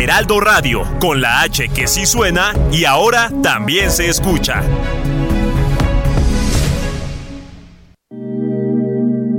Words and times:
Heraldo 0.00 0.40
Radio, 0.40 0.82
con 1.00 1.20
la 1.20 1.42
H 1.42 1.68
que 1.68 1.86
sí 1.86 2.06
suena 2.06 2.52
y 2.72 2.84
ahora 2.84 3.30
también 3.42 3.90
se 3.90 4.08
escucha. 4.08 4.62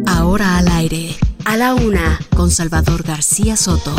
Ahora 0.08 0.58
al 0.58 0.67
aire. 0.70 1.16
A 1.45 1.58
la 1.58 1.73
una, 1.73 2.20
con 2.36 2.52
Salvador 2.52 3.02
García 3.02 3.58
Soto. 3.58 3.95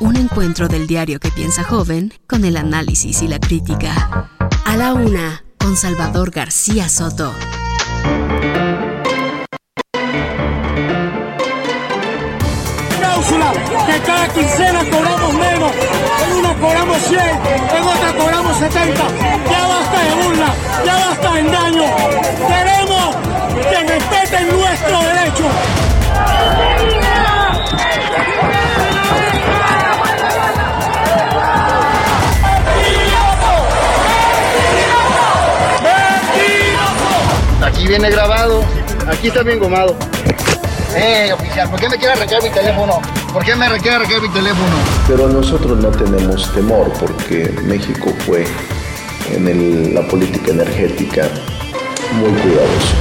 Un 0.00 0.16
encuentro 0.16 0.66
del 0.66 0.86
diario 0.86 1.20
que 1.20 1.30
piensa 1.30 1.62
joven 1.62 2.14
con 2.26 2.44
el 2.46 2.56
análisis 2.56 3.20
y 3.20 3.28
la 3.28 3.38
crítica. 3.38 4.30
A 4.64 4.76
la 4.76 4.94
una, 4.94 5.44
con 5.58 5.76
Salvador 5.76 6.30
García 6.30 6.88
Soto. 6.88 7.34
Cada 14.00 14.28
quincena 14.28 14.80
cobramos 14.90 15.34
menos. 15.34 15.72
En 16.24 16.32
una 16.38 16.54
cobramos 16.54 16.98
100, 16.98 17.20
en 17.20 17.82
otra 17.82 18.12
cobramos 18.18 18.56
70. 18.56 19.02
Ya 19.50 19.66
basta 19.66 20.02
de 20.02 20.24
burla, 20.24 20.54
ya 20.84 20.94
basta 20.94 21.32
de 21.32 21.40
engaño. 21.40 21.84
Queremos 22.48 23.16
que 23.70 23.92
respeten 23.92 24.58
nuestro 24.58 25.00
derecho. 25.00 25.44
Aquí 37.66 37.86
viene 37.86 38.10
grabado, 38.10 38.62
aquí 39.10 39.28
está 39.28 39.42
bien 39.42 39.58
gomado. 39.58 39.96
Eh, 40.96 41.32
oficial, 41.32 41.68
¿por 41.70 41.80
qué 41.80 41.88
me 41.88 41.96
quiere 41.96 42.12
arrancar 42.14 42.42
mi 42.42 42.50
teléfono? 42.50 43.00
¿Por 43.32 43.44
qué 43.44 43.54
me 43.56 43.66
quiere 43.80 43.96
arrancar 43.96 44.22
mi 44.22 44.28
teléfono? 44.28 44.76
Pero 45.08 45.28
nosotros 45.28 45.78
no 45.78 45.90
tenemos 45.90 46.52
temor 46.54 46.92
porque 47.00 47.52
México 47.64 48.12
fue 48.24 48.46
en 49.32 49.48
el- 49.48 49.94
la 49.94 50.06
política 50.06 50.52
energética 50.52 51.28
muy 52.12 52.30
cuidadoso. 52.40 52.94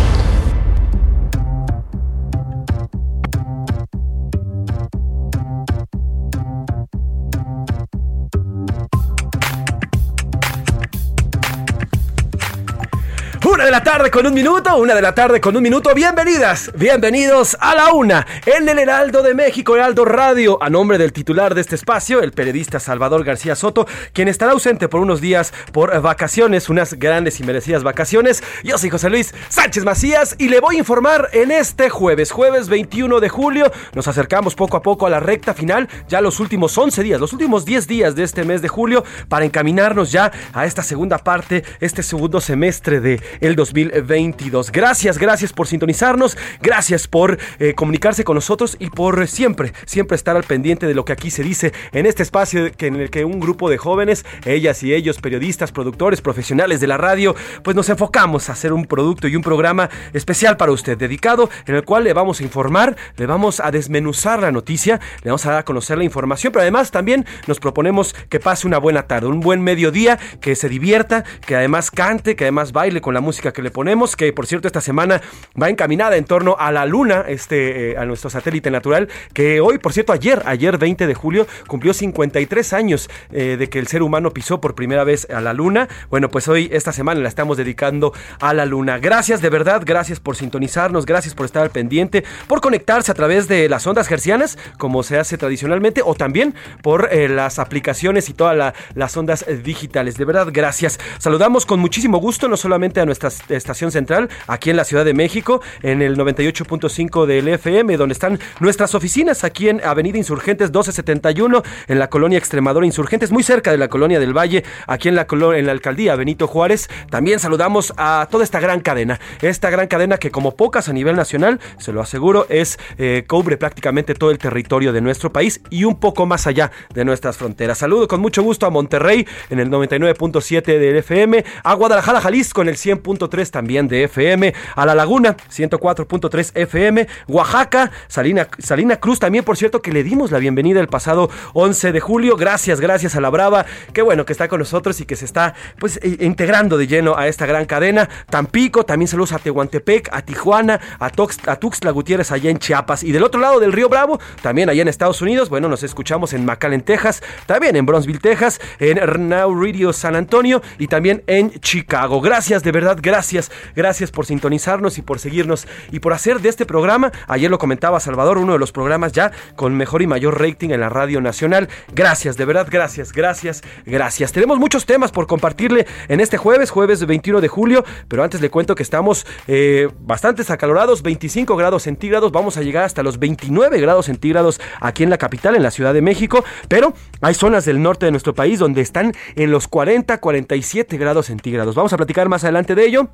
Una 13.53 13.65
de 13.65 13.71
la 13.71 13.83
tarde 13.83 14.09
con 14.09 14.25
un 14.25 14.33
minuto, 14.33 14.75
una 14.77 14.95
de 14.95 15.01
la 15.03 15.13
tarde 15.13 15.39
con 15.39 15.55
un 15.55 15.61
minuto. 15.61 15.93
Bienvenidas, 15.93 16.71
bienvenidos 16.75 17.55
a 17.59 17.75
la 17.75 17.93
una 17.93 18.25
en 18.47 18.67
el 18.67 18.79
Heraldo 18.79 19.21
de 19.21 19.35
México, 19.35 19.75
Heraldo 19.75 20.05
Radio. 20.05 20.57
A 20.59 20.71
nombre 20.71 20.97
del 20.97 21.13
titular 21.13 21.53
de 21.53 21.61
este 21.61 21.75
espacio, 21.75 22.23
el 22.23 22.31
periodista 22.31 22.79
Salvador 22.79 23.23
García 23.23 23.55
Soto, 23.55 23.85
quien 24.11 24.27
estará 24.27 24.53
ausente 24.53 24.89
por 24.89 25.01
unos 25.01 25.21
días 25.21 25.53
por 25.71 26.01
vacaciones, 26.01 26.67
unas 26.67 26.95
grandes 26.95 27.39
y 27.39 27.43
merecidas 27.43 27.83
vacaciones. 27.83 28.43
Yo 28.63 28.79
soy 28.79 28.89
José 28.89 29.11
Luis 29.11 29.35
Sánchez 29.49 29.85
Macías 29.85 30.35
y 30.39 30.49
le 30.49 30.59
voy 30.59 30.77
a 30.77 30.79
informar 30.79 31.29
en 31.31 31.51
este 31.51 31.91
jueves, 31.91 32.31
jueves 32.31 32.69
21 32.69 33.19
de 33.19 33.29
julio. 33.29 33.71
Nos 33.93 34.07
acercamos 34.07 34.55
poco 34.55 34.77
a 34.77 34.81
poco 34.81 35.05
a 35.05 35.11
la 35.11 35.19
recta 35.19 35.53
final, 35.53 35.87
ya 36.07 36.21
los 36.21 36.39
últimos 36.39 36.75
11 36.75 37.03
días, 37.03 37.21
los 37.21 37.33
últimos 37.33 37.65
10 37.65 37.87
días 37.87 38.15
de 38.15 38.23
este 38.23 38.45
mes 38.45 38.63
de 38.63 38.67
julio, 38.67 39.03
para 39.29 39.45
encaminarnos 39.45 40.11
ya 40.11 40.31
a 40.53 40.65
esta 40.65 40.81
segunda 40.81 41.19
parte, 41.19 41.63
este 41.79 42.01
segundo 42.01 42.41
semestre 42.41 42.99
de 42.99 43.21
el 43.43 43.57
2022. 43.57 44.71
Gracias, 44.71 45.17
gracias 45.17 45.51
por 45.51 45.67
sintonizarnos, 45.67 46.37
gracias 46.61 47.09
por 47.09 47.37
eh, 47.59 47.73
comunicarse 47.73 48.23
con 48.23 48.35
nosotros 48.35 48.77
y 48.79 48.89
por 48.89 49.27
siempre, 49.27 49.73
siempre 49.85 50.15
estar 50.15 50.37
al 50.37 50.43
pendiente 50.43 50.87
de 50.87 50.95
lo 50.95 51.03
que 51.03 51.11
aquí 51.11 51.29
se 51.29 51.43
dice 51.43 51.73
en 51.91 52.05
este 52.05 52.23
espacio 52.23 52.71
que, 52.71 52.87
en 52.87 52.95
el 52.95 53.09
que 53.09 53.25
un 53.25 53.41
grupo 53.41 53.69
de 53.69 53.77
jóvenes, 53.77 54.25
ellas 54.45 54.81
y 54.83 54.93
ellos, 54.93 55.19
periodistas, 55.19 55.73
productores, 55.73 56.21
profesionales 56.21 56.79
de 56.79 56.87
la 56.87 56.97
radio, 56.97 57.35
pues 57.63 57.75
nos 57.75 57.89
enfocamos 57.89 58.49
a 58.49 58.53
hacer 58.53 58.71
un 58.71 58.85
producto 58.85 59.27
y 59.27 59.35
un 59.35 59.43
programa 59.43 59.89
especial 60.13 60.55
para 60.55 60.71
usted, 60.71 60.97
dedicado 60.97 61.49
en 61.65 61.75
el 61.75 61.83
cual 61.83 62.05
le 62.05 62.13
vamos 62.13 62.39
a 62.39 62.43
informar, 62.43 62.95
le 63.17 63.25
vamos 63.25 63.59
a 63.59 63.71
desmenuzar 63.71 64.41
la 64.41 64.53
noticia, 64.53 65.01
le 65.21 65.31
vamos 65.31 65.45
a 65.45 65.51
dar 65.51 65.59
a 65.59 65.65
conocer 65.65 65.97
la 65.97 66.05
información, 66.05 66.53
pero 66.53 66.61
además 66.61 66.91
también 66.91 67.25
nos 67.47 67.59
proponemos 67.59 68.15
que 68.29 68.39
pase 68.39 68.67
una 68.67 68.77
buena 68.77 69.03
tarde, 69.03 69.27
un 69.27 69.41
buen 69.41 69.61
mediodía, 69.61 70.17
que 70.39 70.55
se 70.55 70.69
divierta, 70.69 71.25
que 71.45 71.57
además 71.57 71.91
cante, 71.91 72.37
que 72.37 72.45
además 72.45 72.71
baile 72.71 73.01
con 73.01 73.13
la 73.13 73.19
música 73.19 73.32
que 73.41 73.61
le 73.61 73.71
ponemos, 73.71 74.15
que 74.15 74.31
por 74.33 74.45
cierto 74.47 74.67
esta 74.67 74.81
semana 74.81 75.21
va 75.61 75.69
encaminada 75.69 76.15
en 76.17 76.25
torno 76.25 76.55
a 76.59 76.71
la 76.71 76.85
luna, 76.85 77.25
este, 77.27 77.91
eh, 77.91 77.97
a 77.97 78.05
nuestro 78.05 78.29
satélite 78.29 78.69
natural, 78.71 79.09
que 79.33 79.59
hoy, 79.61 79.77
por 79.79 79.93
cierto, 79.93 80.13
ayer, 80.13 80.41
ayer 80.45 80.77
20 80.77 81.07
de 81.07 81.13
julio, 81.13 81.47
cumplió 81.67 81.93
53 81.93 82.73
años 82.73 83.09
eh, 83.31 83.55
de 83.57 83.69
que 83.69 83.79
el 83.79 83.87
ser 83.87 84.03
humano 84.03 84.31
pisó 84.31 84.61
por 84.61 84.75
primera 84.75 85.03
vez 85.03 85.27
a 85.29 85.41
la 85.41 85.53
luna. 85.53 85.87
Bueno, 86.09 86.29
pues 86.29 86.47
hoy, 86.47 86.69
esta 86.71 86.91
semana, 86.91 87.21
la 87.21 87.29
estamos 87.29 87.57
dedicando 87.57 88.13
a 88.39 88.53
la 88.53 88.65
luna. 88.65 88.99
Gracias, 88.99 89.41
de 89.41 89.49
verdad, 89.49 89.81
gracias 89.85 90.19
por 90.19 90.35
sintonizarnos, 90.35 91.05
gracias 91.05 91.33
por 91.35 91.45
estar 91.45 91.63
al 91.63 91.71
pendiente, 91.71 92.23
por 92.47 92.61
conectarse 92.61 93.11
a 93.11 93.15
través 93.15 93.47
de 93.47 93.67
las 93.69 93.85
ondas 93.87 94.07
gercianas, 94.07 94.57
como 94.77 95.03
se 95.03 95.17
hace 95.17 95.37
tradicionalmente, 95.37 96.01
o 96.03 96.15
también 96.15 96.53
por 96.81 97.09
eh, 97.11 97.29
las 97.29 97.59
aplicaciones 97.59 98.29
y 98.29 98.33
todas 98.33 98.55
la- 98.57 98.73
las 98.95 99.15
ondas 99.17 99.45
digitales. 99.63 100.17
De 100.17 100.25
verdad, 100.25 100.47
gracias. 100.51 100.99
Saludamos 101.17 101.65
con 101.65 101.79
muchísimo 101.79 102.17
gusto, 102.19 102.47
no 102.47 102.57
solamente 102.57 102.99
a 103.01 103.05
nuestra 103.05 103.22
estación 103.49 103.91
central, 103.91 104.29
aquí 104.47 104.69
en 104.69 104.77
la 104.77 104.83
Ciudad 104.83 105.05
de 105.05 105.13
México, 105.13 105.61
en 105.81 106.01
el 106.01 106.17
98.5 106.17 107.25
del 107.25 107.47
FM, 107.47 107.97
donde 107.97 108.13
están 108.13 108.39
nuestras 108.59 108.95
oficinas, 108.95 109.43
aquí 109.43 109.69
en 109.69 109.83
Avenida 109.83 110.17
Insurgentes 110.17 110.69
1271, 110.69 111.63
en 111.87 111.99
la 111.99 112.09
colonia 112.09 112.37
Extremadura 112.37 112.85
Insurgentes, 112.85 113.31
muy 113.31 113.43
cerca 113.43 113.71
de 113.71 113.77
la 113.77 113.87
colonia 113.87 114.19
del 114.19 114.35
Valle, 114.35 114.63
aquí 114.87 115.09
en 115.09 115.15
la, 115.15 115.27
en 115.29 115.65
la 115.65 115.71
alcaldía 115.71 116.15
Benito 116.15 116.47
Juárez. 116.47 116.89
También 117.09 117.39
saludamos 117.39 117.93
a 117.97 118.27
toda 118.29 118.43
esta 118.43 118.59
gran 118.59 118.81
cadena, 118.81 119.19
esta 119.41 119.69
gran 119.69 119.87
cadena 119.87 120.17
que 120.17 120.31
como 120.31 120.55
pocas 120.55 120.89
a 120.89 120.93
nivel 120.93 121.15
nacional, 121.15 121.59
se 121.77 121.91
lo 121.91 122.01
aseguro, 122.01 122.45
es 122.49 122.79
eh, 122.97 123.23
cubre 123.27 123.57
prácticamente 123.57 124.13
todo 124.13 124.31
el 124.31 124.37
territorio 124.37 124.93
de 124.93 125.01
nuestro 125.01 125.31
país 125.31 125.61
y 125.69 125.83
un 125.83 125.99
poco 125.99 126.25
más 126.25 126.47
allá 126.47 126.71
de 126.93 127.05
nuestras 127.05 127.37
fronteras. 127.37 127.77
Saludo 127.77 128.07
con 128.07 128.21
mucho 128.21 128.43
gusto 128.43 128.65
a 128.65 128.69
Monterrey 128.69 129.27
en 129.49 129.59
el 129.59 129.69
99.7 129.69 130.63
del 130.63 130.97
FM, 130.97 131.43
a 131.63 131.73
Guadalajara, 131.73 132.21
Jalisco 132.21 132.61
en 132.61 132.69
el 132.69 132.77
100.3 133.17 133.49
también 133.49 133.87
de 133.87 134.03
FM, 134.05 134.53
a 134.75 134.85
La 134.85 134.95
Laguna 134.95 135.35
104.3 135.51 136.51
FM, 136.55 137.07
Oaxaca, 137.27 137.91
Salina, 138.07 138.47
Salina 138.59 138.97
Cruz 138.97 139.19
también, 139.19 139.43
por 139.43 139.57
cierto, 139.57 139.81
que 139.81 139.91
le 139.91 140.03
dimos 140.03 140.31
la 140.31 140.39
bienvenida 140.39 140.79
el 140.79 140.87
pasado 140.87 141.29
11 141.53 141.91
de 141.91 141.99
julio. 141.99 142.35
Gracias, 142.37 142.79
gracias 142.79 143.15
a 143.15 143.21
la 143.21 143.29
Brava. 143.29 143.65
Qué 143.93 144.01
bueno 144.01 144.25
que 144.25 144.33
está 144.33 144.47
con 144.47 144.59
nosotros 144.59 144.99
y 145.01 145.05
que 145.05 145.15
se 145.15 145.25
está 145.25 145.53
pues 145.79 145.97
eh, 146.03 146.17
integrando 146.21 146.77
de 146.77 146.87
lleno 146.87 147.17
a 147.17 147.27
esta 147.27 147.45
gran 147.45 147.65
cadena. 147.65 148.09
Tampico, 148.29 148.83
también 148.85 149.07
saludos 149.07 149.33
a 149.33 149.39
Tehuantepec, 149.39 150.09
a 150.11 150.21
Tijuana, 150.21 150.79
a, 150.99 151.09
Tox- 151.11 151.47
a 151.47 151.55
Tuxtla 151.57 151.91
Gutiérrez 151.91 152.31
allá 152.31 152.49
en 152.49 152.59
Chiapas. 152.59 153.03
Y 153.03 153.11
del 153.11 153.23
otro 153.23 153.39
lado 153.39 153.59
del 153.59 153.71
río 153.71 153.89
Bravo, 153.89 154.19
también 154.41 154.69
allá 154.69 154.81
en 154.81 154.87
Estados 154.87 155.21
Unidos, 155.21 155.49
bueno, 155.49 155.67
nos 155.69 155.83
escuchamos 155.83 156.33
en 156.33 156.45
McAllen, 156.45 156.81
Texas, 156.81 157.21
también 157.45 157.75
en 157.75 157.85
Bronzeville, 157.85 158.19
Texas, 158.19 158.59
en 158.79 158.99
Now 159.29 159.53
Radio 159.61 159.93
San 159.93 160.15
Antonio 160.15 160.61
y 160.77 160.87
también 160.87 161.23
en 161.27 161.51
Chicago. 161.59 162.21
Gracias, 162.21 162.63
de 162.63 162.71
verdad, 162.71 162.97
gracias. 163.03 163.51
Gracias 163.75 164.09
por 164.09 164.25
sintonizarnos 164.25 164.97
y 164.97 165.01
por 165.01 165.19
seguirnos 165.19 165.67
y 165.91 165.99
por 165.99 166.13
hacer 166.13 166.39
de 166.39 166.49
este 166.49 166.65
programa, 166.65 167.11
ayer 167.27 167.51
lo 167.51 167.59
comentaba 167.59 167.99
Salvador, 167.99 168.37
uno 168.39 168.53
de 168.53 168.59
los 168.59 168.71
programas 168.71 169.11
ya 169.11 169.31
con 169.55 169.75
mejor 169.75 170.01
y 170.01 170.07
mayor 170.07 170.41
rating 170.41 170.69
en 170.69 170.79
la 170.79 170.89
radio 170.89 171.21
nacional. 171.21 171.69
Gracias, 171.93 172.37
de 172.37 172.45
verdad, 172.45 172.67
gracias, 172.69 173.11
gracias, 173.11 173.61
gracias. 173.85 174.31
Tenemos 174.31 174.57
muchos 174.57 174.85
temas 174.85 175.11
por 175.11 175.27
compartirle 175.27 175.85
en 176.07 176.19
este 176.19 176.37
jueves, 176.37 176.71
jueves 176.71 177.05
21 177.05 177.41
de 177.41 177.47
julio, 177.47 177.83
pero 178.07 178.23
antes 178.23 178.41
le 178.41 178.49
cuento 178.49 178.75
que 178.75 178.83
estamos 178.83 179.27
eh, 179.47 179.89
bastante 179.99 180.43
acalorados, 180.51 181.01
25 181.03 181.55
grados 181.55 181.83
centígrados, 181.83 182.31
vamos 182.31 182.57
a 182.57 182.61
llegar 182.61 182.83
hasta 182.83 183.03
los 183.03 183.19
29 183.19 183.79
grados 183.79 184.05
centígrados 184.05 184.59
aquí 184.79 185.03
en 185.03 185.09
la 185.09 185.17
capital, 185.17 185.55
en 185.55 185.63
la 185.63 185.71
Ciudad 185.71 185.93
de 185.93 186.01
México, 186.01 186.43
pero 186.67 186.93
hay 187.21 187.33
zonas 187.33 187.65
del 187.65 187.81
norte 187.81 188.05
de 188.05 188.11
nuestro 188.11 188.33
país 188.33 188.59
donde 188.59 188.81
están 188.81 189.13
en 189.35 189.51
los 189.51 189.67
40, 189.67 190.19
47 190.19 190.97
grados 190.97 191.27
centígrados. 191.27 191.75
Vamos 191.75 191.93
a 191.93 191.97
platicar 191.97 192.29
más 192.29 192.43
adelante 192.43 192.75
de 192.75 192.85
ello. 192.85 192.92
ello, 192.93 193.09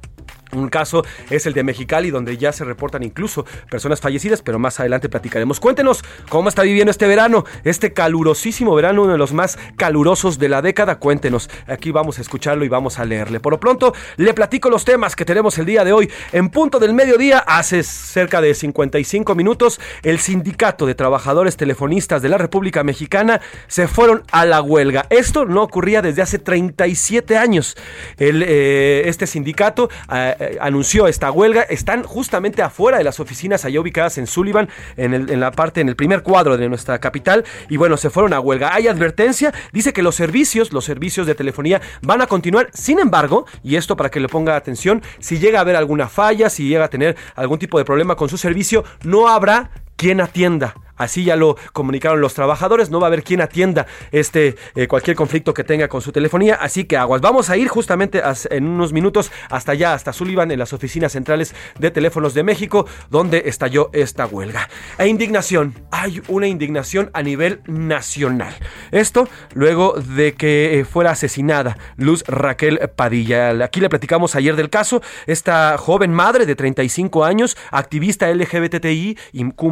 Un 0.51 0.69
caso 0.69 1.05
es 1.29 1.45
el 1.45 1.53
de 1.53 1.63
Mexicali, 1.63 2.09
donde 2.09 2.37
ya 2.37 2.51
se 2.51 2.65
reportan 2.65 3.03
incluso 3.03 3.45
personas 3.69 4.01
fallecidas, 4.01 4.41
pero 4.41 4.57
más 4.57 4.79
adelante 4.79 5.07
platicaremos. 5.07 5.59
Cuéntenos 5.59 6.03
cómo 6.27 6.49
está 6.49 6.63
viviendo 6.63 6.89
este 6.89 7.07
verano, 7.07 7.45
este 7.63 7.93
calurosísimo 7.93 8.73
verano, 8.73 9.03
uno 9.03 9.11
de 9.11 9.19
los 9.19 9.31
más 9.31 9.59
calurosos 9.77 10.39
de 10.39 10.49
la 10.49 10.63
década. 10.63 10.97
Cuéntenos, 10.97 11.51
aquí 11.67 11.91
vamos 11.91 12.17
a 12.17 12.21
escucharlo 12.21 12.65
y 12.65 12.69
vamos 12.69 12.97
a 12.97 13.05
leerle. 13.05 13.39
Por 13.39 13.53
lo 13.53 13.59
pronto, 13.59 13.93
le 14.17 14.33
platico 14.33 14.71
los 14.71 14.85
temas 14.85 15.15
que 15.15 15.23
tenemos 15.23 15.57
el 15.59 15.67
día 15.67 15.83
de 15.83 15.93
hoy. 15.93 16.09
En 16.31 16.49
punto 16.49 16.79
del 16.79 16.93
mediodía, 16.93 17.39
hace 17.39 17.83
cerca 17.83 18.41
de 18.41 18.55
55 18.55 19.35
minutos, 19.35 19.79
el 20.01 20.17
Sindicato 20.17 20.87
de 20.87 20.95
Trabajadores 20.95 21.57
Telefonistas 21.57 22.23
de 22.23 22.29
la 22.29 22.39
República 22.39 22.83
Mexicana 22.83 23.39
se 23.67 23.87
fueron 23.87 24.23
a 24.31 24.47
la 24.47 24.63
huelga. 24.63 25.05
Esto 25.11 25.45
no 25.45 25.61
ocurría 25.61 26.01
desde 26.01 26.23
hace 26.23 26.39
37 26.39 27.37
años. 27.37 27.77
El, 28.17 28.43
eh, 28.43 29.03
este 29.05 29.27
sindicato... 29.27 29.91
Eh, 30.11 30.37
eh, 30.39 30.57
anunció 30.61 31.07
esta 31.07 31.31
huelga 31.31 31.63
están 31.63 32.03
justamente 32.03 32.61
afuera 32.61 32.97
de 32.97 33.03
las 33.03 33.19
oficinas 33.19 33.65
allá 33.65 33.79
ubicadas 33.79 34.17
en 34.17 34.27
Sullivan, 34.27 34.69
en, 34.97 35.13
el, 35.13 35.29
en 35.29 35.39
la 35.39 35.51
parte, 35.51 35.81
en 35.81 35.89
el 35.89 35.95
primer 35.95 36.23
cuadro 36.23 36.57
de 36.57 36.69
nuestra 36.69 36.99
capital. 36.99 37.43
Y 37.69 37.77
bueno, 37.77 37.97
se 37.97 38.09
fueron 38.09 38.33
a 38.33 38.39
huelga. 38.39 38.73
Hay 38.73 38.87
advertencia, 38.87 39.53
dice 39.71 39.93
que 39.93 40.01
los 40.01 40.15
servicios, 40.15 40.71
los 40.71 40.85
servicios 40.85 41.27
de 41.27 41.35
telefonía 41.35 41.81
van 42.01 42.21
a 42.21 42.27
continuar. 42.27 42.69
Sin 42.73 42.99
embargo, 42.99 43.45
y 43.63 43.75
esto 43.75 43.97
para 43.97 44.09
que 44.09 44.19
le 44.19 44.27
ponga 44.27 44.55
atención, 44.55 45.01
si 45.19 45.39
llega 45.39 45.59
a 45.59 45.61
haber 45.61 45.75
alguna 45.75 46.07
falla, 46.07 46.49
si 46.49 46.67
llega 46.67 46.85
a 46.85 46.89
tener 46.89 47.17
algún 47.35 47.59
tipo 47.59 47.77
de 47.77 47.85
problema 47.85 48.15
con 48.15 48.29
su 48.29 48.37
servicio, 48.37 48.83
no 49.03 49.27
habrá 49.27 49.71
quien 49.95 50.21
atienda 50.21 50.75
Así 50.99 51.23
ya 51.23 51.35
lo 51.37 51.55
comunicaron 51.73 52.19
los 52.21 52.33
trabajadores. 52.33 52.91
No 52.91 52.99
va 52.99 53.07
a 53.07 53.09
haber 53.09 53.23
quien 53.23 53.41
atienda 53.41 53.87
este 54.11 54.55
eh, 54.75 54.87
cualquier 54.87 55.15
conflicto 55.15 55.53
que 55.53 55.63
tenga 55.63 55.87
con 55.87 56.01
su 56.01 56.11
telefonía. 56.11 56.55
Así 56.55 56.83
que 56.83 56.97
aguas. 56.97 57.21
Vamos 57.21 57.49
a 57.49 57.57
ir 57.57 57.69
justamente 57.69 58.21
en 58.51 58.67
unos 58.67 58.91
minutos 58.93 59.31
hasta 59.49 59.71
allá, 59.71 59.93
hasta 59.93 60.13
Sullivan, 60.13 60.51
en 60.51 60.59
las 60.59 60.73
oficinas 60.73 61.13
centrales 61.13 61.55
de 61.79 61.89
teléfonos 61.89 62.33
de 62.33 62.43
México, 62.43 62.85
donde 63.09 63.43
estalló 63.45 63.89
esta 63.93 64.25
huelga. 64.25 64.69
E 64.97 65.07
indignación. 65.07 65.73
Hay 65.89 66.21
una 66.27 66.47
indignación 66.47 67.09
a 67.13 67.23
nivel 67.23 67.61
nacional. 67.65 68.53
Esto 68.91 69.29
luego 69.53 69.93
de 69.93 70.33
que 70.33 70.79
eh, 70.79 70.85
fuera 70.85 71.11
asesinada 71.11 71.77
Luz 71.95 72.23
Raquel 72.27 72.79
Padilla. 72.97 73.51
Aquí 73.63 73.79
le 73.79 73.87
platicamos 73.87 74.35
ayer 74.35 74.57
del 74.57 74.69
caso. 74.69 75.01
Esta 75.25 75.77
joven 75.77 76.11
madre 76.11 76.45
de 76.45 76.55
35 76.55 77.23
años, 77.23 77.55
activista 77.71 78.29
LGBTI 78.29 79.17
y 79.31 79.51
Q 79.51 79.69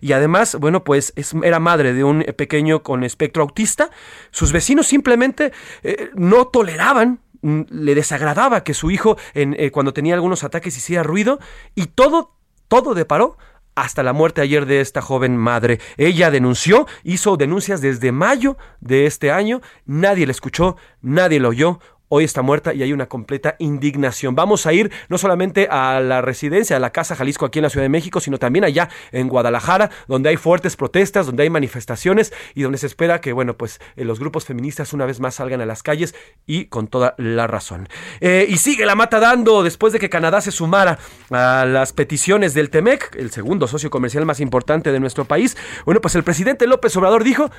y 0.00 0.12
además 0.12 0.56
bueno, 0.62 0.84
pues 0.84 1.12
era 1.42 1.58
madre 1.58 1.92
de 1.92 2.04
un 2.04 2.22
pequeño 2.22 2.84
con 2.84 3.02
espectro 3.02 3.42
autista. 3.42 3.90
Sus 4.30 4.52
vecinos 4.52 4.86
simplemente 4.86 5.52
eh, 5.82 6.10
no 6.14 6.46
toleraban 6.46 7.18
mm, 7.42 7.62
le 7.68 7.94
desagradaba 7.96 8.62
que 8.62 8.72
su 8.72 8.92
hijo 8.92 9.16
eh, 9.34 9.70
cuando 9.72 9.92
tenía 9.92 10.14
algunos 10.14 10.44
ataques 10.44 10.76
hiciera 10.76 11.02
ruido 11.02 11.40
y 11.74 11.86
todo, 11.86 12.36
todo 12.68 12.94
deparó 12.94 13.36
hasta 13.74 14.04
la 14.04 14.12
muerte 14.12 14.40
ayer 14.40 14.66
de 14.66 14.80
esta 14.80 15.02
joven 15.02 15.36
madre. 15.36 15.80
Ella 15.96 16.30
denunció, 16.30 16.86
hizo 17.02 17.36
denuncias 17.36 17.80
desde 17.80 18.12
mayo 18.12 18.56
de 18.80 19.06
este 19.06 19.32
año, 19.32 19.62
nadie 19.84 20.26
le 20.26 20.32
escuchó, 20.32 20.76
nadie 21.00 21.40
lo 21.40 21.48
oyó 21.48 21.80
hoy 22.14 22.24
está 22.24 22.42
muerta 22.42 22.74
y 22.74 22.82
hay 22.82 22.92
una 22.92 23.06
completa 23.06 23.56
indignación. 23.58 24.34
Vamos 24.34 24.66
a 24.66 24.74
ir 24.74 24.92
no 25.08 25.16
solamente 25.16 25.66
a 25.70 25.98
la 25.98 26.20
residencia, 26.20 26.76
a 26.76 26.78
la 26.78 26.90
Casa 26.90 27.16
Jalisco 27.16 27.46
aquí 27.46 27.58
en 27.58 27.62
la 27.62 27.70
Ciudad 27.70 27.84
de 27.84 27.88
México, 27.88 28.20
sino 28.20 28.38
también 28.38 28.66
allá 28.66 28.90
en 29.12 29.28
Guadalajara, 29.28 29.88
donde 30.08 30.28
hay 30.28 30.36
fuertes 30.36 30.76
protestas, 30.76 31.24
donde 31.24 31.44
hay 31.44 31.48
manifestaciones 31.48 32.34
y 32.54 32.64
donde 32.64 32.76
se 32.76 32.86
espera 32.86 33.22
que, 33.22 33.32
bueno, 33.32 33.56
pues 33.56 33.80
eh, 33.96 34.04
los 34.04 34.20
grupos 34.20 34.44
feministas 34.44 34.92
una 34.92 35.06
vez 35.06 35.20
más 35.20 35.36
salgan 35.36 35.62
a 35.62 35.66
las 35.66 35.82
calles 35.82 36.14
y 36.44 36.66
con 36.66 36.86
toda 36.86 37.14
la 37.16 37.46
razón. 37.46 37.88
Eh, 38.20 38.44
y 38.46 38.58
sigue 38.58 38.84
la 38.84 38.94
mata 38.94 39.18
dando 39.18 39.62
después 39.62 39.94
de 39.94 39.98
que 39.98 40.10
Canadá 40.10 40.42
se 40.42 40.52
sumara 40.52 40.98
a 41.30 41.64
las 41.64 41.94
peticiones 41.94 42.52
del 42.52 42.68
TEMEC, 42.68 43.16
el 43.16 43.30
segundo 43.30 43.66
socio 43.66 43.88
comercial 43.88 44.26
más 44.26 44.40
importante 44.40 44.92
de 44.92 45.00
nuestro 45.00 45.24
país. 45.24 45.56
Bueno, 45.86 46.02
pues 46.02 46.14
el 46.14 46.24
presidente 46.24 46.66
López 46.66 46.94
Obrador 46.94 47.24
dijo 47.24 47.50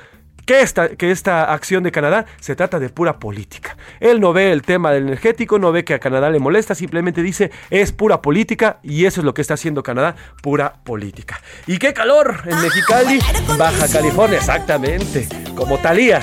que 0.46 0.60
esta, 0.60 0.90
que 0.90 1.10
esta 1.10 1.52
acción 1.52 1.82
de 1.82 1.92
Canadá 1.92 2.26
se 2.40 2.56
trata 2.56 2.78
de 2.78 2.88
pura 2.88 3.18
política. 3.18 3.76
Él 4.00 4.20
no 4.20 4.32
ve 4.32 4.52
el 4.52 4.62
tema 4.62 4.92
del 4.92 5.04
energético, 5.04 5.58
no 5.58 5.72
ve 5.72 5.84
que 5.84 5.94
a 5.94 5.98
Canadá 5.98 6.30
le 6.30 6.38
molesta, 6.38 6.74
simplemente 6.74 7.22
dice 7.22 7.50
es 7.70 7.92
pura 7.92 8.22
política 8.22 8.78
y 8.82 9.06
eso 9.06 9.20
es 9.20 9.24
lo 9.24 9.34
que 9.34 9.42
está 9.42 9.54
haciendo 9.54 9.82
Canadá, 9.82 10.16
pura 10.42 10.74
política. 10.84 11.40
¿Y 11.66 11.78
qué 11.78 11.92
calor 11.92 12.42
en 12.46 12.60
Mexicali, 12.60 13.18
Baja 13.58 13.88
California? 13.88 14.38
Exactamente, 14.38 15.28
como 15.54 15.78
Talía. 15.78 16.20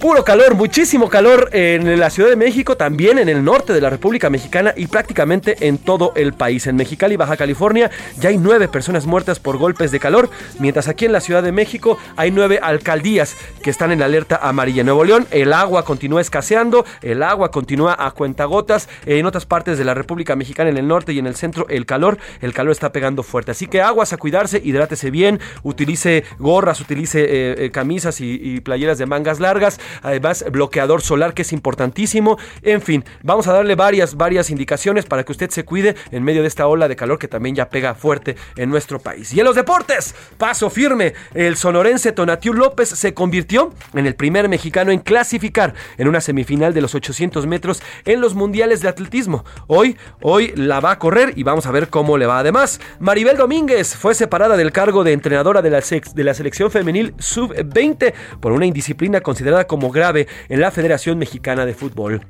Puro 0.00 0.22
calor, 0.22 0.54
muchísimo 0.54 1.08
calor 1.08 1.50
en 1.52 1.98
la 1.98 2.08
Ciudad 2.08 2.30
de 2.30 2.36
México, 2.36 2.76
también 2.76 3.18
en 3.18 3.28
el 3.28 3.42
norte 3.42 3.72
de 3.72 3.80
la 3.80 3.90
República 3.90 4.30
Mexicana 4.30 4.72
y 4.76 4.86
prácticamente 4.86 5.66
en 5.66 5.76
todo 5.76 6.12
el 6.14 6.34
país. 6.34 6.68
En 6.68 6.76
Mexicali, 6.76 7.16
Baja 7.16 7.36
California, 7.36 7.90
ya 8.16 8.28
hay 8.28 8.38
nueve 8.38 8.68
personas 8.68 9.06
muertas 9.06 9.40
por 9.40 9.58
golpes 9.58 9.90
de 9.90 9.98
calor, 9.98 10.30
mientras 10.60 10.86
aquí 10.86 11.04
en 11.04 11.10
la 11.10 11.20
Ciudad 11.20 11.42
de 11.42 11.50
México 11.50 11.98
hay 12.14 12.30
nueve 12.30 12.60
alcaldías 12.62 13.36
que 13.60 13.70
están 13.70 13.90
en 13.90 14.00
alerta 14.00 14.38
amarilla. 14.40 14.82
En 14.82 14.86
Nuevo 14.86 15.02
León, 15.02 15.26
el 15.32 15.52
agua 15.52 15.84
continúa 15.84 16.20
escaseando, 16.20 16.84
el 17.02 17.24
agua 17.24 17.50
continúa 17.50 17.96
a 17.98 18.12
cuentagotas. 18.12 18.88
En 19.04 19.26
otras 19.26 19.46
partes 19.46 19.78
de 19.78 19.84
la 19.84 19.94
República 19.94 20.36
Mexicana, 20.36 20.70
en 20.70 20.76
el 20.78 20.86
norte 20.86 21.12
y 21.12 21.18
en 21.18 21.26
el 21.26 21.34
centro, 21.34 21.66
el 21.68 21.86
calor, 21.86 22.18
el 22.40 22.54
calor 22.54 22.70
está 22.70 22.92
pegando 22.92 23.24
fuerte. 23.24 23.50
Así 23.50 23.66
que 23.66 23.82
aguas 23.82 24.12
a 24.12 24.16
cuidarse, 24.16 24.62
hidrátese 24.62 25.10
bien, 25.10 25.40
utilice 25.64 26.22
gorras, 26.38 26.80
utilice 26.80 27.24
eh, 27.24 27.54
eh, 27.64 27.70
camisas 27.72 28.20
y 28.20 28.60
playeras 28.60 28.98
de 28.98 29.06
mangas 29.06 29.40
largas 29.40 29.80
además 30.02 30.44
bloqueador 30.50 31.02
solar 31.02 31.34
que 31.34 31.42
es 31.42 31.52
importantísimo. 31.52 32.38
En 32.62 32.80
fin, 32.82 33.04
vamos 33.22 33.46
a 33.46 33.52
darle 33.52 33.74
varias, 33.74 34.16
varias 34.16 34.50
indicaciones 34.50 35.06
para 35.06 35.24
que 35.24 35.32
usted 35.32 35.50
se 35.50 35.64
cuide 35.64 35.96
en 36.10 36.22
medio 36.22 36.42
de 36.42 36.48
esta 36.48 36.66
ola 36.66 36.88
de 36.88 36.96
calor 36.96 37.18
que 37.18 37.28
también 37.28 37.54
ya 37.54 37.68
pega 37.68 37.94
fuerte 37.94 38.36
en 38.56 38.70
nuestro 38.70 38.98
país. 38.98 39.32
Y 39.32 39.40
en 39.40 39.46
los 39.46 39.56
deportes, 39.56 40.14
paso 40.36 40.70
firme, 40.70 41.14
el 41.34 41.56
sonorense 41.56 42.12
Tonatiu 42.12 42.52
López 42.52 42.88
se 42.88 43.14
convirtió 43.14 43.72
en 43.94 44.06
el 44.06 44.14
primer 44.14 44.48
mexicano 44.48 44.90
en 44.90 45.00
clasificar 45.00 45.74
en 45.96 46.08
una 46.08 46.20
semifinal 46.20 46.74
de 46.74 46.80
los 46.80 46.94
800 46.94 47.46
metros 47.46 47.82
en 48.04 48.20
los 48.20 48.34
mundiales 48.34 48.80
de 48.80 48.88
atletismo. 48.88 49.44
Hoy, 49.66 49.96
hoy 50.20 50.52
la 50.56 50.80
va 50.80 50.92
a 50.92 50.98
correr 50.98 51.32
y 51.36 51.42
vamos 51.42 51.66
a 51.66 51.70
ver 51.70 51.88
cómo 51.88 52.18
le 52.18 52.26
va. 52.26 52.38
Además, 52.38 52.80
Maribel 52.98 53.36
Domínguez 53.36 53.94
fue 53.96 54.14
separada 54.14 54.56
del 54.56 54.72
cargo 54.72 55.04
de 55.04 55.12
entrenadora 55.12 55.62
de 55.62 55.70
la, 55.70 55.80
de 55.80 56.24
la 56.24 56.34
selección 56.34 56.70
femenil 56.70 57.14
sub-20 57.18 58.12
por 58.40 58.52
una 58.52 58.66
indisciplina 58.66 59.20
considerada 59.20 59.66
como 59.66 59.77
como 59.78 59.92
grave 59.92 60.26
en 60.48 60.60
la 60.60 60.72
Federación 60.72 61.18
Mexicana 61.18 61.64
de 61.64 61.72
Fútbol. 61.72 62.26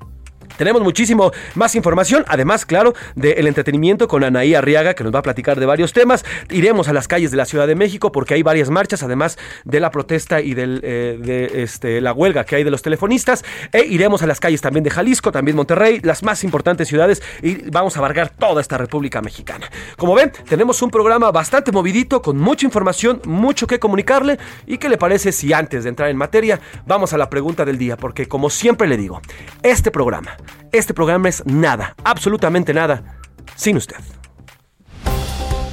Tenemos 0.58 0.82
muchísimo 0.82 1.30
más 1.54 1.76
información, 1.76 2.24
además, 2.26 2.66
claro, 2.66 2.92
del 3.14 3.46
entretenimiento 3.46 4.08
con 4.08 4.24
Anaí 4.24 4.56
Arriaga, 4.56 4.94
que 4.94 5.04
nos 5.04 5.14
va 5.14 5.20
a 5.20 5.22
platicar 5.22 5.60
de 5.60 5.66
varios 5.66 5.92
temas. 5.92 6.24
Iremos 6.50 6.88
a 6.88 6.92
las 6.92 7.06
calles 7.06 7.30
de 7.30 7.36
la 7.36 7.44
Ciudad 7.44 7.68
de 7.68 7.76
México 7.76 8.10
porque 8.10 8.34
hay 8.34 8.42
varias 8.42 8.68
marchas, 8.68 9.04
además 9.04 9.38
de 9.64 9.78
la 9.78 9.92
protesta 9.92 10.40
y 10.40 10.54
eh, 10.56 11.16
de 11.20 11.62
este, 11.62 12.00
la 12.00 12.12
huelga 12.12 12.42
que 12.42 12.56
hay 12.56 12.64
de 12.64 12.72
los 12.72 12.82
telefonistas. 12.82 13.44
E 13.72 13.86
iremos 13.86 14.22
a 14.22 14.26
las 14.26 14.40
calles 14.40 14.60
también 14.60 14.82
de 14.82 14.90
Jalisco, 14.90 15.30
también 15.30 15.56
Monterrey, 15.56 16.00
las 16.02 16.24
más 16.24 16.42
importantes 16.42 16.88
ciudades, 16.88 17.22
y 17.40 17.70
vamos 17.70 17.96
a 17.96 18.00
abarcar 18.00 18.30
toda 18.30 18.60
esta 18.60 18.76
República 18.78 19.22
Mexicana. 19.22 19.70
Como 19.96 20.16
ven, 20.16 20.32
tenemos 20.48 20.82
un 20.82 20.90
programa 20.90 21.30
bastante 21.30 21.70
movidito, 21.70 22.20
con 22.20 22.36
mucha 22.36 22.66
información, 22.66 23.22
mucho 23.26 23.68
que 23.68 23.78
comunicarle. 23.78 24.38
¿Y 24.66 24.78
qué 24.78 24.88
le 24.88 24.98
parece 24.98 25.30
si 25.30 25.52
antes 25.52 25.84
de 25.84 25.90
entrar 25.90 26.10
en 26.10 26.16
materia, 26.16 26.58
vamos 26.84 27.12
a 27.12 27.18
la 27.18 27.30
pregunta 27.30 27.64
del 27.64 27.78
día? 27.78 27.96
Porque 27.96 28.26
como 28.26 28.50
siempre 28.50 28.88
le 28.88 28.96
digo, 28.96 29.20
este 29.62 29.92
programa 29.92 30.36
este 30.72 30.94
programa 30.94 31.28
es 31.28 31.44
nada, 31.46 31.94
absolutamente 32.04 32.74
nada, 32.74 33.18
sin 33.56 33.76
usted. 33.76 33.96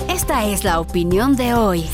Esta 0.09 0.45
es 0.45 0.63
la 0.63 0.79
opinión 0.79 1.35
de 1.35 1.53
hoy. 1.53 1.85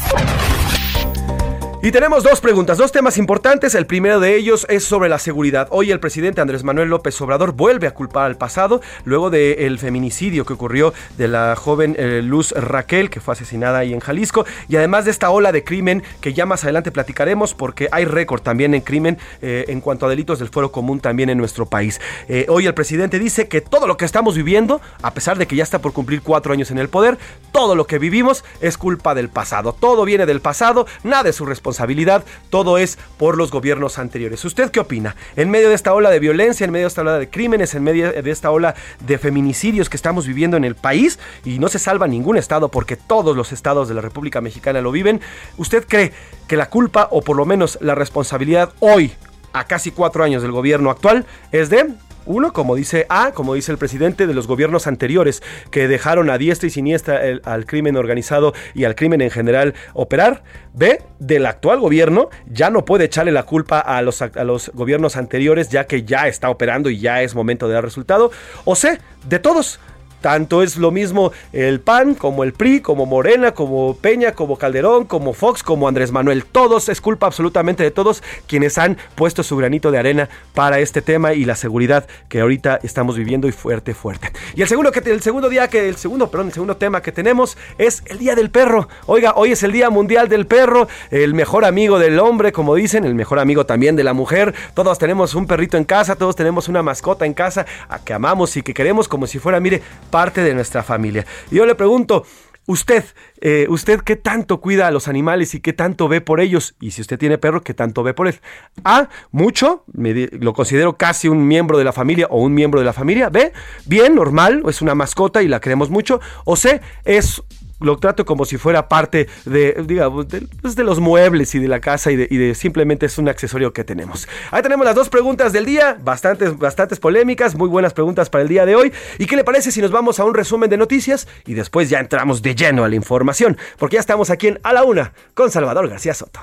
Y 1.84 1.92
tenemos 1.92 2.24
dos 2.24 2.42
preguntas, 2.42 2.78
dos 2.78 2.92
temas 2.92 3.18
importantes. 3.18 3.74
El 3.74 3.88
primero 3.88 4.20
de 4.20 4.36
ellos 4.36 4.68
es 4.70 4.84
sobre 4.84 5.10
la 5.10 5.18
seguridad. 5.18 5.68
Hoy 5.72 5.90
el 5.90 6.00
presidente 6.00 6.40
Andrés 6.40 6.64
Manuel 6.64 6.90
López 6.90 7.20
Obrador 7.22 7.54
vuelve 7.54 7.88
a 7.88 7.96
culpar 7.96 8.26
al 8.26 8.38
pasado 8.38 8.82
luego 9.04 9.32
del 9.32 9.80
feminicidio 9.80 10.46
que 10.46 10.54
ocurrió 10.54 10.94
de 11.18 11.28
la 11.28 11.56
joven 11.56 11.96
eh, 11.98 12.22
Luz 12.22 12.52
Raquel, 12.52 13.10
que 13.10 13.20
fue 13.20 13.32
asesinada 13.32 13.80
ahí 13.80 13.94
en 13.94 14.00
Jalisco. 14.00 14.46
Y 14.70 14.76
además 14.76 15.06
de 15.06 15.12
esta 15.12 15.32
ola 15.32 15.52
de 15.52 15.64
crimen 15.64 16.04
que 16.22 16.34
ya 16.34 16.46
más 16.46 16.64
adelante 16.66 16.92
platicaremos 16.92 17.56
porque 17.56 17.90
hay 17.92 18.06
récord 18.06 18.42
también 18.42 18.76
en 18.76 18.82
crimen 18.82 19.18
eh, 19.42 19.66
en 19.68 19.82
cuanto 19.82 20.06
a 20.06 20.10
delitos 20.10 20.38
del 20.38 20.50
fuero 20.50 20.72
común 20.72 21.00
también 21.00 21.32
en 21.32 21.40
nuestro 21.40 21.66
país. 21.66 22.00
Eh, 22.28 22.46
hoy 22.48 22.68
el 22.68 22.76
presidente 22.76 23.18
dice 23.18 23.48
que 23.48 23.60
todo 23.60 23.88
lo 23.88 23.98
que 23.98 24.06
estamos 24.06 24.36
viviendo, 24.36 24.82
a 25.02 25.16
pesar 25.16 25.40
de 25.40 25.48
que 25.48 25.56
ya 25.56 25.64
está 25.64 25.80
por 25.80 25.94
cumplir 25.94 26.22
cuatro 26.22 26.54
años 26.54 26.70
en 26.70 26.78
el 26.78 26.90
poder, 26.90 27.18
todo 27.52 27.74
lo 27.74 27.88
que 27.88 27.98
vivimos 27.98 28.46
es 28.62 28.78
culpa 28.78 29.16
del 29.16 29.30
pasado. 29.30 29.74
Todo 29.74 30.06
viene 30.06 30.28
del 30.28 30.42
pasado, 30.42 30.86
nada 31.04 31.28
es 31.30 31.38
su 31.38 31.44
responsabilidad 31.44 31.71
responsabilidad, 31.72 32.26
todo 32.50 32.78
es 32.78 32.98
por 33.18 33.38
los 33.38 33.50
gobiernos 33.50 33.98
anteriores. 33.98 34.44
¿Usted 34.44 34.72
qué 34.72 34.82
opina? 34.82 35.16
En 35.38 35.50
medio 35.50 35.70
de 35.70 35.76
esta 35.76 35.94
ola 35.94 36.10
de 36.10 36.20
violencia, 36.20 36.66
en 36.66 36.72
medio 36.72 36.84
de 36.84 36.90
esta 36.90 37.02
ola 37.02 37.18
de 37.18 37.30
crímenes, 37.30 37.74
en 37.76 37.84
medio 37.84 38.12
de 38.12 38.32
esta 38.32 38.52
ola 38.52 38.76
de 39.00 39.18
feminicidios 39.18 39.90
que 39.90 39.96
estamos 39.96 40.28
viviendo 40.28 40.58
en 40.58 40.66
el 40.66 40.76
país, 40.76 41.18
y 41.46 41.60
no 41.60 41.70
se 41.70 41.80
salva 41.80 42.08
ningún 42.08 42.36
estado 42.36 42.70
porque 42.70 42.98
todos 42.98 43.38
los 43.38 43.54
estados 43.54 43.88
de 43.88 43.96
la 43.96 44.02
República 44.02 44.42
Mexicana 44.42 44.82
lo 44.82 44.92
viven, 44.92 45.22
¿usted 45.58 45.86
cree 45.88 46.12
que 46.48 46.58
la 46.58 46.70
culpa 46.70 47.08
o 47.10 47.22
por 47.22 47.38
lo 47.38 47.46
menos 47.46 47.78
la 47.80 47.96
responsabilidad 47.96 48.74
hoy, 48.80 49.14
a 49.54 49.64
casi 49.64 49.92
cuatro 49.92 50.26
años 50.26 50.42
del 50.42 50.52
gobierno 50.52 50.90
actual, 50.90 51.26
es 51.54 51.70
de 51.70 51.88
Uno, 52.26 52.54
como 52.54 52.76
dice 52.76 53.06
A, 53.10 53.32
como 53.32 53.56
dice 53.56 53.72
el 53.72 53.78
presidente 53.78 54.28
de 54.28 54.34
los 54.34 54.48
gobiernos 54.48 54.88
anteriores, 54.88 55.42
que 55.72 55.88
dejaron 55.88 56.30
a 56.30 56.38
diestra 56.38 56.68
y 56.68 56.70
siniestra 56.70 57.26
el- 57.26 57.42
al 57.46 57.66
crimen 57.66 57.96
organizado 57.98 58.54
y 58.74 58.84
al 58.84 58.96
crimen 58.96 59.22
en 59.22 59.32
general 59.32 59.74
operar. 59.94 60.44
B, 60.74 61.02
del 61.20 61.46
actual 61.46 61.80
gobierno, 61.80 62.30
ya 62.48 62.70
no 62.70 62.86
puede 62.86 63.06
echarle 63.06 63.32
la 63.32 63.44
culpa 63.44 63.80
a 63.80 64.02
los, 64.02 64.22
a 64.22 64.44
los 64.44 64.72
gobiernos 64.74 65.18
anteriores, 65.18 65.70
ya 65.70 65.86
que 65.88 66.04
ya 66.04 66.28
está 66.28 66.50
operando 66.50 66.90
y 66.90 67.00
ya 67.00 67.22
es 67.22 67.36
momento 67.36 67.68
de 67.68 67.74
dar 67.74 67.84
resultado. 67.84 68.32
O 68.66 68.76
C, 68.76 69.00
de 69.28 69.40
todos. 69.40 69.80
Tanto 70.22 70.64
es 70.64 70.78
lo 70.78 70.92
mismo 70.92 71.32
el 71.52 71.80
PAN 71.80 72.16
como 72.16 72.44
el 72.44 72.54
PRI, 72.54 72.82
como 72.82 73.06
Morena, 73.06 73.54
como 73.54 73.96
Peña, 73.96 74.34
como 74.34 74.58
Calderón, 74.58 75.06
como 75.06 75.34
Fox, 75.34 75.64
como 75.64 75.88
Andrés 75.88 76.12
Manuel. 76.12 76.46
Todos, 76.46 76.90
es 76.90 77.02
culpa 77.02 77.26
absolutamente 77.26 77.84
de 77.84 77.92
todos 77.92 78.24
quienes 78.48 78.78
han 78.78 78.98
puesto 79.16 79.44
su 79.44 79.58
granito 79.58 79.92
de 79.92 79.98
arena 79.98 80.30
para 80.54 80.80
este 80.80 81.02
tema 81.02 81.34
y 81.34 81.46
la 81.46 81.56
seguridad 81.56 82.08
que 82.30 82.42
ahorita 82.42 82.80
estamos 82.84 83.18
viviendo 83.18 83.48
y 83.48 83.52
fuerte, 83.52 83.94
fuerte. 83.94 84.32
Y 84.56 84.62
el 84.62 84.68
segundo, 84.68 84.92
que, 84.92 85.00
el 85.00 85.22
segundo 85.22 85.50
día 85.50 85.68
que, 85.68 85.90
el 85.90 85.98
segundo, 85.98 86.30
perdón, 86.30 86.48
el 86.48 86.54
segundo 86.54 86.78
tema 86.78 87.02
que 87.02 87.12
tenemos 87.12 87.58
es 87.78 88.04
el 88.06 88.20
Día 88.20 88.36
del 88.36 88.50
Perro. 88.50 88.88
Oiga, 89.08 89.34
hoy 89.36 89.52
es 89.52 89.64
el 89.64 89.72
Día 89.72 89.90
Mundial 89.90 90.30
del 90.30 90.46
Perro, 90.46 90.88
el 91.10 91.34
mejor 91.34 91.66
amigo 91.66 92.00
del 92.00 92.20
hombre, 92.20 92.52
como 92.52 92.76
dicen, 92.76 93.06
el 93.06 93.16
mejor 93.16 93.40
amigo 93.40 93.66
también 93.66 93.96
de 93.96 94.04
la 94.04 94.14
mujer. 94.14 94.54
Todos 94.74 95.00
tenemos 95.00 95.36
un 95.36 95.48
perrito 95.48 95.78
en 95.78 95.84
casa, 95.84 96.16
todos 96.16 96.36
tenemos 96.36 96.68
una 96.68 96.84
mascota 96.84 97.26
en 97.26 97.34
casa 97.34 97.66
a 97.90 98.00
que 98.00 98.14
amamos 98.14 98.56
y 98.58 98.62
que 98.62 98.74
queremos 98.74 99.08
como 99.08 99.28
si 99.28 99.40
fuera, 99.40 99.60
mire, 99.60 99.82
parte 100.12 100.44
de 100.44 100.54
nuestra 100.54 100.84
familia. 100.84 101.26
Yo 101.50 101.66
le 101.66 101.74
pregunto, 101.76 102.26
usted, 102.68 103.04
eh, 103.42 103.66
usted 103.70 104.02
qué 104.02 104.16
tanto 104.16 104.62
cuida 104.62 104.88
a 104.88 104.92
los 104.92 105.08
animales 105.08 105.56
y 105.56 105.60
qué 105.62 105.74
tanto 105.74 106.08
ve 106.08 106.22
por 106.22 106.40
ellos, 106.40 106.76
y 106.80 106.92
si 106.92 107.02
usted 107.02 107.18
tiene 107.18 107.38
perro, 107.38 107.62
qué 107.64 107.74
tanto 107.74 108.04
ve 108.04 108.14
por 108.14 108.28
él. 108.28 108.40
A, 108.84 109.10
mucho, 109.32 109.84
me 109.92 110.14
di- 110.14 110.28
lo 110.28 110.54
considero 110.54 110.96
casi 110.96 111.28
un 111.28 111.48
miembro 111.48 111.78
de 111.78 111.84
la 111.84 111.92
familia 111.92 112.28
o 112.30 112.42
un 112.42 112.54
miembro 112.54 112.80
de 112.80 112.86
la 112.86 112.94
familia. 112.94 113.30
B, 113.30 113.52
bien, 113.86 114.16
normal, 114.16 114.62
es 114.68 114.82
una 114.82 114.94
mascota 114.96 115.42
y 115.42 115.48
la 115.48 115.60
queremos 115.60 115.90
mucho. 115.90 116.22
O 116.46 116.56
C, 116.56 116.82
es 117.04 117.42
lo 117.82 117.98
trato 117.98 118.26
como 118.26 118.46
si 118.46 118.58
fuera 118.58 118.88
parte 118.88 119.28
de, 119.46 119.84
digamos, 119.86 120.28
de, 120.28 120.48
pues, 120.62 120.78
los 120.78 121.00
muebles 121.00 121.54
y 121.56 121.60
de 121.60 121.68
la 121.68 121.80
casa 121.80 122.12
y 122.12 122.16
de, 122.16 122.28
y 122.30 122.38
de 122.38 122.56
simplemente 122.56 123.06
es 123.06 123.18
un 123.18 123.30
accesorio 123.30 123.74
que 123.74 123.84
tenemos. 123.84 124.28
Ahí 124.52 124.62
tenemos 124.62 124.86
las 124.86 124.96
dos 124.96 125.10
preguntas 125.10 125.54
del 125.54 125.66
día, 125.66 125.98
bastantes, 126.02 126.58
bastantes 126.58 127.00
polémicas, 127.00 127.56
muy 127.56 127.70
buenas 127.70 127.94
preguntas 127.94 128.30
para 128.30 128.44
el 128.44 128.48
día 128.48 128.66
de 128.66 128.76
hoy. 128.76 128.92
¿Y 129.18 129.26
qué 129.26 129.36
le 129.36 129.44
parece 129.44 129.72
si 129.72 129.82
nos 129.82 129.92
vamos 129.92 130.20
a 130.20 130.26
un 130.26 130.34
resumen 130.34 130.70
de 130.70 130.78
noticias 130.78 131.28
y 131.46 131.54
después 131.54 131.90
ya 131.90 132.00
entramos 132.00 132.42
de 132.42 132.56
lleno 132.56 132.84
a 132.84 132.90
la 132.90 132.96
información? 132.96 133.58
Porque 133.78 133.96
ya 133.96 134.00
estamos 134.00 134.30
aquí 134.30 134.48
en 134.48 134.60
A 134.64 134.74
la 134.74 134.84
Una 134.84 135.14
con 135.34 135.52
Salvador 135.52 135.90
García 135.90 136.14
Soto. 136.14 136.40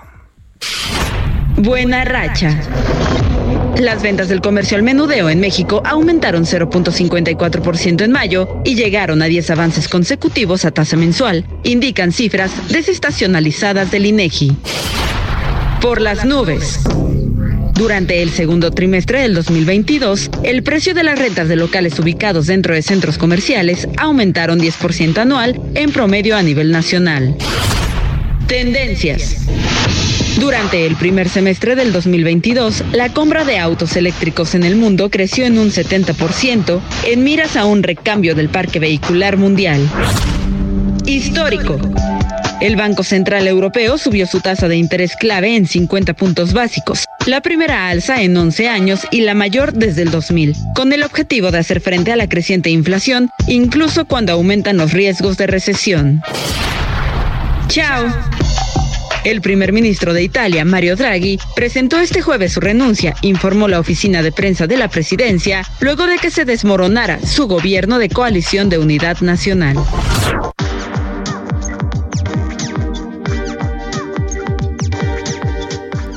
Buena 1.57 2.05
racha. 2.05 2.61
Las 3.79 4.03
ventas 4.03 4.29
del 4.29 4.41
comercio 4.41 4.77
al 4.77 4.83
menudeo 4.83 5.31
en 5.31 5.39
México 5.39 5.83
aumentaron 5.85 6.45
0.54% 6.45 8.03
en 8.03 8.11
mayo 8.11 8.61
y 8.65 8.75
llegaron 8.75 9.23
a 9.23 9.27
10 9.27 9.51
avances 9.51 9.89
consecutivos 9.89 10.65
a 10.65 10.73
tasa 10.73 10.97
mensual, 10.97 11.45
indican 11.63 12.11
cifras 12.11 12.51
desestacionalizadas 12.71 13.91
del 13.91 14.07
INEGI. 14.07 14.57
Por 15.81 16.01
las 16.01 16.25
nubes. 16.25 16.81
Durante 17.75 18.21
el 18.25 18.31
segundo 18.31 18.73
trimestre 18.73 19.21
del 19.21 19.35
2022, 19.35 20.31
el 20.43 20.65
precio 20.65 20.95
de 20.95 21.05
las 21.05 21.17
rentas 21.17 21.47
de 21.47 21.55
locales 21.55 21.97
ubicados 22.01 22.49
dentro 22.49 22.75
de 22.75 22.83
centros 22.83 23.19
comerciales 23.19 23.87
aumentaron 23.97 24.59
10% 24.59 25.19
anual 25.19 25.61
en 25.77 25.93
promedio 25.93 26.37
a 26.37 26.43
nivel 26.43 26.73
nacional. 26.73 27.37
Tendencias. 28.49 29.37
Durante 30.39 30.87
el 30.87 30.95
primer 30.95 31.29
semestre 31.29 31.75
del 31.75 31.93
2022, 31.93 32.85
la 32.93 33.09
compra 33.09 33.45
de 33.45 33.59
autos 33.59 33.97
eléctricos 33.97 34.55
en 34.55 34.63
el 34.63 34.77
mundo 34.77 35.11
creció 35.11 35.45
en 35.47 35.59
un 35.59 35.71
70% 35.71 36.81
en 37.07 37.25
miras 37.25 37.57
a 37.57 37.65
un 37.65 37.83
recambio 37.83 38.37
del 38.37 38.49
parque 38.49 38.79
vehicular 38.79 39.37
mundial. 39.37 39.81
Histórico. 41.07 41.81
El 42.61 42.77
Banco 42.77 43.03
Central 43.03 43.49
Europeo 43.49 43.99
subió 43.99 44.27
su 44.27 44.41
tasa 44.41 44.69
de 44.69 44.77
interés 44.77 45.17
clave 45.17 45.57
en 45.57 45.67
50 45.67 46.15
puntos 46.15 46.53
básicos, 46.53 47.05
la 47.27 47.41
primera 47.41 47.89
alza 47.89 48.23
en 48.23 48.37
11 48.37 48.69
años 48.69 49.01
y 49.11 49.23
la 49.23 49.35
mayor 49.35 49.73
desde 49.73 50.03
el 50.03 50.11
2000, 50.13 50.55
con 50.75 50.93
el 50.93 51.03
objetivo 51.03 51.51
de 51.51 51.59
hacer 51.59 51.81
frente 51.81 52.13
a 52.13 52.17
la 52.17 52.29
creciente 52.29 52.71
inflación, 52.71 53.31
incluso 53.49 54.07
cuando 54.07 54.33
aumentan 54.33 54.77
los 54.77 54.93
riesgos 54.93 55.37
de 55.37 55.49
recesión. 55.49 56.23
Chao. 57.69 58.07
El 59.25 59.41
primer 59.41 59.73
ministro 59.73 60.13
de 60.13 60.23
Italia, 60.23 60.65
Mario 60.65 60.97
Draghi, 60.97 61.39
presentó 61.55 61.99
este 61.99 62.23
jueves 62.23 62.53
su 62.53 62.61
renuncia, 62.61 63.15
informó 63.23 63.69
la 63.69 63.81
oficina 63.81 64.23
de 64.23 64.33
prensa 64.33 64.67
de 64.67 64.77
la 64.77 64.89
presidencia, 64.89 65.65
luego 65.81 66.07
de 66.07 66.19
que 66.19 66.31
se 66.31 66.45
desmoronara 66.45 67.21
su 67.21 67.47
gobierno 67.47 67.99
de 67.99 68.09
coalición 68.09 68.69
de 68.69 68.79
unidad 68.79 69.21
nacional. 69.21 69.77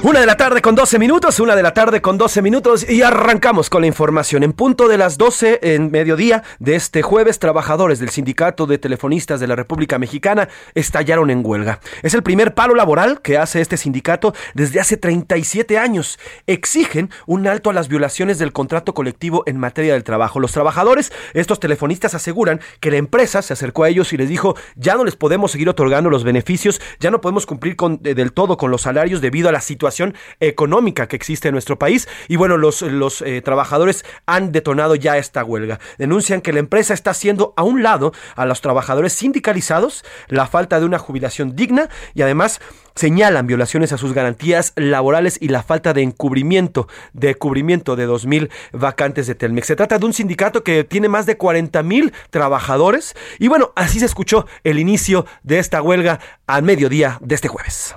Una 0.03 0.19
de 0.19 0.25
la 0.25 0.35
tarde 0.35 0.63
con 0.63 0.73
12 0.73 0.97
minutos, 0.97 1.39
una 1.39 1.55
de 1.55 1.61
la 1.61 1.75
tarde 1.75 2.01
con 2.01 2.17
12 2.17 2.41
minutos 2.41 2.89
y 2.89 3.03
arrancamos 3.03 3.69
con 3.69 3.81
la 3.81 3.87
información. 3.87 4.41
En 4.41 4.51
punto 4.51 4.87
de 4.87 4.97
las 4.97 5.19
12 5.19 5.59
en 5.61 5.91
mediodía 5.91 6.41
de 6.57 6.73
este 6.73 7.03
jueves, 7.03 7.37
trabajadores 7.37 7.99
del 7.99 8.09
Sindicato 8.09 8.65
de 8.65 8.79
Telefonistas 8.79 9.39
de 9.39 9.45
la 9.45 9.55
República 9.55 9.99
Mexicana 9.99 10.49
estallaron 10.73 11.29
en 11.29 11.45
huelga. 11.45 11.81
Es 12.01 12.15
el 12.15 12.23
primer 12.23 12.55
paro 12.55 12.73
laboral 12.73 13.21
que 13.21 13.37
hace 13.37 13.61
este 13.61 13.77
sindicato 13.77 14.33
desde 14.55 14.79
hace 14.79 14.97
37 14.97 15.77
años. 15.77 16.17
Exigen 16.47 17.11
un 17.27 17.45
alto 17.45 17.69
a 17.69 17.73
las 17.73 17.87
violaciones 17.87 18.39
del 18.39 18.53
contrato 18.53 18.95
colectivo 18.95 19.43
en 19.45 19.59
materia 19.59 19.93
del 19.93 20.03
trabajo. 20.03 20.39
Los 20.39 20.51
trabajadores, 20.51 21.13
estos 21.35 21.59
telefonistas 21.59 22.15
aseguran 22.15 22.59
que 22.79 22.89
la 22.89 22.97
empresa 22.97 23.43
se 23.43 23.53
acercó 23.53 23.83
a 23.83 23.89
ellos 23.89 24.11
y 24.13 24.17
les 24.17 24.29
dijo, 24.29 24.55
ya 24.75 24.95
no 24.95 25.05
les 25.05 25.15
podemos 25.15 25.51
seguir 25.51 25.69
otorgando 25.69 26.09
los 26.09 26.23
beneficios, 26.23 26.81
ya 26.99 27.11
no 27.11 27.21
podemos 27.21 27.45
cumplir 27.45 27.75
con, 27.75 28.01
eh, 28.03 28.15
del 28.15 28.33
todo 28.33 28.57
con 28.57 28.71
los 28.71 28.81
salarios 28.81 29.21
debido 29.21 29.47
a 29.47 29.51
la 29.51 29.61
situación 29.61 29.90
económica 30.39 31.07
que 31.07 31.15
existe 31.15 31.49
en 31.49 31.53
nuestro 31.53 31.77
país. 31.77 32.07
Y 32.27 32.35
bueno, 32.35 32.57
los, 32.57 32.81
los 32.81 33.21
eh, 33.21 33.41
trabajadores 33.41 34.05
han 34.25 34.51
detonado 34.51 34.95
ya 34.95 35.17
esta 35.17 35.43
huelga. 35.43 35.79
Denuncian 35.97 36.41
que 36.41 36.53
la 36.53 36.59
empresa 36.59 36.93
está 36.93 37.11
haciendo 37.11 37.53
a 37.57 37.63
un 37.63 37.83
lado 37.83 38.13
a 38.35 38.45
los 38.45 38.61
trabajadores 38.61 39.13
sindicalizados, 39.13 40.03
la 40.27 40.47
falta 40.47 40.79
de 40.79 40.85
una 40.85 40.99
jubilación 40.99 41.55
digna 41.55 41.89
y 42.13 42.21
además 42.21 42.61
señalan 42.95 43.47
violaciones 43.47 43.93
a 43.93 43.97
sus 43.97 44.13
garantías 44.13 44.73
laborales 44.75 45.37
y 45.41 45.47
la 45.47 45.63
falta 45.63 45.93
de 45.93 46.01
encubrimiento, 46.01 46.87
de 47.13 47.35
cubrimiento 47.35 47.95
de 47.95 48.07
2.000 48.07 48.49
vacantes 48.73 49.27
de 49.27 49.35
Telmex. 49.35 49.67
Se 49.67 49.75
trata 49.75 49.97
de 49.97 50.05
un 50.05 50.13
sindicato 50.13 50.63
que 50.63 50.83
tiene 50.83 51.09
más 51.09 51.25
de 51.25 51.37
40.000 51.37 52.11
trabajadores 52.29 53.15
y 53.39 53.47
bueno, 53.47 53.71
así 53.75 53.99
se 53.99 54.05
escuchó 54.05 54.45
el 54.63 54.79
inicio 54.79 55.25
de 55.43 55.59
esta 55.59 55.81
huelga 55.81 56.19
al 56.47 56.63
mediodía 56.63 57.17
de 57.21 57.35
este 57.35 57.47
jueves. 57.47 57.95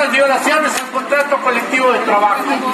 estas 0.00 0.12
violaciones 0.12 0.72
al 0.80 0.90
contrato 0.90 1.36
colectivo 1.42 1.92
de 1.92 1.99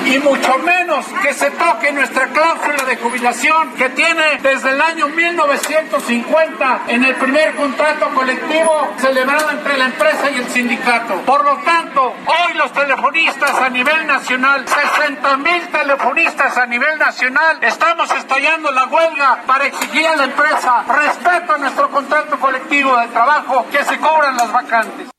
y 0.05 0.19
mucho 0.21 0.59
menos 0.59 1.05
que 1.23 1.35
se 1.35 1.50
toque 1.50 1.93
nuestra 1.93 2.28
cláusula 2.28 2.85
de 2.85 2.97
jubilación 2.97 3.75
que 3.75 3.88
tiene 3.90 4.38
desde 4.43 4.71
el 4.71 4.81
año 4.81 5.09
1950 5.09 6.81
en 6.88 7.05
el 7.05 7.14
primer 7.16 7.55
contrato 7.55 8.09
colectivo 8.14 8.88
celebrado 8.99 9.50
entre 9.50 9.76
la 9.76 9.87
empresa 9.87 10.31
y 10.31 10.37
el 10.37 10.49
sindicato. 10.49 11.14
Por 11.23 11.45
lo 11.45 11.57
tanto, 11.59 12.14
hoy 12.26 12.55
los 12.55 12.73
telefonistas 12.73 13.59
a 13.59 13.69
nivel 13.69 14.07
nacional, 14.07 14.64
60 14.66 15.37
mil 15.38 15.69
telefonistas 15.69 16.57
a 16.57 16.66
nivel 16.66 16.99
nacional, 16.99 17.59
estamos 17.62 18.11
estallando 18.12 18.71
la 18.71 18.87
huelga 18.87 19.43
para 19.47 19.66
exigir 19.66 20.07
a 20.07 20.16
la 20.16 20.25
empresa 20.25 20.85
respeto 20.88 21.55
a 21.55 21.59
nuestro 21.59 21.90
contrato 21.90 22.38
colectivo 22.38 22.97
de 22.97 23.09
trabajo 23.09 23.66
que 23.71 23.85
se 23.85 23.99
cobran 23.99 24.37
las 24.37 24.52
vacantes. 24.52 25.15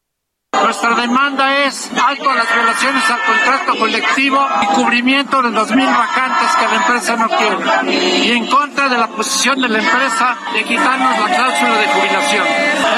Nuestra 0.63 0.95
demanda 0.95 1.65
es 1.65 1.89
alto 1.91 2.29
a 2.29 2.35
las 2.35 2.53
violaciones 2.53 3.03
al 3.09 3.23
contrato 3.23 3.77
colectivo 3.77 4.47
y 4.61 4.65
cubrimiento 4.67 5.41
de 5.41 5.51
los 5.51 5.71
mil 5.71 5.87
vacantes 5.87 6.49
que 6.59 6.67
la 6.67 6.75
empresa 6.75 7.15
no 7.15 7.29
quiere. 7.29 8.25
Y 8.25 8.31
en 8.31 8.47
contra 8.47 8.89
de 8.89 8.97
la 8.97 9.07
posición 9.07 9.61
de 9.61 9.69
la 9.69 9.79
empresa 9.79 10.37
de 10.53 10.63
quitarnos 10.63 11.19
la 11.19 11.35
cláusula 11.35 11.77
de 11.77 11.87
jubilación. 11.87 12.45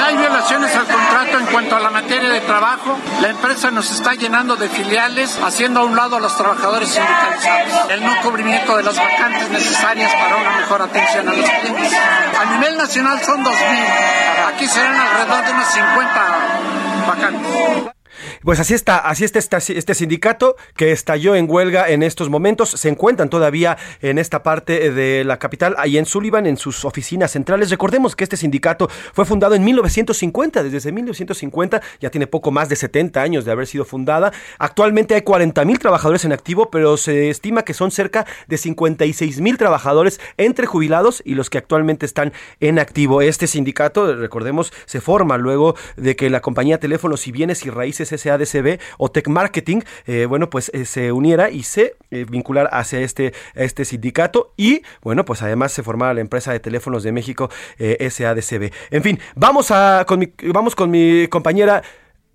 Hay 0.06 0.16
violaciones 0.16 0.74
al 0.74 0.86
contrato 0.86 1.38
en 1.38 1.46
cuanto 1.46 1.76
a 1.76 1.80
la 1.80 1.90
materia 1.90 2.28
de 2.30 2.40
trabajo. 2.40 2.98
La 3.20 3.28
empresa 3.28 3.70
nos 3.70 3.90
está 3.90 4.14
llenando 4.14 4.56
de 4.56 4.68
filiales, 4.68 5.38
haciendo 5.44 5.80
a 5.80 5.84
un 5.84 5.96
lado 5.96 6.16
a 6.16 6.20
los 6.20 6.36
trabajadores 6.36 6.88
sindicalizados. 6.88 7.90
El 7.90 8.04
no 8.04 8.20
cubrimiento 8.22 8.76
de 8.76 8.82
las 8.82 8.96
vacantes 8.96 9.50
necesarias 9.50 10.12
para 10.14 10.36
una 10.36 10.56
mejor 10.56 10.82
atención 10.82 11.28
a 11.28 11.32
los 11.32 11.50
clientes. 11.50 11.92
A 12.38 12.44
nivel 12.56 12.76
nacional 12.76 13.20
son 13.22 13.44
2.000. 13.44 14.54
Aquí 14.54 14.66
serán 14.66 14.96
alrededor 14.96 15.44
de 15.44 15.52
unas 15.52 15.72
50 15.72 16.89
vacantes. 17.06 17.99
Pues 18.42 18.58
así 18.58 18.74
está, 18.74 18.98
así 18.98 19.24
está 19.24 19.38
este, 19.38 19.78
este, 19.78 19.94
sindicato 19.94 20.56
que 20.74 20.92
estalló 20.92 21.34
en 21.34 21.46
huelga 21.48 21.90
en 21.90 22.02
estos 22.02 22.30
momentos. 22.30 22.70
Se 22.70 22.88
encuentran 22.88 23.28
todavía 23.28 23.76
en 24.00 24.18
esta 24.18 24.42
parte 24.42 24.90
de 24.90 25.24
la 25.24 25.38
capital, 25.38 25.74
ahí 25.78 25.98
en 25.98 26.06
Sullivan, 26.06 26.46
en 26.46 26.56
sus 26.56 26.84
oficinas 26.84 27.32
centrales. 27.32 27.70
Recordemos 27.70 28.16
que 28.16 28.24
este 28.24 28.36
sindicato 28.38 28.88
fue 29.12 29.26
fundado 29.26 29.54
en 29.54 29.64
1950, 29.64 30.62
desde 30.62 30.90
1950 30.90 31.82
ya 32.00 32.10
tiene 32.10 32.26
poco 32.26 32.50
más 32.50 32.68
de 32.68 32.76
70 32.76 33.20
años 33.20 33.44
de 33.44 33.52
haber 33.52 33.66
sido 33.66 33.84
fundada. 33.84 34.32
Actualmente 34.58 35.14
hay 35.14 35.22
40 35.22 35.64
mil 35.64 35.78
trabajadores 35.78 36.24
en 36.24 36.32
activo, 36.32 36.70
pero 36.70 36.96
se 36.96 37.28
estima 37.28 37.62
que 37.62 37.74
son 37.74 37.90
cerca 37.90 38.26
de 38.48 38.56
56 38.56 39.40
mil 39.40 39.58
trabajadores 39.58 40.20
entre 40.38 40.66
jubilados 40.66 41.22
y 41.26 41.34
los 41.34 41.50
que 41.50 41.58
actualmente 41.58 42.06
están 42.06 42.32
en 42.60 42.78
activo. 42.78 43.20
Este 43.20 43.46
sindicato, 43.46 44.16
recordemos, 44.16 44.72
se 44.86 45.00
forma 45.00 45.36
luego 45.36 45.74
de 45.96 46.16
que 46.16 46.30
la 46.30 46.40
compañía 46.40 46.78
Teléfonos 46.78 47.26
y 47.26 47.32
Bienes 47.32 47.66
y 47.66 47.70
Raíces 47.70 48.12
SADCB 48.30 48.80
o 48.98 49.10
Tech 49.10 49.28
Marketing, 49.28 49.80
eh, 50.06 50.26
bueno, 50.26 50.50
pues 50.50 50.70
eh, 50.74 50.84
se 50.84 51.12
uniera 51.12 51.50
y 51.50 51.62
se 51.62 51.96
eh, 52.10 52.26
vincular 52.28 52.68
hacia 52.72 53.00
este, 53.00 53.32
este 53.54 53.84
sindicato 53.84 54.52
y, 54.56 54.82
bueno, 55.02 55.24
pues 55.24 55.42
además 55.42 55.72
se 55.72 55.82
formara 55.82 56.14
la 56.14 56.20
empresa 56.20 56.52
de 56.52 56.60
teléfonos 56.60 57.02
de 57.02 57.12
México 57.12 57.50
SADCB. 57.78 58.72
En 58.90 59.02
fin, 59.02 59.18
vamos, 59.34 59.70
a, 59.70 60.04
con 60.06 60.20
mi, 60.20 60.32
vamos 60.52 60.74
con 60.74 60.90
mi 60.90 61.26
compañera 61.28 61.82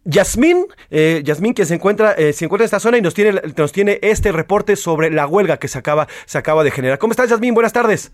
Yasmín, 0.03 0.65
eh, 0.91 1.21
Yasmín 1.23 1.53
que 1.53 1.65
se 1.65 1.73
encuentra, 1.73 2.15
se 2.15 2.45
encuentra 2.45 2.63
en 2.63 2.65
esta 2.65 2.79
zona 2.79 2.97
y 2.97 3.01
nos 3.01 3.13
tiene, 3.13 3.41
nos 3.57 3.71
tiene 3.71 3.99
este 4.01 4.31
reporte 4.31 4.75
sobre 4.75 5.09
la 5.09 5.25
huelga 5.25 5.57
que 5.57 5.67
se 5.67 5.79
acaba, 5.79 6.07
se 6.25 6.37
acaba 6.37 6.63
de 6.63 6.71
generar. 6.71 6.99
¿Cómo 6.99 7.11
estás, 7.11 7.29
Yasmín? 7.29 7.53
Buenas 7.53 7.73
tardes. 7.73 8.11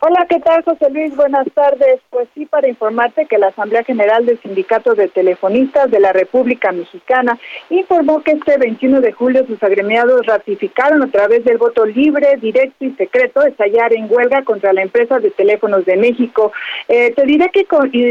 Hola, 0.00 0.26
¿qué 0.28 0.38
tal, 0.40 0.62
José 0.64 0.90
Luis? 0.90 1.16
Buenas 1.16 1.46
tardes. 1.54 2.00
Pues 2.10 2.28
sí, 2.34 2.44
para 2.44 2.68
informarte 2.68 3.24
que 3.26 3.38
la 3.38 3.46
Asamblea 3.46 3.84
General 3.84 4.26
del 4.26 4.38
Sindicato 4.42 4.94
de 4.94 5.08
Telefonistas 5.08 5.90
de 5.90 6.00
la 6.00 6.12
República 6.12 6.72
Mexicana 6.72 7.38
informó 7.70 8.22
que 8.22 8.32
este 8.32 8.58
21 8.58 9.00
de 9.00 9.12
julio 9.12 9.46
sus 9.46 9.62
agremiados 9.62 10.26
ratificaron 10.26 11.02
a 11.02 11.10
través 11.10 11.44
del 11.44 11.56
voto 11.56 11.86
libre, 11.86 12.36
directo 12.36 12.84
y 12.84 12.90
secreto 12.96 13.42
estallar 13.44 13.94
en 13.94 14.12
huelga 14.12 14.42
contra 14.42 14.74
la 14.74 14.82
empresa 14.82 15.20
de 15.20 15.30
teléfonos 15.30 15.86
de 15.86 15.96
México. 15.96 16.52
Eh, 16.88 17.12
te 17.12 17.24
diré 17.24 17.48
que 17.50 17.66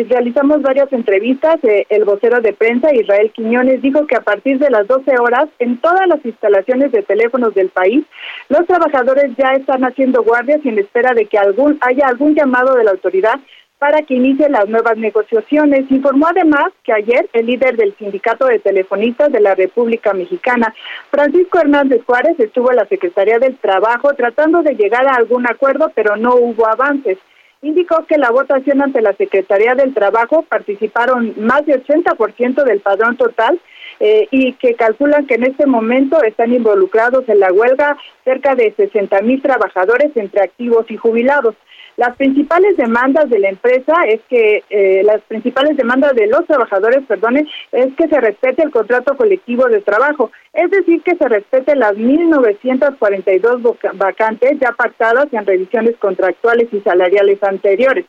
realizamos 0.09 0.63
varias 0.63 0.91
entrevistas. 0.93 1.63
Eh, 1.63 1.85
el 1.89 2.05
vocero 2.05 2.41
de 2.41 2.53
prensa, 2.53 2.95
Israel 2.95 3.31
Quiñones, 3.35 3.83
dijo 3.83 4.07
que 4.07 4.15
a 4.15 4.21
partir 4.21 4.57
de 4.57 4.71
las 4.71 4.87
12 4.87 5.11
horas, 5.19 5.47
en 5.59 5.77
todas 5.77 6.07
las 6.07 6.25
instalaciones 6.25 6.91
de 6.91 7.03
teléfonos 7.03 7.53
del 7.53 7.69
país, 7.69 8.03
los 8.49 8.65
trabajadores 8.65 9.31
ya 9.37 9.51
están 9.51 9.83
haciendo 9.83 10.23
guardias 10.23 10.61
y 10.63 10.69
en 10.69 10.79
espera 10.79 11.13
de 11.13 11.25
que 11.25 11.37
algún 11.37 11.72
haya 11.81 12.07
algún 12.07 12.35
llamado 12.35 12.75
de 12.75 12.83
la 12.83 12.91
autoridad 12.91 13.39
para 13.83 14.01
que 14.03 14.13
inicie 14.13 14.47
las 14.47 14.69
nuevas 14.69 14.95
negociaciones. 14.95 15.91
Informó 15.91 16.27
además 16.27 16.67
que 16.85 16.93
ayer 16.93 17.29
el 17.33 17.47
líder 17.47 17.75
del 17.75 17.93
Sindicato 17.97 18.45
de 18.45 18.59
Telefonistas 18.59 19.29
de 19.29 19.41
la 19.41 19.55
República 19.55 20.13
Mexicana, 20.13 20.73
Francisco 21.11 21.59
Hernández 21.59 22.01
Juárez, 22.05 22.39
estuvo 22.39 22.71
en 22.71 22.77
la 22.77 22.85
Secretaría 22.85 23.39
del 23.39 23.57
Trabajo 23.57 24.13
tratando 24.13 24.63
de 24.63 24.75
llegar 24.75 25.05
a 25.05 25.15
algún 25.15 25.45
acuerdo, 25.45 25.91
pero 25.93 26.15
no 26.15 26.35
hubo 26.35 26.65
avances. 26.65 27.17
Indicó 27.61 28.05
que 28.05 28.17
la 28.17 28.31
votación 28.31 28.81
ante 28.81 29.01
la 29.01 29.13
Secretaría 29.13 29.75
del 29.75 29.93
Trabajo 29.93 30.43
participaron 30.43 31.33
más 31.37 31.65
de 31.65 31.83
80% 31.83 32.63
del 32.63 32.79
padrón 32.79 33.17
total 33.17 33.59
eh, 33.99 34.27
y 34.31 34.53
que 34.53 34.75
calculan 34.75 35.27
que 35.27 35.35
en 35.35 35.43
este 35.43 35.65
momento 35.65 36.23
están 36.23 36.53
involucrados 36.53 37.27
en 37.27 37.41
la 37.41 37.51
huelga 37.51 37.97
cerca 38.23 38.55
de 38.55 38.73
60 38.75 39.21
mil 39.21 39.41
trabajadores 39.41 40.11
entre 40.15 40.41
activos 40.41 40.89
y 40.89 40.95
jubilados. 40.95 41.55
Las 41.95 42.15
principales 42.15 42.75
demandas 42.75 43.29
de 43.29 43.39
la 43.39 43.49
empresa 43.49 43.93
es 44.07 44.19
que, 44.27 44.63
eh, 44.69 45.03
las 45.03 45.21
principales 45.21 45.77
demandas 45.77 46.13
de 46.15 46.27
los 46.27 46.45
trabajadores, 46.47 47.01
perdone, 47.07 47.47
es 47.71 47.93
que 47.95 48.07
se 48.07 48.19
respete 48.19 48.63
el 48.63 48.71
contrato 48.71 49.15
colectivo 49.15 49.65
de 49.67 49.81
trabajo, 49.81 50.31
es 50.53 50.71
decir, 50.71 51.03
que 51.03 51.15
se 51.15 51.27
respete 51.27 51.75
las 51.75 51.93
1.942 51.93 53.77
vacantes 53.93 54.59
ya 54.59 54.71
pactadas 54.71 55.27
en 55.31 55.45
revisiones 55.45 55.95
contractuales 55.97 56.67
y 56.71 56.81
salariales 56.81 57.41
anteriores. 57.43 58.05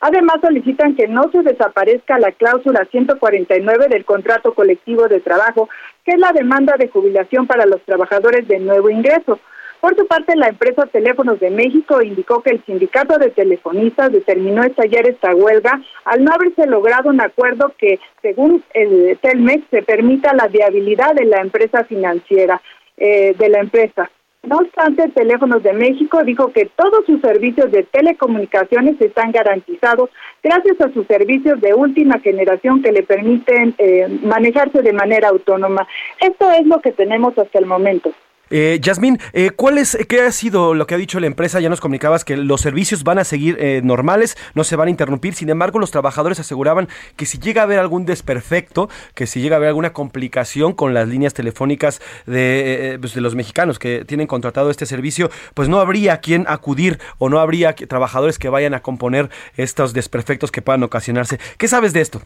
Además, 0.00 0.36
solicitan 0.40 0.94
que 0.94 1.08
no 1.08 1.30
se 1.30 1.42
desaparezca 1.42 2.18
la 2.18 2.32
cláusula 2.32 2.86
149 2.90 3.88
del 3.88 4.04
contrato 4.04 4.54
colectivo 4.54 5.08
de 5.08 5.20
trabajo, 5.20 5.68
que 6.04 6.12
es 6.12 6.18
la 6.18 6.32
demanda 6.32 6.76
de 6.76 6.88
jubilación 6.88 7.46
para 7.46 7.66
los 7.66 7.80
trabajadores 7.82 8.46
de 8.48 8.58
nuevo 8.60 8.90
ingreso. 8.90 9.38
Por 9.80 9.94
su 9.96 10.06
parte, 10.08 10.34
la 10.34 10.48
empresa 10.48 10.86
Teléfonos 10.86 11.38
de 11.38 11.50
México 11.50 12.02
indicó 12.02 12.42
que 12.42 12.50
el 12.50 12.64
sindicato 12.64 13.16
de 13.16 13.30
telefonistas 13.30 14.10
determinó 14.10 14.64
estallar 14.64 15.06
esta 15.06 15.32
huelga 15.34 15.80
al 16.04 16.24
no 16.24 16.32
haberse 16.32 16.66
logrado 16.66 17.10
un 17.10 17.20
acuerdo 17.20 17.72
que, 17.78 18.00
según 18.20 18.64
el 18.74 19.16
Telmex, 19.22 19.64
se 19.70 19.82
permita 19.82 20.34
la 20.34 20.48
viabilidad 20.48 21.14
de 21.14 21.26
la 21.26 21.40
empresa 21.40 21.84
financiera 21.84 22.60
eh, 22.96 23.34
de 23.38 23.48
la 23.48 23.60
empresa. 23.60 24.10
No 24.42 24.56
obstante, 24.56 25.08
Teléfonos 25.10 25.62
de 25.62 25.72
México 25.72 26.24
dijo 26.24 26.52
que 26.52 26.66
todos 26.74 27.04
sus 27.06 27.20
servicios 27.20 27.70
de 27.70 27.84
telecomunicaciones 27.84 29.00
están 29.00 29.30
garantizados 29.30 30.10
gracias 30.42 30.80
a 30.80 30.92
sus 30.92 31.06
servicios 31.06 31.60
de 31.60 31.74
última 31.74 32.18
generación 32.20 32.82
que 32.82 32.92
le 32.92 33.02
permiten 33.04 33.74
eh, 33.78 34.08
manejarse 34.22 34.82
de 34.82 34.92
manera 34.92 35.28
autónoma. 35.28 35.86
Esto 36.20 36.50
es 36.50 36.66
lo 36.66 36.80
que 36.80 36.92
tenemos 36.92 37.36
hasta 37.38 37.58
el 37.58 37.66
momento. 37.66 38.12
Eh, 38.50 38.78
Yasmín, 38.80 39.18
eh, 39.32 39.50
¿cuál 39.50 39.78
es, 39.78 39.96
¿qué 40.08 40.22
ha 40.22 40.32
sido 40.32 40.74
lo 40.74 40.86
que 40.86 40.94
ha 40.94 40.98
dicho 40.98 41.20
la 41.20 41.26
empresa? 41.26 41.60
Ya 41.60 41.68
nos 41.68 41.80
comunicabas 41.80 42.24
que 42.24 42.36
los 42.36 42.60
servicios 42.60 43.04
van 43.04 43.18
a 43.18 43.24
seguir 43.24 43.56
eh, 43.60 43.80
normales, 43.84 44.36
no 44.54 44.64
se 44.64 44.76
van 44.76 44.88
a 44.88 44.90
interrumpir. 44.90 45.34
Sin 45.34 45.50
embargo, 45.50 45.78
los 45.78 45.90
trabajadores 45.90 46.40
aseguraban 46.40 46.88
que 47.16 47.26
si 47.26 47.38
llega 47.38 47.62
a 47.62 47.64
haber 47.64 47.78
algún 47.78 48.06
desperfecto, 48.06 48.88
que 49.14 49.26
si 49.26 49.40
llega 49.40 49.56
a 49.56 49.58
haber 49.58 49.68
alguna 49.68 49.92
complicación 49.92 50.72
con 50.72 50.94
las 50.94 51.08
líneas 51.08 51.34
telefónicas 51.34 52.00
de, 52.26 52.94
eh, 52.94 52.98
pues, 52.98 53.14
de 53.14 53.20
los 53.20 53.34
mexicanos 53.34 53.78
que 53.78 54.04
tienen 54.04 54.26
contratado 54.26 54.70
este 54.70 54.86
servicio, 54.86 55.30
pues 55.54 55.68
no 55.68 55.80
habría 55.80 56.18
quien 56.20 56.44
acudir 56.48 56.98
o 57.18 57.28
no 57.28 57.40
habría 57.40 57.74
trabajadores 57.74 58.38
que 58.38 58.48
vayan 58.48 58.74
a 58.74 58.80
componer 58.80 59.30
estos 59.56 59.92
desperfectos 59.92 60.50
que 60.50 60.62
puedan 60.62 60.82
ocasionarse. 60.82 61.38
¿Qué 61.58 61.68
sabes 61.68 61.92
de 61.92 62.00
esto? 62.00 62.22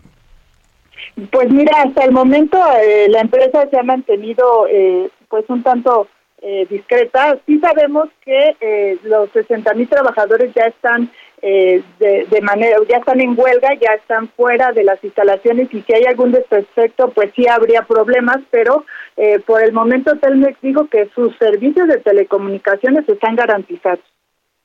Pues 1.30 1.50
mira, 1.50 1.82
hasta 1.82 2.04
el 2.04 2.12
momento 2.12 2.58
eh, 2.82 3.06
la 3.08 3.20
empresa 3.20 3.68
se 3.70 3.78
ha 3.78 3.82
mantenido 3.82 4.66
eh, 4.68 5.10
pues 5.32 5.46
un 5.48 5.62
tanto 5.62 6.08
eh, 6.42 6.66
discreta. 6.68 7.38
Sí 7.46 7.58
sabemos 7.58 8.10
que 8.22 8.54
eh, 8.60 8.98
los 9.04 9.30
60 9.30 9.72
mil 9.72 9.88
trabajadores 9.88 10.52
ya 10.54 10.64
están 10.64 11.10
eh, 11.40 11.82
de, 11.98 12.26
de, 12.30 12.40
manera, 12.42 12.76
ya 12.86 12.98
están 12.98 13.18
en 13.22 13.34
huelga, 13.34 13.70
ya 13.80 13.94
están 13.94 14.28
fuera 14.28 14.72
de 14.72 14.84
las 14.84 15.02
instalaciones 15.02 15.72
y 15.72 15.80
si 15.80 15.94
hay 15.94 16.04
algún 16.04 16.32
desperfecto, 16.32 17.10
pues 17.12 17.32
sí 17.34 17.48
habría 17.48 17.82
problemas, 17.82 18.40
pero 18.50 18.84
eh, 19.16 19.40
por 19.40 19.64
el 19.64 19.72
momento 19.72 20.16
Telmex 20.18 20.60
dijo 20.60 20.86
que 20.88 21.08
sus 21.14 21.34
servicios 21.38 21.88
de 21.88 21.96
telecomunicaciones 21.96 23.08
están 23.08 23.34
garantizados. 23.34 24.04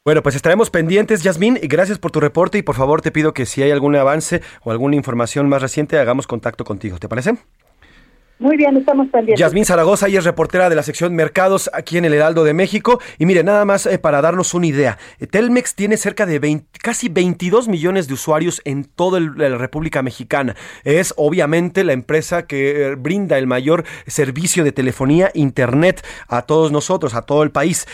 Bueno, 0.03 0.21
pues 0.21 0.36
estaremos 0.36 0.69
pendientes, 0.69 1.23
Yasmín, 1.23 1.58
y 1.62 1.67
gracias 1.67 1.97
por 1.97 2.12
tu 2.12 2.19
reporte 2.19 2.58
y 2.58 2.62
por 2.62 2.75
favor 2.75 3.01
te 3.01 3.12
pido 3.12 3.34
que 3.34 3.45
si 3.45 3.63
hay 3.63 3.71
algún 3.71 3.95
avance 3.95 4.41
o 4.63 4.71
alguna 4.71 4.97
información 4.97 5.47
más 5.47 5.62
reciente, 5.62 5.97
hagamos 5.97 6.27
contacto 6.27 6.65
contigo. 6.65 6.97
¿Te 6.99 7.08
parece? 7.08 7.38
Muy 8.39 8.56
bien, 8.56 8.78
estamos 8.78 9.08
pendientes. 9.10 9.39
Yasmín 9.39 9.65
Zaragoza, 9.65 10.08
ella 10.08 10.19
es 10.19 10.26
reportera 10.26 10.69
de 10.69 10.76
la 10.76 10.84
sección 10.84 11.15
Mercados 11.15 11.71
aquí 11.73 11.97
en 11.97 12.06
el 12.06 12.13
Heraldo 12.13 12.43
de 12.43 12.54
México. 12.54 13.00
Y 13.17 13.26
mire, 13.26 13.43
nada 13.43 13.65
más 13.65 13.86
eh, 13.88 13.97
para 13.97 14.21
darnos 14.21 14.54
una 14.54 14.67
idea. 14.67 14.97
Eh, 15.19 15.26
Telmex 15.26 15.73
tiene 15.73 15.97
cerca 15.97 16.26
de 16.26 16.38
20, 16.38 16.80
casi 16.80 17.10
22 17.10 17.67
millones 17.67 18.08
de 18.08 18.13
usuarios 18.13 18.62
en 18.63 18.84
toda 18.84 19.19
la 19.19 19.58
República 19.58 20.04
Mexicana. 20.04 20.56
Es 20.84 21.15
obviamente 21.17 21.84
la 21.84 21.93
empresa 21.93 22.45
que 22.45 22.89
eh, 22.91 22.95
brinda 22.95 23.39
el 23.39 23.47
mayor 23.47 23.86
servicio 24.06 24.63
de 24.63 24.71
telefonía 24.71 25.32
internet 25.34 26.06
a 26.28 26.43
todos 26.43 26.71
nosotros, 26.71 27.15
a 27.15 27.23
todo 27.23 27.41
el 27.43 27.52
país. 27.52 27.88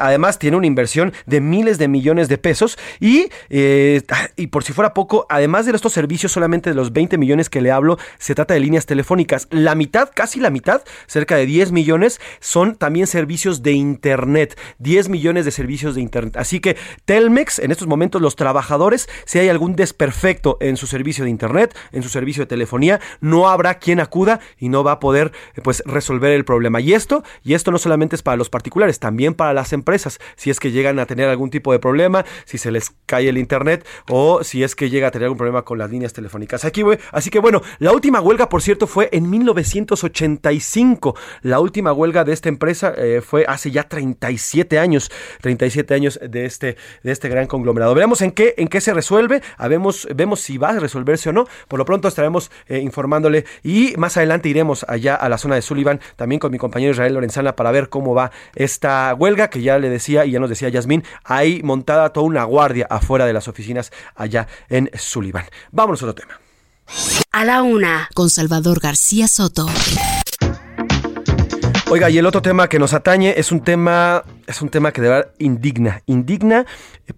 Además, 0.00 0.38
tiene 0.38 0.56
una 0.56 0.66
inversión 0.66 1.12
de 1.26 1.40
miles 1.40 1.78
de 1.78 1.88
millones 1.88 2.28
de 2.28 2.38
pesos. 2.38 2.78
Y, 3.00 3.28
eh, 3.50 4.02
y 4.36 4.48
por 4.48 4.64
si 4.64 4.72
fuera 4.72 4.94
poco, 4.94 5.26
además 5.28 5.66
de 5.66 5.72
estos 5.72 5.92
servicios, 5.92 6.32
solamente 6.32 6.70
de 6.70 6.76
los 6.76 6.92
20 6.92 7.18
millones 7.18 7.50
que 7.50 7.60
le 7.60 7.70
hablo, 7.70 7.98
se 8.18 8.34
trata 8.34 8.54
de 8.54 8.60
líneas 8.60 8.86
telefónicas. 8.86 9.48
La 9.50 9.74
mitad 9.74 9.87
casi 10.14 10.40
la 10.40 10.50
mitad, 10.50 10.82
cerca 11.06 11.36
de 11.36 11.46
10 11.46 11.72
millones, 11.72 12.20
son 12.40 12.76
también 12.76 13.06
servicios 13.06 13.62
de 13.62 13.72
Internet. 13.72 14.58
10 14.78 15.08
millones 15.08 15.44
de 15.44 15.50
servicios 15.50 15.94
de 15.94 16.00
Internet. 16.00 16.36
Así 16.36 16.60
que 16.60 16.76
Telmex, 17.04 17.58
en 17.58 17.70
estos 17.70 17.88
momentos, 17.88 18.22
los 18.22 18.36
trabajadores, 18.36 19.08
si 19.24 19.38
hay 19.38 19.48
algún 19.48 19.76
desperfecto 19.76 20.58
en 20.60 20.76
su 20.76 20.86
servicio 20.86 21.24
de 21.24 21.30
Internet, 21.30 21.76
en 21.92 22.02
su 22.02 22.08
servicio 22.08 22.42
de 22.42 22.46
telefonía, 22.46 23.00
no 23.20 23.48
habrá 23.48 23.78
quien 23.78 24.00
acuda 24.00 24.40
y 24.58 24.68
no 24.68 24.84
va 24.84 24.92
a 24.92 25.00
poder 25.00 25.32
pues 25.62 25.82
resolver 25.86 26.32
el 26.32 26.44
problema. 26.44 26.80
Y 26.80 26.92
esto, 26.94 27.22
y 27.42 27.54
esto 27.54 27.70
no 27.70 27.78
solamente 27.78 28.16
es 28.16 28.22
para 28.22 28.36
los 28.36 28.50
particulares, 28.50 28.98
también 28.98 29.34
para 29.34 29.52
las 29.52 29.72
empresas. 29.72 30.18
Si 30.36 30.50
es 30.50 30.60
que 30.60 30.70
llegan 30.70 30.98
a 30.98 31.06
tener 31.06 31.28
algún 31.28 31.50
tipo 31.50 31.72
de 31.72 31.78
problema, 31.78 32.24
si 32.44 32.58
se 32.58 32.70
les 32.70 32.92
cae 33.06 33.28
el 33.28 33.38
Internet 33.38 33.86
o 34.08 34.44
si 34.44 34.62
es 34.62 34.74
que 34.74 34.90
llega 34.90 35.08
a 35.08 35.10
tener 35.10 35.24
algún 35.24 35.38
problema 35.38 35.62
con 35.62 35.78
las 35.78 35.90
líneas 35.90 36.12
telefónicas. 36.12 36.64
Aquí, 36.64 36.82
así 37.12 37.30
que 37.30 37.38
bueno, 37.38 37.62
la 37.78 37.92
última 37.92 38.20
huelga, 38.20 38.48
por 38.48 38.62
cierto, 38.62 38.86
fue 38.86 39.08
en 39.12 39.28
1900 39.30 39.77
1985. 39.78 41.16
La 41.42 41.60
última 41.60 41.92
huelga 41.92 42.24
de 42.24 42.32
esta 42.32 42.48
empresa 42.48 42.92
eh, 42.96 43.20
fue 43.20 43.44
hace 43.48 43.70
ya 43.70 43.84
37 43.84 44.78
años, 44.78 45.10
37 45.40 45.94
años 45.94 46.18
de 46.22 46.44
este, 46.44 46.76
de 47.02 47.12
este 47.12 47.28
gran 47.28 47.46
conglomerado. 47.46 47.94
Veremos 47.94 48.20
en 48.22 48.32
qué, 48.32 48.54
en 48.58 48.68
qué 48.68 48.80
se 48.80 48.94
resuelve, 48.94 49.42
vemos, 49.68 50.08
vemos 50.14 50.40
si 50.40 50.58
va 50.58 50.70
a 50.70 50.78
resolverse 50.78 51.30
o 51.30 51.32
no. 51.32 51.46
Por 51.68 51.78
lo 51.78 51.84
pronto 51.84 52.08
estaremos 52.08 52.50
eh, 52.66 52.78
informándole 52.78 53.44
y 53.62 53.94
más 53.96 54.16
adelante 54.16 54.48
iremos 54.48 54.84
allá 54.88 55.14
a 55.14 55.28
la 55.28 55.38
zona 55.38 55.54
de 55.54 55.62
Sullivan, 55.62 56.00
también 56.16 56.38
con 56.38 56.52
mi 56.52 56.58
compañero 56.58 56.92
Israel 56.92 57.14
Lorenzana, 57.14 57.56
para 57.56 57.70
ver 57.70 57.88
cómo 57.88 58.14
va 58.14 58.30
esta 58.54 59.14
huelga, 59.14 59.50
que 59.50 59.62
ya 59.62 59.78
le 59.78 59.88
decía 59.88 60.24
y 60.24 60.32
ya 60.32 60.40
nos 60.40 60.50
decía 60.50 60.68
Yasmín, 60.68 61.04
hay 61.24 61.62
montada 61.62 62.12
toda 62.12 62.26
una 62.26 62.44
guardia 62.44 62.86
afuera 62.90 63.26
de 63.26 63.32
las 63.32 63.48
oficinas 63.48 63.92
allá 64.14 64.48
en 64.68 64.90
Sullivan. 64.94 65.44
Vámonos 65.70 66.02
a 66.02 66.06
otro 66.06 66.14
tema. 66.14 66.47
A 67.32 67.44
la 67.44 67.62
una, 67.62 68.08
con 68.14 68.30
Salvador 68.30 68.80
García 68.80 69.28
Soto. 69.28 69.66
Oiga, 71.90 72.10
y 72.10 72.18
el 72.18 72.26
otro 72.26 72.42
tema 72.42 72.68
que 72.68 72.78
nos 72.78 72.92
atañe 72.92 73.34
es 73.38 73.50
un 73.50 73.62
tema 73.62 74.24
es 74.48 74.62
un 74.62 74.70
tema 74.70 74.92
que 74.92 75.02
de 75.02 75.08
verdad 75.10 75.30
indigna, 75.38 76.02
indigna 76.06 76.64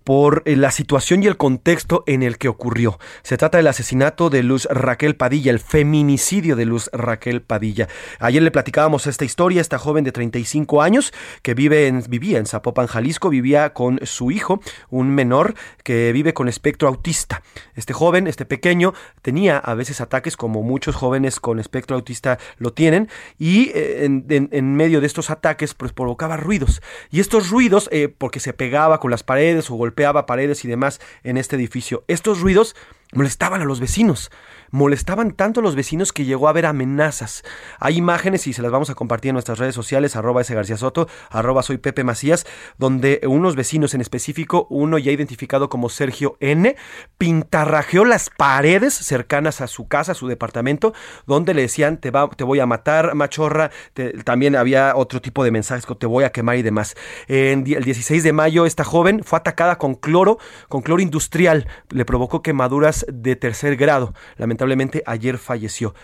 por 0.04 0.42
eh, 0.44 0.56
la 0.56 0.70
situación 0.70 1.22
y 1.22 1.28
el 1.28 1.36
contexto 1.36 2.02
en 2.06 2.22
el 2.22 2.38
que 2.38 2.48
ocurrió. 2.48 2.98
Se 3.22 3.36
trata 3.36 3.58
del 3.58 3.68
asesinato 3.68 4.30
de 4.30 4.42
Luz 4.42 4.66
Raquel 4.70 5.16
Padilla, 5.16 5.52
el 5.52 5.60
feminicidio 5.60 6.56
de 6.56 6.66
Luz 6.66 6.90
Raquel 6.92 7.40
Padilla. 7.40 7.88
Ayer 8.18 8.42
le 8.42 8.50
platicábamos 8.50 9.06
esta 9.06 9.24
historia, 9.24 9.60
esta 9.60 9.78
joven 9.78 10.04
de 10.04 10.12
35 10.12 10.82
años 10.82 11.12
que 11.42 11.54
vive 11.54 11.86
en, 11.86 12.02
vivía 12.08 12.38
en 12.38 12.46
Zapopan, 12.46 12.88
Jalisco, 12.88 13.30
vivía 13.30 13.72
con 13.72 14.00
su 14.04 14.30
hijo, 14.32 14.60
un 14.90 15.10
menor 15.10 15.54
que 15.84 16.12
vive 16.12 16.34
con 16.34 16.48
espectro 16.48 16.88
autista. 16.88 17.42
Este 17.74 17.92
joven, 17.92 18.26
este 18.26 18.44
pequeño, 18.44 18.92
tenía 19.22 19.58
a 19.58 19.74
veces 19.74 20.00
ataques 20.00 20.36
como 20.36 20.62
muchos 20.62 20.96
jóvenes 20.96 21.38
con 21.38 21.60
espectro 21.60 21.96
autista 21.96 22.38
lo 22.58 22.72
tienen 22.72 23.08
y 23.38 23.70
eh, 23.74 24.04
en, 24.04 24.74
medio 24.74 25.00
de 25.00 25.06
estos 25.06 25.30
ataques 25.30 25.74
pues 25.74 25.92
provocaba 25.92 26.36
ruidos. 26.36 26.82
Estos 27.20 27.50
ruidos, 27.50 27.88
eh, 27.92 28.08
porque 28.08 28.40
se 28.40 28.52
pegaba 28.52 29.00
con 29.00 29.10
las 29.10 29.22
paredes 29.22 29.70
o 29.70 29.74
golpeaba 29.74 30.26
paredes 30.26 30.64
y 30.64 30.68
demás 30.68 31.00
en 31.22 31.36
este 31.36 31.56
edificio, 31.56 32.04
estos 32.08 32.40
ruidos 32.40 32.76
molestaban 33.12 33.60
a 33.60 33.64
los 33.64 33.80
vecinos 33.80 34.30
molestaban 34.70 35.32
tanto 35.32 35.60
a 35.60 35.62
los 35.62 35.74
vecinos 35.74 36.12
que 36.12 36.24
llegó 36.24 36.46
a 36.46 36.50
haber 36.50 36.66
amenazas. 36.66 37.42
Hay 37.78 37.96
imágenes 37.96 38.46
y 38.46 38.52
se 38.52 38.62
las 38.62 38.70
vamos 38.70 38.90
a 38.90 38.94
compartir 38.94 39.30
en 39.30 39.34
nuestras 39.34 39.58
redes 39.58 39.74
sociales, 39.74 40.16
arroba 40.16 40.40
ese 40.40 40.56
arroba 41.30 41.62
soy 41.62 41.78
Pepe 41.78 42.04
Macías, 42.04 42.46
donde 42.78 43.20
unos 43.26 43.56
vecinos 43.56 43.94
en 43.94 44.00
específico, 44.00 44.66
uno 44.70 44.98
ya 44.98 45.12
identificado 45.12 45.68
como 45.68 45.88
Sergio 45.88 46.36
N, 46.40 46.76
pintarrajeó 47.18 48.04
las 48.04 48.30
paredes 48.30 48.94
cercanas 48.94 49.60
a 49.60 49.66
su 49.66 49.88
casa, 49.88 50.12
a 50.12 50.14
su 50.14 50.28
departamento, 50.28 50.94
donde 51.26 51.54
le 51.54 51.62
decían 51.62 51.98
te, 51.98 52.10
voy 52.10 52.60
a 52.60 52.66
matar, 52.66 53.14
machorra, 53.14 53.70
también 54.24 54.56
había 54.56 54.96
otro 54.96 55.20
tipo 55.20 55.44
de 55.44 55.50
mensajes 55.50 55.86
te 55.98 56.06
voy 56.06 56.24
a 56.24 56.30
quemar 56.30 56.56
y 56.56 56.62
demás. 56.62 56.96
El 57.26 57.64
16 57.64 58.22
de 58.22 58.32
mayo 58.32 58.66
esta 58.66 58.84
joven 58.84 59.22
fue 59.24 59.38
atacada 59.38 59.78
con 59.78 59.94
cloro, 59.94 60.38
con 60.68 60.82
cloro 60.82 61.02
industrial, 61.02 61.66
le 61.90 62.04
provocó 62.04 62.42
quemaduras 62.42 63.04
de 63.08 63.36
tercer 63.36 63.76
grado. 63.76 64.14
Lamentablemente 64.36 64.59
lamentablemente 64.60 65.02
ayer 65.06 65.38
falleció. 65.38 65.94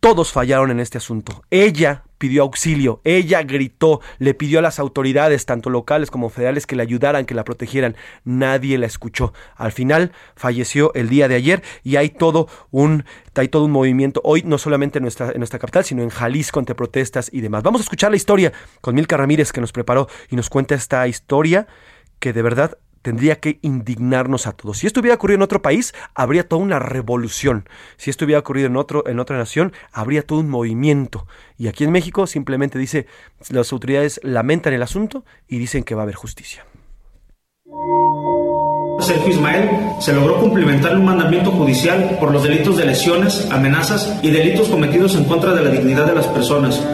Todos 0.00 0.30
fallaron 0.30 0.70
en 0.70 0.78
este 0.78 0.98
asunto. 0.98 1.42
Ella 1.50 2.04
pidió 2.18 2.42
auxilio, 2.42 3.00
ella 3.02 3.42
gritó, 3.42 4.00
le 4.18 4.32
pidió 4.32 4.60
a 4.60 4.62
las 4.62 4.78
autoridades, 4.78 5.44
tanto 5.44 5.70
locales 5.70 6.10
como 6.12 6.30
federales, 6.30 6.66
que 6.66 6.76
le 6.76 6.82
ayudaran, 6.82 7.24
que 7.24 7.34
la 7.34 7.42
protegieran. 7.42 7.96
Nadie 8.24 8.78
la 8.78 8.86
escuchó. 8.86 9.32
Al 9.56 9.72
final 9.72 10.12
falleció 10.36 10.94
el 10.94 11.08
día 11.08 11.26
de 11.26 11.34
ayer 11.34 11.62
y 11.82 11.96
hay 11.96 12.10
todo 12.10 12.48
un, 12.70 13.04
hay 13.34 13.48
todo 13.48 13.64
un 13.64 13.72
movimiento 13.72 14.20
hoy, 14.22 14.42
no 14.44 14.56
solamente 14.58 14.98
en 14.98 15.02
nuestra, 15.02 15.32
en 15.32 15.38
nuestra 15.38 15.58
capital, 15.58 15.84
sino 15.84 16.02
en 16.04 16.10
Jalisco 16.10 16.60
ante 16.60 16.76
protestas 16.76 17.28
y 17.32 17.40
demás. 17.40 17.64
Vamos 17.64 17.80
a 17.80 17.84
escuchar 17.84 18.10
la 18.10 18.16
historia 18.16 18.52
con 18.80 18.94
Milka 18.94 19.16
Ramírez 19.16 19.50
que 19.50 19.60
nos 19.60 19.72
preparó 19.72 20.08
y 20.30 20.36
nos 20.36 20.48
cuenta 20.48 20.76
esta 20.76 21.08
historia 21.08 21.66
que 22.20 22.32
de 22.32 22.42
verdad 22.42 22.78
tendría 23.08 23.40
que 23.40 23.58
indignarnos 23.62 24.46
a 24.46 24.52
todos. 24.52 24.76
Si 24.76 24.86
esto 24.86 25.00
hubiera 25.00 25.14
ocurrido 25.14 25.36
en 25.36 25.42
otro 25.42 25.62
país, 25.62 25.94
habría 26.14 26.46
toda 26.46 26.60
una 26.60 26.78
revolución. 26.78 27.66
Si 27.96 28.10
esto 28.10 28.26
hubiera 28.26 28.40
ocurrido 28.40 28.66
en, 28.66 28.76
otro, 28.76 29.02
en 29.08 29.18
otra 29.18 29.38
nación, 29.38 29.72
habría 29.92 30.26
todo 30.26 30.40
un 30.40 30.50
movimiento. 30.50 31.26
Y 31.56 31.68
aquí 31.68 31.84
en 31.84 31.90
México 31.90 32.26
simplemente 32.26 32.78
dice, 32.78 33.06
las 33.48 33.72
autoridades 33.72 34.20
lamentan 34.22 34.74
el 34.74 34.82
asunto 34.82 35.24
y 35.48 35.56
dicen 35.56 35.84
que 35.84 35.94
va 35.94 36.02
a 36.02 36.04
haber 36.04 36.16
justicia. 36.16 36.66
Sergio 39.00 39.30
Ismael 39.30 39.70
se 40.02 40.12
logró 40.12 40.38
cumplimentar 40.38 40.94
un 40.94 41.06
mandamiento 41.06 41.50
judicial 41.50 42.18
por 42.20 42.30
los 42.30 42.42
delitos 42.42 42.76
de 42.76 42.84
lesiones, 42.84 43.50
amenazas 43.50 44.20
y 44.22 44.30
delitos 44.30 44.68
cometidos 44.68 45.16
en 45.16 45.24
contra 45.24 45.54
de 45.54 45.62
la 45.62 45.70
dignidad 45.70 46.04
de 46.04 46.14
las 46.14 46.26
personas 46.26 46.86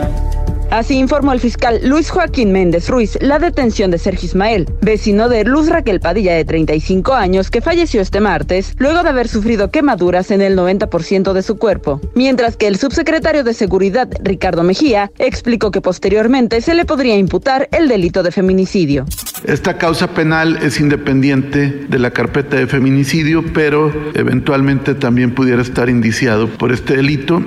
Así 0.71 0.99
informó 0.99 1.33
el 1.33 1.41
fiscal 1.41 1.81
Luis 1.85 2.11
Joaquín 2.11 2.53
Méndez 2.53 2.89
Ruiz 2.89 3.17
la 3.21 3.39
detención 3.39 3.91
de 3.91 3.99
Sergio 3.99 4.27
Ismael, 4.27 4.69
vecino 4.81 5.29
de 5.29 5.45
Luz 5.45 5.69
Raquel 5.69 6.01
Padilla 6.01 6.35
de 6.35 6.45
35 6.45 7.15
años 7.15 7.51
que 7.51 7.61
falleció 7.61 8.01
este 8.01 8.21
martes 8.21 8.75
luego 8.79 9.03
de 9.03 9.11
haber 9.11 9.29
sufrido 9.29 9.71
quemaduras 9.71 10.31
en 10.31 10.43
el 10.43 10.57
90% 10.57 11.33
de 11.33 11.43
su 11.43 11.57
cuerpo, 11.57 12.01
mientras 12.15 12.57
que 12.57 12.67
el 12.67 12.77
subsecretario 12.77 13.45
de 13.45 13.55
Seguridad 13.55 14.09
Ricardo 14.23 14.63
Mejía 14.63 15.11
explicó 15.19 15.71
que 15.71 15.81
posteriormente 15.81 16.61
se 16.61 16.75
le 16.75 16.85
podría 16.85 17.17
imputar 17.17 17.69
el 17.73 17.89
delito 17.89 18.23
de 18.23 18.33
feminicidio. 18.33 19.07
Esta 19.45 19.77
causa 19.77 20.09
penal 20.09 20.59
es 20.63 20.81
independiente 20.81 21.87
de 21.89 21.99
la 21.99 22.11
carpeta 22.13 22.57
de 22.57 22.67
feminicidio, 22.67 23.45
pero 23.53 23.93
eventualmente 24.15 24.95
también 24.95 25.35
pudiera 25.35 25.61
estar 25.61 25.91
indiciado 25.91 26.49
por 26.49 26.73
este 26.73 26.97
delito. 26.97 27.43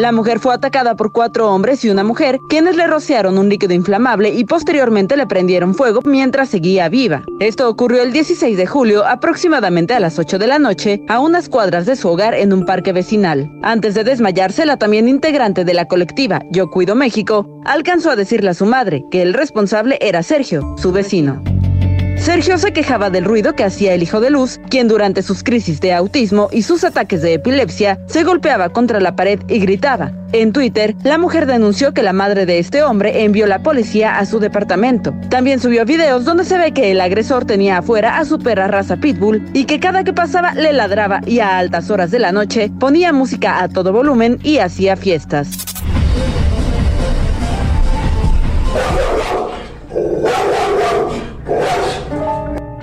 La 0.00 0.12
mujer 0.12 0.40
fue 0.40 0.54
atacada 0.54 0.96
por 0.96 1.12
cuatro 1.12 1.52
hombres 1.52 1.84
y 1.84 1.90
una 1.90 2.04
mujer, 2.04 2.38
quienes 2.48 2.74
le 2.74 2.86
rociaron 2.86 3.36
un 3.36 3.50
líquido 3.50 3.74
inflamable 3.74 4.30
y 4.30 4.46
posteriormente 4.46 5.14
le 5.14 5.26
prendieron 5.26 5.74
fuego 5.74 6.00
mientras 6.06 6.48
seguía 6.48 6.88
viva. 6.88 7.22
Esto 7.38 7.68
ocurrió 7.68 8.02
el 8.02 8.10
16 8.10 8.56
de 8.56 8.64
julio, 8.64 9.06
aproximadamente 9.06 9.92
a 9.92 10.00
las 10.00 10.18
8 10.18 10.38
de 10.38 10.46
la 10.46 10.58
noche, 10.58 11.02
a 11.10 11.20
unas 11.20 11.50
cuadras 11.50 11.84
de 11.84 11.96
su 11.96 12.08
hogar 12.08 12.32
en 12.32 12.54
un 12.54 12.64
parque 12.64 12.94
vecinal. 12.94 13.52
Antes 13.62 13.92
de 13.92 14.04
desmayarse, 14.04 14.64
la 14.64 14.78
también 14.78 15.06
integrante 15.06 15.66
de 15.66 15.74
la 15.74 15.84
colectiva 15.84 16.40
Yo 16.50 16.70
Cuido 16.70 16.94
México 16.94 17.46
alcanzó 17.66 18.10
a 18.10 18.16
decirle 18.16 18.48
a 18.48 18.54
su 18.54 18.64
madre 18.64 19.04
que 19.10 19.20
el 19.20 19.34
responsable 19.34 19.98
era 20.00 20.22
Sergio, 20.22 20.76
su 20.78 20.92
vecino. 20.92 21.42
Sergio 22.20 22.58
se 22.58 22.74
quejaba 22.74 23.08
del 23.08 23.24
ruido 23.24 23.54
que 23.54 23.64
hacía 23.64 23.94
el 23.94 24.02
hijo 24.02 24.20
de 24.20 24.28
Luz, 24.28 24.60
quien 24.68 24.88
durante 24.88 25.22
sus 25.22 25.42
crisis 25.42 25.80
de 25.80 25.94
autismo 25.94 26.50
y 26.52 26.60
sus 26.60 26.84
ataques 26.84 27.22
de 27.22 27.32
epilepsia 27.32 27.98
se 28.08 28.24
golpeaba 28.24 28.68
contra 28.68 29.00
la 29.00 29.16
pared 29.16 29.40
y 29.48 29.58
gritaba. 29.58 30.12
En 30.32 30.52
Twitter, 30.52 30.94
la 31.02 31.16
mujer 31.16 31.46
denunció 31.46 31.94
que 31.94 32.02
la 32.02 32.12
madre 32.12 32.44
de 32.44 32.58
este 32.58 32.82
hombre 32.82 33.24
envió 33.24 33.46
la 33.46 33.62
policía 33.62 34.18
a 34.18 34.26
su 34.26 34.38
departamento. 34.38 35.14
También 35.30 35.60
subió 35.60 35.86
videos 35.86 36.26
donde 36.26 36.44
se 36.44 36.58
ve 36.58 36.72
que 36.72 36.90
el 36.90 37.00
agresor 37.00 37.46
tenía 37.46 37.78
afuera 37.78 38.18
a 38.18 38.26
su 38.26 38.38
perra 38.38 38.68
raza 38.68 38.98
Pitbull 38.98 39.42
y 39.54 39.64
que 39.64 39.80
cada 39.80 40.04
que 40.04 40.12
pasaba 40.12 40.52
le 40.52 40.74
ladraba 40.74 41.22
y 41.26 41.40
a 41.40 41.56
altas 41.56 41.90
horas 41.90 42.10
de 42.10 42.18
la 42.18 42.32
noche 42.32 42.70
ponía 42.78 43.14
música 43.14 43.62
a 43.62 43.68
todo 43.70 43.94
volumen 43.94 44.38
y 44.42 44.58
hacía 44.58 44.94
fiestas. 44.94 45.48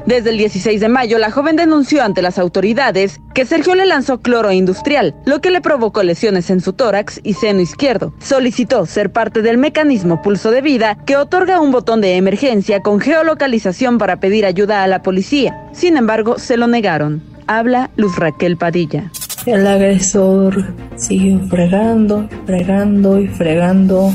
Desde 0.08 0.30
el 0.30 0.38
16 0.38 0.80
de 0.80 0.88
mayo, 0.88 1.18
la 1.18 1.32
joven 1.32 1.58
denunció 1.58 2.02
ante 2.02 2.22
las 2.22 2.40
autoridades 2.40 3.20
que 3.34 3.46
Sergio 3.46 3.76
le 3.76 3.86
lanzó 3.86 4.22
cloro 4.22 4.54
industrial, 4.54 5.14
lo 5.26 5.42
que 5.42 5.52
le 5.52 5.60
provocó 5.60 6.02
lesiones 6.02 6.50
en 6.50 6.62
su 6.62 6.72
tórax 6.72 7.20
y 7.26 7.34
seno 7.34 7.60
izquierdo. 7.60 8.14
Solicitó 8.20 8.86
ser 8.86 9.12
parte 9.12 9.42
del 9.42 9.58
mecanismo 9.58 10.22
Pulso 10.22 10.50
de 10.50 10.62
Vida, 10.62 10.98
que 11.06 11.18
otorga 11.18 11.60
un 11.60 11.74
botón 11.74 12.00
de 12.00 12.16
emergencia 12.16 12.80
con 12.80 13.02
geolocalización 13.02 13.98
para 13.98 14.22
pedir 14.22 14.46
ayuda 14.46 14.82
a 14.82 14.88
la 14.88 15.02
policía. 15.02 15.68
Sin 15.74 15.98
embargo, 15.98 16.40
se 16.40 16.56
lo 16.56 16.68
negaron. 16.68 17.22
Habla 17.46 17.90
Luz 17.98 18.16
Raquel 18.16 18.56
Padilla. 18.56 19.12
El 19.46 19.68
agresor 19.68 20.74
siguió 20.96 21.38
fregando, 21.50 22.30
fregando 22.46 23.20
y 23.20 23.28
fregando 23.28 24.14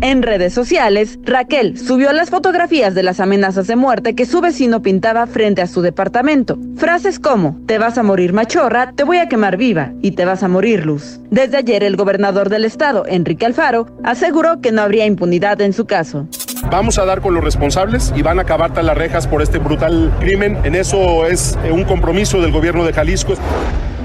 en 0.00 0.22
redes 0.22 0.54
sociales, 0.54 1.18
Raquel 1.24 1.76
subió 1.76 2.12
las 2.12 2.30
fotografías 2.30 2.94
de 2.94 3.02
las 3.02 3.18
amenazas 3.18 3.66
de 3.66 3.74
muerte 3.74 4.14
que 4.14 4.26
su 4.26 4.40
vecino 4.40 4.80
pintaba 4.80 5.26
frente 5.26 5.60
a 5.60 5.66
su 5.66 5.82
departamento. 5.82 6.56
Frases 6.76 7.18
como, 7.18 7.60
te 7.66 7.78
vas 7.78 7.98
a 7.98 8.04
morir 8.04 8.32
machorra, 8.32 8.92
te 8.92 9.02
voy 9.02 9.18
a 9.18 9.28
quemar 9.28 9.56
viva 9.56 9.92
y 10.00 10.12
te 10.12 10.24
vas 10.24 10.42
a 10.42 10.48
morir 10.48 10.86
luz. 10.86 11.20
Desde 11.30 11.56
ayer 11.56 11.82
el 11.82 11.96
gobernador 11.96 12.48
del 12.48 12.64
estado, 12.64 13.04
Enrique 13.08 13.46
Alfaro, 13.46 13.88
aseguró 14.04 14.60
que 14.60 14.70
no 14.70 14.82
habría 14.82 15.04
impunidad 15.04 15.60
en 15.60 15.72
su 15.72 15.86
caso. 15.86 16.28
Vamos 16.70 16.98
a 16.98 17.04
dar 17.04 17.20
con 17.20 17.34
los 17.34 17.42
responsables 17.42 18.12
y 18.14 18.22
van 18.22 18.38
a 18.38 18.42
acabar 18.42 18.72
tras 18.72 18.84
las 18.84 18.96
rejas 18.96 19.26
por 19.26 19.42
este 19.42 19.58
brutal 19.58 20.12
crimen. 20.20 20.58
En 20.64 20.74
eso 20.74 21.26
es 21.26 21.58
un 21.72 21.84
compromiso 21.84 22.40
del 22.40 22.52
gobierno 22.52 22.84
de 22.84 22.92
Jalisco. 22.92 23.34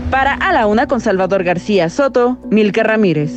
Para 0.09 0.33
A 0.33 0.53
la 0.53 0.67
Una 0.67 0.87
con 0.87 1.01
Salvador 1.01 1.43
García 1.43 1.89
Soto, 1.89 2.37
Milka 2.49 2.83
Ramírez. 2.83 3.31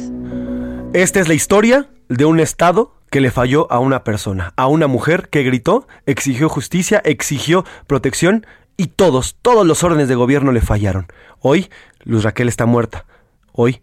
Esta 0.92 1.21
es 1.21 1.29
la 1.29 1.35
historia 1.35 1.88
de 2.09 2.25
un 2.25 2.40
Estado 2.40 2.95
que 3.11 3.21
le 3.21 3.31
falló 3.31 3.71
a 3.71 3.79
una 3.79 4.05
persona, 4.05 4.53
a 4.57 4.66
una 4.66 4.87
mujer 4.87 5.29
que 5.29 5.42
gritó, 5.42 5.87
exigió 6.07 6.49
justicia, 6.49 7.01
exigió 7.05 7.64
protección 7.87 8.47
y 8.77 8.88
todos, 8.88 9.37
todos 9.40 9.66
los 9.66 9.83
órdenes 9.85 10.09
de 10.09 10.14
gobierno 10.14 10.53
le 10.53 10.61
fallaron. 10.61 11.07
Hoy 11.40 11.71
Luz 12.05 12.25
Raquel 12.25 12.49
está 12.49 12.66
muerta. 12.66 13.07
Hoy 13.53 13.81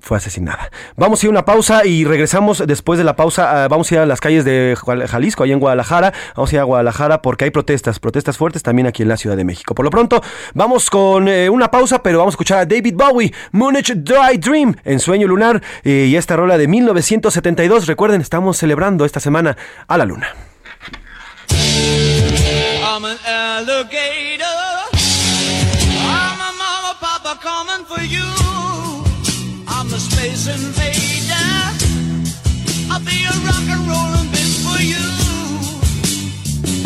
fue 0.00 0.16
asesinada. 0.16 0.70
Vamos 0.96 1.22
a 1.22 1.26
ir 1.26 1.28
a 1.28 1.30
una 1.30 1.44
pausa 1.44 1.84
y 1.84 2.04
regresamos 2.04 2.62
después 2.66 2.98
de 2.98 3.04
la 3.04 3.16
pausa. 3.16 3.64
ah, 3.64 3.68
vamos 3.68 3.90
a 3.90 3.94
ir 3.94 4.00
a 4.00 4.06
las 4.06 4.20
calles 4.20 4.44
de 4.44 4.76
Jal- 4.76 5.06
Jalisco, 5.06 5.42
ahí 5.44 5.52
en 5.52 5.60
Guadalajara. 5.60 6.12
Vamos 6.36 6.52
a 6.52 6.54
ir 6.56 6.60
a 6.60 6.64
Guadalajara 6.64 7.22
porque 7.22 7.44
hay 7.44 7.50
protestas, 7.50 7.98
protestas 7.98 8.36
fuertes 8.36 8.62
también 8.62 8.86
aquí 8.86 9.02
en 9.02 9.08
la 9.08 9.16
Ciudad 9.16 9.36
de 9.36 9.44
México. 9.44 9.74
Por 9.74 9.84
lo 9.84 9.90
pronto, 9.90 10.22
vamos 10.54 10.90
con 10.90 11.28
eh, 11.28 11.48
una 11.50 11.70
pausa, 11.70 12.02
pero 12.02 12.18
vamos 12.18 12.32
a 12.32 12.36
escuchar 12.36 12.58
a 12.58 12.66
David 12.66 12.94
Bowie, 12.96 13.32
Munich 13.52 13.92
Dry 13.94 14.38
Dream, 14.38 14.74
en 14.84 15.00
Sueño 15.00 15.26
Lunar, 15.26 15.62
eh, 15.84 16.06
y 16.08 16.16
esta 16.16 16.36
rola 16.36 16.58
de 16.58 16.66
1972. 16.68 17.86
Recuerden, 17.86 18.20
estamos 18.20 18.56
celebrando 18.56 19.04
esta 19.04 19.20
semana 19.20 19.56
a 19.86 19.96
la 19.98 20.04
luna. 20.04 20.28
I'm 22.82 23.04
an 23.04 23.16
alligator. 23.26 24.46
I'm 24.92 26.40
a 26.40 26.52
mama, 26.58 26.96
papa 27.00 27.38
coming 27.42 27.84
for 27.86 28.02
you. 28.02 28.39
Invader. 30.46 31.34
I'll 32.90 33.00
be 33.00 33.24
a 33.24 33.34
rock 33.46 33.66
and 33.68 33.86
rollin' 33.86 34.26
bitch 34.32 34.56
for 34.64 34.80
you. 34.82 35.04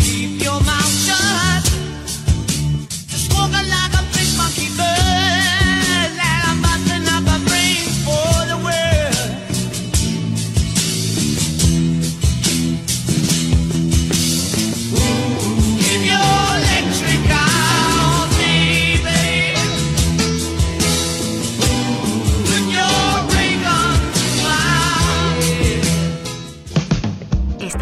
Keep 0.02 0.42
your 0.42 0.60
mouth 0.60 1.06
shut. 1.06 1.23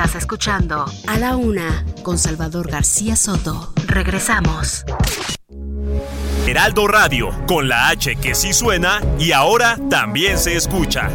Estás 0.04 0.22
escuchando 0.22 0.84
A 1.06 1.16
la 1.16 1.36
Una 1.36 1.84
con 2.02 2.18
Salvador 2.18 2.68
García 2.68 3.14
Soto. 3.14 3.72
Regresamos. 3.86 4.84
Heraldo 6.44 6.88
Radio, 6.88 7.30
con 7.46 7.68
la 7.68 7.86
H 7.86 8.16
que 8.16 8.34
sí 8.34 8.52
suena 8.52 9.00
y 9.20 9.30
ahora 9.30 9.78
también 9.88 10.38
se 10.38 10.56
escucha. 10.56 11.08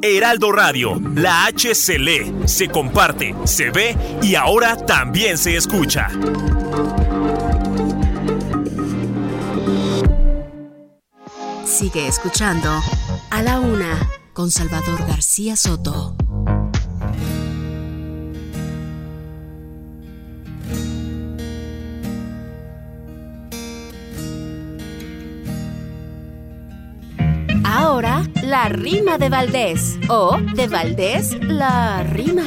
Heraldo 0.00 0.52
Radio, 0.52 0.98
la 1.16 1.44
H 1.44 1.74
se 1.74 1.98
lee, 1.98 2.34
se 2.46 2.68
comparte, 2.68 3.34
se 3.44 3.68
ve 3.68 3.94
y 4.22 4.36
ahora 4.36 4.74
también 4.74 5.36
se 5.36 5.54
escucha. 5.54 6.08
Sigue 11.82 12.06
escuchando 12.06 12.70
A 13.30 13.42
la 13.42 13.58
Una 13.58 14.08
con 14.32 14.52
Salvador 14.52 15.04
García 15.04 15.56
Soto. 15.56 16.14
Ahora, 27.64 28.22
la 28.44 28.68
rima 28.68 29.18
de 29.18 29.28
Valdés. 29.28 29.98
O, 30.08 30.38
de 30.54 30.68
Valdés, 30.68 31.36
la 31.42 32.04
rima. 32.04 32.44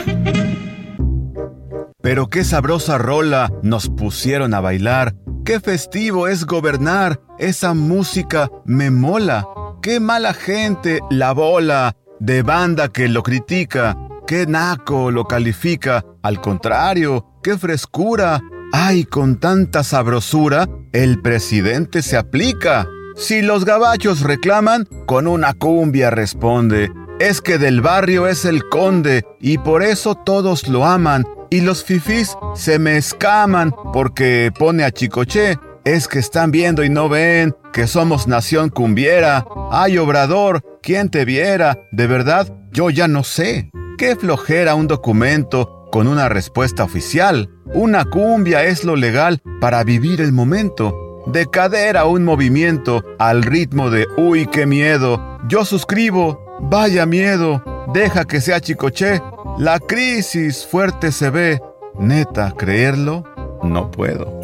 Pero 2.02 2.30
qué 2.30 2.45
sabrosa 2.45 2.98
rola 2.98 3.52
nos 3.62 3.89
pusieron 3.89 4.54
a 4.54 4.62
bailar. 4.62 5.13
Qué 5.46 5.60
festivo 5.60 6.28
es 6.28 6.48
gobernar. 6.48 7.22
Esa 7.38 7.76
música 7.76 8.50
me 8.66 8.90
mola. 8.90 9.48
Qué 9.80 10.00
mala 10.00 10.34
gente 10.34 11.02
la 11.12 11.34
bola 11.34 11.96
de 12.20 12.42
banda 12.42 12.88
que 12.88 13.08
lo 13.08 13.22
critica. 13.22 13.96
Qué 14.26 14.48
naco 14.48 15.12
lo 15.12 15.26
califica. 15.26 16.04
Al 16.24 16.42
contrario, 16.42 17.28
qué 17.44 17.60
frescura. 17.60 18.42
Ay, 18.74 19.04
con 19.04 19.40
tanta 19.40 19.84
sabrosura, 19.84 20.68
el 20.92 21.22
presidente 21.22 22.02
se 22.02 22.18
aplica. 22.18 22.88
Si 23.16 23.44
los 23.44 23.66
gabachos 23.66 24.22
reclaman, 24.22 24.88
con 25.06 25.28
una 25.28 25.54
cumbia 25.54 26.10
responde. 26.10 26.92
Es 27.20 27.40
que 27.40 27.60
del 27.60 27.82
barrio 27.82 28.26
es 28.26 28.46
el 28.46 28.68
conde 28.68 29.24
y 29.40 29.60
por 29.60 29.84
eso 29.84 30.16
todos 30.16 30.68
lo 30.68 30.86
aman. 30.86 31.24
Y 31.50 31.62
los 31.62 31.84
fifís 31.84 32.36
se 32.56 32.80
me 32.80 32.98
escaman 32.98 33.74
porque 33.94 34.52
pone 34.58 34.84
a 34.84 34.92
Chicoche. 34.92 35.58
Es 35.84 36.08
que 36.08 36.18
están 36.18 36.50
viendo 36.50 36.84
y 36.84 36.90
no 36.90 37.10
ven 37.10 37.56
que 37.72 37.86
somos 37.86 38.28
nación 38.28 38.70
cumbiera. 38.70 39.46
Ay, 39.72 39.98
obrador, 39.98 40.64
¿quién 40.82 41.10
te 41.10 41.26
viera? 41.26 41.78
De 41.92 42.08
verdad, 42.08 42.52
yo 42.72 42.90
ya 42.90 43.08
no 43.08 43.24
sé. 43.24 43.70
Qué 43.98 44.16
flojera 44.16 44.76
un 44.76 44.88
documento 44.88 45.88
con 45.92 46.08
una 46.08 46.28
respuesta 46.28 46.84
oficial. 46.84 47.50
Una 47.74 48.06
cumbia 48.06 48.64
es 48.64 48.84
lo 48.84 48.96
legal 48.96 49.42
para 49.62 49.84
vivir 49.84 50.22
el 50.22 50.32
momento. 50.32 51.24
De 51.28 51.48
cadera 51.48 52.06
un 52.06 52.24
movimiento 52.24 53.04
al 53.20 53.44
ritmo 53.44 53.90
de 53.90 54.08
uy, 54.18 54.48
qué 54.48 54.66
miedo. 54.66 55.40
Yo 55.48 55.66
suscribo, 55.66 56.60
vaya 56.62 57.06
miedo. 57.06 57.75
Deja 57.93 58.26
que 58.26 58.41
sea 58.41 58.60
chicoche. 58.60 59.21
La 59.58 59.80
crisis 59.80 60.65
fuerte 60.65 61.12
se 61.12 61.30
ve. 61.30 61.62
Neta, 61.98 62.54
creerlo, 62.58 63.24
no 63.63 63.89
puedo. 63.91 64.39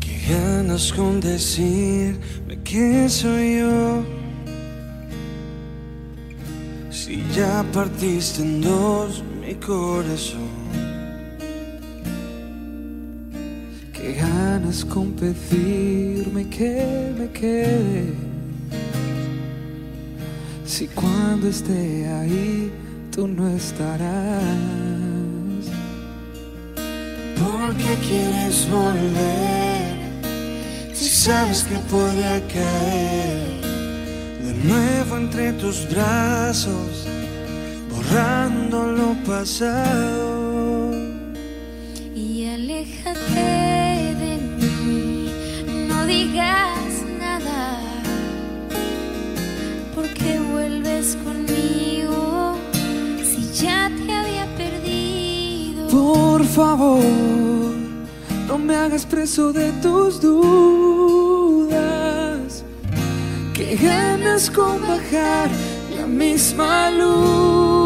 Qué 0.00 0.20
ganas 0.28 0.92
con 0.92 1.20
yo. 3.60 4.23
Si 7.14 7.22
ya 7.32 7.64
partiste 7.72 8.42
en 8.42 8.60
dos 8.60 9.22
mi 9.40 9.54
corazón. 9.54 10.50
Qué 13.92 14.14
ganas 14.14 14.84
con 14.84 15.12
pedirme 15.12 16.48
que 16.48 17.14
me 17.16 17.30
quede. 17.30 18.14
Si 20.66 20.88
cuando 20.88 21.46
esté 21.46 22.08
ahí 22.08 22.72
tú 23.12 23.28
no 23.28 23.46
estarás. 23.46 24.42
¿Por 27.38 27.76
qué 27.76 27.94
quieres 28.08 28.68
volver? 28.68 29.94
Si 30.92 31.08
sabes 31.08 31.62
que 31.62 31.76
podría 31.88 32.42
caer 32.48 33.63
nuevo 34.64 35.16
entre 35.16 35.52
tus 35.52 35.88
brazos, 35.90 37.06
borrando 37.90 38.86
lo 38.86 39.14
pasado. 39.26 40.92
y 42.14 42.46
aléjate 42.46 44.14
de 44.22 44.38
mí, 44.58 45.30
no 45.88 46.06
digas 46.06 47.04
nada, 47.18 47.80
porque 49.94 50.40
vuelves 50.52 51.16
conmigo 51.24 52.56
si 53.22 53.64
ya 53.64 53.90
te 54.06 54.12
había 54.12 54.46
perdido. 54.56 55.88
Por 55.88 56.44
favor, 56.44 57.04
no 58.48 58.58
me 58.58 58.74
hagas 58.76 59.04
preso 59.04 59.52
de 59.52 59.72
tus 59.82 60.20
dudas. 60.20 61.93
Ganas 63.80 64.50
con 64.50 64.80
bajar 64.82 65.50
la 65.96 66.06
misma 66.06 66.90
luna. 66.90 67.83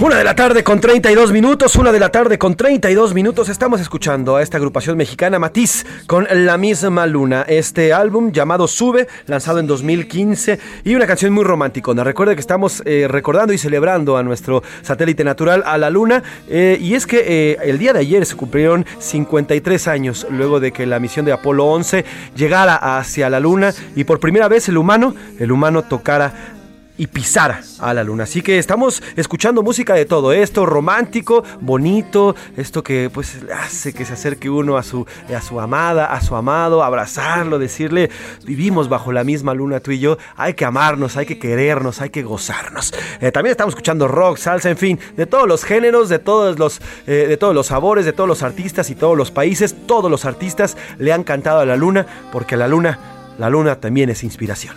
Una 0.00 0.18
de 0.18 0.24
la 0.24 0.34
tarde 0.34 0.64
con 0.64 0.80
32 0.80 1.30
minutos, 1.30 1.76
una 1.76 1.92
de 1.92 2.00
la 2.00 2.10
tarde 2.10 2.36
con 2.36 2.56
32 2.56 3.14
minutos. 3.14 3.48
Estamos 3.48 3.80
escuchando 3.80 4.34
a 4.34 4.42
esta 4.42 4.56
agrupación 4.56 4.96
mexicana 4.96 5.38
Matiz 5.38 5.86
con 6.08 6.26
La 6.28 6.58
misma 6.58 7.06
luna. 7.06 7.42
Este 7.46 7.92
álbum 7.92 8.32
llamado 8.32 8.66
Sube, 8.66 9.06
lanzado 9.26 9.60
en 9.60 9.68
2015 9.68 10.58
y 10.82 10.96
una 10.96 11.06
canción 11.06 11.32
muy 11.32 11.44
romántica. 11.44 11.94
Recuerde 12.02 12.34
que 12.34 12.40
estamos 12.40 12.82
eh, 12.84 13.06
recordando 13.08 13.52
y 13.52 13.58
celebrando 13.58 14.16
a 14.16 14.24
nuestro 14.24 14.64
satélite 14.82 15.22
natural, 15.22 15.62
a 15.64 15.78
la 15.78 15.90
luna. 15.90 16.24
eh, 16.48 16.76
y 16.80 16.94
es 16.94 17.06
que 17.06 17.52
eh, 17.52 17.58
el 17.62 17.78
día 17.78 17.92
de 17.92 18.00
ayer 18.00 18.26
se 18.26 18.34
cumplieron 18.34 18.84
53 18.98 19.86
años 19.86 20.26
luego 20.28 20.58
de 20.58 20.72
que 20.72 20.86
la 20.86 20.98
misión 20.98 21.24
de 21.24 21.32
Apolo 21.32 21.66
11 21.66 22.04
llegara 22.34 22.98
hacia 22.98 23.30
la 23.30 23.38
luna 23.38 23.72
y 23.94 24.02
por 24.02 24.18
primera 24.18 24.48
vez 24.48 24.68
el 24.68 24.76
humano, 24.76 25.14
el 25.38 25.52
humano 25.52 25.82
tocara 25.82 26.54
y 26.96 27.08
pisar 27.08 27.60
a 27.80 27.94
la 27.94 28.04
luna. 28.04 28.24
Así 28.24 28.40
que 28.40 28.58
estamos 28.58 29.02
escuchando 29.16 29.62
música 29.62 29.94
de 29.94 30.04
todo 30.04 30.32
esto, 30.32 30.64
romántico, 30.64 31.44
bonito, 31.60 32.36
esto 32.56 32.82
que 32.84 33.10
pues 33.12 33.38
hace 33.52 33.92
que 33.92 34.04
se 34.04 34.12
acerque 34.12 34.48
uno 34.48 34.76
a 34.76 34.82
su, 34.82 35.06
a 35.34 35.40
su 35.40 35.60
amada, 35.60 36.06
a 36.06 36.20
su 36.20 36.36
amado, 36.36 36.84
abrazarlo, 36.84 37.58
decirle, 37.58 38.10
vivimos 38.44 38.88
bajo 38.88 39.12
la 39.12 39.24
misma 39.24 39.54
luna 39.54 39.80
tú 39.80 39.90
y 39.90 39.98
yo, 39.98 40.18
hay 40.36 40.54
que 40.54 40.64
amarnos, 40.64 41.16
hay 41.16 41.26
que 41.26 41.38
querernos, 41.38 42.00
hay 42.00 42.10
que 42.10 42.22
gozarnos. 42.22 42.94
Eh, 43.20 43.32
también 43.32 43.50
estamos 43.52 43.72
escuchando 43.72 44.06
rock, 44.06 44.38
salsa, 44.38 44.70
en 44.70 44.76
fin, 44.76 45.00
de 45.16 45.26
todos 45.26 45.48
los 45.48 45.64
géneros, 45.64 46.08
de 46.08 46.20
todos 46.20 46.58
los, 46.58 46.80
eh, 47.06 47.26
de 47.28 47.36
todos 47.36 47.54
los 47.54 47.66
sabores, 47.66 48.04
de 48.04 48.12
todos 48.12 48.28
los 48.28 48.42
artistas 48.42 48.90
y 48.90 48.94
todos 48.94 49.16
los 49.16 49.30
países, 49.30 49.74
todos 49.86 50.10
los 50.10 50.24
artistas 50.24 50.76
le 50.98 51.12
han 51.12 51.24
cantado 51.24 51.60
a 51.60 51.66
la 51.66 51.76
luna, 51.76 52.06
porque 52.30 52.56
la 52.56 52.68
luna, 52.68 52.98
la 53.38 53.50
luna 53.50 53.80
también 53.80 54.10
es 54.10 54.22
inspiración. 54.22 54.76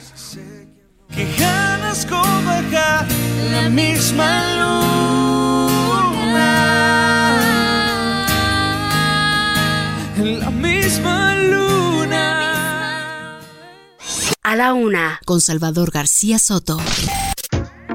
Bajar 1.10 1.67
la 3.62 3.70
misma 3.70 4.30
luna. 4.60 5.30
La 10.42 10.50
misma 10.52 11.36
luna. 11.36 12.26
A 14.44 14.56
la 14.56 14.74
una, 14.74 15.20
con 15.26 15.42
Salvador 15.42 15.92
García 15.92 16.40
Soto. 16.40 16.78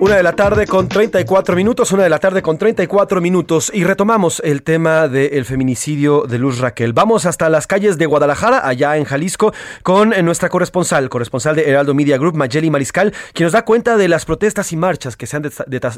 Una 0.02 0.16
de 0.16 0.24
la 0.24 0.32
tarde 0.32 0.66
con 0.66 0.88
34 0.88 1.54
minutos, 1.54 1.92
una 1.92 2.02
de 2.02 2.08
la 2.08 2.18
tarde 2.18 2.42
con 2.42 2.58
34 2.58 3.20
minutos 3.20 3.70
y 3.72 3.84
retomamos 3.84 4.42
el 4.44 4.64
tema 4.64 5.06
del 5.06 5.44
feminicidio 5.44 6.22
de 6.22 6.40
Luz 6.40 6.58
Raquel. 6.58 6.92
Vamos 6.92 7.24
hasta 7.24 7.48
las 7.48 7.68
calles 7.68 7.98
de 7.98 8.06
Guadalajara, 8.06 8.66
allá 8.66 8.96
en 8.96 9.04
Jalisco, 9.04 9.52
con 9.84 10.12
eh, 10.12 10.24
nuestra 10.24 10.48
corresponsal, 10.48 11.08
corresponsal 11.08 11.54
de 11.54 11.70
Heraldo 11.70 11.94
Media 11.94 12.18
Group, 12.18 12.34
Mayeli 12.34 12.68
Mariscal, 12.68 13.14
quien 13.32 13.44
nos 13.44 13.52
da 13.52 13.64
cuenta 13.64 13.96
de 13.96 14.08
las 14.08 14.24
protestas 14.24 14.72
y 14.72 14.76
marchas 14.76 15.16
que 15.16 15.28
se 15.28 15.36
han 15.36 15.44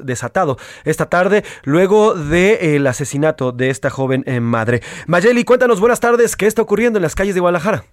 desatado 0.02 0.58
esta 0.84 1.06
tarde 1.06 1.42
luego 1.62 2.12
del 2.12 2.86
asesinato 2.86 3.52
de 3.52 3.70
esta 3.70 3.88
joven 3.88 4.22
eh, 4.26 4.38
madre. 4.38 4.82
Mayeli, 5.06 5.44
cuéntanos 5.44 5.80
buenas 5.80 6.00
tardes, 6.00 6.36
¿qué 6.36 6.44
está 6.46 6.60
ocurriendo 6.60 6.98
en 6.98 7.04
las 7.04 7.14
calles 7.14 7.34
de 7.34 7.40
Guadalajara? 7.40 7.84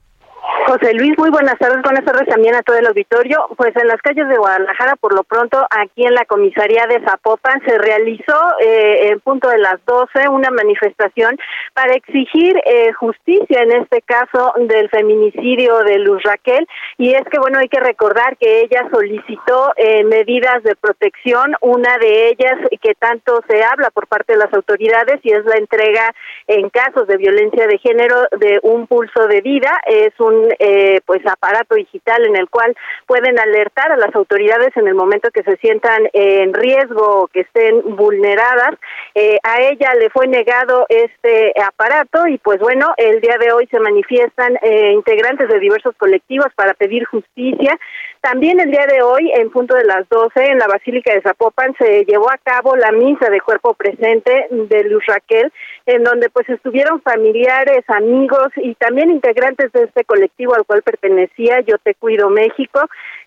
José 0.72 0.94
Luis, 0.94 1.18
muy 1.18 1.30
buenas 1.30 1.60
tardes. 1.60 1.82
Buenas 1.84 2.06
tardes 2.06 2.30
también 2.30 2.56
a 2.56 2.62
todo 2.62 2.78
el 2.78 2.88
auditorio. 2.88 3.46
Pues 3.58 3.76
en 3.76 3.90
las 3.90 4.02
calles 4.02 4.26
de 4.30 4.38
Guadalajara, 4.38 4.96
por 4.96 5.14
lo 5.14 5.24
pronto, 5.24 5.68
aquí 5.70 6.06
en 6.06 6.14
la 6.14 6.24
comisaría 6.24 6.88
de 6.88 7.02
Zapopan, 7.02 7.62
se 7.66 7.78
realizó 7.78 8.40
eh, 8.62 9.10
en 9.10 9.20
punto 9.20 9.50
de 9.50 9.58
las 9.58 9.84
12 9.86 10.30
una 10.30 10.50
manifestación 10.50 11.38
para 11.74 11.92
exigir 11.94 12.56
eh, 12.66 12.94
justicia, 12.94 13.64
en 13.64 13.82
este 13.82 14.02
caso 14.02 14.54
del 14.60 14.90
feminicidio 14.90 15.80
de 15.80 16.00
Luz 16.00 16.24
Raquel. 16.24 16.66
Y 16.98 17.16
es 17.16 17.24
que, 17.30 17.40
bueno, 17.40 17.60
hay 17.60 17.68
que 17.68 17.82
recordar 17.82 18.38
que 18.38 18.62
ella 18.62 18.88
solicitó 18.94 19.74
eh, 19.76 20.06
medidas 20.06 20.64
de 20.64 20.78
protección, 20.78 21.54
una 21.60 21.98
de 21.98 22.30
ellas 22.30 22.58
que 22.82 22.96
tanto 22.96 23.42
se 23.50 23.62
habla 23.62 23.90
por 23.90 24.08
parte 24.08 24.32
de 24.34 24.40
las 24.40 24.54
autoridades 24.54 25.20
y 25.24 25.34
es 25.34 25.44
la 25.44 25.58
entrega 25.58 26.16
en 26.48 26.70
casos 26.70 27.08
de 27.08 27.18
violencia 27.18 27.68
de 27.68 27.78
género 27.78 28.22
de 28.40 28.62
un 28.64 28.88
pulso 28.88 29.28
de 29.28 29.42
vida. 29.42 29.72
Es 29.86 30.18
un 30.18 30.50
eh, 30.62 31.02
pues 31.06 31.26
aparato 31.26 31.76
digital 31.76 32.24
en 32.26 32.36
el 32.36 32.50
cual 32.50 32.76
pueden 33.08 33.40
alertar 33.40 33.92
a 33.92 33.98
las 33.98 34.14
autoridades 34.16 34.76
en 34.78 34.88
el 34.88 34.94
momento 34.94 35.32
que 35.32 35.42
se 35.44 35.58
sientan 35.58 36.08
en 36.14 36.54
riesgo 36.54 37.24
o 37.24 37.28
que 37.28 37.42
estén 37.42 37.96
vulneradas. 37.96 38.76
Eh, 39.16 39.40
a 39.44 39.60
ella 39.62 39.94
le 39.96 40.10
fue 40.12 40.28
negado 40.28 40.86
este 40.88 41.54
aparato 41.62 42.28
y 42.28 42.38
pues 42.38 42.60
bueno, 42.60 42.94
el 42.98 43.22
día 43.22 43.38
de 43.40 43.52
hoy 43.52 43.68
se 43.68 43.80
manifiestan 43.80 44.58
eh, 44.62 44.92
integrantes 44.94 45.50
de 45.50 45.60
diversos 45.60 45.96
colectivos 45.98 46.48
para 46.56 46.74
pedir 46.76 47.06
justicia. 47.06 47.78
También 48.22 48.60
el 48.60 48.70
día 48.70 48.86
de 48.86 49.02
hoy, 49.02 49.32
en 49.34 49.50
punto 49.50 49.74
de 49.74 49.84
las 49.84 50.08
12, 50.10 50.46
en 50.46 50.60
la 50.60 50.68
Basílica 50.68 51.12
de 51.12 51.22
Zapopan, 51.22 51.74
se 51.80 52.06
llevó 52.06 52.30
a 52.30 52.38
cabo 52.38 52.76
la 52.76 52.92
misa 52.92 53.32
de 53.32 53.42
cuerpo 53.42 53.74
presente 53.74 54.46
de 54.52 54.84
Luz 54.84 55.04
Raquel, 55.08 55.52
en 55.88 56.04
donde 56.04 56.30
pues 56.30 56.48
estuvieron 56.48 57.02
familiares, 57.02 57.84
amigos 57.88 58.50
y 58.58 58.76
también 58.76 59.10
integrantes 59.10 59.72
de 59.72 59.86
este 59.86 60.04
colectivo 60.04 60.54
al 60.54 60.66
cual 60.66 60.84
pertenecía 60.84 61.62
Yo 61.62 61.80
Te 61.80 61.96
Cuido 61.96 62.30
México. 62.30 62.82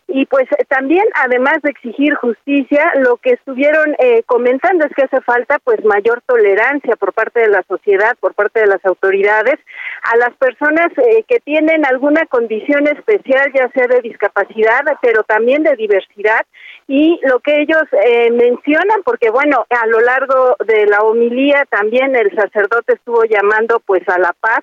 Y 0.06 0.26
pues 0.26 0.44
eh, 0.52 0.64
también, 0.68 1.04
además 1.14 1.56
de 1.62 1.70
exigir 1.70 2.14
justicia, 2.14 2.92
lo 2.96 3.16
que 3.16 3.30
estuvieron 3.30 3.96
eh, 3.98 4.22
comentando 4.26 4.84
es 4.86 4.92
que 4.94 5.04
hace 5.04 5.20
falta 5.22 5.58
pues 5.64 5.84
mayor 5.84 6.22
tolerancia 6.26 6.96
por 6.96 7.12
parte 7.12 7.40
de 7.40 7.48
la 7.48 7.62
sociedad, 7.68 8.16
por 8.20 8.34
parte 8.34 8.60
de 8.60 8.66
las 8.66 8.84
autoridades, 8.84 9.58
a 10.04 10.16
las 10.16 10.34
personas 10.36 10.88
eh, 10.98 11.24
que 11.26 11.40
tienen 11.40 11.84
alguna 11.86 12.26
condición 12.26 12.86
especial, 12.86 13.50
ya 13.54 13.70
sea 13.70 13.86
de 13.86 14.02
discapacidad, 14.02 14.82
pero 15.00 15.22
también 15.22 15.62
de 15.62 15.76
diversidad. 15.76 16.44
Y 16.86 17.18
lo 17.24 17.40
que 17.40 17.62
ellos 17.62 17.82
eh, 18.04 18.30
mencionan, 18.30 19.02
porque 19.04 19.30
bueno, 19.30 19.66
a 19.70 19.86
lo 19.86 20.00
largo 20.00 20.56
de 20.66 20.86
la 20.86 21.00
homilía 21.00 21.64
también 21.70 22.14
el 22.14 22.34
sacerdote 22.36 22.94
estuvo 22.94 23.24
llamando 23.24 23.80
pues 23.80 24.06
a 24.08 24.18
la 24.18 24.34
paz, 24.38 24.60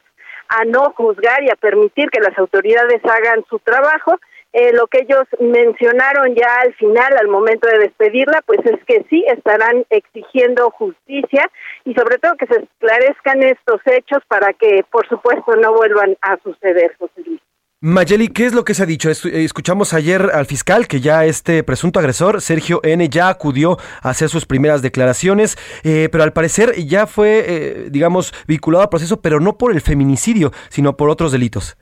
a 0.49 0.65
no 0.65 0.93
juzgar 0.95 1.41
y 1.43 1.49
a 1.49 1.56
permitir 1.56 2.10
que 2.12 2.19
las 2.19 2.38
autoridades 2.38 3.01
hagan 3.04 3.43
su 3.49 3.58
trabajo. 3.60 4.19
Eh, 4.54 4.74
lo 4.74 4.88
que 4.88 5.00
ellos 5.00 5.24
mencionaron 5.40 6.36
ya 6.36 6.62
al 6.62 6.74
final, 6.76 7.16
al 7.18 7.30
momento 7.30 7.70
de 7.70 7.80
despedirla, 7.80 8.42
pues 8.46 8.60
es 8.66 8.84
que 8.86 9.06
sí 9.10 9.24
estarán 9.28 9.86
exigiendo 9.90 10.70
justicia 10.72 11.50
y 11.86 11.94
sobre 11.94 12.18
todo 12.18 12.36
que 12.36 12.48
se 12.48 12.62
esclarezcan 12.62 13.44
estos 13.44 13.80
hechos 13.86 14.20
para 14.28 14.52
que, 14.54 14.84
por 14.92 15.08
supuesto, 15.08 15.56
no 15.56 15.74
vuelvan 15.74 16.18
a 16.22 16.38
suceder, 16.44 16.96
José 17.00 17.22
Luis. 17.26 17.42
Mayeli, 17.84 18.28
¿qué 18.28 18.46
es 18.46 18.54
lo 18.54 18.64
que 18.64 18.76
se 18.76 18.84
ha 18.84 18.86
dicho? 18.86 19.10
Eh, 19.10 19.44
Escuchamos 19.44 19.94
ayer 19.94 20.30
al 20.34 20.46
fiscal 20.46 20.88
que 20.88 21.00
ya 21.00 21.26
este 21.26 21.64
presunto 21.64 22.00
agresor, 22.00 22.42
Sergio 22.42 22.80
N., 22.84 23.10
ya 23.10 23.30
acudió 23.30 23.78
a 24.04 24.10
hacer 24.10 24.30
sus 24.30 24.46
primeras 24.46 24.84
declaraciones, 24.84 25.58
eh, 25.84 26.08
pero 26.12 26.24
al 26.24 26.32
parecer 26.32 26.76
ya 26.86 27.08
fue, 27.08 27.44
eh, 27.48 27.88
digamos, 27.90 28.34
vinculado 28.48 28.84
al 28.84 28.90
proceso, 28.90 29.22
pero 29.22 29.40
no 29.40 29.58
por 29.58 29.72
el 29.72 29.82
feminicidio, 29.82 30.52
sino 30.70 30.96
por 30.96 31.10
otros 31.10 31.32
delitos. 31.32 31.76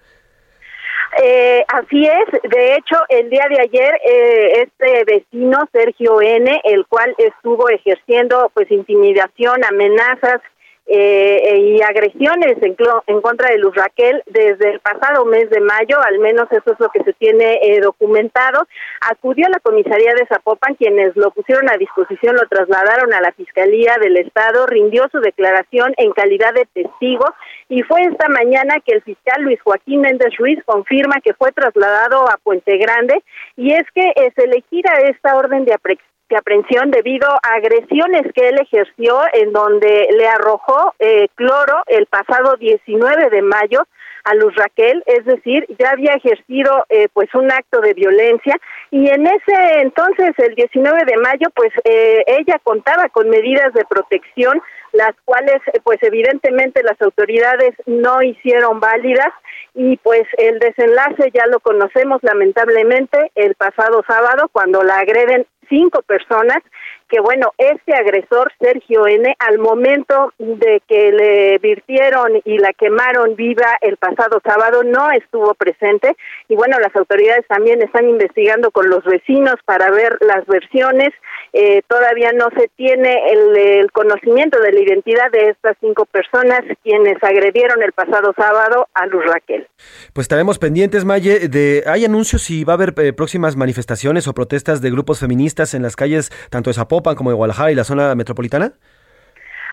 Eh, 1.22 1.59
así 1.74 2.06
es, 2.06 2.42
de 2.50 2.76
hecho, 2.76 2.96
el 3.10 3.30
día 3.30 3.46
de 3.50 3.62
ayer 3.62 3.94
eh, 4.06 4.68
este 4.68 5.04
vecino, 5.06 5.58
Sergio 5.72 6.22
N., 6.22 6.62
el 6.64 6.86
cual 6.88 7.16
estuvo 7.18 7.70
ejerciendo 7.70 8.52
pues 8.54 8.70
intimidación, 8.72 9.64
amenazas 9.64 10.42
eh, 10.90 11.58
y 11.58 11.82
agresiones 11.82 12.58
en, 12.62 12.76
en 13.08 13.22
contra 13.22 13.50
de 13.50 13.60
Luz 13.60 13.76
Raquel 13.76 14.24
desde 14.26 14.72
el 14.72 14.80
pasado 14.80 15.24
mes 15.26 15.50
de 15.50 15.60
mayo, 15.62 16.02
al 16.02 16.20
menos 16.20 16.52
eso 16.52 16.74
es 16.74 16.80
lo 16.80 16.90
que 16.90 17.04
se 17.04 17.14
tiene 17.14 17.60
eh, 17.62 17.80
documentado, 17.80 18.68
acudió 19.10 19.46
a 19.46 19.50
la 19.50 19.60
comisaría 19.60 20.14
de 20.14 20.26
Zapopan, 20.26 20.76
quienes 20.76 21.16
lo 21.16 21.32
pusieron 21.32 21.70
a 21.70 21.78
disposición, 21.78 22.36
lo 22.36 22.48
trasladaron 22.48 23.14
a 23.14 23.22
la 23.22 23.32
Fiscalía 23.34 23.98
del 24.02 24.18
Estado, 24.18 24.66
rindió 24.66 25.08
su 25.12 25.20
declaración 25.20 25.94
en 25.98 26.12
calidad 26.12 26.54
de 26.54 26.68
testigo 26.74 27.26
y 27.70 27.84
fue 27.84 28.02
esta 28.02 28.28
mañana 28.30 28.76
que 28.84 28.96
el 28.96 29.04
fiscal 29.04 29.44
Luis 29.44 29.62
Joaquín 29.62 30.02
Méndez 30.02 30.36
Ruiz 30.38 30.60
confirma 30.66 31.22
que 31.24 31.34
fue 31.36 31.52
trasladado 31.52 32.28
a 32.30 32.38
Puente 32.44 32.78
Grande 32.78 33.22
y 33.56 33.74
es 33.74 33.84
que 33.94 34.12
eh, 34.16 34.32
se 34.36 34.48
le 34.48 34.64
gira 34.70 34.92
esta 35.06 35.36
orden 35.36 35.66
de 35.66 35.74
apre- 35.74 36.00
de 36.30 36.38
aprehensión 36.38 36.92
debido 36.92 37.28
a 37.28 37.56
agresiones 37.56 38.24
que 38.34 38.50
él 38.50 38.60
ejerció 38.62 39.20
en 39.34 39.52
donde 39.52 40.08
le 40.16 40.28
arrojó 40.28 40.94
eh, 41.00 41.28
cloro 41.36 41.84
el 41.88 42.06
pasado 42.06 42.56
19 42.58 43.30
de 43.30 43.42
mayo 43.42 43.84
a 44.24 44.36
Luz 44.36 44.54
Raquel, 44.56 45.04
es 45.06 45.26
decir, 45.26 45.66
ya 45.80 45.92
había 45.92 46.14
ejercido 46.14 46.86
eh, 46.90 47.08
pues 47.14 47.34
un 47.34 47.52
acto 47.52 47.82
de 47.82 47.94
violencia. 47.94 48.56
Y 48.92 49.10
en 49.10 49.26
ese 49.26 49.82
entonces, 49.82 50.32
el 50.38 50.56
19 50.56 51.04
de 51.06 51.18
mayo, 51.18 51.48
pues 51.56 51.72
eh, 51.84 52.24
ella 52.28 52.60
contaba 52.64 53.10
con 53.10 53.30
medidas 53.30 53.74
de 53.74 53.86
protección, 53.86 54.62
las 54.94 55.14
cuales 55.26 55.62
eh, 55.74 55.80
pues 55.84 55.98
evidentemente 56.02 56.84
las 56.84 57.02
autoridades 57.02 57.74
no 57.86 58.22
hicieron 58.22 58.80
válidas. 58.80 59.30
Y 59.76 59.98
pues 59.98 60.24
el 60.38 60.60
desenlace 60.60 61.32
ya 61.34 61.46
lo 61.48 61.60
conocemos 61.60 62.22
lamentablemente 62.24 63.32
el 63.36 63.56
pasado 63.56 64.04
sábado 64.08 64.50
cuando 64.52 64.84
la 64.84 65.00
agreden 65.00 65.46
cinco 65.70 66.02
personas 66.02 66.60
que 67.10 67.20
bueno, 67.20 67.52
este 67.58 67.94
agresor, 67.96 68.52
Sergio 68.60 69.08
N., 69.08 69.36
al 69.40 69.58
momento 69.58 70.32
de 70.38 70.82
que 70.88 71.12
le 71.12 71.58
virtieron 71.58 72.40
y 72.46 72.60
la 72.60 72.72
quemaron 72.74 73.36
viva 73.36 73.78
el 73.82 73.98
pasado 73.98 74.40
sábado, 74.46 74.84
no 74.84 75.10
estuvo 75.12 75.56
presente. 75.56 76.16
Y 76.48 76.56
bueno, 76.56 76.78
las 76.80 76.96
autoridades 76.96 77.46
también 77.48 77.82
están 77.82 78.08
investigando 78.08 78.70
con 78.72 78.90
los 78.90 79.04
vecinos 79.04 79.56
para 79.66 79.90
ver 79.90 80.18
las 80.22 80.46
versiones. 80.46 81.10
Eh, 81.52 81.82
todavía 81.88 82.32
no 82.32 82.48
se 82.56 82.70
tiene 82.76 83.18
el, 83.32 83.92
conocimiento 83.92 84.60
de 84.60 84.72
la 84.72 84.82
identidad 84.82 85.32
de 85.32 85.50
estas 85.50 85.76
cinco 85.82 86.06
personas 86.06 86.62
quienes 86.84 87.22
agredieron 87.24 87.82
el 87.82 87.92
pasado 87.92 88.34
sábado 88.38 88.88
a 88.94 89.08
Luz 89.08 89.26
Raquel. 89.26 89.68
Pues 90.14 90.26
estaremos 90.26 90.60
pendientes, 90.60 91.06
Maye, 91.06 91.50
de 91.50 91.84
hay 91.88 92.06
anuncios 92.06 92.44
si 92.44 92.64
va 92.64 92.74
a 92.74 92.76
haber 92.76 92.94
eh, 92.98 93.14
próximas 93.14 93.56
manifestaciones 93.56 94.28
o 94.28 94.34
protestas 94.34 94.82
de 94.82 94.92
grupos 94.92 95.20
feministas 95.20 95.74
en 95.74 95.82
las 95.82 95.96
calles 95.96 96.30
tanto 96.50 96.70
de 96.70 96.76
Zapopan 96.76 96.99
como 97.02 97.30
de 97.30 97.36
Guadalajara 97.36 97.72
y 97.72 97.76
la 97.76 97.84
zona 97.84 98.16
metropolitana. 98.16 98.74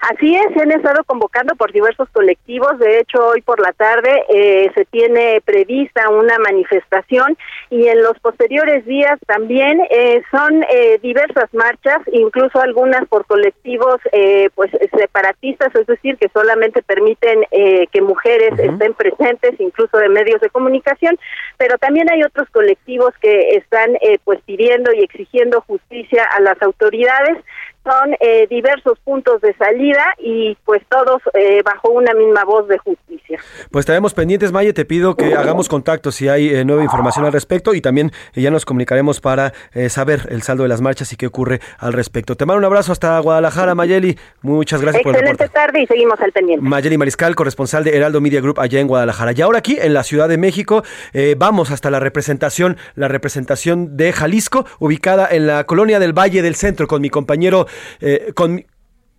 Así 0.09 0.37
es, 0.37 0.55
se 0.55 0.63
han 0.63 0.71
estado 0.71 1.03
convocando 1.03 1.57
por 1.57 1.73
diversos 1.73 2.09
colectivos. 2.11 2.79
De 2.79 3.01
hecho, 3.01 3.27
hoy 3.27 3.43
por 3.43 3.59
la 3.59 3.73
tarde 3.73 4.23
eh, 4.29 4.71
se 4.77 4.85
tiene 4.85 5.41
prevista 5.45 6.09
una 6.11 6.39
manifestación 6.39 7.37
y 7.71 7.89
en 7.89 8.01
los 8.05 8.17
posteriores 8.21 8.87
días 8.87 9.19
también 9.27 9.83
eh, 9.91 10.23
son 10.31 10.63
eh, 10.71 11.01
diversas 11.03 11.53
marchas, 11.53 11.99
incluso 12.13 12.61
algunas 12.61 13.05
por 13.09 13.27
colectivos 13.27 13.97
eh, 14.13 14.49
pues 14.55 14.71
separatistas, 14.97 15.75
es 15.75 15.89
decir, 15.89 16.17
que 16.19 16.29
solamente 16.29 16.83
permiten 16.83 17.45
eh, 17.51 17.89
que 17.91 18.01
mujeres 18.01 18.57
estén 18.61 18.95
presentes, 18.95 19.59
incluso 19.59 19.99
de 19.99 20.09
medios 20.09 20.41
de 20.41 20.51
comunicación, 20.51 21.19
pero 21.57 21.79
también 21.79 22.09
hay 22.13 22.23
otros 22.23 22.49
colectivos 22.51 23.13
que 23.21 23.57
están 23.57 23.97
eh, 23.97 24.21
pues 24.23 24.41
pidiendo 24.47 24.93
y 24.93 25.03
exigiendo 25.03 25.63
justicia 25.63 26.29
a 26.37 26.41
las 26.43 26.63
autoridades 26.63 27.39
son 27.87 28.17
eh, 28.19 28.47
diversos 28.49 28.99
puntos 29.05 29.41
de 29.41 29.55
salida 29.55 30.05
y 30.19 30.57
pues 30.65 30.83
todos 30.89 31.23
eh, 31.35 31.63
bajo 31.65 31.91
una 31.91 32.13
misma 32.15 32.45
voz 32.45 32.67
de 32.67 32.79
justicia. 32.79 33.39
Pues 33.71 33.85
estaremos 33.85 34.13
pendientes, 34.13 34.51
Maye. 34.51 34.73
Te 34.73 34.85
pido 34.85 35.17
que 35.17 35.35
hagamos 35.35 35.69
contacto 35.69 36.11
si 36.11 36.29
hay 36.29 36.49
eh, 36.49 36.65
nueva 36.65 36.83
información 36.83 37.25
al 37.25 37.33
respecto 37.33 37.75
y 37.75 37.81
también 37.81 38.11
eh, 38.35 38.41
ya 38.41 38.51
nos 38.51 38.65
comunicaremos 38.65 39.21
para 39.21 39.53
eh, 39.73 39.89
saber 39.89 40.27
el 40.31 40.43
saldo 40.43 40.65
de 40.65 40.69
las 40.69 40.81
marchas 40.81 41.13
y 41.13 41.17
qué 41.17 41.27
ocurre 41.27 41.61
al 41.79 41.93
respecto. 41.93 42.37
Te 42.37 42.45
mando 42.45 42.59
un 42.59 42.65
abrazo 42.65 42.93
hasta 42.93 43.19
Guadalajara, 43.21 43.75
Mayeli. 43.75 44.19
Muchas 44.43 44.81
gracias 44.81 45.03
por 45.03 45.15
el 45.15 45.21
reporte. 45.21 45.45
Excelente 45.45 45.55
tarde 45.55 45.83
y 45.83 45.87
seguimos 45.87 46.21
al 46.21 46.33
pendiente. 46.33 46.67
Mayeli 46.67 46.99
Mariscal, 46.99 47.35
corresponsal 47.37 47.85
de 47.85 47.97
Heraldo 47.97 48.21
Media 48.21 48.41
Group 48.41 48.59
allá 48.59 48.81
en 48.81 48.89
Guadalajara. 48.89 49.33
Y 49.33 49.43
ahora 49.43 49.59
aquí 49.59 49.79
en 49.81 49.95
la 49.95 50.03
Ciudad 50.03 50.29
de 50.29 50.39
México 50.39 50.83
eh, 51.13 51.35
vamos 51.39 51.71
hasta 51.71 51.91
la 51.91 52.01
representación, 52.01 52.77
la 52.95 53.09
representación 53.09 53.97
de 53.97 54.13
Jalisco, 54.13 54.67
ubicada 54.79 55.29
en 55.31 55.47
la 55.47 55.65
colonia 55.65 55.99
del 55.99 56.13
Valle 56.13 56.43
del 56.43 56.55
Centro, 56.55 56.87
con 56.87 57.03
mi 57.03 57.11
compañero, 57.11 57.67
eh, 58.01 58.33
con 58.35 58.65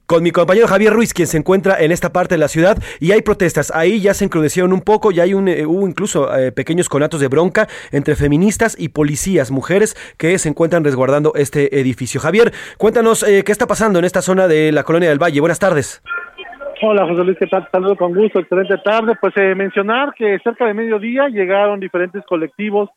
con 0.07 0.23
mi 0.23 0.31
compañero 0.31 0.67
Javier 0.67 0.93
Ruiz, 0.93 1.13
quien 1.13 1.27
se 1.27 1.37
encuentra 1.37 1.75
en 1.81 1.91
esta 1.91 2.13
parte 2.13 2.35
de 2.35 2.39
la 2.39 2.47
ciudad, 2.47 2.77
y 3.01 3.11
hay 3.11 3.21
protestas. 3.21 3.71
Ahí 3.75 3.99
ya 3.99 4.13
se 4.13 4.23
encrudecieron 4.23 4.71
un 4.71 4.79
poco, 4.79 5.11
ya 5.11 5.23
hay 5.23 5.33
un, 5.33 5.49
eh, 5.49 5.65
hubo 5.65 5.85
incluso 5.85 6.33
eh, 6.33 6.53
pequeños 6.53 6.87
conatos 6.87 7.19
de 7.19 7.27
bronca 7.27 7.67
entre 7.91 8.15
feministas 8.15 8.79
y 8.79 8.89
policías, 8.89 9.51
mujeres 9.51 9.95
que 10.17 10.39
se 10.39 10.47
encuentran 10.47 10.85
resguardando 10.85 11.33
este 11.35 11.77
edificio. 11.81 12.21
Javier, 12.21 12.53
cuéntanos 12.77 13.21
eh, 13.23 13.43
qué 13.45 13.51
está 13.51 13.67
pasando 13.67 13.99
en 13.99 14.05
esta 14.05 14.21
zona 14.21 14.47
de 14.47 14.71
la 14.71 14.83
colonia 14.83 15.09
del 15.09 15.21
Valle. 15.21 15.41
Buenas 15.41 15.59
tardes. 15.59 16.01
Hola 16.81 17.07
José 17.07 17.23
Luis, 17.23 17.37
¿qué 17.39 17.47
tal? 17.47 17.67
Saludo 17.71 17.97
con 17.97 18.13
gusto, 18.13 18.39
excelente 18.39 18.77
tarde. 18.77 19.15
Pues 19.19 19.33
eh, 19.35 19.55
mencionar 19.55 20.13
que 20.13 20.37
cerca 20.43 20.65
de 20.65 20.73
mediodía 20.73 21.27
llegaron 21.27 21.79
diferentes 21.81 22.23
colectivos 22.25 22.89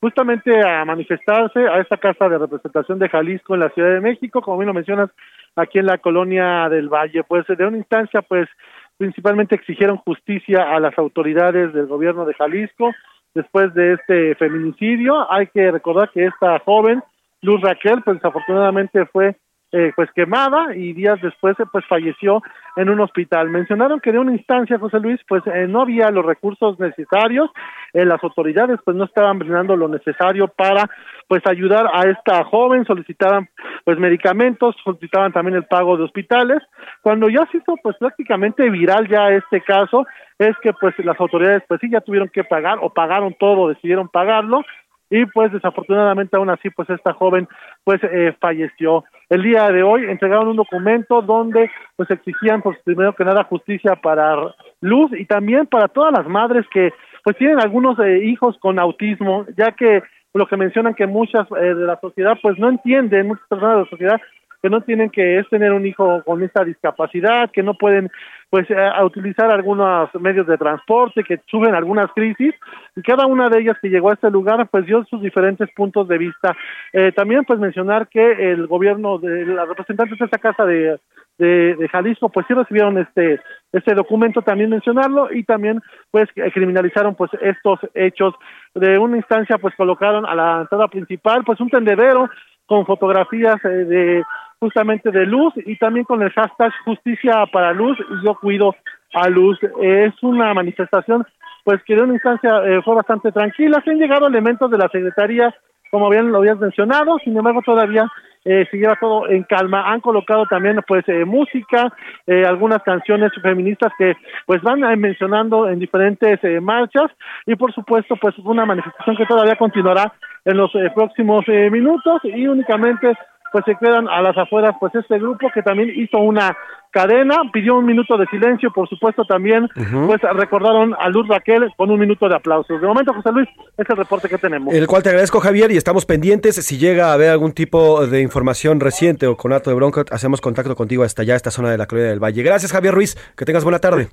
justamente 0.00 0.50
a 0.66 0.84
manifestarse 0.84 1.60
a 1.66 1.80
esta 1.80 1.96
casa 1.96 2.28
de 2.28 2.38
representación 2.38 2.98
de 2.98 3.08
Jalisco 3.08 3.54
en 3.54 3.60
la 3.60 3.70
Ciudad 3.70 3.90
de 3.90 4.00
México, 4.00 4.40
como 4.40 4.58
bien 4.58 4.68
lo 4.68 4.74
mencionas, 4.74 5.10
aquí 5.56 5.78
en 5.78 5.86
la 5.86 5.98
colonia 5.98 6.68
del 6.68 6.88
Valle. 6.88 7.24
Pues 7.24 7.46
de 7.46 7.66
una 7.66 7.78
instancia, 7.78 8.22
pues 8.22 8.48
principalmente 8.96 9.54
exigieron 9.54 9.96
justicia 9.98 10.74
a 10.74 10.80
las 10.80 10.96
autoridades 10.98 11.72
del 11.72 11.86
gobierno 11.86 12.24
de 12.24 12.34
Jalisco 12.34 12.92
después 13.34 13.72
de 13.74 13.94
este 13.94 14.34
feminicidio. 14.36 15.30
Hay 15.30 15.46
que 15.48 15.70
recordar 15.70 16.10
que 16.10 16.26
esta 16.26 16.58
joven, 16.60 17.02
Luz 17.42 17.60
Raquel, 17.60 18.02
pues 18.02 18.16
desafortunadamente 18.16 19.06
fue 19.06 19.36
eh, 19.70 19.92
pues 19.94 20.10
quemada 20.12 20.74
y 20.74 20.94
días 20.94 21.20
después 21.20 21.54
pues 21.70 21.84
falleció 21.86 22.42
en 22.78 22.88
un 22.90 23.00
hospital. 23.00 23.50
Mencionaron 23.50 24.00
que 24.00 24.12
de 24.12 24.20
una 24.20 24.32
instancia, 24.32 24.78
José 24.78 25.00
Luis, 25.00 25.20
pues 25.28 25.42
eh, 25.46 25.66
no 25.68 25.82
había 25.82 26.10
los 26.10 26.24
recursos 26.24 26.78
necesarios, 26.78 27.50
eh, 27.92 28.04
las 28.04 28.22
autoridades 28.22 28.78
pues 28.84 28.96
no 28.96 29.04
estaban 29.04 29.38
brindando 29.38 29.76
lo 29.76 29.88
necesario 29.88 30.46
para 30.46 30.88
pues 31.26 31.42
ayudar 31.46 31.86
a 31.92 32.08
esta 32.08 32.44
joven, 32.44 32.84
solicitaban 32.84 33.48
pues 33.84 33.98
medicamentos, 33.98 34.76
solicitaban 34.84 35.32
también 35.32 35.56
el 35.56 35.66
pago 35.66 35.96
de 35.96 36.04
hospitales. 36.04 36.62
Cuando 37.02 37.28
ya 37.28 37.46
se 37.50 37.58
hizo 37.58 37.74
pues 37.82 37.96
prácticamente 37.98 38.70
viral 38.70 39.08
ya 39.08 39.30
este 39.30 39.60
caso, 39.60 40.06
es 40.38 40.56
que 40.62 40.72
pues 40.72 40.94
las 40.98 41.18
autoridades 41.18 41.64
pues 41.66 41.80
sí 41.80 41.90
ya 41.90 42.00
tuvieron 42.00 42.28
que 42.28 42.44
pagar 42.44 42.78
o 42.80 42.90
pagaron 42.90 43.34
todo, 43.38 43.68
decidieron 43.68 44.08
pagarlo 44.08 44.62
y 45.10 45.26
pues 45.26 45.52
desafortunadamente 45.52 46.36
aún 46.36 46.50
así 46.50 46.70
pues 46.70 46.88
esta 46.90 47.12
joven 47.12 47.48
pues 47.82 48.00
eh, 48.04 48.36
falleció 48.40 49.04
el 49.30 49.42
día 49.42 49.68
de 49.68 49.82
hoy 49.82 50.04
entregaron 50.04 50.48
un 50.48 50.56
documento 50.56 51.22
donde 51.22 51.70
pues 51.96 52.10
exigían 52.10 52.62
pues 52.62 52.78
primero 52.84 53.14
que 53.14 53.24
nada 53.24 53.44
justicia 53.44 53.96
para 53.96 54.54
Luz 54.80 55.10
y 55.18 55.26
también 55.26 55.66
para 55.66 55.88
todas 55.88 56.12
las 56.12 56.26
madres 56.26 56.66
que 56.72 56.92
pues 57.24 57.36
tienen 57.36 57.60
algunos 57.60 57.98
eh, 57.98 58.24
hijos 58.24 58.56
con 58.60 58.78
autismo 58.78 59.44
ya 59.56 59.72
que 59.72 60.02
lo 60.34 60.46
que 60.46 60.56
mencionan 60.56 60.94
que 60.94 61.06
muchas 61.06 61.46
eh, 61.60 61.74
de 61.74 61.86
la 61.86 61.98
sociedad 62.00 62.38
pues 62.40 62.58
no 62.58 62.68
entienden 62.68 63.28
muchas 63.28 63.46
personas 63.48 63.76
de 63.76 63.82
la 63.82 63.90
sociedad 63.90 64.20
que 64.62 64.70
no 64.70 64.80
tienen 64.80 65.10
que 65.10 65.38
es 65.38 65.48
tener 65.48 65.72
un 65.72 65.86
hijo 65.86 66.22
con 66.24 66.42
esta 66.42 66.64
discapacidad, 66.64 67.50
que 67.50 67.62
no 67.62 67.74
pueden 67.74 68.10
pues 68.50 68.68
eh, 68.70 68.90
utilizar 69.04 69.50
algunos 69.50 70.08
medios 70.14 70.46
de 70.46 70.56
transporte, 70.56 71.22
que 71.22 71.40
sufren 71.46 71.74
algunas 71.74 72.10
crisis, 72.12 72.54
y 72.96 73.02
cada 73.02 73.26
una 73.26 73.48
de 73.48 73.60
ellas 73.60 73.76
que 73.80 73.90
llegó 73.90 74.10
a 74.10 74.14
este 74.14 74.30
lugar 74.30 74.66
pues 74.68 74.86
dio 74.86 75.04
sus 75.04 75.20
diferentes 75.20 75.68
puntos 75.74 76.08
de 76.08 76.18
vista. 76.18 76.56
Eh, 76.92 77.12
también 77.12 77.44
pues 77.44 77.58
mencionar 77.58 78.08
que 78.08 78.52
el 78.52 78.66
gobierno 78.66 79.18
de 79.18 79.46
las 79.46 79.68
representantes 79.68 80.18
de 80.18 80.24
esta 80.24 80.38
casa 80.38 80.64
de, 80.64 80.98
de, 81.38 81.76
de 81.76 81.88
Jalisco 81.88 82.28
pues 82.28 82.46
sí 82.46 82.54
recibieron 82.54 82.98
este 82.98 83.40
este 83.70 83.94
documento 83.94 84.40
también 84.40 84.70
mencionarlo 84.70 85.30
y 85.30 85.44
también 85.44 85.80
pues 86.10 86.26
criminalizaron 86.54 87.14
pues 87.14 87.30
estos 87.40 87.78
hechos 87.94 88.34
de 88.74 88.98
una 88.98 89.18
instancia 89.18 89.58
pues 89.58 89.74
colocaron 89.76 90.24
a 90.24 90.34
la 90.34 90.60
entrada 90.62 90.88
principal 90.88 91.44
pues 91.44 91.60
un 91.60 91.68
tendedero 91.68 92.30
con 92.68 92.86
fotografías 92.86 93.56
eh, 93.64 93.68
de 93.68 94.22
justamente 94.60 95.10
de 95.10 95.24
luz 95.24 95.54
y 95.56 95.76
también 95.76 96.04
con 96.04 96.22
el 96.22 96.30
hashtag 96.30 96.72
justicia 96.84 97.46
para 97.52 97.72
luz 97.72 97.96
y 97.98 98.26
yo 98.26 98.34
cuido 98.34 98.74
a 99.14 99.28
luz. 99.28 99.58
Es 99.80 100.14
una 100.22 100.52
manifestación 100.54 101.24
pues 101.64 101.82
que 101.84 101.94
de 101.94 102.02
una 102.02 102.14
instancia 102.14 102.62
eh, 102.64 102.80
fue 102.84 102.94
bastante 102.94 103.32
tranquila. 103.32 103.80
Se 103.84 103.90
han 103.90 103.98
llegado 103.98 104.26
elementos 104.26 104.70
de 104.70 104.78
la 104.78 104.88
secretaría 104.88 105.54
como 105.90 106.10
bien 106.10 106.30
lo 106.30 106.38
habías 106.38 106.58
mencionado 106.58 107.18
sin 107.24 107.36
embargo 107.36 107.62
todavía 107.64 108.06
eh, 108.44 108.66
se 108.70 108.76
lleva 108.78 108.96
todo 108.96 109.28
en 109.28 109.42
calma. 109.44 109.90
Han 109.92 110.00
colocado 110.00 110.46
también 110.46 110.80
pues 110.86 111.04
eh, 111.08 111.24
música 111.24 111.92
eh, 112.26 112.44
algunas 112.46 112.82
canciones 112.82 113.30
feministas 113.42 113.92
que 113.98 114.14
pues 114.46 114.62
van 114.62 114.82
eh, 114.84 114.96
mencionando 114.96 115.68
en 115.68 115.78
diferentes 115.78 116.42
eh, 116.42 116.60
marchas. 116.60 117.10
Y 117.46 117.56
por 117.56 117.74
supuesto 117.74 118.16
pues 118.16 118.36
una 118.38 118.64
manifestación 118.64 119.16
que 119.16 119.26
todavía 119.26 119.56
continuará 119.56 120.12
en 120.48 120.56
los 120.56 120.74
eh, 120.74 120.90
próximos 120.94 121.44
eh, 121.46 121.70
minutos 121.70 122.20
y 122.24 122.46
únicamente 122.46 123.12
pues 123.52 123.64
se 123.64 123.76
quedan 123.76 124.08
a 124.08 124.20
las 124.22 124.36
afueras 124.36 124.74
pues 124.80 124.94
este 124.94 125.18
grupo 125.18 125.48
que 125.52 125.62
también 125.62 125.90
hizo 125.94 126.18
una 126.18 126.56
cadena, 126.90 127.36
pidió 127.52 127.76
un 127.76 127.84
minuto 127.84 128.16
de 128.16 128.26
silencio, 128.26 128.70
por 128.72 128.88
supuesto 128.88 129.24
también 129.24 129.68
pues 130.06 130.20
recordaron 130.34 130.94
a 130.98 131.08
Luz 131.08 131.28
Raquel 131.28 131.70
con 131.76 131.90
un 131.90 132.00
minuto 132.00 132.28
de 132.28 132.36
aplausos. 132.36 132.80
De 132.80 132.86
momento, 132.86 133.12
José 133.12 133.30
Luis, 133.32 133.48
es 133.76 133.88
el 133.88 133.96
reporte 133.96 134.28
que 134.28 134.38
tenemos. 134.38 134.74
El 134.74 134.86
cual 134.86 135.02
te 135.02 135.10
agradezco, 135.10 135.40
Javier, 135.40 135.70
y 135.70 135.76
estamos 135.76 136.06
pendientes. 136.06 136.56
Si 136.56 136.78
llega 136.78 137.10
a 137.10 137.12
haber 137.12 137.30
algún 137.30 137.52
tipo 137.52 138.06
de 138.06 138.22
información 138.22 138.80
reciente 138.80 139.26
o 139.26 139.36
con 139.36 139.52
acto 139.52 139.70
de 139.70 139.76
bronca, 139.76 140.04
hacemos 140.10 140.40
contacto 140.40 140.74
contigo 140.74 141.04
hasta 141.04 141.22
allá, 141.22 141.36
esta 141.36 141.50
zona 141.50 141.70
de 141.70 141.78
la 141.78 141.86
Colonia 141.86 142.10
del 142.10 142.22
Valle. 142.22 142.42
Gracias, 142.42 142.72
Javier 142.72 142.94
Ruiz. 142.94 143.16
Que 143.36 143.44
tengas 143.44 143.64
buena 143.64 143.78
tarde. 143.78 144.08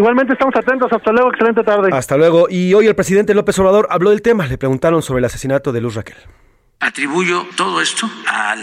Igualmente 0.00 0.32
estamos 0.32 0.56
atentos, 0.56 0.90
hasta 0.90 1.12
luego, 1.12 1.28
excelente 1.28 1.62
tarde. 1.62 1.90
Hasta 1.92 2.16
luego. 2.16 2.46
Y 2.48 2.72
hoy 2.72 2.86
el 2.86 2.94
presidente 2.94 3.34
López 3.34 3.58
Obrador 3.58 3.86
habló 3.90 4.08
del 4.08 4.22
tema. 4.22 4.46
Le 4.46 4.56
preguntaron 4.56 5.02
sobre 5.02 5.18
el 5.18 5.26
asesinato 5.26 5.72
de 5.72 5.82
Luz 5.82 5.94
Raquel. 5.94 6.16
Atribuyo 6.78 7.46
todo 7.54 7.82
esto 7.82 8.08
al 8.26 8.62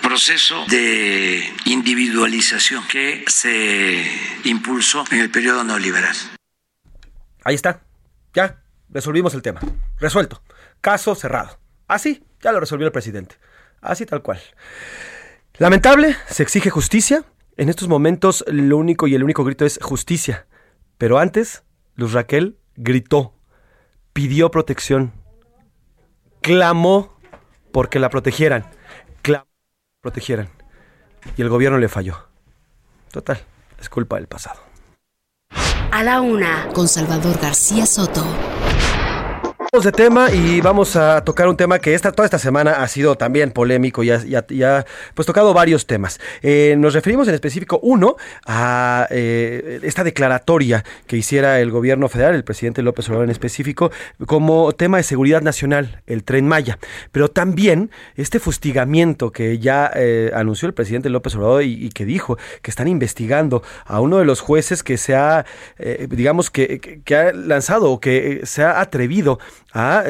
proceso 0.00 0.64
de 0.68 1.42
individualización 1.64 2.86
que 2.86 3.24
se 3.26 4.04
impulsó 4.44 5.02
en 5.10 5.18
el 5.18 5.32
periodo 5.32 5.64
neoliberal. 5.64 6.14
Ahí 7.42 7.56
está. 7.56 7.80
Ya 8.32 8.62
resolvimos 8.88 9.34
el 9.34 9.42
tema. 9.42 9.60
Resuelto. 9.98 10.44
Caso 10.80 11.16
cerrado. 11.16 11.58
Así, 11.88 12.22
ya 12.40 12.52
lo 12.52 12.60
resolvió 12.60 12.86
el 12.86 12.92
presidente. 12.92 13.34
Así 13.80 14.06
tal 14.06 14.22
cual. 14.22 14.38
Lamentable, 15.58 16.14
se 16.28 16.44
exige 16.44 16.70
justicia. 16.70 17.24
En 17.56 17.68
estos 17.68 17.88
momentos 17.88 18.44
lo 18.46 18.76
único 18.76 19.08
y 19.08 19.16
el 19.16 19.24
único 19.24 19.42
grito 19.42 19.66
es 19.66 19.80
justicia. 19.82 20.46
Pero 20.98 21.18
antes, 21.18 21.62
Luz 21.94 22.12
Raquel 22.12 22.58
gritó, 22.76 23.32
pidió 24.12 24.50
protección, 24.50 25.12
clamó 26.42 27.16
porque 27.72 28.00
la 28.00 28.10
protegieran, 28.10 28.62
clamó 29.22 29.44
que 29.44 29.98
la 29.98 30.02
protegieran. 30.02 30.48
Y 31.36 31.42
el 31.42 31.48
gobierno 31.48 31.78
le 31.78 31.88
falló. 31.88 32.28
Total, 33.12 33.40
es 33.80 33.88
culpa 33.88 34.16
del 34.16 34.26
pasado. 34.26 34.60
A 35.90 36.02
la 36.02 36.20
una, 36.20 36.68
con 36.74 36.88
Salvador 36.88 37.38
García 37.40 37.86
Soto. 37.86 38.24
Vamos 39.70 39.84
de 39.84 39.92
tema 39.92 40.32
y 40.32 40.62
vamos 40.62 40.96
a 40.96 41.22
tocar 41.24 41.46
un 41.46 41.54
tema 41.54 41.78
que 41.78 41.92
esta, 41.92 42.10
toda 42.10 42.24
esta 42.24 42.38
semana 42.38 42.82
ha 42.82 42.88
sido 42.88 43.16
también 43.16 43.50
polémico 43.50 44.02
y 44.02 44.10
ha, 44.10 44.86
pues 45.14 45.26
tocado 45.26 45.52
varios 45.52 45.86
temas. 45.86 46.18
Eh, 46.40 46.74
nos 46.78 46.94
referimos 46.94 47.28
en 47.28 47.34
específico, 47.34 47.78
uno, 47.82 48.16
a 48.46 49.06
eh, 49.10 49.78
esta 49.82 50.04
declaratoria 50.04 50.84
que 51.06 51.18
hiciera 51.18 51.60
el 51.60 51.70
gobierno 51.70 52.08
federal, 52.08 52.34
el 52.34 52.44
presidente 52.44 52.80
López 52.80 53.08
Obrador 53.08 53.26
en 53.26 53.30
específico, 53.30 53.92
como 54.26 54.72
tema 54.72 54.96
de 54.96 55.02
seguridad 55.02 55.42
nacional, 55.42 56.00
el 56.06 56.24
tren 56.24 56.48
Maya. 56.48 56.78
Pero 57.12 57.28
también 57.28 57.90
este 58.16 58.40
fustigamiento 58.40 59.32
que 59.32 59.58
ya 59.58 59.90
eh, 59.94 60.30
anunció 60.34 60.66
el 60.66 60.72
presidente 60.72 61.10
López 61.10 61.34
Obrador 61.34 61.62
y, 61.62 61.74
y 61.84 61.90
que 61.90 62.06
dijo 62.06 62.38
que 62.62 62.70
están 62.70 62.88
investigando 62.88 63.62
a 63.84 64.00
uno 64.00 64.16
de 64.16 64.24
los 64.24 64.40
jueces 64.40 64.82
que 64.82 64.96
se 64.96 65.14
ha, 65.14 65.44
digamos, 66.08 66.50
que, 66.50 66.80
que- 67.04 67.16
ha 67.16 67.32
lanzado 67.34 67.90
o 67.90 68.00
que 68.00 68.40
se 68.44 68.64
ha 68.64 68.80
atrevido 68.80 69.38
a, 69.72 70.04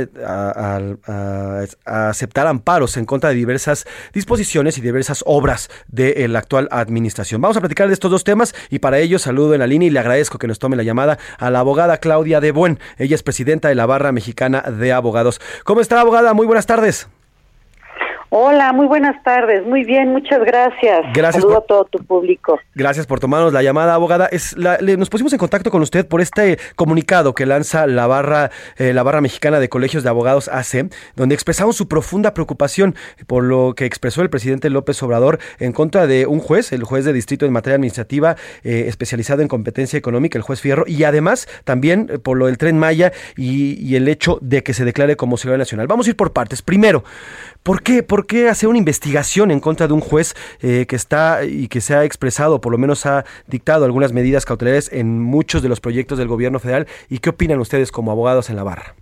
a- 1.06 1.64
aceptar 2.08 2.46
amparos 2.46 2.96
en 2.96 3.04
contra 3.04 3.30
de 3.30 3.36
diversas 3.36 3.86
disposiciones 4.12 4.78
y 4.78 4.80
diversas 4.80 5.22
obras 5.26 5.68
de 5.88 6.26
la 6.28 6.38
actual 6.38 6.68
administración. 6.70 7.40
Vamos 7.40 7.56
a 7.56 7.60
platicar 7.60 7.88
de 7.88 7.94
estos 7.94 8.10
dos 8.10 8.24
temas 8.24 8.54
y 8.70 8.78
para 8.78 8.98
ello 8.98 9.18
saludo 9.18 9.54
en 9.54 9.60
la 9.60 9.66
línea 9.66 9.88
y 9.88 9.90
le 9.90 9.98
agradezco 10.00 10.38
que 10.38 10.46
nos 10.46 10.58
tome 10.58 10.76
la 10.76 10.82
llamada 10.82 11.18
a 11.38 11.50
la 11.50 11.60
abogada 11.60 11.98
Claudia 11.98 12.40
de 12.40 12.52
Buen. 12.52 12.78
Ella 12.96 13.14
es 13.14 13.22
presidenta 13.22 13.68
de 13.68 13.74
la 13.74 13.86
Barra 13.86 14.12
Mexicana 14.12 14.60
de 14.62 14.92
Abogados. 14.92 15.40
¿Cómo 15.64 15.80
está, 15.80 16.00
abogada? 16.00 16.34
Muy 16.34 16.46
buenas 16.46 16.66
tardes. 16.66 17.08
Hola, 18.30 18.74
muy 18.74 18.86
buenas 18.86 19.22
tardes. 19.22 19.64
Muy 19.64 19.84
bien, 19.84 20.10
muchas 20.10 20.40
gracias. 20.44 21.00
Gracias 21.14 21.42
Saludo 21.42 21.54
por- 21.54 21.64
a 21.64 21.66
todo 21.66 21.84
tu 21.86 22.04
público. 22.04 22.60
Gracias 22.74 23.06
por 23.06 23.20
tomarnos 23.20 23.54
la 23.54 23.62
llamada, 23.62 23.94
abogada. 23.94 24.26
Es 24.26 24.54
la- 24.58 24.76
le- 24.78 24.98
nos 24.98 25.08
pusimos 25.08 25.32
en 25.32 25.38
contacto 25.38 25.70
con 25.70 25.80
usted 25.80 26.06
por 26.06 26.20
este 26.20 26.58
comunicado 26.76 27.34
que 27.34 27.46
lanza 27.46 27.86
la 27.86 28.06
barra, 28.06 28.50
eh, 28.76 28.92
la 28.92 29.02
barra 29.02 29.22
mexicana 29.22 29.60
de 29.60 29.70
colegios 29.70 30.02
de 30.02 30.10
abogados 30.10 30.48
AC, 30.48 30.90
donde 31.16 31.34
expresamos 31.34 31.76
su 31.76 31.88
profunda 31.88 32.34
preocupación 32.34 32.94
por 33.26 33.44
lo 33.44 33.72
que 33.74 33.86
expresó 33.86 34.20
el 34.20 34.28
presidente 34.28 34.68
López 34.68 35.02
Obrador 35.02 35.38
en 35.58 35.72
contra 35.72 36.06
de 36.06 36.26
un 36.26 36.40
juez, 36.40 36.72
el 36.72 36.84
juez 36.84 37.06
de 37.06 37.14
distrito 37.14 37.46
en 37.46 37.52
materia 37.52 37.76
administrativa 37.76 38.36
eh, 38.62 38.84
especializado 38.88 39.40
en 39.40 39.48
competencia 39.48 39.96
económica, 39.98 40.36
el 40.36 40.42
juez 40.42 40.60
Fierro, 40.60 40.84
y 40.86 41.04
además 41.04 41.48
también 41.64 42.08
eh, 42.12 42.18
por 42.18 42.36
lo 42.36 42.44
del 42.44 42.58
tren 42.58 42.78
Maya 42.78 43.10
y, 43.38 43.74
y 43.82 43.96
el 43.96 44.06
hecho 44.06 44.38
de 44.42 44.62
que 44.62 44.74
se 44.74 44.84
declare 44.84 45.16
como 45.16 45.38
seguridad 45.38 45.58
nacional. 45.60 45.86
Vamos 45.86 46.06
a 46.06 46.10
ir 46.10 46.16
por 46.16 46.34
partes. 46.34 46.60
Primero, 46.60 47.04
¿Por 47.68 47.82
qué, 47.82 48.02
¿Por 48.02 48.26
qué 48.26 48.48
hacer 48.48 48.66
una 48.70 48.78
investigación 48.78 49.50
en 49.50 49.60
contra 49.60 49.86
de 49.86 49.92
un 49.92 50.00
juez 50.00 50.34
eh, 50.62 50.86
que 50.88 50.96
está 50.96 51.44
y 51.44 51.68
que 51.68 51.82
se 51.82 51.94
ha 51.94 52.02
expresado, 52.02 52.62
por 52.62 52.72
lo 52.72 52.78
menos 52.78 53.04
ha 53.04 53.26
dictado 53.46 53.84
algunas 53.84 54.14
medidas 54.14 54.46
cautelares 54.46 54.90
en 54.90 55.20
muchos 55.20 55.60
de 55.60 55.68
los 55.68 55.78
proyectos 55.78 56.16
del 56.16 56.28
gobierno 56.28 56.60
federal? 56.60 56.86
¿Y 57.10 57.18
qué 57.18 57.28
opinan 57.28 57.60
ustedes 57.60 57.92
como 57.92 58.10
abogados 58.10 58.48
en 58.48 58.56
la 58.56 58.62
barra? 58.62 58.94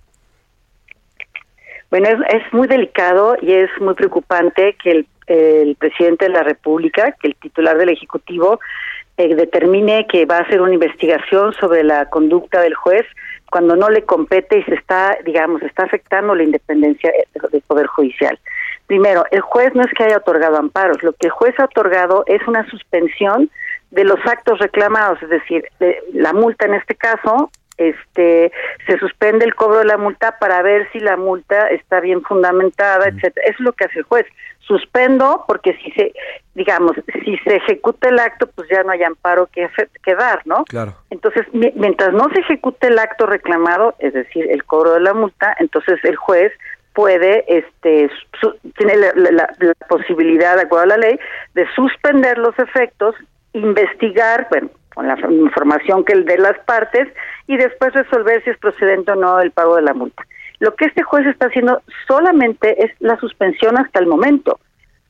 Bueno, 1.93 2.09
es, 2.09 2.43
es 2.43 2.53
muy 2.53 2.67
delicado 2.67 3.37
y 3.41 3.53
es 3.53 3.71
muy 3.79 3.95
preocupante 3.95 4.77
que 4.83 5.07
el, 5.29 5.77
presidente 5.77 6.25
de 6.25 6.33
la 6.33 6.43
República, 6.43 7.15
que 7.21 7.29
el 7.29 7.37
titular 7.37 7.79
del 7.79 7.91
Ejecutivo, 7.91 8.59
eh, 9.17 9.33
determine 9.37 10.09
que 10.09 10.27
va 10.27 10.39
a 10.39 10.41
hacer 10.41 10.61
una 10.61 10.75
investigación 10.75 11.53
sobre 11.53 11.85
la 11.85 12.11
conducta 12.11 12.61
del 12.63 12.75
juez 12.75 13.07
cuando 13.49 13.77
no 13.77 13.89
le 13.91 14.03
compete 14.03 14.59
y 14.59 14.65
se 14.65 14.75
está, 14.75 15.17
digamos, 15.25 15.63
está 15.63 15.85
afectando 15.85 16.35
la 16.35 16.43
independencia 16.43 17.13
del 17.53 17.63
Poder 17.63 17.87
Judicial. 17.87 18.37
Primero, 18.87 19.25
el 19.31 19.41
juez 19.41 19.75
no 19.75 19.83
es 19.83 19.93
que 19.97 20.05
haya 20.05 20.19
otorgado 20.19 20.57
amparos, 20.59 21.03
lo 21.03 21.13
que 21.13 21.27
el 21.27 21.33
juez 21.33 21.59
ha 21.59 21.65
otorgado 21.65 22.23
es 22.27 22.47
una 22.47 22.69
suspensión 22.71 23.51
de 23.91 24.05
los 24.05 24.19
actos 24.27 24.59
reclamados, 24.59 25.23
es 25.23 25.29
decir, 25.31 25.65
de- 25.81 26.03
la 26.13 26.33
multa 26.33 26.67
en 26.67 26.75
este 26.75 26.95
caso, 26.95 27.51
este, 27.79 28.51
se 28.87 28.99
suspende 28.99 29.45
el 29.45 29.55
cobro 29.55 29.79
de 29.81 29.85
la 29.85 29.99
multa 29.99 30.39
para 30.39 30.63
ver 30.63 30.89
si 30.93 30.99
la 31.01 31.17
multa 31.17 31.69
está 31.69 32.01
bien 32.01 32.23
fundamentada, 32.23 33.07
etcétera. 33.09 33.45
Eso 33.47 33.57
es 33.59 33.61
lo 33.61 33.73
que 33.75 33.85
hace 33.85 33.99
el 33.99 34.05
juez. 34.05 34.27
Suspendo 34.61 35.45
porque 35.47 35.75
si 35.83 35.91
se, 35.93 36.13
digamos, 36.55 36.93
si 37.23 37.37
se 37.39 37.57
ejecuta 37.57 38.09
el 38.09 38.19
acto, 38.19 38.49
pues 38.49 38.69
ya 38.71 38.83
no 38.83 38.91
hay 38.93 39.03
amparo 39.05 39.47
que, 39.53 39.69
que 40.03 40.15
dar, 40.15 40.41
¿no? 40.47 40.65
Claro. 40.65 40.95
Entonces, 41.11 41.47
mi- 41.53 41.73
mientras 41.77 42.13
no 42.15 42.29
se 42.33 42.41
ejecute 42.41 42.89
el 42.89 42.99
acto 42.99 43.27
reclamado, 43.27 43.95
es 44.01 44.13
decir, 44.15 44.51
el 44.51 44.65
cobro 44.65 44.95
de 44.95 45.01
la 45.01 45.13
multa, 45.15 45.55
entonces 45.61 46.03
el 46.03 46.17
juez 46.17 46.53
puede, 46.97 47.45
este, 47.47 48.11
tiene 48.77 48.97
la, 48.97 49.13
la- 49.15 49.31
la- 49.61 49.75
posibilidad, 49.89 50.57
de 50.57 50.63
acuerdo 50.63 50.85
a 50.85 50.97
la 50.97 50.97
ley, 50.97 51.21
de 51.55 51.67
suspender 51.75 52.39
los 52.39 52.59
efectos, 52.59 53.15
investigar, 53.53 54.49
bueno, 54.51 54.71
con 54.95 55.07
la 55.07 55.17
información 55.31 56.05
que 56.05 56.15
de 56.17 56.39
las 56.39 56.59
partes 56.61 57.07
y 57.47 57.59
después 57.59 57.93
resolver 57.93 58.43
si 58.43 58.51
es 58.51 58.59
procedente 58.59 59.13
o 59.13 59.15
no 59.15 59.39
el 59.41 59.51
pago 59.51 59.77
de 59.77 59.83
la 59.83 59.93
multa. 59.95 60.25
Lo 60.59 60.75
que 60.75 60.87
este 60.87 61.03
juez 61.03 61.27
está 61.27 61.47
haciendo 61.49 61.83
solamente 62.09 62.83
es 62.83 62.91
la 63.01 63.19
suspensión 63.19 63.77
hasta 63.79 64.01
el 64.01 64.07
momento 64.07 64.59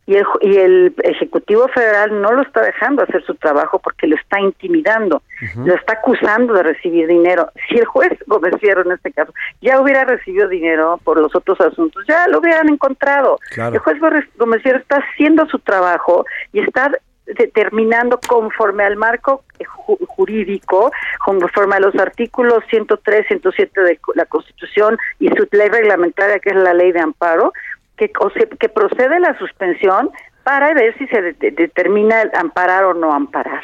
y 0.06 0.14
el, 0.16 0.24
y 0.40 0.56
el 0.56 0.94
Ejecutivo 1.02 1.66
Federal 1.68 2.20
no 2.22 2.32
lo 2.32 2.42
está 2.42 2.62
dejando 2.62 3.02
hacer 3.02 3.24
su 3.24 3.34
trabajo 3.34 3.80
porque 3.80 4.06
lo 4.06 4.14
está 4.16 4.40
intimidando, 4.40 5.22
lo 5.64 5.74
está 5.74 5.94
acusando 5.94 6.54
de 6.54 6.62
recibir 6.62 7.08
dinero. 7.08 7.50
Si 7.68 7.76
el 7.76 7.84
juez 7.86 8.12
Gómez 8.26 8.54
Fierro 8.60 8.82
en 8.82 8.92
este 8.92 9.10
caso 9.12 9.32
ya 9.60 9.80
hubiera 9.80 10.04
recibido 10.04 10.48
dinero 10.48 11.00
por 11.02 11.18
los 11.20 11.34
otros 11.34 11.60
asuntos, 11.60 12.04
ya 12.08 12.28
lo 12.28 12.38
hubieran 12.38 12.68
encontrado. 12.68 13.38
Claro. 13.50 13.74
El 13.74 13.80
juez 13.80 13.98
Gómez- 13.98 14.28
Gómez 14.38 14.62
Fierro 14.62 14.78
está 14.78 14.98
haciendo 14.98 15.46
su 15.46 15.58
trabajo 15.58 16.24
y 16.52 16.60
está 16.60 16.92
determinando 17.26 18.20
conforme 18.28 18.84
al 18.84 18.96
marco 18.96 19.42
ju- 19.58 19.98
jurídico, 20.06 20.92
conforme 21.24 21.74
a 21.76 21.80
los 21.80 21.94
artículos 21.96 22.62
103, 22.70 23.26
107 23.26 23.80
de 23.80 23.98
la 24.14 24.24
Constitución 24.26 24.96
y 25.18 25.28
su 25.30 25.46
ley 25.52 25.68
reglamentaria, 25.68 26.38
que 26.38 26.50
es 26.50 26.56
la 26.56 26.72
ley 26.74 26.92
de 26.92 27.00
amparo, 27.00 27.52
que, 27.96 28.10
o 28.20 28.30
sea, 28.30 28.44
que 28.58 28.68
procede 28.68 29.18
la 29.20 29.36
suspensión 29.38 30.10
para 30.44 30.72
ver 30.74 30.96
si 30.98 31.06
se 31.08 31.20
de- 31.22 31.50
determina 31.50 32.22
amparar 32.34 32.84
o 32.84 32.94
no 32.94 33.12
amparar. 33.12 33.62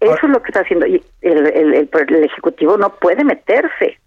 Eso 0.00 0.14
es 0.22 0.28
lo 0.28 0.42
que 0.42 0.48
está 0.48 0.60
haciendo. 0.60 0.86
Y 0.86 1.02
el, 1.22 1.46
el- 1.46 1.74
el- 1.74 1.90
el 2.08 2.24
Ejecutivo 2.24 2.76
no 2.76 2.90
puede 2.96 3.24
meterse. 3.24 3.98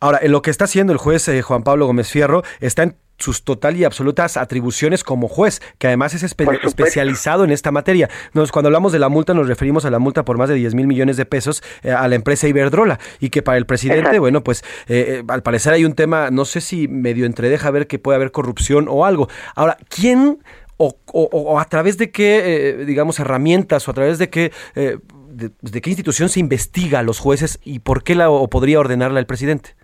Ahora, 0.00 0.18
en 0.22 0.32
lo 0.32 0.40
que 0.40 0.50
está 0.50 0.64
haciendo 0.64 0.92
el 0.92 0.98
juez 0.98 1.28
eh, 1.28 1.42
Juan 1.42 1.62
Pablo 1.62 1.86
Gómez 1.86 2.10
Fierro 2.10 2.42
está 2.60 2.84
en 2.84 2.96
sus 3.20 3.44
total 3.44 3.76
y 3.76 3.84
absolutas 3.84 4.36
atribuciones 4.36 5.04
como 5.04 5.28
juez, 5.28 5.60
que 5.78 5.86
además 5.86 6.14
es 6.14 6.24
espe- 6.24 6.58
especializado 6.64 7.44
en 7.44 7.50
esta 7.50 7.70
materia. 7.70 8.08
Nos, 8.32 8.50
cuando 8.50 8.66
hablamos 8.68 8.90
de 8.92 8.98
la 8.98 9.08
multa 9.08 9.34
nos 9.34 9.46
referimos 9.46 9.84
a 9.84 9.90
la 9.90 9.98
multa 10.00 10.24
por 10.24 10.38
más 10.38 10.48
de 10.48 10.56
10 10.56 10.74
mil 10.74 10.86
millones 10.86 11.16
de 11.16 11.26
pesos 11.26 11.62
eh, 11.82 11.92
a 11.92 12.08
la 12.08 12.14
empresa 12.16 12.48
Iberdrola 12.48 12.98
y 13.20 13.30
que 13.30 13.42
para 13.42 13.58
el 13.58 13.66
presidente, 13.66 14.00
Exacto. 14.00 14.20
bueno, 14.20 14.42
pues 14.42 14.64
eh, 14.88 15.20
eh, 15.20 15.22
al 15.28 15.42
parecer 15.42 15.72
hay 15.74 15.84
un 15.84 15.92
tema, 15.94 16.30
no 16.30 16.44
sé 16.44 16.60
si 16.60 16.88
medio 16.88 17.26
entredeja 17.26 17.70
ver 17.70 17.86
que 17.86 17.98
puede 17.98 18.16
haber 18.16 18.32
corrupción 18.32 18.86
o 18.88 19.04
algo. 19.04 19.28
Ahora, 19.54 19.76
¿quién 19.88 20.38
o, 20.78 20.96
o- 21.12 21.28
o 21.32 21.60
a 21.60 21.64
través 21.66 21.98
de 21.98 22.10
qué, 22.10 22.40
eh, 22.80 22.84
digamos, 22.86 23.20
herramientas 23.20 23.86
o 23.86 23.90
a 23.90 23.94
través 23.94 24.18
de 24.18 24.30
qué, 24.30 24.50
de, 24.74 25.50
de 25.60 25.80
qué 25.80 25.90
institución 25.90 26.28
se 26.30 26.40
investiga 26.40 27.00
a 27.00 27.02
los 27.02 27.18
jueces 27.18 27.58
y 27.62 27.80
por 27.80 28.02
qué 28.02 28.14
la 28.14 28.30
o 28.30 28.48
podría 28.48 28.80
ordenarla 28.80 29.20
el 29.20 29.26
presidente? 29.26 29.76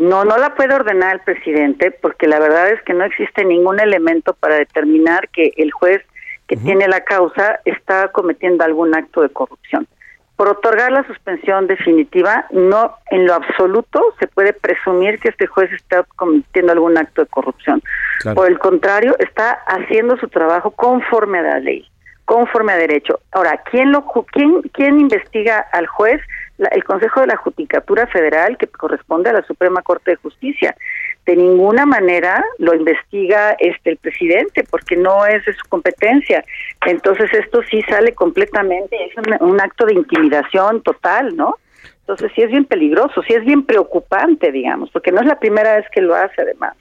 No, 0.00 0.24
no 0.24 0.38
la 0.38 0.54
puede 0.54 0.74
ordenar 0.74 1.16
el 1.16 1.20
presidente 1.20 1.90
porque 1.90 2.26
la 2.26 2.38
verdad 2.38 2.70
es 2.70 2.80
que 2.84 2.94
no 2.94 3.04
existe 3.04 3.44
ningún 3.44 3.80
elemento 3.80 4.32
para 4.32 4.54
determinar 4.54 5.28
que 5.28 5.52
el 5.58 5.72
juez 5.72 6.00
que 6.46 6.56
tiene 6.56 6.88
la 6.88 7.02
causa 7.02 7.60
está 7.66 8.08
cometiendo 8.08 8.64
algún 8.64 8.96
acto 8.96 9.20
de 9.20 9.28
corrupción. 9.28 9.86
Por 10.36 10.48
otorgar 10.48 10.90
la 10.90 11.06
suspensión 11.06 11.66
definitiva, 11.66 12.46
no 12.50 12.96
en 13.10 13.26
lo 13.26 13.34
absoluto 13.34 14.02
se 14.18 14.26
puede 14.26 14.54
presumir 14.54 15.18
que 15.20 15.28
este 15.28 15.46
juez 15.46 15.70
está 15.70 16.02
cometiendo 16.16 16.72
algún 16.72 16.96
acto 16.96 17.20
de 17.20 17.28
corrupción. 17.28 17.82
Claro. 18.20 18.36
Por 18.36 18.48
el 18.48 18.58
contrario, 18.58 19.14
está 19.18 19.50
haciendo 19.66 20.16
su 20.16 20.28
trabajo 20.28 20.70
conforme 20.70 21.40
a 21.40 21.42
la 21.42 21.58
ley, 21.58 21.86
conforme 22.24 22.72
a 22.72 22.76
derecho. 22.76 23.20
Ahora, 23.32 23.62
¿quién 23.70 23.92
lo 23.92 24.06
quién 24.32 24.62
quién 24.72 24.98
investiga 24.98 25.58
al 25.72 25.86
juez? 25.86 26.22
La- 26.60 26.68
el 26.68 26.84
Consejo 26.84 27.20
de 27.22 27.26
la 27.28 27.36
Judicatura 27.36 28.06
Federal 28.06 28.56
que 28.58 28.66
corresponde 28.66 29.30
a 29.30 29.32
la 29.32 29.42
Suprema 29.42 29.80
Corte 29.82 30.12
de 30.12 30.16
Justicia. 30.16 30.76
De 31.26 31.34
ninguna 31.36 31.86
manera 31.86 32.44
lo 32.58 32.74
investiga 32.74 33.56
este 33.58 33.90
el 33.90 33.96
presidente 33.96 34.64
porque 34.70 34.96
no 34.96 35.24
es 35.26 35.44
de 35.46 35.52
su 35.54 35.66
competencia. 35.68 36.44
Entonces 36.86 37.32
esto 37.32 37.62
sí 37.70 37.82
sale 37.88 38.12
completamente, 38.14 38.96
es 39.06 39.12
un, 39.16 39.48
un 39.50 39.60
acto 39.60 39.86
de 39.86 39.94
intimidación 39.94 40.82
total, 40.82 41.34
¿no? 41.36 41.56
Entonces 42.00 42.30
sí 42.34 42.42
es 42.42 42.50
bien 42.50 42.64
peligroso, 42.66 43.22
sí 43.22 43.32
es 43.34 43.44
bien 43.44 43.64
preocupante, 43.64 44.52
digamos, 44.52 44.90
porque 44.90 45.12
no 45.12 45.20
es 45.20 45.26
la 45.26 45.38
primera 45.38 45.76
vez 45.76 45.86
que 45.92 46.00
lo 46.02 46.14
hace 46.14 46.42
además. 46.42 46.74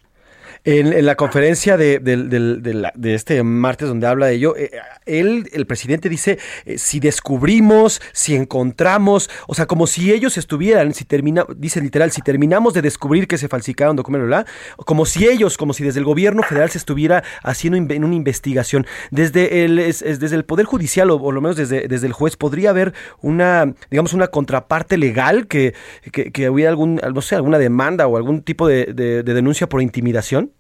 En, 0.72 1.06
la 1.06 1.16
conferencia 1.16 1.78
de, 1.78 1.98
de 2.00 2.92
de 2.96 3.14
este 3.16 3.42
martes 3.42 3.88
donde 3.88 4.06
habla 4.06 4.28
de 4.28 4.36
ello, 4.36 4.56
eh, 4.56 4.70
él, 5.08 5.50
el 5.52 5.66
presidente 5.66 6.10
dice, 6.10 6.38
eh, 6.66 6.78
si 6.78 7.00
descubrimos, 7.00 8.02
si 8.12 8.36
encontramos, 8.36 9.32
o 9.48 9.56
sea, 9.56 9.66
como 9.66 9.88
si 9.88 10.12
ellos 10.12 10.38
estuvieran, 10.38 10.94
si 10.94 11.06
termina, 11.06 11.44
dice 11.58 11.82
literal, 11.82 12.12
si 12.12 12.22
terminamos 12.22 12.76
de 12.76 12.84
descubrir 12.84 13.28
que 13.28 13.40
se 13.40 13.48
falsificaron 13.48 13.96
documentos, 13.96 14.46
como 14.86 15.06
si 15.08 15.28
ellos, 15.28 15.58
como 15.58 15.74
si 15.74 15.84
desde 15.84 16.00
el 16.02 16.06
gobierno 16.06 16.44
federal 16.44 16.70
se 16.70 16.78
estuviera 16.78 17.24
haciendo 17.42 17.78
una 18.06 18.16
investigación. 18.16 18.86
Desde 19.10 19.66
el, 19.66 19.80
es- 19.80 20.04
es 20.04 20.20
desde 20.20 20.36
el 20.36 20.46
Poder 20.46 20.68
Judicial, 20.68 21.10
o 21.10 21.20
por 21.20 21.34
lo 21.34 21.42
menos 21.42 21.58
desde, 21.58 21.86
el 21.86 22.14
juez, 22.14 22.36
podría 22.38 22.70
haber 22.70 22.94
una, 23.22 23.74
digamos, 23.90 24.14
una 24.14 24.28
contraparte 24.28 24.98
legal 24.98 25.48
que, 25.48 25.74
que, 26.12 26.32
que 26.32 26.48
hubiera 26.50 26.70
algún, 26.70 26.96
no 27.14 27.22
sé, 27.22 27.34
alguna 27.36 27.58
demanda 27.58 28.06
o 28.08 28.18
algún 28.18 28.44
tipo 28.44 28.68
de 28.68 28.86
denuncia 29.24 29.68
por 29.68 29.82
intimidación. 29.82 30.52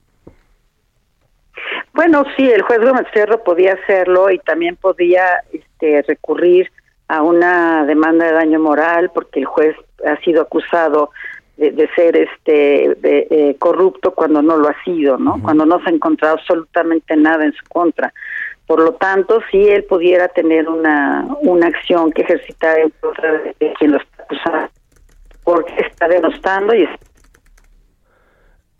Bueno, 1.99 2.23
sí, 2.37 2.49
el 2.49 2.61
juez 2.61 2.79
Gómez 2.79 3.07
Ferro 3.11 3.43
podía 3.43 3.73
hacerlo 3.73 4.31
y 4.31 4.39
también 4.39 4.77
podía 4.77 5.43
este, 5.51 6.01
recurrir 6.03 6.71
a 7.09 7.21
una 7.21 7.85
demanda 7.85 8.25
de 8.25 8.31
daño 8.31 8.57
moral 8.57 9.11
porque 9.13 9.41
el 9.41 9.45
juez 9.45 9.75
ha 10.05 10.15
sido 10.21 10.43
acusado 10.43 11.09
de, 11.57 11.71
de 11.71 11.89
ser 11.95 12.15
este 12.15 12.95
de, 13.01 13.27
eh, 13.29 13.55
corrupto 13.59 14.13
cuando 14.13 14.41
no 14.41 14.55
lo 14.55 14.69
ha 14.69 14.83
sido, 14.85 15.17
¿no? 15.17 15.41
Cuando 15.43 15.65
no 15.65 15.77
se 15.81 15.89
ha 15.89 15.93
encontrado 15.93 16.35
absolutamente 16.35 17.17
nada 17.17 17.43
en 17.43 17.51
su 17.51 17.65
contra. 17.67 18.13
Por 18.65 18.79
lo 18.79 18.93
tanto, 18.93 19.41
si 19.51 19.67
él 19.67 19.83
pudiera 19.83 20.29
tener 20.29 20.69
una, 20.69 21.27
una 21.41 21.67
acción 21.67 22.13
que 22.13 22.21
ejercitar 22.21 22.79
en 22.79 22.93
contra 23.01 23.33
de 23.59 23.73
quien 23.77 23.91
lo 23.91 23.97
está 23.97 24.23
acusando, 24.23 24.69
porque 25.43 25.73
está 25.81 26.07
denostando 26.07 26.73
y 26.73 26.83
está 26.83 27.08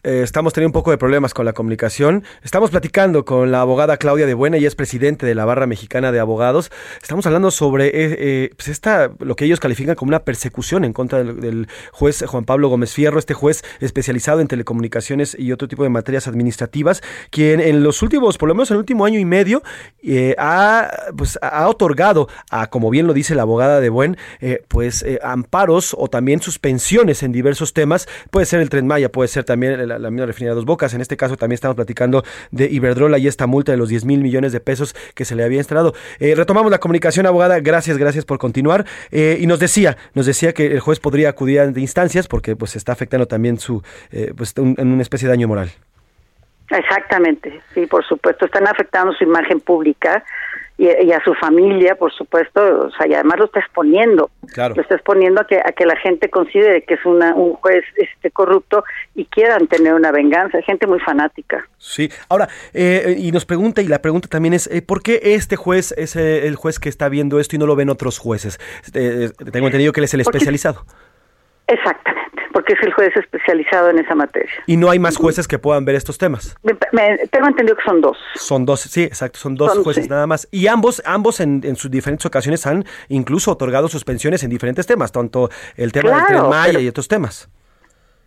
Eh, 0.02 0.22
estamos 0.24 0.54
teniendo 0.54 0.70
un 0.70 0.82
poco 0.82 0.92
de 0.92 0.98
problemas 0.98 1.34
con 1.34 1.46
la 1.46 1.52
comunicación. 1.52 2.24
Estamos 2.42 2.70
platicando 2.70 3.26
con 3.26 3.52
la 3.52 3.60
abogada 3.60 3.98
Claudia 3.98 4.26
de 4.26 4.34
Buena, 4.34 4.56
ella 4.56 4.70
es 4.70 4.76
presidente 4.76 5.26
de 5.26 5.36
la 5.36 5.44
Barra 5.44 5.68
Mexicana 5.68 6.14
de 6.14 6.22
Abogados. 6.22 6.72
Estamos 7.02 7.26
hablando 7.26 7.52
sobre 7.52 7.88
eh, 7.88 7.92
eh, 8.18 8.50
pues 8.56 8.70
esta, 8.70 9.12
lo 9.20 9.36
que 9.36 9.44
ellos 9.44 9.60
califican 9.60 9.96
como 9.96 10.10
una 10.10 10.20
persecución 10.20 10.86
en 10.86 10.94
contra 10.94 11.22
del, 11.26 11.68
juez 11.92 12.24
Juan 12.26 12.46
Pablo 12.46 12.70
Gómez 12.70 12.94
Fierro, 12.94 13.20
este 13.20 13.34
juez 13.34 13.62
especializado 13.82 14.40
en 14.40 14.48
telecomunicaciones 14.48 15.36
y 15.38 15.52
otro 15.52 15.68
tipo 15.68 15.84
de 15.84 15.90
materias 15.90 16.30
administrativas, 16.30 17.02
quien 17.30 17.60
en 17.60 17.84
los 17.84 18.02
últimos, 18.02 18.38
por 18.38 18.48
lo 18.48 18.56
menos 18.56 18.72
en 18.72 18.76
el 18.76 18.80
último 18.80 19.04
año 19.04 19.20
y 19.20 19.26
medio, 19.26 19.64
ha, 20.38 20.92
pues, 21.18 21.38
ha 21.42 21.68
otorgado 21.68 22.30
a, 22.50 22.68
como 22.68 22.90
bien 22.90 23.06
lo 23.06 23.14
dice 23.14 23.36
la 23.36 23.42
abogada 23.42 23.82
de 23.82 23.90
Buen, 23.90 24.16
pues 24.70 25.04
amparos 25.22 25.94
o 25.98 26.08
también 26.08 26.42
suspensiones 26.42 27.22
en 27.22 27.34
diversos 27.34 27.74
temas. 27.74 28.08
Puede 28.32 28.46
ser 28.46 28.62
el 28.62 28.70
Tren 28.70 28.88
Maya, 28.88 29.12
puede 29.12 29.28
ser 29.28 29.44
también 29.44 29.89
la, 29.90 30.00
la 30.00 30.10
mina 30.10 30.26
refinería 30.26 30.56
Dos 30.56 30.64
Bocas. 30.66 30.94
En 30.94 31.02
este 31.02 31.18
caso 31.18 31.36
también 31.36 31.56
estamos 31.56 31.76
platicando 31.76 32.24
de 32.52 32.66
Iberdrola 32.72 33.18
y 33.18 33.28
esta 33.28 33.46
multa 33.48 33.74
de 33.74 33.78
los 33.78 33.90
10 33.90 34.06
mil 34.06 34.22
millones 34.22 34.54
de 34.54 34.62
pesos 34.62 34.96
que 35.16 35.26
se 35.26 35.36
le 35.36 35.44
había 35.44 35.58
instalado. 35.58 35.94
Eh, 36.20 36.34
retomamos 36.36 36.72
la 36.72 36.78
comunicación, 36.80 37.26
abogada. 37.26 37.60
Gracias, 37.60 37.98
gracias 37.98 38.24
por 38.24 38.38
continuar. 38.38 38.86
Eh, 39.12 39.38
y 39.42 39.48
nos 39.48 39.60
decía, 39.60 39.98
nos 40.14 40.26
decía 40.26 40.54
que 40.54 40.68
el 40.68 40.80
juez 40.80 41.00
podría 41.00 41.30
acudir 41.30 41.60
ante 41.60 41.82
instancias 41.82 42.28
porque 42.28 42.56
pues 42.56 42.76
está 42.76 42.94
afectando 42.94 43.26
también 43.26 43.60
su, 43.60 43.84
eh, 44.12 44.32
pues 44.38 44.54
un- 44.58 44.76
en 44.78 44.92
una 44.94 45.02
especie 45.02 45.28
de 45.28 45.34
daño 45.34 45.48
moral. 45.48 45.72
Exactamente, 46.72 47.62
sí, 47.74 47.88
por 47.88 48.06
supuesto, 48.06 48.46
están 48.46 48.68
afectando 48.68 49.12
su 49.14 49.24
imagen 49.24 49.60
pública 49.60 50.24
y, 50.80 50.88
y 51.08 51.12
a 51.12 51.22
su 51.24 51.34
familia, 51.36 51.94
por 51.96 52.12
supuesto, 52.14 52.62
o 52.88 52.92
sea, 52.92 53.06
y 53.08 53.14
además 53.14 53.38
lo 53.40 53.46
está 53.46 53.60
exponiendo, 53.60 54.32
Claro. 54.54 54.74
lo 54.76 54.82
está 54.82 54.96
exponiendo 54.96 55.42
a 55.42 55.46
que 55.46 55.58
a 55.60 55.72
que 55.74 55.86
la 55.86 55.96
gente 55.98 56.30
considere 56.30 56.84
que 56.84 56.94
es 56.96 57.06
una, 57.06 57.36
un 57.36 57.54
juez 57.56 57.84
este 57.98 58.32
corrupto 58.32 58.84
y 59.14 59.26
quieran 59.26 59.68
tener 59.68 59.94
una 59.94 60.12
venganza, 60.12 60.60
gente 60.64 60.88
muy 60.88 61.00
fanática. 61.02 61.68
Sí, 61.78 62.10
ahora, 62.30 62.48
eh, 62.74 63.16
y 63.18 63.32
nos 63.32 63.46
pregunta, 63.46 63.82
y 63.82 63.88
la 63.88 64.02
pregunta 64.02 64.28
también 64.30 64.54
es, 64.56 64.66
eh, 64.68 64.82
¿por 64.82 65.04
qué 65.04 65.20
este 65.22 65.56
juez 65.58 65.94
es 65.98 66.16
eh, 66.16 66.48
el 66.48 66.56
juez 66.56 66.80
que 66.80 66.90
está 66.90 67.10
viendo 67.10 67.40
esto 67.40 67.56
y 67.56 67.60
no 67.60 67.68
lo 67.68 67.76
ven 67.76 67.90
otros 67.90 68.18
jueces? 68.18 68.58
Eh, 68.94 69.30
eh, 69.38 69.46
tengo 69.52 69.68
entendido 69.68 69.92
que 69.92 70.00
él 70.00 70.06
es 70.06 70.14
el 70.14 70.24
Porque- 70.24 70.38
especializado. 70.38 70.86
Exactamente, 71.68 72.29
porque 72.52 72.74
es 72.74 72.80
el 72.84 72.94
juez 72.94 73.16
especializado 73.16 73.90
en 73.90 74.00
esa 74.00 74.16
materia. 74.16 74.52
Y 74.66 74.78
no 74.78 74.90
hay 74.90 75.00
más 75.00 75.18
jueces 75.18 75.48
que 75.48 75.60
puedan 75.60 75.86
ver 75.86 75.96
estos 75.96 76.18
temas. 76.18 76.56
Me- 76.64 76.78
me- 76.92 77.18
tengo 77.28 77.48
entendido 77.48 77.76
que 77.78 77.84
son 77.84 78.02
dos. 78.02 78.18
Son 78.36 78.66
dos, 78.66 78.82
sí, 78.82 79.04
exacto, 79.04 79.40
son 79.40 79.56
dos 79.56 79.74
Son- 79.74 79.84
jueces 79.84 80.06
sí. 80.06 80.10
nada 80.10 80.28
más. 80.28 80.48
Y 80.52 80.68
ambos, 80.68 81.02
ambos 81.06 81.40
en, 81.40 81.62
en 81.64 81.76
sus 81.76 81.90
diferentes 81.92 82.26
ocasiones 82.26 82.66
han 82.68 82.86
incluso 83.08 83.52
otorgado 83.52 83.88
suspensiones 83.88 84.44
en 84.44 84.50
diferentes 84.50 84.86
temas, 84.88 85.12
tanto 85.12 85.50
el 85.76 85.92
tema 85.92 86.16
del 86.16 86.26
Tren 86.26 86.50
Maya 86.50 86.72
pero- 86.74 86.80
y 86.82 86.88
otros 86.88 87.08
temas. 87.08 87.50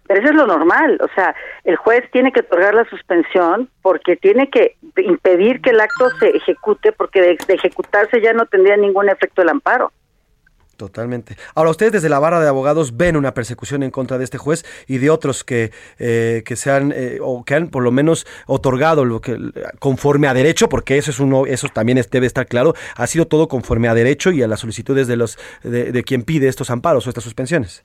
Pero 0.09 0.20
eso 0.20 0.31
es 0.31 0.35
lo 0.37 0.47
normal, 0.47 0.99
o 1.01 1.09
sea, 1.14 1.35
el 1.64 1.77
juez 1.77 2.03
tiene 2.11 2.33
que 2.33 2.41
otorgar 2.41 2.75
la 2.75 2.85
suspensión 2.91 3.70
porque 3.83 4.16
tiene 4.16 4.51
que 4.51 4.77
impedir 4.97 5.62
que 5.62 5.70
el 5.70 5.81
acto 5.81 6.11
se 6.18 6.29
ejecute 6.37 6.93
porque 6.93 7.23
de, 7.23 7.39
de 7.47 7.55
ejecutarse 7.55 8.20
ya 8.20 8.33
no 8.35 8.45
tendría 8.47 8.77
ningún 8.77 9.09
efecto 9.09 9.41
el 9.43 9.49
amparo. 9.49 9.91
Totalmente. 10.77 11.37
Ahora, 11.55 11.70
ustedes 11.70 11.93
desde 11.93 12.09
la 12.09 12.18
barra 12.18 12.41
de 12.41 12.49
abogados 12.49 12.97
ven 12.97 13.16
una 13.16 13.35
persecución 13.35 13.83
en 13.83 13.91
contra 13.91 14.18
de 14.18 14.25
este 14.25 14.39
juez 14.39 14.64
y 14.89 14.99
de 14.99 15.11
otros 15.11 15.45
que, 15.45 15.70
eh, 15.99 16.43
que 16.45 16.57
se 16.57 16.70
han, 16.70 16.93
eh, 16.97 17.18
o 17.20 17.45
que 17.45 17.55
han 17.55 17.68
por 17.68 17.83
lo 17.85 17.93
menos 17.93 18.27
otorgado 18.47 19.05
lo 19.05 19.20
que 19.20 19.39
conforme 19.79 20.27
a 20.29 20.35
derecho, 20.35 20.68
porque 20.68 20.99
eso 20.99 21.11
es 21.11 21.20
uno, 21.20 21.47
eso 21.47 21.68
también 21.68 21.99
es- 21.99 22.11
debe 22.11 22.27
estar 22.27 22.47
claro, 22.47 22.75
ha 22.97 23.07
sido 23.07 23.27
todo 23.29 23.47
conforme 23.49 23.87
a 23.89 23.95
derecho 23.95 24.33
y 24.33 24.43
a 24.43 24.49
las 24.49 24.61
solicitudes 24.61 25.07
de 25.07 25.16
los 25.16 25.39
de, 25.62 25.93
de 25.93 26.03
quien 26.05 26.23
pide 26.23 26.49
estos 26.49 26.70
amparos 26.70 27.07
o 27.07 27.11
estas 27.11 27.23
suspensiones. 27.23 27.85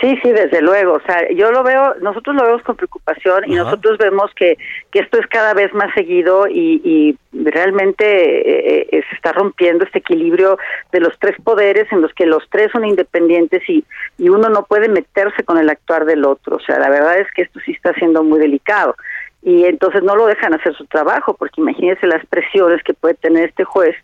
Sí, 0.00 0.18
sí, 0.22 0.30
desde 0.30 0.60
luego. 0.60 0.94
O 0.94 1.00
sea, 1.00 1.26
yo 1.30 1.50
lo 1.50 1.62
veo, 1.62 1.94
nosotros 2.00 2.36
lo 2.36 2.44
vemos 2.44 2.62
con 2.62 2.76
preocupación 2.76 3.44
y 3.46 3.54
Ajá. 3.54 3.64
nosotros 3.64 3.96
vemos 3.96 4.30
que, 4.34 4.58
que 4.90 4.98
esto 4.98 5.18
es 5.18 5.26
cada 5.26 5.54
vez 5.54 5.72
más 5.72 5.92
seguido 5.94 6.46
y, 6.48 6.82
y 6.84 7.18
realmente 7.32 8.04
eh, 8.04 8.88
eh, 8.92 9.04
se 9.08 9.16
está 9.16 9.32
rompiendo 9.32 9.84
este 9.84 10.00
equilibrio 10.00 10.58
de 10.92 11.00
los 11.00 11.18
tres 11.18 11.36
poderes 11.42 11.90
en 11.92 12.02
los 12.02 12.12
que 12.12 12.26
los 12.26 12.42
tres 12.50 12.70
son 12.72 12.84
independientes 12.84 13.62
y, 13.68 13.84
y 14.18 14.28
uno 14.28 14.50
no 14.50 14.64
puede 14.66 14.88
meterse 14.88 15.44
con 15.44 15.56
el 15.56 15.70
actuar 15.70 16.04
del 16.04 16.26
otro. 16.26 16.56
O 16.56 16.60
sea, 16.60 16.78
la 16.78 16.90
verdad 16.90 17.18
es 17.18 17.28
que 17.32 17.42
esto 17.42 17.58
sí 17.64 17.72
está 17.72 17.94
siendo 17.94 18.22
muy 18.22 18.38
delicado. 18.38 18.96
Y 19.42 19.64
entonces 19.64 20.02
no 20.02 20.16
lo 20.16 20.26
dejan 20.26 20.52
hacer 20.54 20.74
su 20.74 20.84
trabajo, 20.86 21.34
porque 21.34 21.60
imagínense 21.60 22.06
las 22.06 22.24
presiones 22.26 22.82
que 22.82 22.94
puede 22.94 23.14
tener 23.14 23.48
este 23.48 23.64
juez 23.64 23.94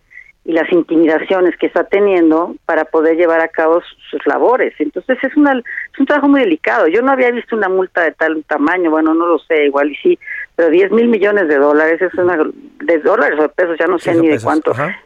y 0.44 0.52
las 0.52 0.70
intimidaciones 0.72 1.56
que 1.56 1.66
está 1.66 1.84
teniendo 1.84 2.56
para 2.66 2.84
poder 2.84 3.16
llevar 3.16 3.40
a 3.40 3.48
cabo 3.48 3.80
sus, 4.10 4.26
labores. 4.26 4.74
Entonces 4.78 5.18
es, 5.22 5.36
una, 5.36 5.52
es 5.52 6.00
un 6.00 6.06
trabajo 6.06 6.28
muy 6.28 6.40
delicado. 6.40 6.88
Yo 6.88 7.00
no 7.00 7.12
había 7.12 7.30
visto 7.30 7.56
una 7.56 7.68
multa 7.68 8.02
de 8.02 8.12
tal 8.12 8.44
tamaño, 8.44 8.90
bueno, 8.90 9.14
no 9.14 9.26
lo 9.26 9.38
sé, 9.38 9.66
igual 9.66 9.90
y 9.90 9.96
sí, 9.96 10.18
pero 10.56 10.70
10 10.70 10.90
mil 10.92 11.08
millones 11.08 11.48
de 11.48 11.56
dólares 11.56 12.02
es 12.02 12.12
una, 12.14 12.36
de 12.36 12.98
dólares 12.98 13.38
o 13.38 13.42
de 13.42 13.48
pesos, 13.50 13.76
ya 13.78 13.86
no 13.86 13.98
sé 13.98 14.14
ni 14.14 14.28
de 14.28 14.40
cuánto, 14.40 14.72
ajá. 14.72 14.98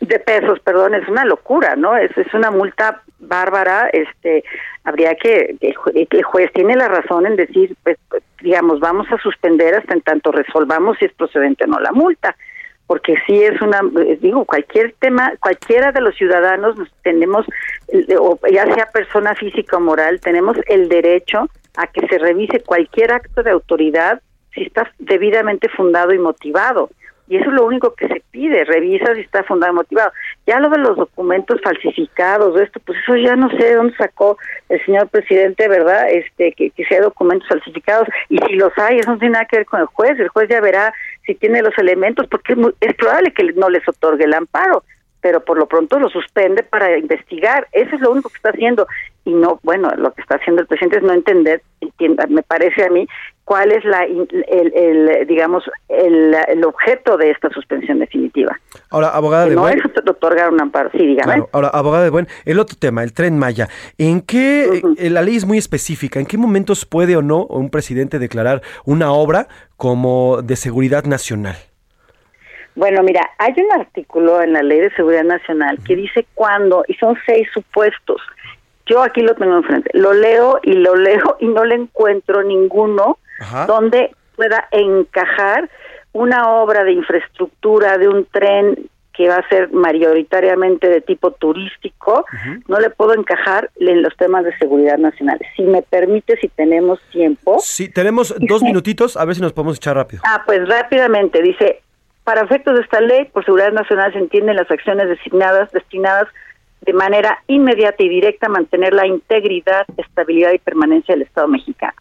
de 0.00 0.18
pesos, 0.20 0.60
perdón, 0.60 0.94
es 0.94 1.08
una 1.08 1.24
locura, 1.24 1.74
¿no? 1.76 1.96
Es, 1.96 2.16
es 2.16 2.32
una 2.32 2.50
multa 2.50 3.02
bárbara, 3.18 3.88
este, 3.92 4.44
habría 4.84 5.14
que, 5.16 5.56
el 5.60 6.22
juez 6.22 6.52
tiene 6.52 6.76
la 6.76 6.88
razón 6.88 7.26
en 7.26 7.36
decir, 7.36 7.74
pues, 7.82 7.96
digamos, 8.40 8.80
vamos 8.80 9.10
a 9.10 9.18
suspender 9.18 9.74
hasta 9.74 9.94
en 9.94 10.02
tanto 10.02 10.30
resolvamos 10.30 10.98
si 10.98 11.06
es 11.06 11.12
procedente 11.14 11.64
o 11.64 11.66
no 11.66 11.80
la 11.80 11.92
multa, 11.92 12.36
porque 12.94 13.16
sí 13.26 13.42
es 13.42 13.60
una, 13.60 13.80
eh, 14.06 14.16
digo, 14.20 14.44
cualquier 14.44 14.94
tema, 15.00 15.32
cualquiera 15.40 15.90
de 15.90 16.00
los 16.00 16.14
ciudadanos 16.14 16.76
nos 16.76 16.88
tenemos, 17.02 17.44
ya 18.52 18.72
sea 18.72 18.88
persona 18.92 19.34
física 19.34 19.78
o 19.78 19.80
moral, 19.80 20.20
tenemos 20.20 20.56
el 20.68 20.88
derecho 20.88 21.48
a 21.76 21.88
que 21.88 22.06
se 22.06 22.18
revise 22.18 22.60
cualquier 22.60 23.10
acto 23.10 23.42
de 23.42 23.50
autoridad 23.50 24.22
si 24.52 24.62
está 24.62 24.88
debidamente 25.00 25.68
fundado 25.70 26.12
y 26.12 26.20
motivado. 26.20 26.88
Y 27.26 27.36
eso 27.36 27.50
es 27.50 27.56
lo 27.56 27.64
único 27.64 27.94
que 27.94 28.06
se 28.06 28.22
pide, 28.30 28.64
revisa 28.64 29.12
si 29.16 29.22
está 29.22 29.42
fundado 29.42 29.72
y 29.72 29.76
motivado. 29.76 30.12
Ya 30.46 30.60
lo 30.60 30.70
de 30.70 30.78
los 30.78 30.96
documentos 30.96 31.60
falsificados, 31.64 32.60
esto, 32.60 32.78
pues 32.86 32.96
eso 33.02 33.16
ya 33.16 33.34
no 33.34 33.50
sé 33.50 33.64
de 33.64 33.74
dónde 33.74 33.96
sacó 33.96 34.38
el 34.68 34.84
señor 34.84 35.08
presidente, 35.08 35.66
¿verdad? 35.66 36.10
Este, 36.10 36.52
que, 36.52 36.70
que 36.70 36.84
sea 36.84 37.00
documentos 37.00 37.48
falsificados. 37.48 38.06
Y 38.28 38.38
si 38.38 38.52
los 38.54 38.72
hay, 38.78 38.98
eso 38.98 39.10
no 39.10 39.18
tiene 39.18 39.32
nada 39.32 39.46
que 39.46 39.56
ver 39.56 39.66
con 39.66 39.80
el 39.80 39.86
juez. 39.86 40.20
El 40.20 40.28
juez 40.28 40.48
ya 40.48 40.60
verá 40.60 40.94
si 41.26 41.34
tiene 41.34 41.62
los 41.62 41.76
elementos, 41.78 42.26
porque 42.28 42.52
es, 42.52 42.58
muy- 42.58 42.74
es 42.80 42.94
probable 42.94 43.32
que 43.32 43.44
no 43.54 43.68
les 43.70 43.86
otorgue 43.88 44.24
el 44.24 44.34
amparo 44.34 44.84
pero 45.20 45.42
por 45.42 45.56
lo 45.56 45.66
pronto 45.66 45.98
lo 45.98 46.10
suspende 46.10 46.62
para 46.64 46.98
investigar. 46.98 47.66
Eso 47.72 47.94
es 47.96 48.00
lo 48.02 48.10
único 48.10 48.28
que 48.28 48.36
está 48.36 48.50
haciendo. 48.50 48.86
Y 49.26 49.32
no, 49.32 49.58
bueno, 49.62 49.88
lo 49.96 50.12
que 50.12 50.20
está 50.20 50.36
haciendo 50.36 50.60
el 50.60 50.68
presidente 50.68 50.98
es 50.98 51.02
no 51.02 51.12
entender, 51.12 51.62
me 52.28 52.42
parece 52.42 52.84
a 52.84 52.90
mí, 52.90 53.08
cuál 53.44 53.72
es 53.72 53.84
la, 53.84 54.04
el, 54.04 54.72
el, 54.74 55.26
digamos, 55.26 55.64
el, 55.88 56.34
el 56.48 56.64
objeto 56.64 57.16
de 57.16 57.30
esta 57.30 57.48
suspensión 57.50 57.98
definitiva. 57.98 58.58
Ahora, 58.90 59.08
abogada 59.08 59.44
Que 59.44 59.50
de 59.50 59.56
no 59.56 59.62
Buen, 59.62 59.78
es 59.78 59.84
otorgar 60.08 60.50
un 60.50 60.60
amparo. 60.60 60.90
Sí, 60.92 60.98
dígame. 60.98 61.24
Claro, 61.24 61.48
ahora, 61.52 61.68
abogada 61.68 62.04
de 62.04 62.10
Buen, 62.10 62.28
el 62.44 62.58
otro 62.58 62.76
tema, 62.78 63.02
el 63.02 63.14
tren 63.14 63.38
Maya. 63.38 63.68
¿En 63.96 64.20
qué, 64.20 64.82
eh, 64.98 65.10
la 65.10 65.22
ley 65.22 65.36
es 65.36 65.46
muy 65.46 65.56
específica, 65.56 66.20
¿en 66.20 66.26
qué 66.26 66.36
momentos 66.36 66.84
puede 66.84 67.16
o 67.16 67.22
no 67.22 67.46
un 67.46 67.70
presidente 67.70 68.18
declarar 68.18 68.60
una 68.84 69.12
obra 69.12 69.48
como 69.76 70.42
de 70.42 70.56
seguridad 70.56 71.04
nacional? 71.04 71.56
Bueno, 72.76 73.02
mira, 73.04 73.30
hay 73.38 73.54
un 73.56 73.80
artículo 73.80 74.42
en 74.42 74.52
la 74.52 74.62
Ley 74.62 74.80
de 74.80 74.90
Seguridad 74.94 75.22
Nacional 75.22 75.78
que 75.86 75.94
dice 75.94 76.26
cuándo, 76.34 76.84
y 76.88 76.94
son 76.94 77.16
seis 77.24 77.46
supuestos. 77.54 78.20
Yo 78.86 79.02
aquí 79.02 79.20
lo 79.22 79.34
tengo 79.34 79.56
enfrente. 79.56 79.90
Lo 79.94 80.12
leo 80.12 80.60
y 80.62 80.72
lo 80.74 80.94
leo 80.94 81.36
y 81.40 81.46
no 81.46 81.64
le 81.64 81.76
encuentro 81.76 82.42
ninguno 82.42 83.18
Ajá. 83.40 83.66
donde 83.66 84.14
pueda 84.36 84.68
encajar 84.70 85.70
una 86.12 86.48
obra 86.50 86.84
de 86.84 86.92
infraestructura 86.92 87.98
de 87.98 88.08
un 88.08 88.24
tren 88.26 88.88
que 89.14 89.28
va 89.28 89.36
a 89.36 89.48
ser 89.48 89.72
mayoritariamente 89.72 90.88
de 90.88 91.00
tipo 91.00 91.30
turístico, 91.30 92.24
no 92.66 92.80
le 92.80 92.90
puedo 92.90 93.14
encajar 93.14 93.70
en 93.76 94.02
los 94.02 94.14
temas 94.16 94.44
de 94.44 94.56
seguridad 94.58 94.98
nacional. 94.98 95.38
Si 95.54 95.62
me 95.62 95.82
permite, 95.82 96.36
si 96.38 96.48
tenemos 96.48 97.00
tiempo. 97.12 97.58
Sí, 97.60 97.88
tenemos 97.88 98.34
dos 98.40 98.62
minutitos, 98.62 99.16
a 99.16 99.24
ver 99.24 99.36
si 99.36 99.40
nos 99.40 99.52
podemos 99.52 99.76
echar 99.76 99.94
rápido. 99.94 100.20
Ah, 100.26 100.42
pues 100.44 100.68
rápidamente, 100.68 101.40
dice, 101.42 101.80
para 102.24 102.42
efectos 102.42 102.74
de 102.74 102.82
esta 102.82 103.00
ley, 103.00 103.26
por 103.26 103.44
seguridad 103.44 103.70
nacional 103.70 104.12
se 104.12 104.18
entienden 104.18 104.56
las 104.56 104.70
acciones 104.70 105.08
designadas, 105.08 105.70
destinadas 105.70 106.26
de 106.84 106.92
manera 106.92 107.42
inmediata 107.46 108.02
y 108.02 108.08
directa 108.08 108.48
mantener 108.48 108.92
la 108.92 109.06
integridad, 109.06 109.86
estabilidad 109.96 110.52
y 110.52 110.58
permanencia 110.58 111.14
del 111.14 111.22
Estado 111.22 111.48
mexicano. 111.48 111.94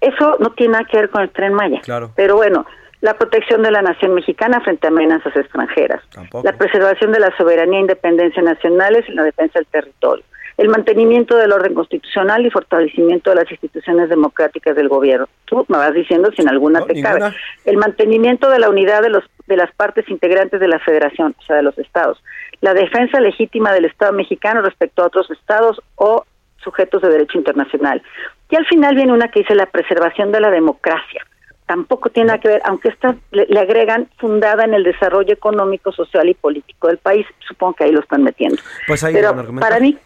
Eso 0.00 0.36
no 0.40 0.50
tiene 0.50 0.72
nada 0.72 0.84
que 0.84 0.96
ver 0.96 1.10
con 1.10 1.22
el 1.22 1.30
tren 1.30 1.54
Maya. 1.54 1.80
Claro. 1.82 2.10
Pero 2.16 2.36
bueno, 2.36 2.66
la 3.00 3.14
protección 3.14 3.62
de 3.62 3.70
la 3.70 3.82
nación 3.82 4.14
mexicana 4.14 4.60
frente 4.60 4.86
a 4.86 4.90
amenazas 4.90 5.34
extranjeras, 5.36 6.02
la 6.42 6.52
preservación 6.52 7.12
de 7.12 7.20
la 7.20 7.34
soberanía 7.36 7.78
e 7.78 7.82
independencia 7.82 8.42
nacionales 8.42 9.04
y 9.08 9.12
la 9.12 9.22
defensa 9.22 9.58
del 9.58 9.66
territorio, 9.66 10.24
el 10.56 10.68
mantenimiento 10.70 11.36
del 11.36 11.52
orden 11.52 11.74
constitucional 11.74 12.44
y 12.46 12.50
fortalecimiento 12.50 13.30
de 13.30 13.36
las 13.36 13.50
instituciones 13.50 14.08
democráticas 14.08 14.74
del 14.74 14.88
gobierno. 14.88 15.28
Tú 15.44 15.64
me 15.68 15.76
vas 15.76 15.92
diciendo 15.92 16.30
si 16.34 16.42
en 16.42 16.48
alguna 16.48 16.80
te 16.84 17.00
cabe. 17.00 17.20
ninguna. 17.20 17.36
El 17.64 17.76
mantenimiento 17.76 18.48
de 18.50 18.58
la 18.58 18.70
unidad 18.70 19.02
de 19.02 19.10
los 19.10 19.24
de 19.46 19.56
las 19.56 19.72
partes 19.74 20.08
integrantes 20.08 20.58
de 20.60 20.68
la 20.68 20.78
federación, 20.80 21.34
o 21.38 21.42
sea, 21.42 21.56
de 21.56 21.62
los 21.62 21.78
estados. 21.78 22.22
La 22.60 22.74
defensa 22.74 23.20
legítima 23.20 23.72
del 23.72 23.84
Estado 23.84 24.12
mexicano 24.12 24.62
respecto 24.62 25.02
a 25.02 25.06
otros 25.06 25.30
estados 25.30 25.80
o 25.96 26.24
sujetos 26.62 27.02
de 27.02 27.08
derecho 27.10 27.38
internacional. 27.38 28.02
Y 28.50 28.56
al 28.56 28.66
final 28.66 28.94
viene 28.94 29.12
una 29.12 29.28
que 29.28 29.40
dice 29.40 29.54
la 29.54 29.66
preservación 29.66 30.32
de 30.32 30.40
la 30.40 30.50
democracia. 30.50 31.24
Tampoco 31.66 32.10
tiene 32.10 32.28
nada 32.28 32.40
que 32.40 32.48
ver, 32.48 32.62
aunque 32.64 32.88
esta 32.88 33.16
le, 33.32 33.46
le 33.46 33.60
agregan 33.60 34.08
fundada 34.18 34.64
en 34.64 34.74
el 34.74 34.84
desarrollo 34.84 35.32
económico, 35.32 35.92
social 35.92 36.28
y 36.28 36.34
político 36.34 36.86
del 36.88 36.98
país. 36.98 37.26
Supongo 37.46 37.74
que 37.74 37.84
ahí 37.84 37.92
lo 37.92 38.00
están 38.00 38.22
metiendo. 38.22 38.60
Pues 38.86 39.02
ahí 39.02 39.14
Pero 39.14 39.34
para 39.60 39.80
mí 39.80 39.98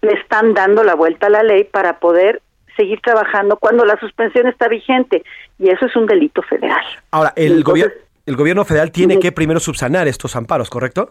le 0.00 0.12
están 0.12 0.54
dando 0.54 0.82
la 0.84 0.94
vuelta 0.94 1.26
a 1.26 1.30
la 1.30 1.42
ley 1.42 1.64
para 1.64 1.98
poder 2.00 2.40
seguir 2.76 3.00
trabajando 3.00 3.56
cuando 3.56 3.84
la 3.84 3.98
suspensión 3.98 4.46
está 4.46 4.68
vigente 4.68 5.24
y 5.58 5.68
eso 5.68 5.86
es 5.86 5.96
un 5.96 6.06
delito 6.06 6.42
federal. 6.42 6.82
Ahora, 7.10 7.32
el, 7.36 7.58
Entonces- 7.58 7.64
gobierno 7.64 7.94
el 8.28 8.36
gobierno 8.36 8.64
federal 8.66 8.92
tiene 8.92 9.18
que 9.18 9.32
primero 9.32 9.58
subsanar 9.58 10.06
estos 10.06 10.36
amparos, 10.36 10.68
¿correcto? 10.68 11.10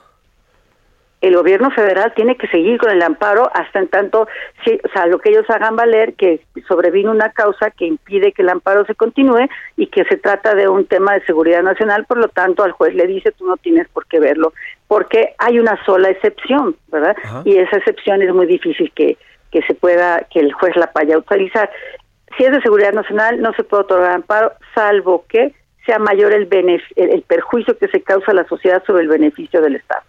El 1.22 1.36
gobierno 1.36 1.72
federal 1.72 2.13
tiene 2.15 2.38
que 2.38 2.47
seguir 2.47 2.78
con 2.78 2.91
el 2.91 3.01
amparo 3.01 3.49
hasta 3.53 3.80
en 3.80 3.88
tanto, 3.88 4.28
sí, 4.63 4.80
o 4.84 4.89
sea, 4.89 5.07
lo 5.07 5.18
que 5.20 5.30
ellos 5.30 5.49
hagan 5.49 5.76
valer 5.76 6.13
que 6.13 6.41
sobrevino 6.68 7.11
una 7.11 7.32
causa 7.32 7.72
que 7.72 7.86
impide 7.86 8.34
que 8.34 8.43
el 8.43 8.49
amparo 8.49 8.86
se 8.86 8.93
continúe 8.93 9.47
y 9.78 9.88
que 9.88 10.03
se 10.05 10.18
trata 10.18 10.53
de 10.53 10.68
un 10.68 10.86
tema 10.86 11.13
de 11.13 11.26
seguridad 11.26 11.63
nacional, 11.63 12.05
por 12.05 12.18
lo 12.18 12.28
tanto 12.28 12.63
al 12.63 12.72
juez 12.72 12.93
le 12.93 13.07
dice 13.07 13.32
tú 13.32 13.47
no 13.47 13.57
tienes 13.57 13.88
por 13.89 14.05
qué 14.05 14.20
verlo, 14.20 14.53
porque 14.88 15.34
hay 15.39 15.59
una 15.59 15.84
sola 15.86 16.09
excepción, 16.09 16.76
¿verdad? 16.89 17.15
Ajá. 17.24 17.41
Y 17.45 17.57
esa 17.57 17.78
excepción 17.78 18.22
es 18.22 18.32
muy 18.34 18.45
difícil 18.45 18.91
que, 18.93 19.18
que 19.51 19.63
se 19.63 19.74
pueda, 19.74 20.22
que 20.32 20.39
el 20.39 20.53
juez 20.53 20.76
la 20.76 20.91
vaya 20.93 21.15
a 21.15 21.20
utilizar. 21.20 21.70
Si 22.38 22.43
es 22.43 22.51
de 22.51 22.61
seguridad 22.61 22.93
nacional, 22.93 23.41
no 23.41 23.53
se 23.53 23.63
puede 23.63 23.84
otorgar 23.84 24.11
amparo, 24.11 24.51
salvo 24.76 25.26
que 25.28 25.55
sea 25.88 25.97
mayor 25.97 26.34
el, 26.34 26.47
el, 26.51 26.82
el 26.95 27.22
perjuicio 27.24 27.78
que 27.78 27.88
se 27.88 28.01
causa 28.01 28.32
a 28.32 28.36
la 28.36 28.47
sociedad 28.47 28.84
sobre 28.86 29.03
el 29.03 29.07
beneficio 29.07 29.61
del 29.61 29.78
Estado. 29.78 30.03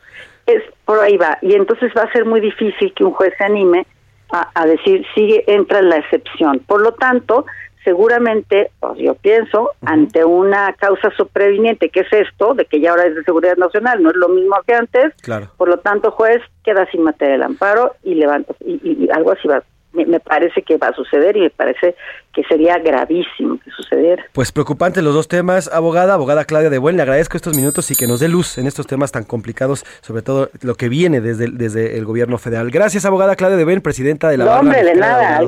Es 0.48 0.62
por 0.84 0.98
ahí 1.00 1.16
va. 1.16 1.38
Y 1.42 1.54
entonces 1.54 1.92
va 1.96 2.02
a 2.02 2.12
ser 2.12 2.24
muy 2.24 2.40
difícil 2.40 2.92
que 2.94 3.04
un 3.04 3.12
juez 3.12 3.32
se 3.38 3.44
anime 3.44 3.86
a, 4.32 4.50
a 4.54 4.66
decir, 4.66 5.04
sigue, 5.14 5.44
entra 5.46 5.78
en 5.78 5.88
la 5.90 5.96
excepción. 5.98 6.58
Por 6.66 6.80
lo 6.82 6.92
tanto, 6.92 7.44
seguramente, 7.84 8.70
pues, 8.80 8.98
yo 8.98 9.14
pienso, 9.14 9.70
ante 9.84 10.24
una 10.24 10.72
causa 10.74 11.10
sobreviniente, 11.16 11.88
que 11.88 12.00
es 12.00 12.12
esto, 12.12 12.54
de 12.54 12.64
que 12.66 12.80
ya 12.80 12.90
ahora 12.90 13.06
es 13.06 13.14
de 13.14 13.24
seguridad 13.24 13.56
nacional, 13.56 14.02
no 14.02 14.10
es 14.10 14.16
lo 14.16 14.28
mismo 14.28 14.56
que 14.66 14.74
antes, 14.74 15.14
Claro. 15.22 15.48
por 15.56 15.68
lo 15.68 15.78
tanto, 15.78 16.10
juez 16.10 16.40
queda 16.64 16.86
sin 16.90 17.02
materia 17.02 17.36
el 17.36 17.42
amparo 17.42 17.94
y 18.02 18.14
levanta, 18.14 18.54
y, 18.64 18.72
y- 18.82 19.04
y 19.04 19.10
algo 19.10 19.32
así 19.32 19.48
va. 19.48 19.62
Me, 19.92 20.20
parece 20.20 20.62
que 20.62 20.76
va 20.76 20.88
a 20.88 20.92
suceder 20.92 21.36
y 21.36 21.40
me 21.40 21.50
parece 21.50 21.96
que 22.32 22.42
sería 22.44 22.78
gravísimo 22.78 23.58
que 23.58 23.70
sucediera. 23.70 24.24
Pues 24.32 24.52
preocupantes 24.52 25.02
los 25.02 25.14
dos 25.14 25.28
temas, 25.28 25.68
abogada, 25.72 26.14
abogada 26.14 26.44
Claudia 26.44 26.70
de 26.70 26.78
Buen, 26.78 26.96
le 26.96 27.02
agradezco 27.02 27.36
estos 27.36 27.56
minutos 27.56 27.90
y 27.90 27.96
que 27.96 28.06
nos 28.06 28.20
dé 28.20 28.28
luz 28.28 28.58
en 28.58 28.66
estos 28.66 28.86
temas 28.86 29.10
tan 29.12 29.24
complicados, 29.24 29.84
sobre 30.02 30.22
todo 30.22 30.50
lo 30.60 30.74
que 30.74 30.88
viene 30.88 31.20
desde, 31.20 31.46
el- 31.46 31.56
desde 31.58 31.96
el 31.98 32.04
gobierno 32.04 32.36
federal. 32.38 32.70
Gracias, 32.70 33.06
abogada 33.06 33.34
Claudia 33.34 33.56
de 33.56 33.64
Buen, 33.64 33.80
presidenta 33.80 34.28
de 34.28 34.36
la 34.36 34.44
No, 34.44 34.50
Barra 34.50 34.60
hombre, 34.60 34.84
de 34.84 34.94
nada. 34.94 35.40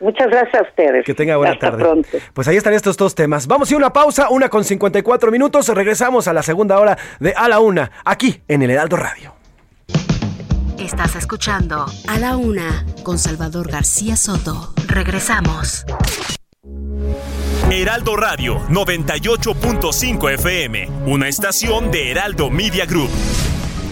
Muchas 0.00 0.28
gracias 0.30 0.54
a 0.54 0.62
ustedes. 0.62 1.04
Que 1.04 1.14
tenga 1.14 1.36
buena 1.36 1.52
Hasta 1.52 1.70
tarde. 1.70 1.82
pronto. 1.84 2.08
Pues 2.34 2.48
ahí 2.48 2.56
están 2.56 2.74
estos 2.74 2.96
dos 2.96 3.14
temas. 3.14 3.46
Vamos 3.46 3.68
a 3.68 3.72
ir 3.72 3.76
a 3.76 3.78
una 3.78 3.92
pausa, 3.92 4.30
una 4.30 4.48
con 4.48 4.64
54 4.64 5.30
minutos. 5.30 5.68
Regresamos 5.68 6.26
a 6.26 6.32
la 6.32 6.42
segunda 6.42 6.78
hora 6.80 6.96
de 7.20 7.34
A 7.36 7.48
la 7.48 7.60
Una, 7.60 7.90
aquí 8.04 8.40
en 8.48 8.62
el 8.62 8.70
Heraldo 8.70 8.96
Radio. 8.96 9.34
Estás 10.82 11.14
escuchando 11.14 11.86
A 12.08 12.18
la 12.18 12.36
Una 12.36 12.84
con 13.04 13.16
Salvador 13.16 13.70
García 13.70 14.16
Soto. 14.16 14.74
Regresamos. 14.88 15.84
Heraldo 17.70 18.16
Radio 18.16 18.58
98.5 18.68 20.34
FM, 20.34 20.88
una 21.06 21.28
estación 21.28 21.92
de 21.92 22.10
Heraldo 22.10 22.50
Media 22.50 22.84
Group. 22.84 23.10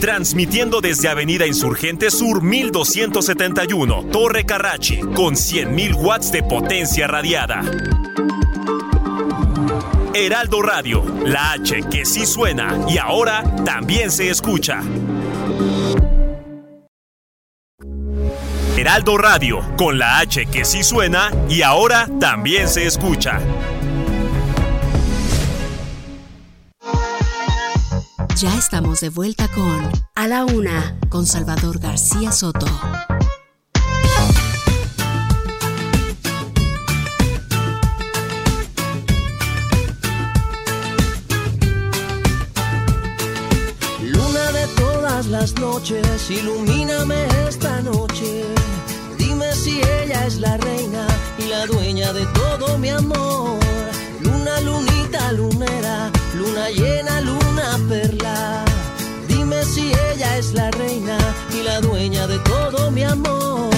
Transmitiendo 0.01 0.81
desde 0.81 1.09
Avenida 1.09 1.47
Insurgente 1.47 2.11
Sur 2.11 2.43
1271, 2.43 4.07
Torre 4.11 4.45
Carrachi, 4.45 4.99
con 4.99 5.37
100.000 5.37 5.95
watts 5.95 6.33
de 6.33 6.43
potencia 6.43 7.07
radiada. 7.07 7.63
Heraldo 10.13 10.61
Radio, 10.61 11.05
la 11.25 11.53
H 11.53 11.85
que 11.89 12.05
sí 12.05 12.27
suena 12.27 12.77
y 12.89 12.99
ahora 12.99 13.45
también 13.65 14.11
se 14.11 14.29
escucha. 14.29 14.83
Heraldo 18.81 19.19
Radio, 19.19 19.61
con 19.77 19.99
la 19.99 20.21
H 20.21 20.47
que 20.47 20.65
sí 20.65 20.83
suena 20.83 21.31
y 21.51 21.61
ahora 21.61 22.09
también 22.19 22.67
se 22.67 22.87
escucha. 22.87 23.39
Ya 28.37 28.57
estamos 28.57 29.01
de 29.01 29.11
vuelta 29.11 29.49
con 29.49 29.91
A 30.15 30.27
la 30.29 30.47
Una 30.47 30.99
con 31.11 31.27
Salvador 31.27 31.79
García 31.79 32.33
Soto. 32.33 32.67
Luna 44.03 44.53
de 44.53 44.67
todas 44.75 45.27
las 45.27 45.55
noches, 45.61 46.31
ilumíname 46.31 47.27
esta 47.47 47.83
noche. 47.83 48.60
Si 49.63 49.79
ella 49.79 50.27
es 50.27 50.39
la 50.39 50.57
reina 50.57 51.07
y 51.37 51.45
la 51.49 51.67
dueña 51.67 52.15
de 52.15 52.25
todo 52.29 52.79
mi 52.79 52.89
amor. 52.89 53.59
Luna, 54.23 54.59
lunita, 54.63 55.33
lunera, 55.33 56.11
luna 56.35 56.71
llena, 56.71 57.21
luna 57.21 57.79
perla. 57.87 58.65
Dime 59.29 59.63
si 59.67 59.93
ella 60.13 60.39
es 60.39 60.55
la 60.55 60.71
reina 60.71 61.19
y 61.53 61.63
la 61.63 61.79
dueña 61.83 62.27
de 62.27 62.39
todo 62.39 62.91
mi 62.91 63.03
amor. 63.05 63.69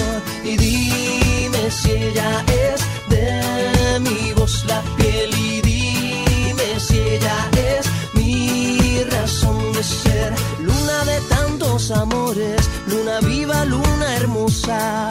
Y 0.45 0.55
dime 0.55 1.69
si 1.69 1.91
ella 1.91 2.45
es 2.47 2.79
de 3.09 3.99
mi 3.99 4.31
voz 4.33 4.63
la 4.65 4.81
piel 4.95 5.31
y 5.37 5.59
dime 5.59 6.79
si 6.79 6.97
ella 6.97 7.49
es 7.57 7.85
mi 8.13 9.03
razón 9.11 9.73
de 9.73 9.83
ser. 9.83 10.33
Luna 10.61 11.03
de 11.03 11.19
tantos 11.27 11.91
amores, 11.91 12.61
luna 12.87 13.19
viva, 13.19 13.65
luna 13.65 14.15
hermosa. 14.15 15.09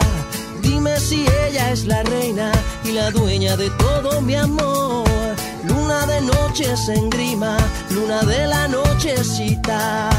Dime 0.83 0.99
si 0.99 1.25
ella 1.47 1.71
es 1.71 1.85
la 1.85 2.03
reina 2.03 2.51
y 2.83 2.91
la 2.91 3.09
dueña 3.09 3.55
de 3.55 3.69
todo 3.69 4.19
mi 4.19 4.35
amor. 4.35 5.07
Luna 5.63 6.05
de 6.07 6.19
noches 6.19 6.89
en 6.89 7.09
grima, 7.09 7.55
luna 7.89 8.21
de 8.23 8.45
la 8.47 8.67
nochecita. 8.67 10.09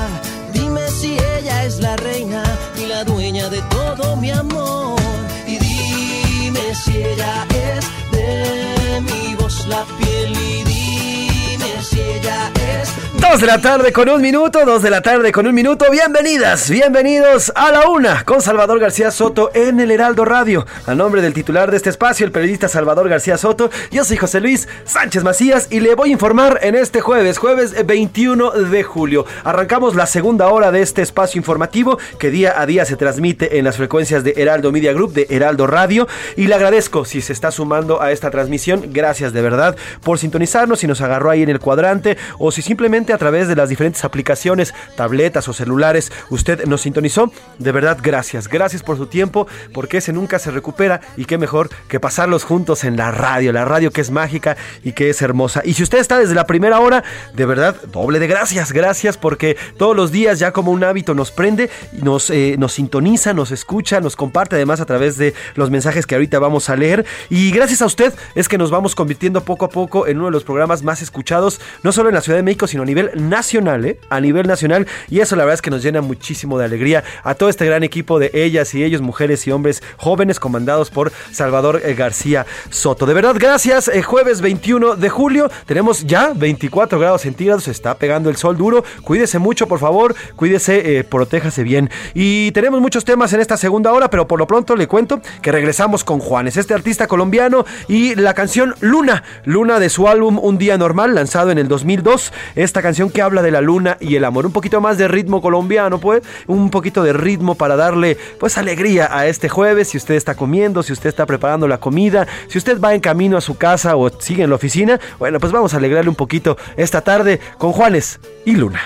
Dime 0.54 0.88
si 0.88 1.18
ella 1.36 1.64
es 1.64 1.80
la 1.80 1.96
reina 1.96 2.42
y 2.82 2.86
la 2.86 3.04
dueña 3.04 3.50
de 3.50 3.60
todo 3.68 4.16
mi 4.16 4.30
amor. 4.30 4.98
Y 5.46 5.58
dime 5.58 6.74
si 6.74 6.96
ella 6.96 7.46
es 7.50 7.84
de 8.10 9.02
mi 9.02 9.34
voz 9.34 9.66
la 9.66 9.84
piel 9.98 10.32
y 10.32 10.64
dime 10.64 11.72
si 11.82 12.00
ella 12.00 12.50
es 12.80 12.88
Dos 13.30 13.40
de 13.40 13.46
la 13.46 13.60
tarde 13.60 13.90
con 13.90 14.08
un 14.08 14.20
minuto, 14.20 14.64
dos 14.66 14.82
de 14.82 14.90
la 14.90 15.00
tarde 15.00 15.32
con 15.32 15.46
un 15.46 15.54
minuto. 15.54 15.86
Bienvenidas, 15.90 16.68
bienvenidos 16.68 17.50
a 17.56 17.72
la 17.72 17.88
una 17.88 18.22
con 18.24 18.42
Salvador 18.42 18.78
García 18.78 19.10
Soto 19.10 19.50
en 19.54 19.80
el 19.80 19.90
Heraldo 19.90 20.24
Radio. 20.24 20.66
A 20.86 20.94
nombre 20.94 21.22
del 21.22 21.32
titular 21.32 21.70
de 21.70 21.78
este 21.78 21.88
espacio, 21.88 22.26
el 22.26 22.32
periodista 22.32 22.68
Salvador 22.68 23.08
García 23.08 23.38
Soto, 23.38 23.70
yo 23.90 24.04
soy 24.04 24.18
José 24.18 24.40
Luis 24.40 24.68
Sánchez 24.84 25.24
Macías 25.24 25.68
y 25.70 25.80
le 25.80 25.94
voy 25.94 26.10
a 26.10 26.12
informar 26.12 26.60
en 26.62 26.74
este 26.74 27.00
jueves, 27.00 27.38
jueves 27.38 27.74
21 27.86 28.50
de 28.50 28.82
julio. 28.82 29.24
Arrancamos 29.42 29.96
la 29.96 30.06
segunda 30.06 30.48
hora 30.48 30.70
de 30.70 30.82
este 30.82 31.00
espacio 31.00 31.38
informativo 31.38 31.98
que 32.18 32.30
día 32.30 32.60
a 32.60 32.66
día 32.66 32.84
se 32.84 32.96
transmite 32.96 33.58
en 33.58 33.64
las 33.64 33.78
frecuencias 33.78 34.22
de 34.22 34.34
Heraldo 34.36 34.70
Media 34.70 34.92
Group, 34.92 35.14
de 35.14 35.26
Heraldo 35.30 35.66
Radio. 35.66 36.06
Y 36.36 36.46
le 36.46 36.54
agradezco 36.54 37.06
si 37.06 37.22
se 37.22 37.32
está 37.32 37.50
sumando 37.50 38.02
a 38.02 38.12
esta 38.12 38.30
transmisión. 38.30 38.90
Gracias 38.92 39.32
de 39.32 39.40
verdad 39.40 39.76
por 40.02 40.18
sintonizarnos, 40.18 40.80
si 40.80 40.86
nos 40.86 41.00
agarró 41.00 41.30
ahí 41.30 41.42
en 41.42 41.48
el 41.48 41.58
cuadrante 41.58 42.18
o 42.38 42.52
si 42.52 42.60
simplemente 42.60 43.13
a 43.14 43.18
través 43.18 43.48
de 43.48 43.56
las 43.56 43.68
diferentes 43.68 44.04
aplicaciones, 44.04 44.74
tabletas 44.96 45.48
o 45.48 45.52
celulares, 45.52 46.12
usted 46.30 46.64
nos 46.66 46.82
sintonizó. 46.82 47.32
De 47.58 47.72
verdad, 47.72 47.98
gracias. 48.02 48.48
Gracias 48.48 48.82
por 48.82 48.96
su 48.96 49.06
tiempo, 49.06 49.46
porque 49.72 49.98
ese 49.98 50.12
nunca 50.12 50.38
se 50.38 50.50
recupera 50.50 51.00
y 51.16 51.24
qué 51.24 51.38
mejor 51.38 51.70
que 51.88 52.00
pasarlos 52.00 52.44
juntos 52.44 52.84
en 52.84 52.96
la 52.96 53.10
radio, 53.10 53.52
la 53.52 53.64
radio 53.64 53.90
que 53.90 54.00
es 54.00 54.10
mágica 54.10 54.56
y 54.82 54.92
que 54.92 55.10
es 55.10 55.22
hermosa. 55.22 55.62
Y 55.64 55.74
si 55.74 55.82
usted 55.82 55.98
está 55.98 56.18
desde 56.18 56.34
la 56.34 56.46
primera 56.46 56.80
hora, 56.80 57.04
de 57.34 57.46
verdad, 57.46 57.76
doble 57.92 58.18
de 58.18 58.26
gracias, 58.26 58.72
gracias, 58.72 59.16
porque 59.16 59.56
todos 59.78 59.96
los 59.96 60.12
días 60.12 60.38
ya 60.38 60.52
como 60.52 60.72
un 60.72 60.84
hábito 60.84 61.14
nos 61.14 61.30
prende, 61.30 61.70
nos, 61.92 62.30
eh, 62.30 62.56
nos 62.58 62.72
sintoniza, 62.72 63.32
nos 63.32 63.50
escucha, 63.50 64.00
nos 64.00 64.16
comparte 64.16 64.56
además 64.56 64.80
a 64.80 64.86
través 64.86 65.16
de 65.16 65.34
los 65.54 65.70
mensajes 65.70 66.06
que 66.06 66.14
ahorita 66.14 66.38
vamos 66.38 66.68
a 66.70 66.76
leer. 66.76 67.04
Y 67.30 67.50
gracias 67.50 67.82
a 67.82 67.86
usted 67.86 68.12
es 68.34 68.48
que 68.48 68.58
nos 68.58 68.70
vamos 68.70 68.94
convirtiendo 68.94 69.42
poco 69.42 69.64
a 69.64 69.68
poco 69.68 70.06
en 70.06 70.18
uno 70.18 70.26
de 70.26 70.32
los 70.32 70.44
programas 70.44 70.82
más 70.82 71.02
escuchados, 71.02 71.60
no 71.82 71.92
solo 71.92 72.08
en 72.08 72.14
la 72.14 72.20
Ciudad 72.20 72.38
de 72.38 72.42
México, 72.42 72.66
sino 72.66 72.82
a 72.82 72.86
nivel 72.86 73.03
nacional, 73.14 73.84
¿eh? 73.84 73.98
A 74.08 74.20
nivel 74.20 74.46
nacional. 74.46 74.86
Y 75.08 75.20
eso 75.20 75.36
la 75.36 75.44
verdad 75.44 75.54
es 75.54 75.62
que 75.62 75.70
nos 75.70 75.82
llena 75.82 76.00
muchísimo 76.00 76.58
de 76.58 76.64
alegría 76.64 77.04
a 77.22 77.34
todo 77.34 77.48
este 77.48 77.66
gran 77.66 77.82
equipo 77.82 78.18
de 78.18 78.30
ellas 78.34 78.74
y 78.74 78.84
ellos, 78.84 79.00
mujeres 79.00 79.46
y 79.46 79.50
hombres 79.50 79.82
jóvenes, 79.96 80.40
comandados 80.40 80.90
por 80.90 81.12
Salvador 81.32 81.82
eh, 81.84 81.94
García 81.94 82.46
Soto. 82.70 83.06
De 83.06 83.14
verdad, 83.14 83.36
gracias. 83.38 83.88
Eh, 83.88 84.02
jueves 84.02 84.40
21 84.40 84.96
de 84.96 85.08
julio, 85.08 85.50
tenemos 85.66 86.06
ya 86.06 86.32
24 86.34 86.98
grados 86.98 87.22
centígrados, 87.22 87.68
está 87.68 87.94
pegando 87.96 88.30
el 88.30 88.36
sol 88.36 88.56
duro. 88.56 88.84
Cuídese 89.02 89.38
mucho, 89.38 89.66
por 89.66 89.78
favor, 89.78 90.14
cuídese, 90.36 90.98
eh, 90.98 91.04
protéjase 91.04 91.62
bien. 91.62 91.90
Y 92.14 92.52
tenemos 92.52 92.80
muchos 92.80 93.04
temas 93.04 93.32
en 93.32 93.40
esta 93.40 93.56
segunda 93.56 93.92
hora, 93.92 94.10
pero 94.10 94.26
por 94.26 94.38
lo 94.38 94.46
pronto 94.46 94.76
le 94.76 94.88
cuento 94.88 95.20
que 95.42 95.52
regresamos 95.52 96.04
con 96.04 96.20
Juanes, 96.20 96.56
este 96.56 96.74
artista 96.74 97.06
colombiano, 97.06 97.64
y 97.88 98.14
la 98.14 98.34
canción 98.34 98.74
Luna, 98.80 99.24
Luna 99.44 99.78
de 99.78 99.88
su 99.88 100.08
álbum 100.08 100.38
Un 100.40 100.58
Día 100.58 100.78
Normal, 100.78 101.14
lanzado 101.14 101.50
en 101.50 101.58
el 101.58 101.68
2002. 101.68 102.32
Esta 102.54 102.82
canción 102.84 103.10
que 103.10 103.22
habla 103.22 103.42
de 103.42 103.50
la 103.50 103.60
luna 103.60 103.96
y 103.98 104.14
el 104.14 104.24
amor. 104.24 104.46
Un 104.46 104.52
poquito 104.52 104.80
más 104.80 104.98
de 104.98 105.08
ritmo 105.08 105.40
colombiano, 105.40 105.98
pues. 105.98 106.22
Un 106.46 106.70
poquito 106.70 107.02
de 107.02 107.14
ritmo 107.14 107.54
para 107.54 107.76
darle, 107.76 108.16
pues, 108.38 108.58
alegría 108.58 109.08
a 109.10 109.26
este 109.26 109.48
jueves. 109.48 109.88
Si 109.88 109.96
usted 109.96 110.14
está 110.14 110.34
comiendo, 110.34 110.82
si 110.82 110.92
usted 110.92 111.08
está 111.08 111.24
preparando 111.24 111.66
la 111.66 111.78
comida, 111.78 112.28
si 112.48 112.58
usted 112.58 112.78
va 112.78 112.94
en 112.94 113.00
camino 113.00 113.38
a 113.38 113.40
su 113.40 113.56
casa 113.56 113.96
o 113.96 114.10
sigue 114.20 114.44
en 114.44 114.50
la 114.50 114.56
oficina, 114.56 115.00
bueno, 115.18 115.40
pues 115.40 115.50
vamos 115.50 115.72
a 115.72 115.78
alegrarle 115.78 116.10
un 116.10 116.14
poquito 116.14 116.58
esta 116.76 117.00
tarde 117.00 117.40
con 117.58 117.72
Juanes 117.72 118.20
y 118.44 118.54
Luna. 118.54 118.82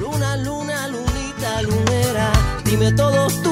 Luna, 0.00 0.36
luna, 0.38 0.88
lunita, 0.88 1.62
lunera, 1.62 2.32
dime 2.64 2.90
todos 2.92 3.42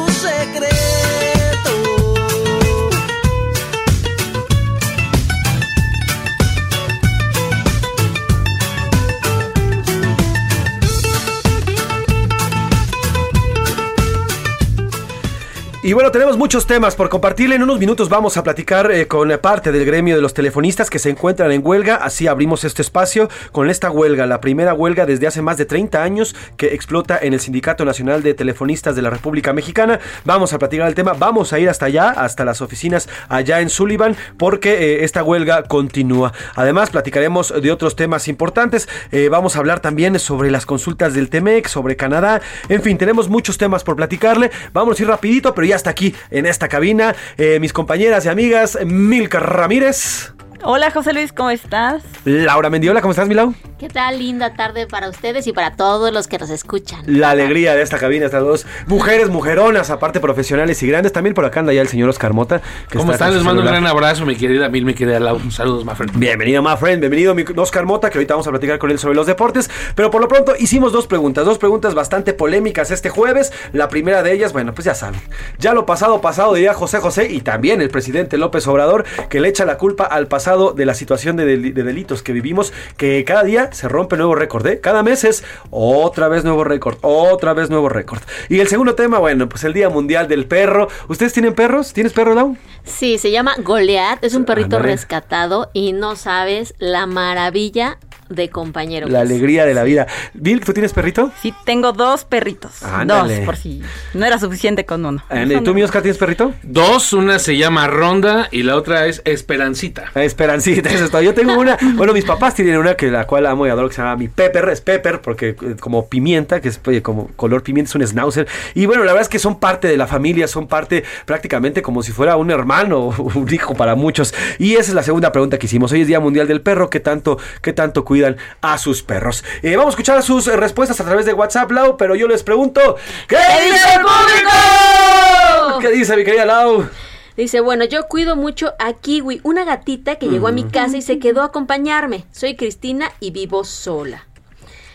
Y 15.87 15.93
bueno, 15.93 16.11
tenemos 16.11 16.37
muchos 16.37 16.67
temas 16.67 16.97
por 16.97 17.09
compartirle. 17.09 17.55
En 17.55 17.63
unos 17.63 17.79
minutos 17.79 18.09
vamos 18.09 18.37
a 18.37 18.43
platicar 18.43 18.91
eh, 18.91 19.07
con 19.07 19.31
parte 19.41 19.71
del 19.71 19.85
gremio 19.85 20.17
de 20.17 20.21
los 20.21 20.35
telefonistas 20.35 20.91
que 20.91 20.99
se 20.99 21.11
encuentran 21.11 21.53
en 21.53 21.65
huelga. 21.65 21.95
Así 21.95 22.27
abrimos 22.27 22.65
este 22.65 22.83
espacio 22.83 23.29
con 23.53 23.71
esta 23.71 23.89
huelga, 23.93 24.27
la 24.27 24.41
primera 24.41 24.75
huelga 24.75 25.07
desde 25.07 25.29
hace 25.29 25.43
más 25.43 25.59
de 25.59 25.65
30 25.65 26.03
años 26.03 26.35
que 26.57 26.75
explota 26.75 27.17
en 27.23 27.35
el 27.35 27.39
Sindicato 27.39 27.85
Nacional 27.85 28.25
de 28.25 28.35
Telefonistas 28.35 28.97
de 28.97 29.03
la 29.03 29.11
República 29.11 29.53
Mexicana. 29.53 30.01
Vamos 30.25 30.53
a 30.53 30.59
platicar 30.59 30.89
el 30.89 30.97
tema, 30.97 31.13
vamos 31.13 31.53
a 31.53 31.61
ir 31.61 31.69
hasta 31.69 31.87
allá, 31.87 32.11
hasta 32.11 32.45
las 32.45 32.63
oficinas 32.63 33.09
allá 33.29 33.61
en 33.61 33.71
Sullivan, 33.71 34.17
porque 34.39 34.73
eh, 34.73 35.05
esta 35.05 35.23
huelga 35.23 35.63
continúa. 35.63 36.33
Además, 36.57 36.91
platicaremos 36.91 37.55
de 37.63 37.71
otros 37.71 37.95
temas 37.95 38.27
importantes. 38.27 38.89
Eh, 39.13 39.29
vamos 39.29 39.55
a 39.55 39.61
hablar 39.61 39.79
también 39.79 40.19
sobre 40.19 40.51
las 40.51 40.67
consultas 40.67 41.15
del 41.15 41.31
TEMEC, 41.31 41.69
sobre 41.69 41.95
Canadá. 41.95 42.41
En 42.69 42.83
fin, 42.83 42.99
tenemos 42.99 43.29
muchos 43.29 43.57
temas 43.57 43.85
por 43.85 43.95
platicarle. 43.95 44.51
Vamos 44.73 44.99
a 44.99 45.03
ir 45.05 45.09
rapidito, 45.09 45.55
pero 45.55 45.65
ya 45.65 45.76
está 45.77 45.91
aquí 45.91 46.15
en 46.31 46.47
esta 46.47 46.69
cabina 46.69 47.15
eh, 47.37 47.61
mis 47.61 47.73
compañeras 47.73 48.25
y 48.25 48.29
amigas 48.29 48.79
Milka 48.85 49.41
Ramírez. 49.41 50.33
Hola 50.63 50.91
José 50.91 51.13
Luis, 51.13 51.33
¿cómo 51.33 51.51
estás? 51.51 52.03
Laura 52.25 52.71
Mendiola, 52.71 53.01
¿cómo 53.01 53.13
estás, 53.13 53.29
Milau? 53.29 53.55
¿Qué 53.79 53.89
tal? 53.89 54.19
Linda 54.19 54.55
tarde 54.55 54.87
para 54.87 55.11
ustedes 55.11 55.47
y 55.47 55.53
para 55.53 55.77
todos 55.77 56.11
los 56.11 56.29
que 56.29 56.39
nos 56.39 56.49
escuchan. 56.49 57.03
La 57.05 57.31
alegría 57.31 57.75
de 57.75 57.83
esta 57.83 57.99
cabina, 57.99 58.25
estas 58.25 58.43
dos 58.43 58.67
mujeres 58.87 59.29
mujeronas, 59.29 59.91
aparte 59.91 60.19
profesionales 60.19 60.83
y 60.83 60.89
grandes. 60.89 61.13
También 61.13 61.35
por 61.35 61.45
acá 61.45 61.61
anda 61.61 61.75
ya 61.75 61.83
el 61.83 61.89
señor 61.89 62.09
Oscar 62.09 62.33
Mota. 62.33 62.63
que 62.91 62.97
¿Cómo 62.97 63.13
está 63.13 63.27
están? 63.27 63.35
Les 63.35 63.45
mando 63.45 63.61
un 63.61 63.69
gran 63.69 63.87
abrazo, 63.87 64.25
mi 64.25 64.35
querida 64.35 64.71
Mil, 64.71 64.87
mi 64.87 64.95
querida 64.95 65.21
Lau. 65.21 65.39
Saludos, 65.51 65.85
my 65.85 65.95
friend. 65.95 66.19
Bienvenido, 66.19 66.63
my 66.63 66.77
friend. 66.79 67.01
Bienvenido, 67.01 67.35
mi 67.35 67.45
Oscar 67.55 67.85
Mota, 67.85 68.09
que 68.09 68.17
ahorita 68.17 68.33
vamos 68.33 68.47
a 68.47 68.51
platicar 68.51 68.79
con 68.79 68.91
él 68.91 68.99
sobre 68.99 69.15
los 69.15 69.27
deportes. 69.27 69.71
Pero 69.95 70.11
por 70.11 70.23
lo 70.23 70.29
pronto 70.29 70.55
hicimos 70.59 70.91
dos 70.93 71.07
preguntas, 71.07 71.45
dos 71.45 71.59
preguntas 71.59 71.95
bastante 71.95 72.33
polémicas 72.33 72.91
este 72.91 73.11
jueves. 73.11 73.53
La 73.73 73.89
primera 73.89 74.23
de 74.23 74.33
ellas, 74.33 74.55
bueno, 74.55 74.75
pues 74.75 74.87
ya 74.87 74.95
saben. 74.95 75.21
Ya 75.59 75.75
lo 75.75 75.85
pasado, 75.85 76.23
pasado, 76.23 76.55
diría 76.55 76.73
José 76.73 76.99
José 76.99 77.31
y 77.31 77.43
también 77.43 77.83
el 77.83 77.91
presidente 77.91 78.39
López 78.39 78.67
Obrador, 78.67 79.05
que 79.29 79.39
le 79.39 79.49
echa 79.49 79.67
la 79.67 79.77
culpa 79.77 80.05
al 80.05 80.29
pasado 80.29 80.46
de 80.47 80.87
la 80.87 80.95
situación 80.95 81.37
de, 81.37 81.45
del- 81.45 81.75
de 81.75 81.83
delitos 81.83 82.23
que 82.23 82.33
vivimos, 82.33 82.73
que 82.97 83.25
cada 83.25 83.43
día 83.43 83.73
se 83.73 83.89
rompe 83.89 84.17
nuevo 84.17 84.35
récord, 84.37 84.65
¿eh? 84.67 84.81
Cada 84.81 85.03
mes 85.03 85.25
es 85.25 85.43
otra 85.71 86.29
vez 86.29 86.45
nuevo 86.45 86.63
récord, 86.63 86.99
otra 87.03 87.53
vez 87.53 87.69
nuevo 87.69 87.89
récord. 87.89 88.21
Y 88.49 88.61
el 88.61 88.69
segundo 88.69 88.95
tema, 88.95 89.19
bueno, 89.19 89.49
pues 89.49 89.65
el 89.65 89.73
Día 89.73 89.89
Mundial 89.89 90.29
del 90.29 90.47
Perro. 90.47 90.89
¿Ustedes 91.09 91.33
tienen 91.33 91.55
perros? 91.55 91.93
¿Tienes 91.93 92.13
perro, 92.13 92.35
Lau? 92.35 92.57
Sí, 92.85 93.19
se 93.19 93.33
llama 93.33 93.55
Goliath, 93.63 94.23
es 94.23 94.35
un 94.35 94.45
perrito 94.45 94.79
rescatado 94.79 95.71
y 95.73 95.93
no 95.93 96.15
sabes 96.15 96.75
la 96.79 97.07
maravilla 97.07 97.99
de 98.29 98.51
compañero. 98.51 99.09
La 99.09 99.21
alegría 99.21 99.65
de 99.65 99.75
la 99.75 99.83
vida. 99.83 100.07
Bill, 100.35 100.61
¿tú 100.61 100.73
tienes 100.73 100.93
perrito? 100.93 101.33
Sí, 101.41 101.55
tengo 101.65 101.93
dos 101.93 102.25
perritos. 102.25 102.83
Ándale. 102.83 103.37
Dos, 103.37 103.47
por 103.47 103.57
si 103.57 103.83
no 104.15 104.25
era 104.27 104.39
suficiente 104.39 104.85
con 104.85 105.05
uno. 105.05 105.23
Eh, 105.31 105.61
¿Tú, 105.65 105.75
mi 105.75 105.83
Oscar, 105.83 106.03
tienes 106.03 106.19
perrito? 106.19 106.53
Dos, 106.63 107.13
una 107.13 107.39
se 107.39 107.57
llama 107.57 107.87
Ronda 107.87 108.49
y 108.51 108.63
la 108.63 108.77
otra 108.77 109.07
es 109.07 109.23
Esperancita. 109.25 110.11
Esperancita, 110.15 110.91
eso 110.95 111.05
es 111.05 111.11
todo. 111.11 111.23
Yo 111.23 111.35
tengo 111.35 111.59
una, 111.59 111.77
bueno, 111.95 112.13
mis 112.13 112.25
papás 112.25 112.55
tienen 112.55 112.77
una 112.77 112.95
que 112.95 113.11
la 113.11 113.27
cual 113.27 113.47
amo 113.47 113.67
y 113.67 113.71
adoro 113.71 113.89
que 113.89 113.95
se 113.95 114.03
llama 114.03 114.17
mi 114.17 114.29
Pepper, 114.29 114.69
es 114.69 114.81
Pepper 114.81 115.21
porque 115.21 115.51
eh, 115.51 115.77
como 115.79 116.09
pimienta, 116.09 116.61
que 116.61 116.69
es 116.69 116.81
como 117.03 117.29
color 117.37 117.63
pimienta, 117.63 117.91
es 117.91 117.95
un 117.95 118.07
schnauzer. 118.07 118.47
Y 118.75 118.87
bueno, 118.87 119.05
la 119.05 119.13
verdad 119.13 119.23
es 119.23 119.29
que 119.29 119.39
son 119.39 119.59
parte 119.59 119.89
de 119.89 119.97
la 119.97 120.07
familia, 120.07 120.49
son 120.49 120.67
parte 120.67 121.05
prácticamente 121.25 121.83
como 121.83 122.03
si 122.03 122.13
fuera 122.13 122.37
un 122.37 122.51
hermano 122.51 122.99
o 122.99 123.23
un 123.35 123.53
hijo 123.53 123.75
para 123.75 123.95
muchos. 123.95 124.35
Y 124.59 124.75
esa 124.75 124.91
es 124.91 124.95
la 124.95 125.03
segunda 125.03 125.33
pregunta 125.33 125.59
que 125.59 125.67
hicimos. 125.67 125.93
Hoy 125.93 126.03
es 126.03 126.07
Día 126.07 126.21
Mundial 126.21 126.49
del 126.49 126.61
Perro, 126.61 126.91
¿qué 126.91 127.01
tanto, 127.01 127.39
qué 127.63 127.73
tanto 127.73 128.05
cuidan 128.17 128.37
a 128.63 128.79
sus 128.79 129.03
perros? 129.03 129.45
Eh, 129.63 129.77
vamos 129.77 129.93
a 129.93 129.95
escuchar 129.95 130.23
sus 130.23 130.47
respuestas 130.47 130.99
a 131.01 131.05
través 131.05 131.27
de 131.27 131.35
WhatsApp, 131.35 131.71
Lau, 131.71 131.99
pero 131.99 132.15
yo 132.15 132.27
les 132.27 132.43
pregunto, 132.43 132.97
¿qué 133.29 133.37
dice 133.37 133.95
el 133.95 134.01
público? 134.01 135.81
¿Qué 135.81 135.91
dice 135.91 136.17
mi 136.17 136.25
querida 136.25 136.47
Lau? 136.47 136.89
Dice, 137.37 137.61
bueno, 137.61 137.85
yo 137.85 138.07
cuido 138.09 138.35
mucho 138.35 138.73
a 138.79 138.95
Kiwi, 138.95 139.43
una 139.43 139.65
gatita 139.67 140.17
que 140.17 140.29
llegó 140.29 140.49
a 140.49 140.53
mi 140.53 140.65
casa 140.65 140.97
y 140.97 141.03
se 141.03 141.19
quedó 141.19 141.43
a 141.43 141.47
acompañarme. 141.47 142.25
Soy 142.33 142.57
Cristina 142.57 143.13
y 143.21 143.31
vivo 143.31 143.63
sola. 143.65 144.27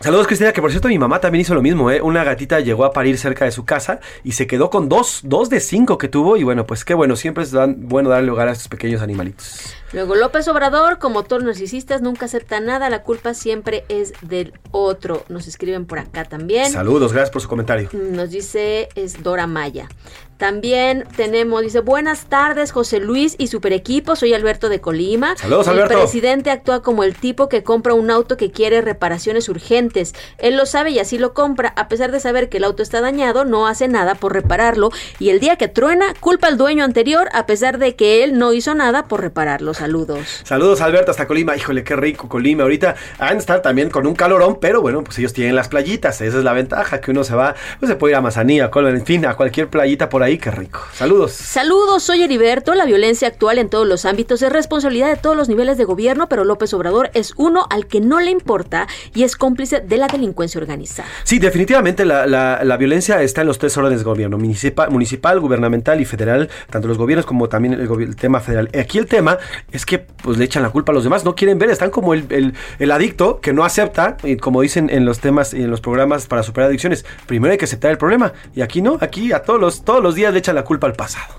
Saludos 0.02 0.26
Cristina, 0.28 0.52
que 0.52 0.62
por 0.62 0.72
cierto 0.72 0.88
mi 0.88 0.98
mamá 0.98 1.20
también 1.22 1.42
hizo 1.42 1.54
lo 1.54 1.62
mismo, 1.62 1.92
¿eh? 1.92 2.02
Una 2.02 2.24
gatita 2.24 2.60
llegó 2.60 2.86
a 2.86 2.92
parir 2.92 3.18
cerca 3.20 3.46
de 3.46 3.52
su 3.52 3.66
casa 3.66 4.00
y 4.24 4.32
se 4.32 4.48
quedó 4.48 4.70
con 4.70 4.90
dos, 4.90 5.22
dos 5.24 5.50
de 5.50 5.60
cinco 5.60 5.98
que 6.00 6.08
tuvo 6.08 6.38
y 6.38 6.44
bueno, 6.44 6.66
pues 6.66 6.84
qué 6.84 6.94
bueno, 6.96 7.16
siempre 7.16 7.44
es 7.44 7.52
dan- 7.52 7.88
bueno 7.88 8.10
darle 8.10 8.32
hogar 8.32 8.48
a 8.48 8.52
estos 8.54 8.68
pequeños 8.68 9.02
animalitos. 9.02 9.76
Luego 9.94 10.16
López 10.16 10.48
Obrador, 10.48 10.98
como 11.00 11.24
todos 11.24 11.44
narcisistas, 11.44 12.02
nunca 12.02 12.26
acepta 12.26 12.60
nada, 12.62 12.90
la 12.90 13.04
culpa 13.04 13.34
siempre 13.34 13.84
es 13.90 14.14
del 14.22 14.54
otro. 14.72 15.24
Nos 15.30 15.48
escriben 15.48 15.86
por 15.86 16.00
acá 16.00 16.24
también. 16.26 16.72
Saludos, 16.72 17.12
gracias 17.14 17.30
por 17.30 17.42
su 17.42 17.48
comentario. 17.50 17.90
Nos 17.94 18.32
dice 18.32 18.90
es 18.96 19.22
Dora 19.22 19.48
Maya. 19.48 19.88
También 20.42 21.06
tenemos, 21.16 21.62
dice, 21.62 21.82
buenas 21.82 22.26
tardes, 22.26 22.72
José 22.72 23.00
Luis 23.00 23.36
y 23.38 23.46
super 23.46 23.74
equipo. 23.74 24.16
Soy 24.16 24.34
Alberto 24.34 24.70
de 24.70 24.82
Colima. 24.82 25.38
Saludos, 25.38 25.68
el 25.68 25.74
Alberto. 25.74 26.00
presidente 26.00 26.50
actúa 26.50 26.82
como 26.82 27.04
el 27.04 27.14
tipo 27.14 27.48
que 27.48 27.62
compra 27.62 27.94
un 27.94 28.10
auto 28.10 28.38
que 28.38 28.50
quiere 28.50 28.82
reparaciones 28.82 29.50
urgentes. 29.50 30.16
Él 30.40 30.58
lo 30.58 30.66
sabe 30.66 30.90
y 30.90 30.98
así 30.98 31.20
lo 31.20 31.36
compra. 31.36 31.74
A 31.78 31.88
pesar 31.88 32.12
de 32.12 32.20
saber 32.20 32.50
que 32.50 32.58
el 32.58 32.64
auto 32.64 32.82
está 32.82 33.02
dañado, 33.02 33.46
no 33.46 33.68
hace 33.68 33.88
nada 33.88 34.16
por 34.16 34.34
repararlo. 34.34 34.90
Y 35.20 35.30
el 35.30 35.40
día 35.40 35.58
que 35.58 35.68
truena, 35.68 36.16
culpa 36.20 36.48
al 36.48 36.58
dueño 36.58 36.86
anterior, 36.86 37.30
a 37.34 37.46
pesar 37.46 37.78
de 37.78 37.96
que 37.96 38.24
él 38.24 38.40
no 38.40 38.52
hizo 38.52 38.74
nada 38.74 39.06
por 39.06 39.22
repararlo. 39.22 39.76
Saludos. 39.76 40.42
Saludos 40.44 40.82
Alberto 40.82 41.12
hasta 41.12 41.28
Colima. 41.28 41.56
Híjole, 41.56 41.84
qué 41.84 41.96
rico 41.96 42.28
Colima. 42.28 42.64
Ahorita 42.64 42.96
han 43.20 43.34
de 43.34 43.42
estar 43.42 43.62
también 43.62 43.92
con 43.92 44.08
un 44.08 44.16
calorón, 44.16 44.58
pero 44.60 44.82
bueno, 44.82 45.04
pues 45.04 45.20
ellos 45.20 45.34
tienen 45.34 45.56
las 45.56 45.68
playitas. 45.68 46.20
Esa 46.20 46.40
es 46.40 46.44
la 46.44 46.54
ventaja, 46.54 47.00
que 47.00 47.12
uno 47.12 47.24
se 47.24 47.36
va, 47.36 47.54
pues 47.80 47.92
se 47.92 47.96
puede 47.96 48.14
ir 48.14 48.18
a 48.18 48.22
Mazanía, 48.22 48.72
a 48.74 48.80
en 48.90 49.06
fin, 49.06 49.24
a 49.28 49.36
cualquier 49.36 49.70
playita 49.70 50.10
por 50.10 50.24
ahí, 50.24 50.31
qué 50.38 50.52
rico. 50.52 50.80
Saludos. 50.94 51.32
Saludos, 51.32 52.04
soy 52.04 52.24
Heriberto. 52.24 52.74
La 52.76 52.86
violencia 52.86 53.28
actual 53.28 53.58
en 53.58 53.70
todos 53.70 53.88
los 53.88 54.06
ámbitos 54.06 54.42
es 54.42 54.52
responsabilidad 54.52 55.10
de 55.10 55.16
todos 55.18 55.36
los 55.36 55.50
niveles 55.50 55.78
de 55.78 55.84
gobierno, 55.86 56.28
pero 56.30 56.44
López 56.44 56.74
Obrador 56.74 57.10
es 57.14 57.34
uno 57.38 57.66
al 57.70 57.88
que 57.88 58.02
no 58.02 58.20
le 58.20 58.32
importa 58.32 58.88
y 59.14 59.24
es 59.24 59.36
cómplice 59.36 59.80
de 59.82 59.98
la 59.98 60.08
delincuencia 60.08 60.60
organizada. 60.60 61.08
Sí, 61.24 61.40
definitivamente 61.40 62.06
la, 62.06 62.26
la- 62.28 62.64
la 62.64 62.78
violencia 62.78 63.22
está 63.22 63.42
en 63.42 63.48
los 63.48 63.58
tres 63.58 63.76
órdenes 63.78 64.00
de 64.00 64.06
gobierno, 64.06 64.38
municipal, 64.38 64.90
municipal, 64.92 65.40
gubernamental 65.40 66.00
y 66.02 66.06
federal, 66.06 66.50
tanto 66.70 66.88
los 66.88 66.98
gobiernos 66.98 67.26
como 67.26 67.50
también 67.50 67.74
el, 67.74 68.16
tema 68.16 68.40
federal. 68.40 68.70
Aquí 68.80 68.98
el 68.98 69.08
tema 69.08 69.38
es 69.72 69.86
que 69.86 70.00
pues 70.00 70.38
le 70.38 70.46
echan 70.46 70.64
la 70.64 70.70
culpa 70.70 70.92
a 70.92 70.96
los 70.96 71.04
demás, 71.04 71.24
no 71.26 71.36
quieren 71.36 71.58
ver, 71.60 71.70
están 71.70 71.90
como 71.90 72.14
el, 72.14 72.26
el- 72.30 72.54
el 72.80 72.92
adicto 72.92 73.40
que 73.42 73.54
no 73.54 73.64
acepta, 73.66 74.18
y 74.24 74.38
como 74.38 74.62
dicen 74.62 74.90
en 74.90 75.06
los 75.06 75.20
temas 75.20 75.54
y 75.54 75.64
en 75.64 75.72
los 75.72 75.82
programas 75.82 76.28
para 76.28 76.44
superar 76.44 76.70
adicciones, 76.70 77.06
primero 77.26 77.52
hay 77.52 77.58
que 77.58 77.66
aceptar 77.66 77.92
el 77.92 77.98
problema, 77.98 78.34
y 78.56 78.62
aquí 78.62 78.82
no, 78.82 78.98
aquí 79.02 79.32
a 79.32 79.42
todos 79.44 79.60
los, 79.60 79.84
todos 79.84 80.02
los 80.04 80.16
días 80.16 80.21
le 80.30 80.40
echan 80.40 80.56
la 80.56 80.64
culpa 80.64 80.86
al 80.88 80.94
pasado. 80.94 81.34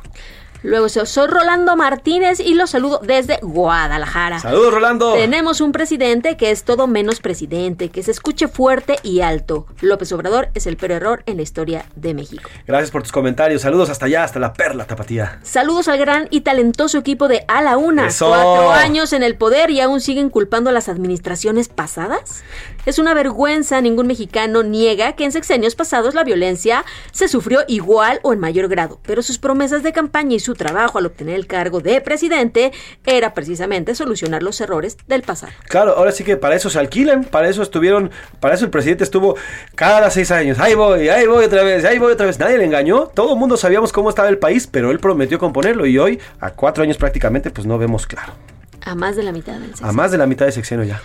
Luego 0.65 0.89
so- 0.89 1.07
soy 1.07 1.27
Rolando 1.27 1.75
Martínez 1.75 2.39
y 2.39 2.55
los 2.55 2.71
saludo 2.71 3.01
desde 3.03 3.41
Guadalajara. 3.43 4.39
Saludos, 4.39 4.73
Rolando. 4.73 5.15
Tenemos 5.15 5.61
un 5.61 5.73
presidente 5.73 6.37
que 6.37 6.53
es 6.53 6.63
todo 6.63 6.87
menos 6.87 7.19
presidente, 7.19 7.89
que 7.89 8.05
se 8.05 8.13
escuche 8.13 8.47
fuerte 8.47 8.97
y 9.03 9.23
alto. 9.23 9.67
López 9.81 10.13
Obrador 10.13 10.51
es 10.55 10.69
el 10.69 10.77
peor 10.77 10.93
error 10.93 11.23
en 11.27 11.39
la 11.39 11.43
historia 11.43 11.87
de 11.97 12.15
México. 12.15 12.49
Gracias 12.65 12.93
por 12.93 13.03
tus 13.03 13.11
comentarios, 13.11 13.63
saludos 13.63 13.91
hasta 13.91 14.07
allá, 14.07 14.23
hasta 14.23 14.39
la 14.39 14.53
perla 14.53 14.85
tapatía. 14.85 15.41
Saludos 15.43 15.89
al 15.89 15.99
gran 15.99 16.29
y 16.31 16.43
talentoso 16.43 16.97
equipo 16.99 17.27
de 17.27 17.45
A 17.49 17.61
la 17.61 17.77
Una. 17.77 18.07
Eso. 18.07 18.29
Cuatro 18.29 18.71
años 18.71 19.13
en 19.13 19.25
el 19.25 19.35
poder 19.35 19.71
y 19.73 19.81
aún 19.81 20.01
siguen 20.01 20.31
culpando 20.31 20.71
a 20.71 20.73
las 20.73 20.89
administraciones 20.89 21.69
pasadas. 21.69 22.45
Es 22.85 22.99
una 22.99 23.15
vergüenza, 23.15 23.81
ningún 23.81 24.09
mexicano 24.09 24.65
niega 24.65 25.13
que 25.13 25.25
en 25.25 25.31
sexenios 25.31 25.77
pasados 25.77 26.17
la 26.17 26.25
violencia 26.25 26.85
se 27.13 27.29
sufrió 27.29 27.61
igual 27.69 28.19
o 28.25 28.33
en 28.33 28.41
mayor 28.41 28.67
grado, 28.67 28.99
pero 29.07 29.23
sus 29.23 29.39
promesas 29.39 29.85
de 29.85 29.93
campaña 29.93 30.35
y 30.35 30.41
su 30.41 30.55
trabajo 30.55 30.99
al 30.99 31.07
obtener 31.07 31.37
el 31.37 31.47
cargo 31.47 31.79
de 31.79 32.01
presidente 32.01 32.73
era 33.07 33.35
precisamente 33.35 33.95
solucionar 33.95 34.43
los 34.43 34.61
errores 34.61 34.97
del 35.07 35.23
pasado. 35.23 35.53
Claro, 35.69 35.97
ahora 35.97 36.11
sí 36.11 36.25
que 36.25 36.37
para 36.37 36.57
eso 36.57 36.71
se 36.71 36.81
alquilan, 36.81 37.23
para 37.23 37.49
eso 37.49 37.63
estuvieron, 37.63 38.11
para 38.41 38.57
eso 38.57 38.65
el 38.65 38.73
presidente 38.73 39.05
estuvo 39.05 39.37
cada 39.77 40.11
seis 40.11 40.33
años. 40.33 40.59
Ahí 40.59 40.75
voy, 40.75 41.09
ahí 41.09 41.29
voy 41.29 41.45
otra 41.45 41.63
vez, 41.63 41.85
ahí 41.85 41.99
voy 41.99 42.13
otra 42.13 42.27
vez. 42.27 42.41
Nadie 42.41 42.59
le 42.59 42.65
engañó, 42.65 43.07
todo 43.07 43.35
el 43.35 43.39
mundo 43.39 43.57
sabíamos 43.57 43.93
cómo 43.93 44.11
estaba 44.11 44.29
el 44.29 44.39
país, 44.39 44.67
pero 44.67 44.91
él 44.91 44.99
prometió 44.99 45.39
componerlo 45.39 45.87
y 45.87 45.99
hoy, 45.99 46.19
a 46.41 46.51
cuatro 46.51 46.83
años 46.83 46.97
prácticamente, 46.97 47.53
pues 47.53 47.65
no 47.65 47.79
vemos 47.79 48.09
claro. 48.09 48.33
A 48.85 48.95
más 48.95 49.17
de 49.17 49.23
la 49.23 49.33
mitad 49.33 49.53
del 49.55 49.67
sexenio. 49.69 49.91
A 49.91 49.93
más 49.93 50.11
de 50.11 50.19
la 50.19 50.27
mitad 50.27 50.47
de 50.47 50.53
sexenio 50.53 50.85
ya. 50.85 51.01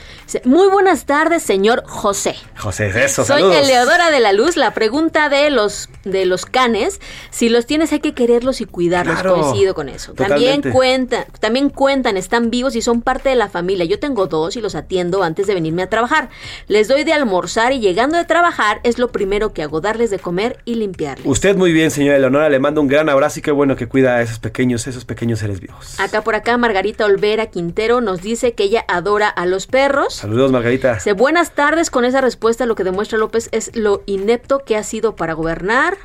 Muy 0.45 0.67
buenas 0.67 1.05
tardes, 1.05 1.43
señor 1.43 1.83
José. 1.85 2.35
José, 2.57 2.87
eso, 3.03 3.23
Soy 3.23 3.39
saludos. 3.41 3.57
Eleodora 3.57 4.11
de 4.11 4.19
la 4.19 4.33
Luz. 4.33 4.57
La 4.57 4.73
pregunta 4.73 5.29
de 5.29 5.49
los 5.49 5.89
de 6.03 6.25
los 6.25 6.45
canes, 6.45 6.99
si 7.29 7.49
los 7.49 7.65
tienes 7.65 7.91
hay 7.93 7.99
que 7.99 8.13
quererlos 8.13 8.61
y 8.61 8.65
cuidarlos. 8.65 9.19
Claro, 9.21 9.41
Coincido 9.41 9.75
con 9.75 9.89
eso. 9.89 10.13
totalmente. 10.13 10.69
También 10.69 10.73
cuentan, 10.73 11.25
también 11.39 11.69
cuentan, 11.69 12.17
están 12.17 12.49
vivos 12.49 12.75
y 12.75 12.81
son 12.81 13.01
parte 13.01 13.29
de 13.29 13.35
la 13.35 13.49
familia. 13.49 13.85
Yo 13.85 13.99
tengo 13.99 14.27
dos 14.27 14.55
y 14.55 14.61
los 14.61 14.75
atiendo 14.75 15.23
antes 15.23 15.47
de 15.47 15.53
venirme 15.53 15.83
a 15.83 15.89
trabajar. 15.89 16.29
Les 16.67 16.87
doy 16.87 17.03
de 17.03 17.13
almorzar 17.13 17.73
y 17.73 17.79
llegando 17.79 18.17
de 18.17 18.25
trabajar 18.25 18.79
es 18.83 18.97
lo 18.99 19.09
primero 19.11 19.53
que 19.53 19.63
hago, 19.63 19.81
darles 19.81 20.09
de 20.09 20.19
comer 20.19 20.59
y 20.65 20.75
limpiarles. 20.75 21.25
Usted 21.25 21.55
muy 21.55 21.71
bien, 21.73 21.91
señora 21.91 22.17
Eleonora, 22.17 22.49
le 22.49 22.59
mando 22.59 22.81
un 22.81 22.87
gran 22.87 23.09
abrazo 23.09 23.39
y 23.39 23.41
qué 23.41 23.51
bueno 23.51 23.75
que 23.75 23.87
cuida 23.87 24.15
a 24.15 24.21
esos 24.21 24.39
pequeños, 24.39 24.87
esos 24.87 25.05
pequeños 25.05 25.39
seres 25.39 25.59
vivos. 25.59 25.99
Acá 25.99 26.21
por 26.23 26.35
acá 26.35 26.57
Margarita 26.57 27.05
Olvera 27.05 27.47
Quintero 27.67 27.99
nos 27.99 28.21
dice 28.21 28.53
que 28.53 28.63
ella 28.63 28.85
adora 28.87 29.27
a 29.27 29.45
los 29.45 29.67
perros. 29.67 30.13
Saludos, 30.13 30.53
Margarita. 30.53 30.93
Dice, 30.93 31.11
buenas 31.11 31.51
tardes. 31.51 31.89
Con 31.89 32.05
esa 32.05 32.21
respuesta 32.21 32.65
lo 32.65 32.75
que 32.75 32.85
demuestra 32.85 33.17
López 33.17 33.49
es 33.51 33.75
lo 33.75 34.03
inepto 34.05 34.59
que 34.59 34.77
ha 34.77 34.83
sido 34.83 35.17
para 35.17 35.33
gobernar. 35.33 35.97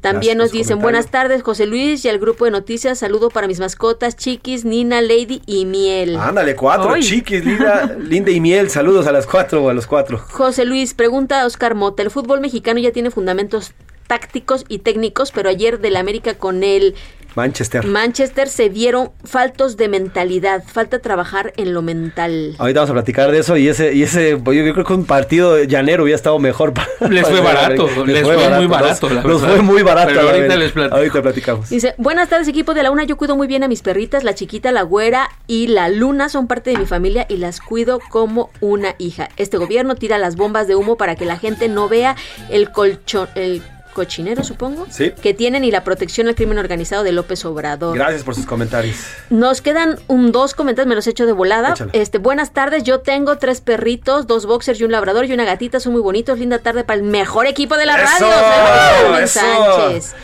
También 0.00 0.38
Gracias 0.38 0.52
nos 0.52 0.52
dicen, 0.52 0.78
comentario. 0.78 0.82
buenas 0.82 1.10
tardes, 1.10 1.42
José 1.42 1.66
Luis 1.66 2.02
y 2.06 2.08
al 2.08 2.18
grupo 2.18 2.46
de 2.46 2.52
noticias. 2.52 2.98
Saludo 2.98 3.28
para 3.28 3.46
mis 3.46 3.60
mascotas, 3.60 4.16
Chiquis, 4.16 4.64
Nina, 4.64 5.02
Lady 5.02 5.42
y 5.44 5.66
Miel. 5.66 6.16
Ándale, 6.16 6.56
cuatro, 6.56 6.92
Ay. 6.94 7.02
chiquis, 7.02 7.44
linda, 7.44 7.94
linda 7.98 8.30
y 8.30 8.40
miel. 8.40 8.70
Saludos 8.70 9.06
a 9.06 9.12
las 9.12 9.26
cuatro 9.26 9.62
o 9.62 9.68
a 9.68 9.74
los 9.74 9.86
cuatro. 9.86 10.16
José 10.30 10.64
Luis, 10.64 10.94
pregunta 10.94 11.42
a 11.42 11.46
Oscar 11.46 11.74
Mota. 11.74 12.02
El 12.02 12.10
fútbol 12.10 12.40
mexicano 12.40 12.80
ya 12.80 12.90
tiene 12.90 13.10
fundamentos 13.10 13.74
tácticos 14.06 14.64
y 14.66 14.78
técnicos, 14.78 15.30
pero 15.30 15.50
ayer 15.50 15.78
del 15.78 15.96
América 15.96 16.32
con 16.32 16.64
el 16.64 16.94
Manchester. 17.34 17.86
Manchester 17.86 18.48
se 18.48 18.68
vieron 18.68 19.10
faltos 19.24 19.76
de 19.76 19.88
mentalidad. 19.88 20.62
Falta 20.66 20.98
trabajar 20.98 21.52
en 21.56 21.72
lo 21.74 21.82
mental. 21.82 22.54
Ahorita 22.58 22.80
vamos 22.80 22.90
a 22.90 22.94
platicar 22.94 23.30
de 23.30 23.38
eso 23.38 23.56
y 23.56 23.68
ese, 23.68 23.92
y 23.94 24.02
ese, 24.02 24.36
pues, 24.36 24.56
yo 24.58 24.72
creo 24.72 24.84
que 24.84 24.92
un 24.92 25.04
partido 25.04 25.62
llanero 25.64 26.02
hubiera 26.04 26.16
estado 26.16 26.38
mejor. 26.38 26.72
para- 26.74 26.88
Les 27.08 27.26
fue 27.26 27.38
para- 27.42 27.62
barato, 27.62 27.88
les 28.06 28.22
fue 28.22 28.36
muy 28.56 28.66
barato, 28.66 29.08
la 29.10 29.22
verdad. 29.22 29.38
fue 29.38 29.62
muy 29.62 29.82
barato. 29.82 30.08
Pero 30.08 30.20
ahorita 30.22 30.46
ver, 30.48 30.58
les 30.58 30.72
platico. 30.72 30.96
Ahorita 30.96 31.22
platicamos. 31.22 31.68
Dice, 31.70 31.94
buenas 31.98 32.28
tardes 32.28 32.48
equipo 32.48 32.74
de 32.74 32.82
la 32.82 32.90
una, 32.90 33.04
yo 33.04 33.16
cuido 33.16 33.36
muy 33.36 33.46
bien 33.46 33.62
a 33.64 33.68
mis 33.68 33.82
perritas, 33.82 34.24
la 34.24 34.34
chiquita, 34.34 34.72
la 34.72 34.82
güera 34.82 35.28
y 35.46 35.68
la 35.68 35.88
luna 35.88 36.28
son 36.28 36.46
parte 36.46 36.70
de 36.70 36.78
mi 36.78 36.86
familia 36.86 37.26
y 37.28 37.36
las 37.36 37.60
cuido 37.60 38.00
como 38.10 38.50
una 38.60 38.94
hija. 38.98 39.28
Este 39.36 39.56
gobierno 39.56 39.94
tira 39.94 40.18
las 40.18 40.36
bombas 40.36 40.66
de 40.68 40.74
humo 40.76 40.96
para 40.96 41.14
que 41.16 41.24
la 41.24 41.38
gente 41.38 41.68
no 41.68 41.88
vea 41.88 42.16
el 42.50 42.70
colchón, 42.72 43.28
el 43.34 43.62
cochinero 43.92 44.44
supongo, 44.44 44.86
Sí. 44.90 45.12
que 45.22 45.34
tienen 45.34 45.64
y 45.64 45.70
la 45.70 45.84
protección 45.84 46.28
al 46.28 46.34
crimen 46.34 46.58
organizado 46.58 47.02
de 47.02 47.12
López 47.12 47.44
Obrador. 47.44 47.96
Gracias 47.96 48.22
por 48.22 48.34
sus 48.34 48.46
comentarios. 48.46 48.96
Nos 49.30 49.60
quedan 49.62 49.98
un 50.06 50.32
dos 50.32 50.54
comentarios, 50.54 50.88
me 50.88 50.94
los 50.94 51.06
echo 51.06 51.26
de 51.26 51.32
volada. 51.32 51.74
Este, 51.92 52.18
buenas 52.18 52.52
tardes, 52.52 52.84
yo 52.84 53.00
tengo 53.00 53.38
tres 53.38 53.60
perritos, 53.60 54.26
dos 54.26 54.46
boxers 54.46 54.80
y 54.80 54.84
un 54.84 54.92
labrador 54.92 55.24
y 55.26 55.32
una 55.32 55.44
gatita, 55.44 55.80
son 55.80 55.92
muy 55.92 56.02
bonitos. 56.02 56.38
Linda 56.38 56.58
tarde 56.58 56.84
para 56.84 56.98
el 56.98 57.04
mejor 57.04 57.46
equipo 57.46 57.76
de 57.76 57.86
la 57.86 57.96
radio. 57.96 58.26
¡Saludos, 58.26 59.18
Luis 59.18 59.36
¡Eso! 59.36 59.40
Sánchez. 59.40 60.14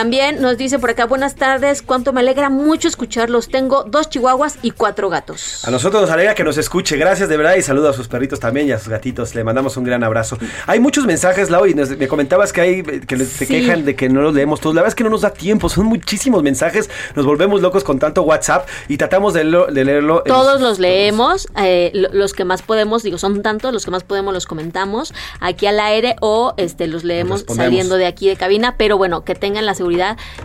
También 0.00 0.42
nos 0.42 0.58
dice 0.58 0.78
por 0.78 0.90
acá, 0.90 1.06
buenas 1.06 1.36
tardes, 1.36 1.80
cuánto 1.80 2.12
me 2.12 2.20
alegra 2.20 2.50
mucho 2.50 2.86
escucharlos. 2.86 3.48
Tengo 3.48 3.84
dos 3.84 4.10
chihuahuas 4.10 4.58
y 4.60 4.72
cuatro 4.72 5.08
gatos. 5.08 5.64
A 5.66 5.70
nosotros 5.70 6.02
nos 6.02 6.10
alegra 6.10 6.34
que 6.34 6.44
nos 6.44 6.58
escuche. 6.58 6.98
Gracias 6.98 7.30
de 7.30 7.36
verdad 7.38 7.54
y 7.56 7.62
saludo 7.62 7.88
a 7.88 7.94
sus 7.94 8.06
perritos 8.06 8.38
también 8.38 8.68
y 8.68 8.72
a 8.72 8.78
sus 8.78 8.88
gatitos. 8.88 9.34
Le 9.34 9.42
mandamos 9.42 9.74
un 9.78 9.84
gran 9.84 10.04
abrazo. 10.04 10.36
Hay 10.66 10.80
muchos 10.80 11.06
mensajes, 11.06 11.48
Lau, 11.48 11.64
y 11.64 11.72
nos- 11.72 11.96
me 11.96 12.08
comentabas 12.08 12.52
que 12.52 12.60
hay 12.60 12.82
que 12.82 13.16
se 13.20 13.46
Sí. 13.46 13.54
quejan 13.54 13.86
de 13.86 13.96
que 13.96 14.10
no 14.10 14.20
los 14.20 14.34
leemos 14.34 14.60
todos. 14.60 14.74
La 14.76 14.82
verdad 14.82 14.90
es 14.90 14.94
que 14.96 15.04
no 15.04 15.08
nos 15.08 15.22
da 15.22 15.30
tiempo. 15.30 15.70
Son 15.70 15.86
muchísimos 15.86 16.42
mensajes. 16.42 16.90
Nos 17.14 17.24
volvemos 17.24 17.62
locos 17.62 17.82
con 17.82 17.98
tanto 17.98 18.20
WhatsApp 18.20 18.68
y 18.88 18.98
tratamos 18.98 19.32
de, 19.32 19.44
leerlo- 19.44 19.72
de 19.72 19.82
leerlo. 19.82 20.22
en- 20.26 20.30
Todos 20.30 20.60
los 20.60 20.78
leemos, 20.78 21.48
eh, 21.56 21.90
lo- 21.94 22.10
los 22.12 22.34
que 22.34 22.44
más 22.44 22.60
podemos, 22.60 23.02
digo, 23.02 23.16
son 23.16 23.40
tantos, 23.40 23.72
los 23.72 23.86
que 23.86 23.90
más 23.92 24.04
podemos 24.04 24.34
los 24.34 24.44
comentamos 24.44 25.14
aquí 25.40 25.66
al 25.66 25.80
aire 25.80 26.16
o 26.20 26.52
este 26.58 26.86
los 26.86 27.02
leemos 27.02 27.46
saliendo 27.48 27.96
de 27.96 28.04
aquí 28.04 28.28
de 28.28 28.36
cabina, 28.36 28.74
pero 28.76 28.98
bueno, 28.98 29.24
que 29.24 29.34
tengan 29.34 29.64
la 29.64 29.72
seguridad 29.72 29.85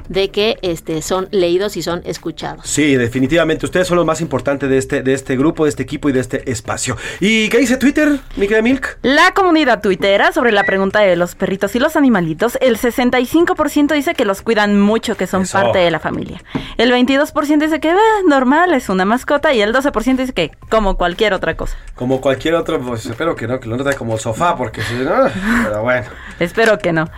de 0.09 0.29
que 0.29 0.57
este 0.61 1.01
son 1.01 1.27
leídos 1.31 1.77
y 1.77 1.81
son 1.81 2.01
escuchados. 2.05 2.67
Sí, 2.67 2.95
definitivamente. 2.95 3.65
Ustedes 3.65 3.87
son 3.87 3.97
lo 3.97 4.05
más 4.05 4.21
importante 4.21 4.67
de 4.67 4.77
este, 4.77 5.01
de 5.01 5.13
este 5.13 5.35
grupo, 5.37 5.63
de 5.65 5.69
este 5.69 5.83
equipo 5.83 6.09
y 6.09 6.11
de 6.11 6.19
este 6.19 6.49
espacio. 6.51 6.97
¿Y 7.19 7.49
qué 7.49 7.57
dice 7.59 7.77
Twitter, 7.77 8.19
mi 8.35 8.47
querida 8.47 8.61
Milk? 8.61 8.97
La 9.01 9.33
comunidad 9.33 9.81
tuitera 9.81 10.31
sobre 10.31 10.51
la 10.51 10.63
pregunta 10.63 10.99
de 10.99 11.15
los 11.15 11.35
perritos 11.35 11.75
y 11.75 11.79
los 11.79 11.95
animalitos, 11.95 12.57
el 12.61 12.77
65% 12.77 13.93
dice 13.93 14.13
que 14.13 14.25
los 14.25 14.41
cuidan 14.41 14.79
mucho, 14.79 15.15
que 15.17 15.27
son 15.27 15.43
Eso. 15.43 15.57
parte 15.59 15.79
de 15.79 15.91
la 15.91 15.99
familia. 15.99 16.41
El 16.77 16.91
22% 16.91 17.65
dice 17.65 17.79
que 17.79 17.89
"Ah, 17.89 17.97
normal, 18.27 18.73
es 18.73 18.89
una 18.89 19.05
mascota 19.05 19.53
y 19.53 19.61
el 19.61 19.73
12% 19.73 20.17
dice 20.21 20.33
que 20.33 20.51
como 20.69 20.97
cualquier 20.97 21.33
otra 21.33 21.55
cosa. 21.55 21.77
Como 21.95 22.21
cualquier 22.21 22.55
otro, 22.55 22.79
pues 22.79 23.05
espero 23.05 23.35
que 23.35 23.47
no, 23.47 23.59
que 23.59 23.67
lo 23.69 23.77
note 23.77 23.95
como 23.95 24.17
sofá, 24.17 24.55
porque 24.55 24.81
si 24.81 24.95
no, 24.95 25.11
pero 25.63 25.83
bueno. 25.83 26.07
Espero 26.39 26.77
que 26.79 26.91
no. 26.93 27.09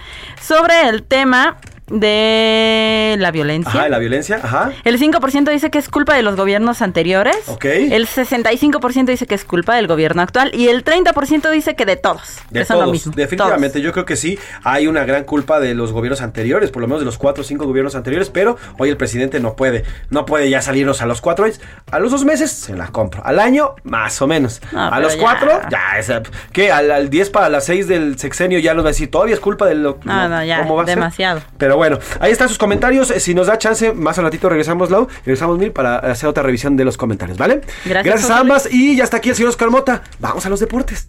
Sobre 0.41 0.87
el 0.89 1.03
tema 1.03 1.57
de 1.87 3.15
la 3.19 3.31
violencia. 3.31 3.71
Ajá, 3.71 3.89
la 3.89 3.99
violencia, 3.99 4.39
ajá. 4.41 4.71
El 4.83 4.99
5% 4.99 5.51
dice 5.51 5.69
que 5.69 5.77
es 5.77 5.89
culpa 5.89 6.15
de 6.15 6.23
los 6.23 6.35
gobiernos 6.35 6.81
anteriores. 6.81 7.37
Ok. 7.47 7.65
El 7.65 8.07
65% 8.07 9.05
dice 9.05 9.25
que 9.27 9.35
es 9.35 9.45
culpa 9.45 9.75
del 9.75 9.87
gobierno 9.87 10.21
actual. 10.21 10.51
Y 10.53 10.67
el 10.69 10.83
30% 10.83 11.49
dice 11.51 11.75
que 11.75 11.85
de 11.85 11.95
todos. 11.95 12.39
De 12.49 12.59
que 12.61 12.65
son 12.65 12.77
lo 12.77 12.83
todos, 12.83 12.91
mismo. 12.93 13.13
definitivamente. 13.15 13.81
Yo 13.81 13.91
creo 13.91 14.05
que 14.05 14.15
sí, 14.15 14.37
hay 14.63 14.87
una 14.87 15.05
gran 15.05 15.23
culpa 15.23 15.59
de 15.59 15.73
los 15.75 15.91
gobiernos 15.91 16.21
anteriores, 16.21 16.71
por 16.71 16.81
lo 16.81 16.87
menos 16.87 17.01
de 17.01 17.05
los 17.05 17.17
cuatro 17.17 17.41
o 17.41 17.45
cinco 17.45 17.65
gobiernos 17.65 17.95
anteriores, 17.95 18.29
pero 18.29 18.57
hoy 18.77 18.89
el 18.89 18.97
presidente 18.97 19.39
no 19.39 19.55
puede, 19.55 19.83
no 20.09 20.25
puede 20.25 20.49
ya 20.49 20.61
salirnos 20.61 21.01
a 21.01 21.05
los 21.05 21.21
cuatro 21.21 21.45
años. 21.45 21.59
A 21.91 21.99
los 21.99 22.11
dos 22.11 22.25
meses 22.25 22.51
se 22.51 22.75
la 22.75 22.87
compro, 22.87 23.23
al 23.25 23.39
año 23.39 23.75
más 23.83 24.21
o 24.21 24.27
menos. 24.27 24.61
No, 24.71 24.83
a 24.87 24.89
pero 24.91 25.01
los 25.01 25.15
ya. 25.15 25.21
cuatro, 25.21 25.61
ya, 25.69 25.99
esa, 25.99 26.21
¿qué? 26.51 26.71
Al, 26.71 26.91
al 26.91 27.09
10 27.09 27.29
para 27.29 27.49
las 27.49 27.65
6 27.65 27.87
del 27.87 28.17
sexenio 28.19 28.59
ya 28.59 28.73
nos 28.73 28.83
va 28.85 28.89
a 28.89 28.91
decir, 28.91 29.09
todavía 29.11 29.33
es 29.35 29.39
culpa 29.39 29.65
de 29.65 29.75
lo 29.75 29.99
No, 30.03 30.29
no, 30.29 30.43
ya, 30.43 30.59
¿cómo 30.63 30.75
va 30.75 30.83
a 30.83 30.85
ser? 30.85 30.95
demasiado. 30.95 31.41
Pero 31.73 31.77
bueno, 31.79 31.97
ahí 32.19 32.31
están 32.31 32.49
sus 32.49 32.59
comentarios. 32.59 33.09
Eh, 33.09 33.19
Si 33.19 33.33
nos 33.33 33.47
da 33.47 33.57
chance, 33.57 33.93
más 33.93 34.15
al 34.19 34.25
ratito 34.25 34.47
regresamos, 34.47 34.91
Lau. 34.91 35.07
Regresamos, 35.25 35.57
Mil, 35.57 35.71
para 35.71 35.97
hacer 35.97 36.29
otra 36.29 36.43
revisión 36.43 36.77
de 36.77 36.85
los 36.85 36.97
comentarios, 36.97 37.37
¿vale? 37.39 37.61
Gracias, 37.83 38.15
a 38.15 38.21
José 38.21 38.33
ambas. 38.33 38.67
Y 38.71 38.95
ya 38.95 39.03
está 39.05 39.17
aquí 39.17 39.29
el 39.29 39.35
señor 39.35 39.49
Oscar 39.49 39.71
Mota. 39.71 40.03
Vamos 40.19 40.45
a 40.45 40.49
los 40.49 40.59
deportes. 40.59 41.07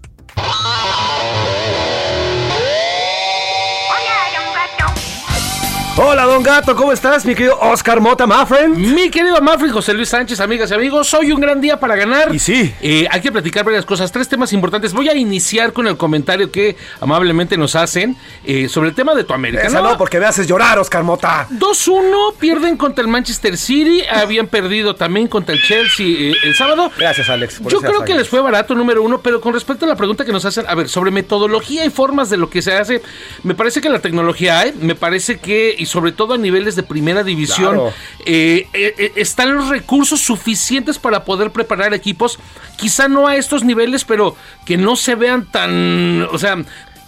Hola, 5.96 6.24
don 6.24 6.42
Gato, 6.42 6.74
¿cómo 6.74 6.90
estás, 6.90 7.24
mi 7.24 7.36
querido 7.36 7.56
Oscar 7.60 8.00
Mota 8.00 8.26
Maffren? 8.26 8.72
Mi 8.94 9.10
querido 9.10 9.40
Mafri, 9.40 9.70
José 9.70 9.94
Luis 9.94 10.08
Sánchez, 10.08 10.40
amigas 10.40 10.68
y 10.72 10.74
amigos, 10.74 11.14
hoy 11.14 11.30
un 11.30 11.40
gran 11.40 11.60
día 11.60 11.78
para 11.78 11.94
ganar. 11.94 12.34
Y 12.34 12.40
sí. 12.40 12.74
Eh, 12.82 13.06
hay 13.08 13.20
que 13.20 13.30
platicar 13.30 13.64
varias 13.64 13.84
cosas, 13.84 14.10
tres 14.10 14.28
temas 14.28 14.52
importantes. 14.52 14.92
Voy 14.92 15.08
a 15.08 15.14
iniciar 15.14 15.72
con 15.72 15.86
el 15.86 15.96
comentario 15.96 16.50
que 16.50 16.76
amablemente 17.00 17.56
nos 17.56 17.76
hacen 17.76 18.16
eh, 18.44 18.68
sobre 18.68 18.88
el 18.88 18.96
tema 18.96 19.14
de 19.14 19.22
tu 19.22 19.34
América. 19.34 19.62
Esa 19.62 19.82
no, 19.82 19.96
porque 19.96 20.18
me 20.18 20.26
haces 20.26 20.48
llorar, 20.48 20.80
Oscar 20.80 21.04
Mota. 21.04 21.46
2-1, 21.52 22.34
pierden 22.40 22.76
contra 22.76 23.02
el 23.02 23.08
Manchester 23.08 23.56
City, 23.56 24.02
habían 24.10 24.48
perdido 24.48 24.96
también 24.96 25.28
contra 25.28 25.54
el 25.54 25.62
Chelsea 25.62 26.06
eh, 26.08 26.32
el 26.42 26.56
sábado. 26.56 26.90
Gracias, 26.98 27.28
Alex. 27.30 27.60
por 27.60 27.70
Yo 27.70 27.80
creo 27.80 28.04
que 28.04 28.14
les 28.14 28.28
fue 28.28 28.40
barato, 28.40 28.74
número 28.74 29.00
uno, 29.00 29.20
pero 29.22 29.40
con 29.40 29.54
respecto 29.54 29.84
a 29.84 29.88
la 29.88 29.96
pregunta 29.96 30.24
que 30.24 30.32
nos 30.32 30.44
hacen, 30.44 30.64
a 30.66 30.74
ver, 30.74 30.88
sobre 30.88 31.12
metodología 31.12 31.84
y 31.84 31.90
formas 31.90 32.30
de 32.30 32.36
lo 32.36 32.50
que 32.50 32.62
se 32.62 32.74
hace, 32.74 33.00
me 33.44 33.54
parece 33.54 33.80
que 33.80 33.88
la 33.88 34.00
tecnología 34.00 34.58
hay, 34.58 34.72
me 34.72 34.96
parece 34.96 35.38
que, 35.38 35.83
y 35.84 35.86
sobre 35.86 36.10
todo 36.12 36.34
a 36.34 36.38
niveles 36.38 36.74
de 36.74 36.82
primera 36.82 37.22
división, 37.22 37.74
Claro. 37.74 37.92
eh, 38.26 38.66
eh, 38.72 38.94
eh, 38.98 39.12
están 39.16 39.54
los 39.54 39.68
recursos 39.68 40.20
suficientes 40.20 40.98
para 40.98 41.24
poder 41.24 41.50
preparar 41.50 41.94
equipos, 41.94 42.38
quizá 42.76 43.06
no 43.06 43.28
a 43.28 43.36
estos 43.36 43.62
niveles, 43.62 44.04
pero 44.04 44.34
que 44.64 44.76
no 44.76 44.96
se 44.96 45.14
vean 45.14 45.44
tan, 45.50 46.26
o 46.32 46.38
sea... 46.38 46.56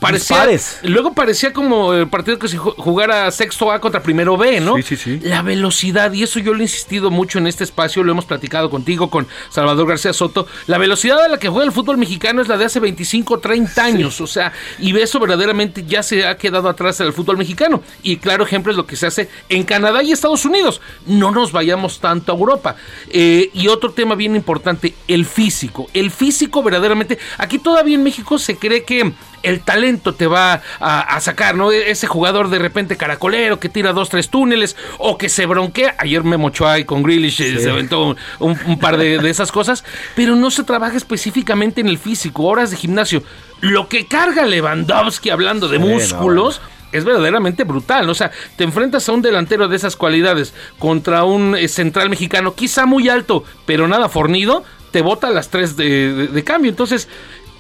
Parecía, 0.01 0.36
luego 0.82 1.14
parecía 1.14 1.53
como 1.53 1.94
el 1.94 2.09
partido 2.09 2.38
que 2.38 2.49
se 2.49 2.59
ju- 2.59 2.74
jugara 2.76 3.30
sexto 3.30 3.72
A 3.72 3.80
contra 3.80 4.03
primero 4.03 4.36
B, 4.36 4.61
¿no? 4.61 4.76
Sí, 4.76 4.82
sí, 4.82 4.97
sí. 4.97 5.20
La 5.22 5.42
velocidad, 5.42 6.12
y 6.12 6.22
eso 6.22 6.38
yo 6.38 6.53
lo 6.53 6.61
he 6.61 6.62
insistido 6.62 7.11
mucho 7.11 7.38
en 7.38 7.47
este 7.47 7.64
espacio, 7.64 8.05
lo 8.05 8.12
hemos 8.12 8.26
platicado 8.26 8.68
contigo, 8.68 9.09
con 9.09 9.26
Salvador 9.51 9.88
García 9.88 10.12
Soto. 10.12 10.47
La 10.66 10.76
velocidad 10.78 11.20
a 11.22 11.28
la 11.28 11.38
que 11.38 11.49
juega 11.49 11.64
el 11.64 11.72
fútbol 11.72 11.97
mexicano 11.97 12.42
es 12.42 12.49
la 12.49 12.59
de 12.59 12.66
hace 12.66 12.78
25, 12.78 13.38
30 13.38 13.82
años, 13.84 14.20
o 14.20 14.26
sea, 14.26 14.53
y 14.78 14.97
eso 14.99 15.18
verdaderamente 15.18 15.84
ya 15.86 16.03
se 16.03 16.26
ha 16.26 16.36
quedado 16.36 16.68
atrás 16.68 17.01
en 17.01 17.07
el 17.07 17.12
fútbol 17.12 17.38
mexicano. 17.38 17.82
Y 18.03 18.18
claro 18.18 18.44
ejemplo 18.44 18.70
es 18.72 18.76
lo 18.76 18.86
que 18.86 18.97
se 18.97 19.07
hace 19.07 19.28
en 19.49 19.62
Canadá 19.64 20.03
y 20.03 20.12
Estados 20.12 20.44
Unidos. 20.44 20.80
No 21.07 21.30
nos 21.30 21.53
vayamos 21.53 22.01
tanto 22.01 22.32
a 22.32 22.36
Europa. 22.36 22.76
Eh, 23.09 23.51
y 23.55 23.68
otro 23.68 23.92
tema 23.92 24.14
bien 24.14 24.36
importante, 24.36 24.94
el 25.09 25.24
físico. 25.24 25.88
El 25.94 26.11
físico 26.11 26.62
verdaderamente, 26.62 27.18
aquí 27.38 27.59
todavía 27.59 27.94
en 27.94 28.03
México 28.03 28.38
se 28.38 28.57
cree 28.57 28.84
que 28.84 29.12
el 29.43 29.61
talento 29.61 30.14
te 30.14 30.26
va 30.26 30.62
a, 30.80 31.01
a 31.16 31.20
sacar, 31.20 31.55
¿no? 31.57 31.72
E- 31.72 31.91
Ese 31.91 32.07
jugador 32.07 32.49
de 32.51 32.59
repente 32.59 32.97
caracolero 32.97 33.61
que 33.61 33.68
tira 33.68 33.93
dos, 33.93 34.09
tres 34.09 34.28
túneles 34.28 34.76
o 34.99 35.18
que 35.18 35.28
se 35.28 35.47
bronquea. 35.47 35.95
Ayer 35.99 36.24
me 36.24 36.37
mochó 36.37 36.66
ahí 36.68 36.84
con 36.84 37.03
Grealish, 37.03 37.41
eh, 37.43 37.59
se 37.61 37.70
aventó 37.70 38.16
un, 38.41 38.59
un 38.66 38.78
par 38.78 38.97
de, 38.97 39.18
de 39.18 39.30
esas 39.30 39.53
cosas, 39.53 39.84
pero 40.14 40.34
no 40.37 40.51
se 40.51 40.64
trabaja 40.64 40.97
específicamente 40.97 41.80
en 41.80 41.89
el 41.89 41.99
físico, 41.99 42.45
horas 42.45 42.70
de 42.70 42.76
gimnasio. 42.76 43.22
Lo 43.61 43.89
que 43.89 44.07
carga 44.07 44.45
Lewandowski 44.45 45.30
hablando 45.30 45.68
de 45.68 45.78
Sí, 45.78 45.82
no, 45.84 45.89
músculos. 45.91 46.61
Es 46.93 47.05
verdaderamente 47.05 47.64
brutal, 47.64 48.09
o 48.09 48.14
sea, 48.14 48.30
te 48.57 48.62
enfrentas 48.64 49.07
a 49.09 49.12
un 49.12 49.20
delantero 49.20 49.66
de 49.68 49.76
esas 49.76 49.97
cualidades 49.97 50.55
contra 50.78 51.24
un 51.24 51.57
eh, 51.57 51.66
central 51.68 52.09
mexicano, 52.09 52.55
quizá 52.55 52.87
muy 52.87 53.09
alto, 53.09 53.43
pero 53.66 53.89
nada 53.89 54.09
fornido, 54.09 54.62
te 54.93 55.03
bota 55.03 55.28
las 55.30 55.51
tres 55.51 55.76
de, 55.76 56.12
de- 56.14 56.26
de 56.28 56.45
cambio. 56.45 56.70
Entonces, 56.70 57.09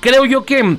creo 0.00 0.24
yo 0.26 0.44
que 0.44 0.78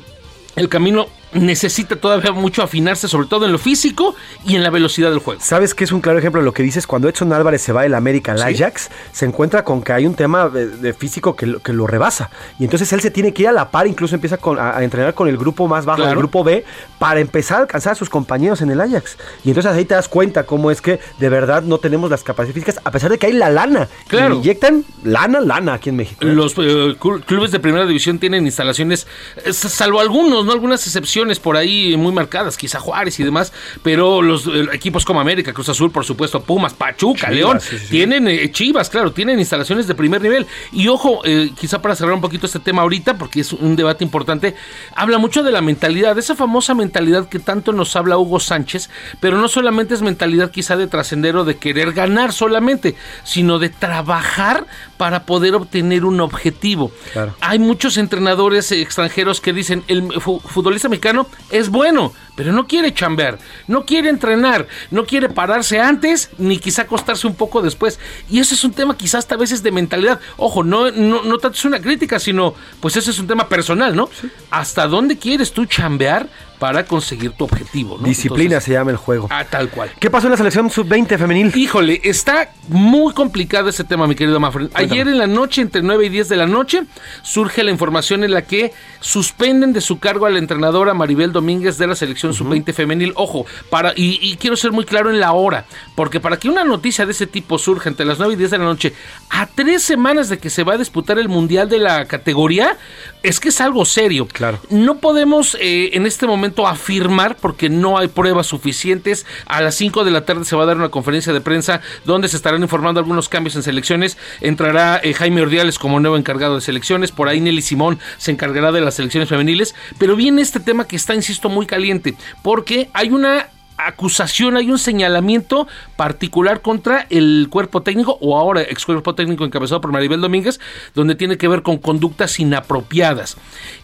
el 0.57 0.69
camino 0.69 1.07
necesita 1.37 1.95
todavía 1.95 2.31
mucho 2.31 2.61
afinarse, 2.63 3.07
sobre 3.07 3.27
todo 3.27 3.45
en 3.45 3.51
lo 3.51 3.57
físico 3.57 4.15
y 4.45 4.55
en 4.55 4.63
la 4.63 4.69
velocidad 4.69 5.09
del 5.09 5.19
juego. 5.19 5.41
¿Sabes 5.41 5.73
qué 5.73 5.83
es 5.83 5.91
un 5.91 6.01
claro 6.01 6.19
ejemplo 6.19 6.41
de 6.41 6.45
lo 6.45 6.53
que 6.53 6.63
dices? 6.63 6.87
Cuando 6.87 7.07
Edson 7.09 7.31
Álvarez 7.33 7.61
se 7.61 7.73
va 7.73 7.83
del 7.83 7.93
América 7.93 8.31
al 8.33 8.41
Ajax, 8.41 8.89
se 9.11 9.25
encuentra 9.25 9.63
con 9.63 9.81
que 9.83 9.93
hay 9.93 10.05
un 10.05 10.15
tema 10.15 10.49
de, 10.49 10.67
de 10.67 10.93
físico 10.93 11.35
que 11.35 11.45
lo, 11.45 11.59
que 11.61 11.73
lo 11.73 11.87
rebasa. 11.87 12.29
Y 12.59 12.63
entonces 12.63 12.91
él 12.93 13.01
se 13.01 13.11
tiene 13.11 13.33
que 13.33 13.43
ir 13.43 13.47
a 13.49 13.51
la 13.51 13.69
par, 13.71 13.87
incluso 13.87 14.15
empieza 14.15 14.37
con- 14.37 14.59
a, 14.59 14.77
a 14.77 14.83
entrenar 14.83 15.13
con 15.13 15.27
el 15.27 15.37
grupo 15.37 15.67
más 15.67 15.85
bajo, 15.85 15.97
Claro. 15.97 16.11
el 16.11 16.17
grupo 16.17 16.43
B, 16.43 16.63
para 16.99 17.19
empezar 17.19 17.57
a 17.57 17.61
alcanzar 17.61 17.93
a 17.93 17.95
sus 17.95 18.09
compañeros 18.09 18.61
en 18.61 18.71
el 18.71 18.79
Ajax. 18.81 19.17
Y 19.43 19.49
entonces 19.49 19.71
ahí 19.71 19.85
te 19.85 19.95
das 19.95 20.07
cuenta 20.07 20.43
cómo 20.45 20.71
es 20.71 20.81
que 20.81 20.99
de 21.19 21.29
verdad 21.29 21.63
no 21.63 21.77
tenemos 21.77 22.09
las 22.09 22.23
capacidades 22.23 22.53
físicas, 22.63 22.81
a 22.83 22.91
pesar 22.91 23.09
de 23.11 23.17
que 23.17 23.27
hay 23.27 23.33
la 23.33 23.49
lana. 23.49 23.87
Claro. 24.07 24.35
Y 24.35 24.37
inyectan 24.39 24.85
lana, 25.03 25.39
lana 25.41 25.73
aquí 25.75 25.89
en 25.89 25.95
México. 25.97 26.25
¿eh? 26.25 26.33
Los 26.33 26.53
eh, 26.53 26.95
clu- 26.99 27.23
clubes 27.23 27.51
de 27.51 27.59
primera 27.59 27.85
división 27.85 28.19
tienen 28.19 28.45
instalaciones, 28.45 29.07
eh, 29.43 29.53
salvo 29.53 29.99
algunos, 29.99 30.45
no 30.45 30.51
algunas 30.51 30.85
excepciones 30.85 31.26
por 31.35 31.57
ahí 31.57 31.95
muy 31.97 32.11
marcadas, 32.11 32.57
quizá 32.57 32.79
Juárez 32.79 33.19
y 33.19 33.23
demás, 33.23 33.53
pero 33.83 34.21
los 34.21 34.47
eh, 34.47 34.67
equipos 34.73 35.05
como 35.05 35.19
América, 35.19 35.53
Cruz 35.53 35.69
Azul, 35.69 35.91
por 35.91 36.05
supuesto, 36.05 36.41
Pumas, 36.41 36.73
Pachuca, 36.73 37.27
Chivas, 37.27 37.35
León, 37.35 37.61
sí, 37.61 37.77
sí, 37.77 37.79
sí. 37.79 37.89
tienen 37.89 38.27
eh, 38.27 38.51
Chivas, 38.51 38.89
claro, 38.89 39.11
tienen 39.11 39.39
instalaciones 39.39 39.87
de 39.87 39.95
primer 39.95 40.21
nivel. 40.21 40.47
Y 40.71 40.87
ojo, 40.87 41.21
eh, 41.25 41.51
quizá 41.59 41.81
para 41.81 41.95
cerrar 41.95 42.13
un 42.13 42.21
poquito 42.21 42.45
este 42.45 42.59
tema 42.59 42.81
ahorita, 42.81 43.17
porque 43.17 43.41
es 43.41 43.53
un 43.53 43.75
debate 43.75 44.03
importante, 44.03 44.55
habla 44.95 45.17
mucho 45.17 45.43
de 45.43 45.51
la 45.51 45.61
mentalidad, 45.61 46.15
de 46.15 46.21
esa 46.21 46.35
famosa 46.35 46.73
mentalidad 46.73 47.27
que 47.27 47.39
tanto 47.39 47.73
nos 47.73 47.95
habla 47.95 48.17
Hugo 48.17 48.39
Sánchez, 48.39 48.89
pero 49.19 49.37
no 49.37 49.47
solamente 49.47 49.93
es 49.93 50.01
mentalidad 50.01 50.51
quizá 50.51 50.77
de 50.77 50.87
trascender 50.87 51.35
o 51.35 51.45
de 51.45 51.57
querer 51.57 51.93
ganar 51.93 52.33
solamente, 52.33 52.95
sino 53.23 53.59
de 53.59 53.69
trabajar 53.69 54.65
para 54.97 55.25
poder 55.25 55.55
obtener 55.55 56.05
un 56.05 56.19
objetivo. 56.21 56.91
Claro. 57.13 57.35
Hay 57.41 57.59
muchos 57.59 57.97
entrenadores 57.97 58.71
extranjeros 58.71 59.41
que 59.41 59.53
dicen, 59.53 59.83
el 59.87 60.11
fu- 60.21 60.39
futbolista 60.39 60.89
mexicano 60.89 61.27
es 61.51 61.69
bueno, 61.69 62.13
pero 62.35 62.51
no 62.51 62.67
quiere 62.67 62.93
chambear, 62.93 63.37
no 63.67 63.85
quiere 63.85 64.09
entrenar, 64.09 64.67
no 64.91 65.05
quiere 65.05 65.29
pararse 65.29 65.79
antes, 65.79 66.29
ni 66.37 66.57
quizá 66.59 66.83
acostarse 66.83 67.27
un 67.27 67.35
poco 67.35 67.61
después. 67.61 67.99
Y 68.29 68.39
eso 68.39 68.53
es 68.55 68.63
un 68.63 68.73
tema 68.73 68.97
quizás 68.97 69.17
hasta 69.19 69.35
a 69.35 69.37
veces 69.37 69.63
de 69.63 69.71
mentalidad. 69.71 70.19
Ojo, 70.37 70.63
no, 70.63 70.91
no, 70.91 71.23
no 71.23 71.37
tanto 71.37 71.57
es 71.57 71.65
una 71.65 71.79
crítica, 71.79 72.19
sino 72.19 72.53
pues 72.79 72.95
ese 72.95 73.11
es 73.11 73.19
un 73.19 73.27
tema 73.27 73.47
personal, 73.49 73.95
¿no? 73.95 74.09
¿Hasta 74.51 74.87
dónde 74.87 75.17
quieres 75.17 75.51
tú 75.51 75.65
chambear 75.65 76.27
para 76.59 76.85
conseguir 76.85 77.31
tu 77.31 77.43
objetivo? 77.43 77.97
¿no? 77.97 78.07
Disciplina 78.07 78.55
Entonces, 78.55 78.63
se 78.65 78.71
llama 78.73 78.91
el 78.91 78.97
juego. 78.97 79.27
ah, 79.31 79.45
tal 79.49 79.69
cual. 79.69 79.91
¿Qué 79.99 80.09
pasó 80.09 80.27
en 80.27 80.31
la 80.31 80.37
selección 80.37 80.69
sub-20 80.69 81.17
femenil? 81.17 81.51
Híjole, 81.55 82.01
está 82.03 82.51
muy 82.67 83.13
complicado 83.13 83.69
ese 83.69 83.83
tema, 83.83 84.07
mi 84.07 84.15
querido 84.15 84.39
Mafren. 84.39 84.69
Ayer 84.73 85.07
en 85.07 85.17
la 85.17 85.27
noche, 85.27 85.61
entre 85.61 85.81
9 85.81 86.05
y 86.05 86.09
10 86.09 86.29
de 86.29 86.35
la 86.35 86.47
noche, 86.47 86.83
surge 87.21 87.63
la 87.63 87.71
información 87.71 88.23
en 88.23 88.31
la 88.31 88.43
que 88.43 88.73
suspenden 88.99 89.73
de 89.73 89.81
su 89.81 89.99
cargo 89.99 90.25
a 90.25 90.29
la 90.29 90.39
entrenadora 90.39 90.93
Maribel 90.93 91.31
Domínguez 91.31 91.77
de 91.77 91.87
la 91.87 91.95
selección 91.95 92.33
sub-20 92.33 92.73
femenil. 92.73 93.13
Ojo, 93.15 93.45
para 93.69 93.93
y, 93.95 94.19
y 94.21 94.37
quiero 94.37 94.55
ser 94.55 94.71
muy 94.71 94.85
claro 94.85 95.09
en 95.09 95.19
la 95.19 95.31
hora, 95.33 95.65
porque 95.95 96.19
para 96.19 96.37
que 96.37 96.49
una 96.49 96.63
noticia 96.63 97.05
de 97.05 97.11
ese 97.11 97.27
tipo 97.27 97.57
surja 97.57 97.89
entre 97.89 98.05
las 98.05 98.19
9 98.19 98.33
y 98.33 98.37
10 98.37 98.51
de 98.51 98.57
la 98.57 98.63
noche, 98.65 98.93
a 99.29 99.45
tres 99.45 99.83
semanas 99.83 100.29
de 100.29 100.37
que 100.39 100.49
se 100.49 100.63
va 100.63 100.73
a 100.73 100.77
disputar 100.77 101.19
el 101.19 101.29
Mundial 101.29 101.69
de 101.69 101.79
la 101.79 102.05
categoría, 102.05 102.77
es 103.23 103.39
que 103.39 103.49
es 103.49 103.61
algo 103.61 103.85
serio. 103.85 104.27
Claro. 104.27 104.59
No 104.69 104.99
podemos 104.99 105.55
eh, 105.59 105.91
en 105.93 106.05
este 106.05 106.27
momento 106.27 106.67
afirmar, 106.67 107.35
porque 107.37 107.69
no 107.69 107.97
hay 107.97 108.07
pruebas 108.07 108.47
suficientes. 108.47 109.25
A 109.45 109.61
las 109.61 109.75
5 109.75 110.03
de 110.03 110.11
la 110.11 110.25
tarde 110.25 110.45
se 110.45 110.55
va 110.55 110.63
a 110.63 110.65
dar 110.67 110.77
una 110.77 110.89
conferencia 110.89 111.33
de 111.33 111.41
prensa 111.41 111.81
donde 112.05 112.27
se 112.27 112.37
estarán 112.37 112.61
informando 112.61 112.99
algunos 112.99 113.29
cambios 113.29 113.55
en 113.55 113.63
selecciones. 113.63 114.17
Entrará 114.41 114.99
eh, 115.03 115.13
Jaime 115.13 115.41
Ordiales 115.41 115.79
como 115.79 115.99
nuevo 115.99 116.17
encargado 116.17 116.55
de 116.55 116.61
selecciones. 116.61 117.11
Por 117.11 117.27
ahí 117.27 117.41
Nelly 117.41 117.61
Simón 117.61 117.99
se 118.17 118.31
encargará 118.31 118.71
de 118.71 118.81
las 118.81 118.95
selecciones 118.95 119.29
femeniles. 119.29 119.75
Pero 119.97 120.15
viene 120.15 120.41
este 120.41 120.59
tema 120.59 120.87
que 120.87 120.95
está, 120.95 121.15
insisto, 121.15 121.49
muy 121.49 121.65
caliente, 121.65 122.15
porque 122.43 122.89
hay 122.93 123.09
una 123.09 123.49
acusación, 123.77 124.57
hay 124.57 124.71
un 124.71 124.79
señalamiento 124.79 125.67
particular 125.95 126.61
contra 126.61 127.05
el 127.09 127.47
cuerpo 127.49 127.81
técnico 127.83 128.17
o 128.21 128.37
ahora 128.37 128.61
ex 128.61 128.85
cuerpo 128.85 129.15
técnico 129.15 129.45
encabezado 129.45 129.81
por 129.81 129.91
Maribel 129.91 130.19
Domínguez, 130.19 130.59
donde 130.95 131.15
tiene 131.15 131.37
que 131.37 131.47
ver 131.47 131.61
con 131.61 131.77
conductas 131.77 132.39
inapropiadas. 132.39 133.37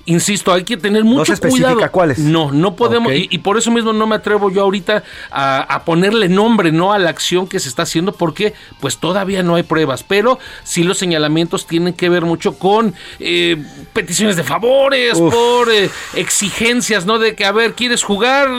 Insisto, 0.06 0.52
hay 0.52 0.64
que 0.64 0.78
tener 0.78 1.04
mucho 1.04 1.26
se 1.26 1.34
especifica 1.34 1.74
cuidado. 1.74 1.92
cuáles. 1.92 2.20
No, 2.20 2.52
no 2.52 2.76
podemos, 2.76 3.14
y, 3.14 3.28
y 3.30 3.38
por 3.38 3.58
eso 3.58 3.72
mismo 3.72 3.94
no 3.94 4.08
me 4.08 4.16
atrevo 4.16 4.52
yo 4.52 4.62
ahorita 4.64 5.04
a, 5.32 5.62
a 5.62 5.86
ponerle 5.86 6.28
nombre 6.28 6.72
no 6.72 6.92
a 6.92 7.00
la 7.00 7.10
acción 7.10 7.48
que 7.48 7.60
se 7.60 7.70
está 7.70 7.84
haciendo, 7.84 8.12
porque 8.14 8.54
pues 8.80 8.98
todavía 8.98 9.44
no 9.44 9.56
hay 9.56 9.64
pruebas, 9.64 10.04
pero 10.04 10.40
sí 10.64 10.84
los 10.84 10.98
señalamientos 10.98 11.68
tienen 11.68 11.94
que 11.94 12.10
ver 12.10 12.24
mucho 12.24 12.58
con 12.58 12.94
eh, 13.20 13.64
peticiones 13.94 14.36
de 14.36 14.44
favores, 14.44 15.18
Uf. 15.18 15.34
por 15.34 15.72
eh, 15.72 15.90
exigencias, 16.16 17.06
¿no? 17.06 17.20
De 17.20 17.36
que, 17.36 17.46
a 17.46 17.52
ver, 17.52 17.74
¿quieres 17.74 18.04
jugar? 18.04 18.50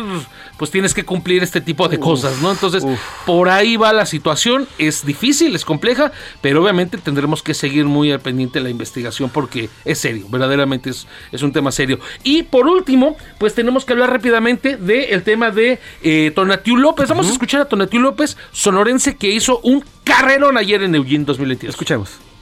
Pues 0.57 0.71
tienes 0.71 0.95
que 0.95 1.05
cumplir 1.05 1.43
este 1.43 1.61
tipo 1.61 1.89
de 1.89 1.99
cosas, 1.99 2.41
¿no? 2.41 2.53
Entonces, 2.53 2.85
por 3.27 3.49
ahí 3.49 3.77
va 3.77 3.93
la 3.93 4.07
situación. 4.07 4.69
Es 4.79 5.05
difícil, 5.05 5.55
es 5.55 5.65
compleja, 5.65 6.13
pero 6.41 6.63
obviamente 6.63 6.99
tendremos 6.99 7.43
que 7.43 7.55
seguir 7.55 7.87
muy 7.87 8.13
al 8.13 8.21
pendiente 8.21 8.59
de 8.59 8.65
la 8.65 8.71
investigación 8.71 9.31
porque 9.31 9.69
es 9.85 9.99
serio, 9.99 10.27
verdaderamente 10.29 10.91
es, 10.91 11.07
es 11.33 11.43
un 11.43 11.53
tema 11.53 11.73
serio. 11.73 11.99
Y 12.23 12.45
por 12.45 12.69
último, 12.69 13.17
pues 13.39 13.55
tenemos 13.55 13.85
que 13.85 13.93
hablar 13.93 14.11
rápidamente 14.11 14.77
del 14.77 15.23
tema 15.23 15.51
de 15.51 15.81
eh, 16.03 16.33
Tonatiu 16.35 16.77
López. 16.77 17.09
Vamos 17.09 17.29
a 17.29 17.33
escuchar 17.33 17.63
a 17.63 17.65
Tonatiu 17.67 18.01
López, 18.01 18.37
sonorense, 18.53 19.17
que 19.17 19.31
hizo 19.31 19.61
un 19.61 19.85
carrerón 20.05 20.57
ayer 20.57 20.83
en 20.83 20.95
Eugene 20.95 21.25
2022. 21.25 21.75
Escuchemos. 21.75 22.34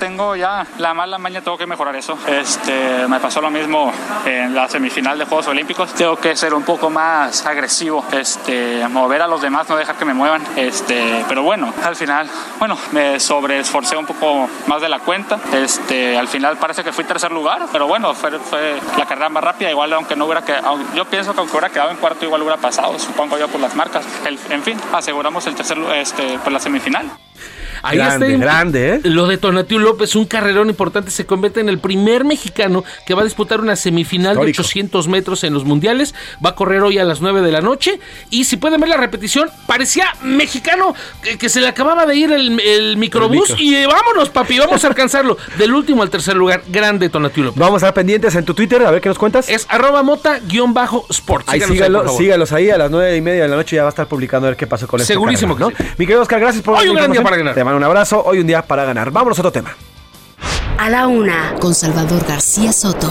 Tengo 0.00 0.34
ya 0.34 0.66
la 0.78 0.94
mala 0.94 1.18
maña, 1.18 1.42
tengo 1.42 1.56
que 1.58 1.66
mejorar 1.66 1.94
eso. 1.94 2.18
Este, 2.26 3.06
me 3.06 3.20
pasó 3.20 3.40
lo 3.40 3.50
mismo 3.50 3.92
en 4.24 4.54
la 4.54 4.66
semifinal 4.68 5.18
de 5.18 5.26
Juegos 5.26 5.46
Olímpicos. 5.46 5.92
Tengo 5.94 6.16
que 6.16 6.34
ser 6.34 6.54
un 6.54 6.64
poco 6.64 6.90
más 6.90 7.46
agresivo, 7.46 8.04
este, 8.10 8.88
mover 8.88 9.22
a 9.22 9.28
los 9.28 9.42
demás, 9.42 9.68
no 9.68 9.76
dejar 9.76 9.96
que 9.96 10.04
me 10.06 10.14
muevan. 10.14 10.42
Este, 10.56 11.24
pero 11.28 11.42
bueno, 11.42 11.72
al 11.84 11.94
final, 11.94 12.28
bueno, 12.58 12.76
me 12.92 13.20
sobreesforcé 13.20 13.96
un 13.96 14.06
poco 14.06 14.48
más 14.66 14.80
de 14.80 14.88
la 14.88 14.98
cuenta. 15.00 15.38
Este, 15.52 16.16
al 16.18 16.26
final 16.26 16.56
parece 16.56 16.82
que 16.82 16.92
fui 16.92 17.04
tercer 17.04 17.30
lugar, 17.30 17.66
pero 17.70 17.86
bueno, 17.86 18.14
fue, 18.14 18.30
fue 18.38 18.80
la 18.98 19.04
carrera 19.06 19.28
más 19.28 19.44
rápida. 19.44 19.70
Igual, 19.70 19.92
aunque 19.92 20.16
no 20.16 20.24
hubiera 20.24 20.42
quedado, 20.42 20.78
yo 20.94 21.04
pienso 21.04 21.34
que 21.34 21.40
aunque 21.40 21.52
hubiera 21.52 21.68
quedado 21.70 21.90
en 21.90 21.98
cuarto, 21.98 22.24
igual 22.24 22.40
hubiera 22.42 22.56
pasado, 22.58 22.98
supongo 22.98 23.38
yo, 23.38 23.46
por 23.48 23.60
las 23.60 23.76
marcas. 23.76 24.04
El- 24.24 24.38
en 24.48 24.62
fin, 24.62 24.80
aseguramos 24.92 25.46
el 25.46 25.54
tercer, 25.54 25.78
este, 25.94 26.38
pues 26.38 26.52
la 26.52 26.58
semifinal. 26.58 27.10
Ahí 27.82 27.96
Grande, 27.98 28.34
está. 28.34 28.44
grande, 28.44 28.94
¿eh? 28.94 29.00
Lo 29.04 29.26
de 29.26 29.38
Tonatiu 29.38 29.78
López, 29.78 30.14
un 30.16 30.26
carrerón 30.26 30.68
importante, 30.68 31.10
se 31.10 31.26
convierte 31.26 31.60
en 31.60 31.68
el 31.68 31.78
primer 31.78 32.24
mexicano 32.24 32.84
que 33.06 33.14
va 33.14 33.22
a 33.22 33.24
disputar 33.24 33.60
una 33.60 33.76
semifinal 33.76 34.32
Histórico. 34.32 34.56
de 34.62 34.66
800 34.66 35.08
metros 35.08 35.44
en 35.44 35.54
los 35.54 35.64
mundiales. 35.64 36.14
Va 36.44 36.50
a 36.50 36.54
correr 36.54 36.82
hoy 36.82 36.98
a 36.98 37.04
las 37.04 37.20
9 37.20 37.40
de 37.42 37.52
la 37.52 37.60
noche. 37.60 38.00
Y 38.30 38.44
si 38.44 38.56
pueden 38.56 38.80
ver 38.80 38.88
la 38.90 38.96
repetición, 38.96 39.48
parecía 39.66 40.06
mexicano 40.22 40.94
que, 41.22 41.38
que 41.38 41.48
se 41.48 41.60
le 41.60 41.68
acababa 41.68 42.06
de 42.06 42.16
ir 42.16 42.32
el, 42.32 42.60
el 42.60 42.96
microbús. 42.96 43.50
micro. 43.50 43.56
y 43.64 43.74
eh, 43.74 43.86
vámonos, 43.86 44.30
papi, 44.30 44.58
vamos 44.58 44.84
a 44.84 44.88
alcanzarlo. 44.88 45.36
Del 45.58 45.72
último 45.72 46.02
al 46.02 46.10
tercer 46.10 46.36
lugar, 46.36 46.62
grande 46.68 47.08
Tonatiu 47.08 47.44
López. 47.44 47.58
Vamos 47.58 47.82
a 47.82 47.86
estar 47.86 47.94
pendientes 47.94 48.34
en 48.34 48.44
tu 48.44 48.54
Twitter, 48.54 48.82
a 48.84 48.90
ver 48.90 49.00
qué 49.00 49.08
nos 49.08 49.18
cuentas. 49.18 49.48
Es 49.48 49.66
arroba 49.68 50.02
mota-sport. 50.02 51.48
Ahí 51.48 51.60
sígalos 51.60 52.52
ahí 52.52 52.70
a 52.70 52.78
las 52.78 52.90
nueve 52.90 53.16
y 53.16 53.20
media 53.20 53.42
de 53.42 53.48
la 53.48 53.56
noche 53.56 53.76
ya 53.76 53.82
va 53.82 53.88
a 53.88 53.90
estar 53.90 54.06
publicando 54.06 54.46
a 54.46 54.50
ver 54.50 54.56
qué 54.56 54.66
pasó 54.66 54.86
con 54.86 55.00
este 55.00 55.12
Segurísimo 55.12 55.56
carrera, 55.56 55.76
que 55.76 55.84
¿no? 55.84 55.90
Mi 55.98 56.06
querido 56.06 56.22
Oscar, 56.22 56.40
gracias 56.40 56.62
por 56.62 56.76
Hoy 56.78 56.88
un 56.88 56.96
gran 56.96 57.12
día 57.12 57.22
para 57.22 57.36
ganar. 57.36 57.54
Mando 57.70 57.86
un 57.86 57.88
abrazo, 57.88 58.20
hoy 58.24 58.40
un 58.40 58.48
día 58.48 58.62
para 58.62 58.84
ganar. 58.84 59.12
Vámonos 59.12 59.38
a 59.38 59.42
otro 59.42 59.52
tema. 59.52 59.76
A 60.76 60.90
la 60.90 61.06
una, 61.06 61.54
con 61.60 61.72
Salvador 61.72 62.26
García 62.26 62.72
Soto. 62.72 63.08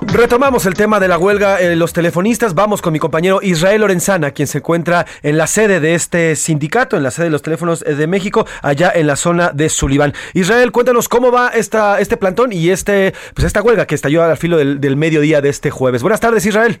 Retomamos 0.00 0.66
el 0.66 0.74
tema 0.74 0.98
de 0.98 1.06
la 1.06 1.16
huelga 1.16 1.58
de 1.58 1.76
los 1.76 1.92
telefonistas. 1.92 2.54
Vamos 2.54 2.82
con 2.82 2.92
mi 2.92 2.98
compañero 2.98 3.38
Israel 3.40 3.82
Lorenzana, 3.82 4.32
quien 4.32 4.48
se 4.48 4.58
encuentra 4.58 5.06
en 5.22 5.38
la 5.38 5.46
sede 5.46 5.78
de 5.78 5.94
este 5.94 6.34
sindicato, 6.34 6.96
en 6.96 7.04
la 7.04 7.12
sede 7.12 7.26
de 7.26 7.30
los 7.30 7.42
teléfonos 7.42 7.84
eh, 7.86 7.94
de 7.94 8.08
México, 8.08 8.48
allá 8.62 8.90
en 8.92 9.06
la 9.06 9.14
zona 9.14 9.52
de 9.54 9.68
Sullivan. 9.68 10.12
Israel, 10.34 10.72
cuéntanos 10.72 11.08
cómo 11.08 11.30
va 11.30 11.50
esta, 11.50 12.00
este 12.00 12.16
plantón 12.16 12.52
y 12.52 12.70
este, 12.70 13.14
pues 13.34 13.46
esta 13.46 13.62
huelga 13.62 13.86
que 13.86 13.94
estalló 13.94 14.24
al 14.24 14.36
filo 14.38 14.56
del, 14.56 14.80
del 14.80 14.96
mediodía 14.96 15.40
de 15.40 15.50
este 15.50 15.70
jueves. 15.70 16.02
Buenas 16.02 16.18
tardes, 16.18 16.44
Israel. 16.44 16.80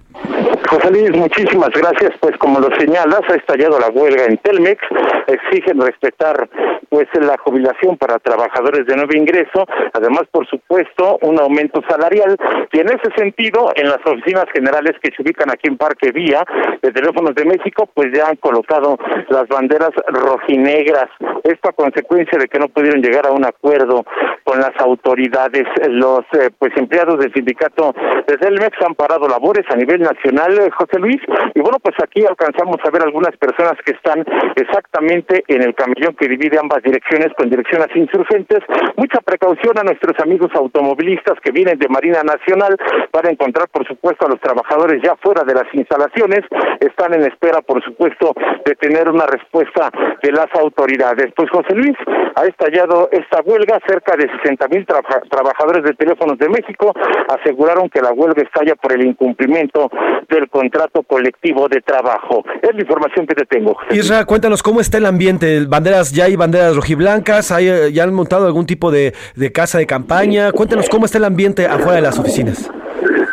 José 0.66 0.90
Luis, 0.90 1.10
muchísimas 1.16 1.70
gracias. 1.70 2.12
Pues 2.20 2.36
como 2.38 2.60
lo 2.60 2.68
señalas, 2.76 3.20
ha 3.28 3.34
estallado 3.34 3.78
la 3.78 3.88
huelga 3.88 4.24
en 4.24 4.38
Telmex. 4.38 4.82
Exigen 5.26 5.80
respetar 5.80 6.48
pues 6.88 7.06
la 7.20 7.36
jubilación 7.38 7.96
para 7.96 8.18
trabajadores 8.18 8.86
de 8.86 8.96
nuevo 8.96 9.12
ingreso. 9.14 9.66
Además, 9.92 10.22
por 10.30 10.46
supuesto, 10.48 11.18
un 11.22 11.38
aumento 11.40 11.82
salarial. 11.88 12.36
Y 12.72 12.80
en 12.80 12.88
ese 12.88 13.10
sentido, 13.16 13.72
en 13.74 13.88
las 13.88 13.98
oficinas 14.04 14.46
generales 14.52 14.92
que 15.02 15.10
se 15.14 15.22
ubican 15.22 15.50
aquí 15.50 15.68
en 15.68 15.76
Parque 15.76 16.10
Vía 16.12 16.44
de 16.82 16.92
Teléfonos 16.92 17.34
de 17.34 17.44
México, 17.44 17.88
pues 17.92 18.08
ya 18.14 18.28
han 18.28 18.36
colocado 18.36 18.98
las 19.28 19.46
banderas 19.48 19.90
rojinegras. 20.08 21.08
Esto 21.44 21.68
a 21.68 21.72
consecuencia 21.72 22.38
de 22.38 22.48
que 22.48 22.58
no 22.58 22.68
pudieron 22.68 23.02
llegar 23.02 23.26
a 23.26 23.32
un 23.32 23.44
acuerdo 23.44 24.04
con 24.44 24.60
las 24.60 24.72
autoridades. 24.78 25.64
Los 25.88 26.20
eh, 26.32 26.50
pues 26.58 26.72
empleados 26.76 27.18
del 27.18 27.32
sindicato 27.32 27.94
de 28.26 28.36
Telmex 28.36 28.76
han 28.86 28.94
parado 28.94 29.28
labores 29.28 29.64
a 29.70 29.76
nivel 29.76 30.00
nacional, 30.00 30.55
José 30.70 30.98
Luis. 30.98 31.20
Y 31.54 31.60
bueno, 31.60 31.78
pues 31.82 31.96
aquí 32.02 32.24
alcanzamos 32.24 32.76
a 32.84 32.90
ver 32.90 33.02
algunas 33.02 33.36
personas 33.36 33.74
que 33.84 33.92
están 33.92 34.24
exactamente 34.56 35.44
en 35.48 35.62
el 35.62 35.74
camellón 35.74 36.14
que 36.16 36.28
divide 36.28 36.58
ambas 36.58 36.82
direcciones 36.82 37.32
con 37.36 37.50
dirección 37.50 37.82
a 37.82 37.86
insurgentes. 37.98 38.60
Mucha 38.96 39.20
precaución 39.20 39.78
a 39.78 39.82
nuestros 39.82 40.18
amigos 40.20 40.50
automovilistas 40.54 41.38
que 41.40 41.50
vienen 41.50 41.78
de 41.78 41.88
Marina 41.88 42.22
Nacional 42.22 42.76
para 43.10 43.30
encontrar, 43.30 43.68
por 43.68 43.86
supuesto, 43.86 44.26
a 44.26 44.30
los 44.30 44.40
trabajadores 44.40 45.02
ya 45.02 45.16
fuera 45.16 45.44
de 45.44 45.54
las 45.54 45.66
instalaciones. 45.72 46.40
Están 46.80 47.14
en 47.14 47.22
espera, 47.22 47.60
por 47.62 47.82
supuesto, 47.82 48.34
de 48.64 48.74
tener 48.76 49.08
una 49.08 49.26
respuesta 49.26 49.90
de 50.22 50.32
las 50.32 50.48
autoridades. 50.54 51.32
Pues 51.36 51.50
José 51.50 51.74
Luis, 51.74 51.96
ha 52.34 52.44
estallado 52.44 53.08
esta 53.12 53.40
huelga. 53.42 53.78
Cerca 53.86 54.16
de 54.16 54.28
60 54.42 54.68
mil 54.68 54.86
trabajadores 54.86 55.84
de 55.84 55.94
teléfonos 55.94 56.38
de 56.38 56.48
México 56.48 56.92
aseguraron 57.28 57.88
que 57.88 58.00
la 58.00 58.12
huelga 58.12 58.42
estalla 58.42 58.74
por 58.74 58.92
el 58.92 59.06
incumplimiento 59.06 59.90
del 60.28 60.45
contrato 60.48 61.02
colectivo 61.02 61.68
de 61.68 61.80
trabajo. 61.80 62.44
Es 62.62 62.74
la 62.74 62.80
información 62.80 63.26
que 63.26 63.34
te 63.34 63.44
tengo. 63.46 63.76
Isra, 63.90 64.24
cuéntanos 64.24 64.62
cómo 64.62 64.80
está 64.80 64.98
el 64.98 65.06
ambiente. 65.06 65.64
Banderas, 65.66 66.12
ya 66.12 66.24
hay 66.24 66.36
banderas 66.36 66.76
rojiblancas, 66.76 67.50
hay, 67.50 67.68
eh, 67.68 67.92
ya 67.92 68.04
han 68.04 68.14
montado 68.14 68.46
algún 68.46 68.66
tipo 68.66 68.90
de, 68.90 69.14
de 69.34 69.52
casa 69.52 69.78
de 69.78 69.86
campaña. 69.86 70.52
Cuéntanos 70.52 70.88
cómo 70.88 71.06
está 71.06 71.18
el 71.18 71.24
ambiente 71.24 71.66
afuera 71.66 71.94
de 71.94 72.02
las 72.02 72.18
oficinas. 72.18 72.70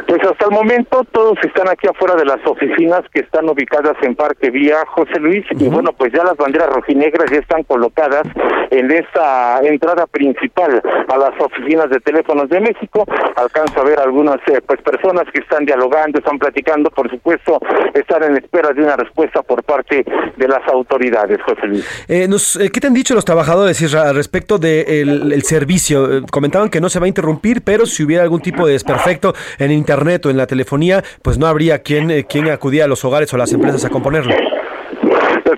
Pues 0.08 0.22
hasta 0.30 0.43
el 0.44 0.52
momento 0.52 1.04
todos 1.12 1.38
están 1.44 1.70
aquí 1.70 1.88
afuera 1.88 2.16
de 2.16 2.26
las 2.26 2.40
oficinas 2.46 3.02
que 3.14 3.22
están 3.22 3.48
ubicadas 3.50 3.96
en 4.02 4.16
Parque 4.16 4.50
Vía 4.50 4.84
José 4.88 5.20
Luis 5.20 5.46
y 5.52 5.68
bueno 5.70 5.92
pues 5.98 6.12
ya 6.14 6.24
las 6.24 6.38
banderas 6.38 6.70
rojinegras 6.70 7.30
ya 7.32 7.40
están 7.40 7.64
colocadas 7.64 8.24
en 8.72 8.92
esta 8.92 9.60
entrada 9.62 10.06
principal 10.08 10.82
a 11.08 11.18
las 11.18 11.40
oficinas 11.40 11.90
de 11.90 12.00
teléfonos 12.00 12.50
de 12.50 12.60
México. 12.60 13.06
Alcanzo 13.36 13.82
a 13.82 13.84
ver 13.84 14.00
algunas 14.00 14.38
eh, 14.48 14.62
pues 14.66 14.82
personas 14.82 15.26
que 15.32 15.40
están 15.40 15.66
dialogando, 15.66 16.20
están 16.20 16.40
platicando, 16.40 16.90
por 16.90 17.10
supuesto 17.10 17.60
están 17.94 18.24
en 18.24 18.38
espera 18.38 18.74
de 18.74 18.84
una 18.84 18.96
respuesta 18.96 19.42
por 19.42 19.64
parte 19.64 20.04
de 20.36 20.48
las 20.48 20.68
autoridades, 20.68 21.40
José 21.44 21.68
Luis. 21.68 22.06
Eh, 22.08 22.28
nos, 22.28 22.56
eh, 22.56 22.70
¿Qué 22.72 22.80
te 22.80 22.88
han 22.88 22.94
dicho 22.94 23.14
los 23.14 23.26
trabajadores, 23.26 23.80
Isra, 23.82 24.12
respecto 24.14 24.58
del 24.58 25.32
el 25.32 25.44
servicio? 25.44 26.18
Eh, 26.18 26.22
comentaban 26.30 26.70
que 26.70 26.82
no 26.82 26.90
se 26.90 27.00
va 27.00 27.06
a 27.06 27.08
interrumpir, 27.08 27.62
pero 27.64 27.86
si 27.86 28.04
hubiera 28.04 28.24
algún 28.24 28.42
tipo 28.42 28.66
de 28.66 28.74
desperfecto 28.74 29.34
en 29.60 29.72
Internet 29.72 30.26
o 30.26 30.30
en 30.30 30.33
la 30.38 30.48
telefonía, 30.48 31.04
pues 31.22 31.38
no 31.38 31.48
habría 31.48 31.80
quien, 31.80 32.12
eh, 32.12 32.26
quien 32.26 32.50
acudía 32.50 32.86
a 32.86 32.88
los 32.88 33.04
hogares 33.06 33.34
o 33.34 33.36
a 33.36 33.40
las 33.40 33.54
empresas 33.54 33.86
a 33.86 33.90
componerlo. 33.90 34.34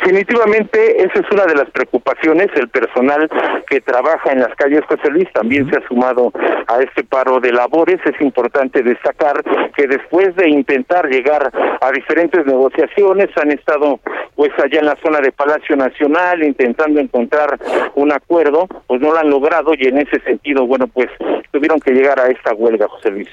Definitivamente 0.05 1.03
esa 1.03 1.19
es 1.19 1.31
una 1.31 1.45
de 1.45 1.55
las 1.55 1.69
preocupaciones. 1.71 2.47
El 2.55 2.69
personal 2.69 3.29
que 3.67 3.81
trabaja 3.81 4.31
en 4.31 4.39
las 4.39 4.53
calles 4.55 4.83
José 4.87 5.09
Luis 5.09 5.27
también 5.33 5.69
se 5.69 5.77
ha 5.77 5.87
sumado 5.87 6.31
a 6.67 6.79
este 6.79 7.03
paro 7.03 7.39
de 7.39 7.51
labores. 7.51 7.99
Es 8.05 8.19
importante 8.21 8.83
destacar 8.83 9.43
que 9.75 9.87
después 9.87 10.35
de 10.35 10.49
intentar 10.49 11.07
llegar 11.09 11.51
a 11.81 11.91
diferentes 11.91 12.45
negociaciones 12.45 13.29
han 13.35 13.51
estado 13.51 13.99
pues 14.35 14.51
allá 14.63 14.79
en 14.79 14.85
la 14.85 14.97
zona 15.03 15.19
de 15.21 15.31
Palacio 15.31 15.75
Nacional 15.75 16.43
intentando 16.43 16.99
encontrar 16.99 17.57
un 17.95 18.11
acuerdo, 18.11 18.67
pues 18.87 19.01
no 19.01 19.11
lo 19.11 19.17
han 19.17 19.29
logrado 19.29 19.73
y 19.77 19.87
en 19.87 19.97
ese 19.97 20.19
sentido, 20.21 20.67
bueno, 20.67 20.87
pues 20.87 21.07
tuvieron 21.51 21.79
que 21.79 21.91
llegar 21.91 22.19
a 22.19 22.27
esta 22.27 22.53
huelga, 22.53 22.87
José 22.87 23.11
Luis. 23.11 23.29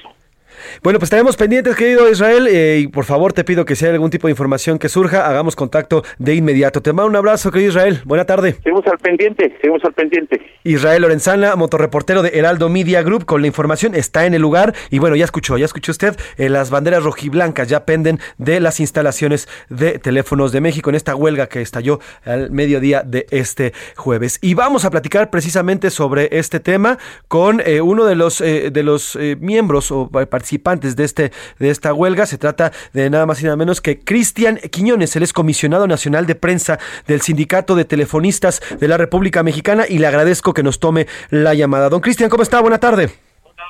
Bueno, 0.81 0.99
pues 0.99 1.07
estaremos 1.07 1.37
pendientes, 1.37 1.75
querido 1.75 2.09
Israel, 2.09 2.47
eh, 2.47 2.79
y 2.83 2.87
por 2.87 3.05
favor 3.05 3.33
te 3.33 3.43
pido 3.43 3.65
que 3.65 3.75
si 3.75 3.85
hay 3.85 3.91
algún 3.91 4.09
tipo 4.09 4.27
de 4.27 4.31
información 4.31 4.79
que 4.79 4.89
surja, 4.89 5.27
hagamos 5.27 5.55
contacto 5.55 6.03
de 6.17 6.35
inmediato. 6.35 6.81
Te 6.81 6.93
mando 6.93 7.09
un 7.09 7.15
abrazo, 7.15 7.51
querido 7.51 7.69
Israel. 7.69 8.01
Buena 8.05 8.25
tarde. 8.25 8.55
Seguimos 8.63 8.85
al 8.87 8.97
pendiente, 8.97 9.55
seguimos 9.61 9.83
al 9.83 9.93
pendiente. 9.93 10.41
Israel 10.63 11.01
Lorenzana, 11.01 11.55
motorreportero 11.55 12.21
de 12.21 12.29
Heraldo 12.29 12.69
Media 12.69 13.01
Group, 13.03 13.25
con 13.25 13.41
la 13.41 13.47
información 13.47 13.95
está 13.95 14.25
en 14.25 14.33
el 14.33 14.41
lugar. 14.41 14.73
Y 14.89 14.99
bueno, 14.99 15.15
ya 15.15 15.25
escuchó, 15.25 15.57
ya 15.57 15.65
escuchó 15.65 15.91
usted, 15.91 16.15
eh, 16.37 16.49
las 16.49 16.69
banderas 16.69 17.03
rojiblancas 17.03 17.67
ya 17.67 17.85
penden 17.85 18.19
de 18.37 18.59
las 18.59 18.79
instalaciones 18.79 19.47
de 19.69 19.99
teléfonos 19.99 20.51
de 20.51 20.61
México 20.61 20.89
en 20.89 20.95
esta 20.95 21.15
huelga 21.15 21.47
que 21.47 21.61
estalló 21.61 21.99
al 22.25 22.51
mediodía 22.51 23.03
de 23.03 23.27
este 23.31 23.73
jueves. 23.95 24.39
Y 24.41 24.53
vamos 24.53 24.85
a 24.85 24.91
platicar 24.91 25.29
precisamente 25.29 25.89
sobre 25.89 26.29
este 26.37 26.59
tema 26.59 26.97
con 27.27 27.61
eh, 27.65 27.81
uno 27.81 28.05
de 28.05 28.15
los, 28.15 28.39
de 28.39 28.83
los 28.83 29.17
miembros 29.39 29.91
o 29.91 30.09
participantes 30.09 30.52
de, 30.57 31.03
este, 31.03 31.31
de 31.59 31.69
esta 31.69 31.93
huelga. 31.93 32.25
Se 32.25 32.37
trata 32.37 32.71
de 32.93 33.09
nada 33.09 33.25
más 33.25 33.41
y 33.41 33.45
nada 33.45 33.55
menos 33.55 33.81
que 33.81 33.99
Cristian 33.99 34.57
Quiñones. 34.57 35.15
Él 35.15 35.23
es 35.23 35.33
comisionado 35.33 35.87
nacional 35.87 36.25
de 36.25 36.35
prensa 36.35 36.79
del 37.07 37.21
Sindicato 37.21 37.75
de 37.75 37.85
Telefonistas 37.85 38.61
de 38.79 38.87
la 38.87 38.97
República 38.97 39.43
Mexicana 39.43 39.85
y 39.87 39.99
le 39.99 40.07
agradezco 40.07 40.53
que 40.53 40.63
nos 40.63 40.79
tome 40.79 41.07
la 41.29 41.53
llamada. 41.53 41.89
Don 41.89 42.01
Cristian, 42.01 42.29
¿cómo 42.29 42.43
está? 42.43 42.59
Buena 42.61 42.79
tarde. 42.79 43.09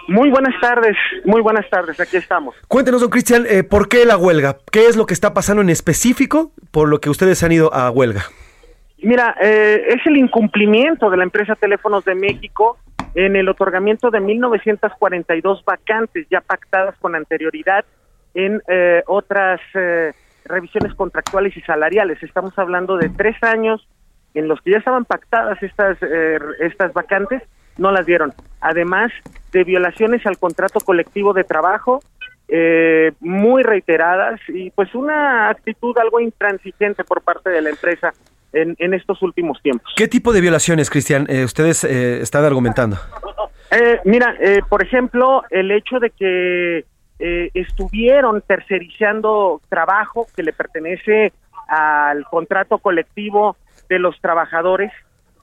Muy 0.08 0.30
buenas 0.30 0.54
tardes, 0.60 0.98
muy 1.24 1.42
buenas 1.42 1.70
tardes, 1.70 1.98
aquí 2.00 2.18
estamos. 2.18 2.56
Cuéntenos, 2.68 3.00
don 3.00 3.10
Cristian, 3.10 3.46
eh, 3.48 3.64
¿por 3.64 3.88
qué 3.88 4.06
la 4.06 4.18
huelga? 4.18 4.58
¿Qué 4.70 4.88
es 4.88 4.98
lo 4.98 5.06
que 5.06 5.14
está 5.14 5.34
pasando 5.34 5.62
en 5.62 5.70
específico 5.70 6.52
por 6.72 6.90
lo 6.90 7.00
que 7.00 7.10
ustedes 7.10 7.42
han 7.44 7.54
ido 7.54 7.74
a 7.74 7.90
huelga? 7.90 8.24
Mira, 9.02 9.36
eh, 9.42 9.84
es 9.90 10.06
el 10.06 10.18
incumplimiento 10.18 11.10
de 11.10 11.18
la 11.18 11.24
empresa 11.24 11.56
Teléfonos 11.56 12.04
de 12.06 12.16
México 12.16 12.78
en 13.16 13.36
el 13.36 13.50
otorgamiento 13.50 14.10
de 14.10 14.20
1942 14.20 15.64
vacantes 15.66 16.28
ya 16.30 16.42
pactadas 16.42 16.98
con 17.00 17.16
anterioridad 17.16 17.86
en 18.34 18.62
eh, 18.68 19.04
otras 19.08 19.62
eh, 19.76 20.14
revisiones 20.46 20.94
contractuales 20.96 21.56
y 21.56 21.62
salariales. 21.62 22.22
Estamos 22.24 22.58
hablando 22.58 22.98
de 22.98 23.10
tres 23.10 23.42
años 23.44 23.88
en 24.34 24.48
los 24.48 24.62
que 24.62 24.72
ya 24.72 24.78
estaban 24.78 25.06
pactadas 25.06 25.62
estas, 25.62 25.98
eh, 26.02 26.40
estas 26.60 26.94
vacantes, 26.94 27.44
no 27.78 27.92
las 27.92 28.06
dieron. 28.06 28.34
Además 28.62 29.12
de 29.52 29.64
violaciones 29.64 30.26
al 30.26 30.38
contrato 30.38 30.80
colectivo 30.80 31.34
de 31.34 31.44
trabajo, 31.44 32.02
eh, 32.48 33.14
muy 33.20 33.64
reiteradas 33.64 34.40
y 34.48 34.70
pues 34.72 34.94
una 34.94 35.50
actitud 35.50 35.98
algo 35.98 36.20
intransigente 36.20 37.04
por 37.04 37.22
parte 37.22 37.50
de 37.50 37.62
la 37.62 37.70
empresa 37.70 38.14
en, 38.54 38.76
en 38.80 38.94
estos 38.94 39.22
últimos 39.22 39.62
tiempos. 39.62 39.92
¿Qué 39.96 40.08
tipo 40.08 40.32
de 40.32 40.42
violaciones, 40.42 40.90
Cristian, 40.90 41.26
eh, 41.30 41.44
ustedes 41.44 41.84
eh, 41.84 42.22
están 42.22 42.46
argumentando? 42.46 42.98
Eh, 43.72 44.00
mira, 44.06 44.36
eh, 44.40 44.62
por 44.70 44.84
ejemplo, 44.84 45.44
el 45.50 45.72
hecho 45.72 46.00
de 46.00 46.12
que 46.12 46.86
eh, 47.20 47.50
estuvieron 47.54 48.42
tercerizando 48.42 49.62
trabajo 49.70 50.28
que 50.36 50.44
le 50.44 50.54
pertenece 50.54 51.34
al 51.68 52.26
contrato 52.26 52.78
colectivo 52.78 53.56
de 53.90 54.00
los 54.00 54.20
trabajadores 54.22 54.92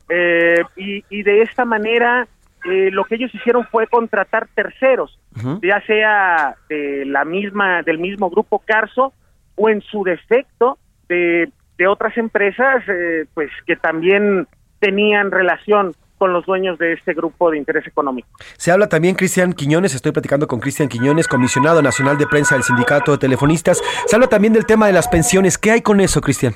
eh, 0.09 0.63
y, 0.77 1.05
y 1.09 1.23
de 1.23 1.43
esta 1.43 1.65
manera 1.65 2.29
eh, 2.65 2.91
lo 2.93 3.05
que 3.05 3.15
ellos 3.15 3.35
hicieron 3.35 3.67
fue 3.67 3.87
contratar 3.87 4.47
terceros, 4.55 5.19
ya 5.63 5.81
sea 5.87 6.57
de 6.69 7.05
la 7.07 7.25
misma 7.25 7.83
del 7.83 7.99
mismo 7.99 8.29
grupo 8.29 8.59
Carso 8.59 9.15
o 9.57 9.69
en 9.71 9.81
su 9.81 10.05
defecto 10.05 10.79
de, 11.09 11.51
de 11.81 11.87
otras 11.87 12.15
empresas, 12.19 12.87
eh, 12.89 13.25
pues 13.33 13.49
que 13.67 13.75
también 13.75 14.47
tenían 14.81 15.31
relación 15.31 15.95
con 16.19 16.35
los 16.35 16.45
dueños 16.45 16.79
de 16.79 16.93
este 16.93 17.15
grupo 17.15 17.51
de 17.51 17.57
interés 17.57 17.87
económico. 17.87 18.29
Se 18.59 18.71
habla 18.71 18.87
también 18.87 19.15
Cristian 19.15 19.55
Quiñones, 19.55 19.95
estoy 19.95 20.13
platicando 20.13 20.47
con 20.47 20.61
Cristian 20.61 20.91
Quiñones, 20.91 21.27
comisionado 21.27 21.81
nacional 21.81 22.19
de 22.19 22.27
prensa 22.27 22.55
del 22.55 22.65
Sindicato 22.65 23.13
de 23.13 23.17
Telefonistas. 23.19 23.83
Se 24.05 24.15
habla 24.15 24.29
también 24.29 24.53
del 24.53 24.67
tema 24.67 24.89
de 24.89 24.93
las 24.93 25.09
pensiones. 25.09 25.57
¿Qué 25.57 25.71
hay 25.71 25.81
con 25.81 26.01
eso, 26.01 26.21
Cristian? 26.21 26.53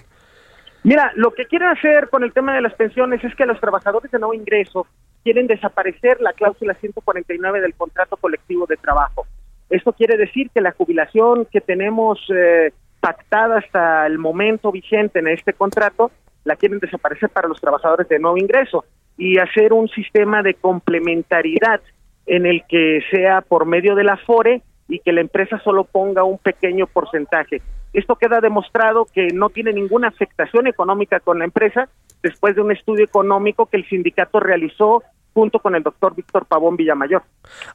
Mira, 0.82 1.10
lo 1.14 1.32
que 1.32 1.46
quieren 1.46 1.68
hacer 1.68 2.10
con 2.10 2.22
el 2.22 2.34
tema 2.34 2.54
de 2.54 2.60
las 2.60 2.74
pensiones 2.74 3.24
es 3.24 3.34
que 3.34 3.46
los 3.46 3.58
trabajadores 3.58 4.10
de 4.10 4.18
nuevo 4.18 4.34
ingreso 4.34 4.86
quieren 5.22 5.46
desaparecer 5.46 6.20
la 6.20 6.34
cláusula 6.34 6.74
149 6.74 7.62
del 7.62 7.72
contrato 7.72 8.18
colectivo 8.18 8.66
de 8.66 8.76
trabajo. 8.76 9.26
Esto 9.70 9.94
quiere 9.94 10.18
decir 10.18 10.50
que 10.52 10.60
la 10.60 10.72
jubilación 10.72 11.46
que 11.50 11.62
tenemos 11.62 12.20
eh, 12.28 12.74
pactada 13.04 13.58
hasta 13.58 14.06
el 14.06 14.18
momento 14.18 14.72
vigente 14.72 15.18
en 15.18 15.28
este 15.28 15.52
contrato 15.52 16.10
la 16.44 16.56
quieren 16.56 16.78
desaparecer 16.78 17.28
para 17.28 17.48
los 17.48 17.60
trabajadores 17.60 18.08
de 18.08 18.18
nuevo 18.18 18.38
ingreso 18.38 18.86
y 19.18 19.38
hacer 19.38 19.74
un 19.74 19.88
sistema 19.88 20.42
de 20.42 20.54
complementariedad 20.54 21.82
en 22.24 22.46
el 22.46 22.64
que 22.66 23.02
sea 23.10 23.42
por 23.42 23.66
medio 23.66 23.94
de 23.94 24.04
la 24.04 24.16
FORE 24.16 24.62
y 24.88 25.00
que 25.00 25.12
la 25.12 25.20
empresa 25.20 25.60
solo 25.62 25.84
ponga 25.84 26.24
un 26.24 26.38
pequeño 26.38 26.86
porcentaje. 26.86 27.60
Esto 27.92 28.16
queda 28.16 28.40
demostrado 28.40 29.06
que 29.12 29.28
no 29.34 29.50
tiene 29.50 29.74
ninguna 29.74 30.08
afectación 30.08 30.66
económica 30.66 31.20
con 31.20 31.40
la 31.40 31.44
empresa 31.44 31.90
después 32.22 32.54
de 32.54 32.62
un 32.62 32.72
estudio 32.72 33.04
económico 33.04 33.66
que 33.66 33.76
el 33.76 33.86
sindicato 33.86 34.40
realizó 34.40 35.02
junto 35.34 35.58
con 35.58 35.74
el 35.74 35.82
doctor 35.82 36.14
Víctor 36.14 36.46
Pavón 36.46 36.76
Villamayor. 36.76 37.22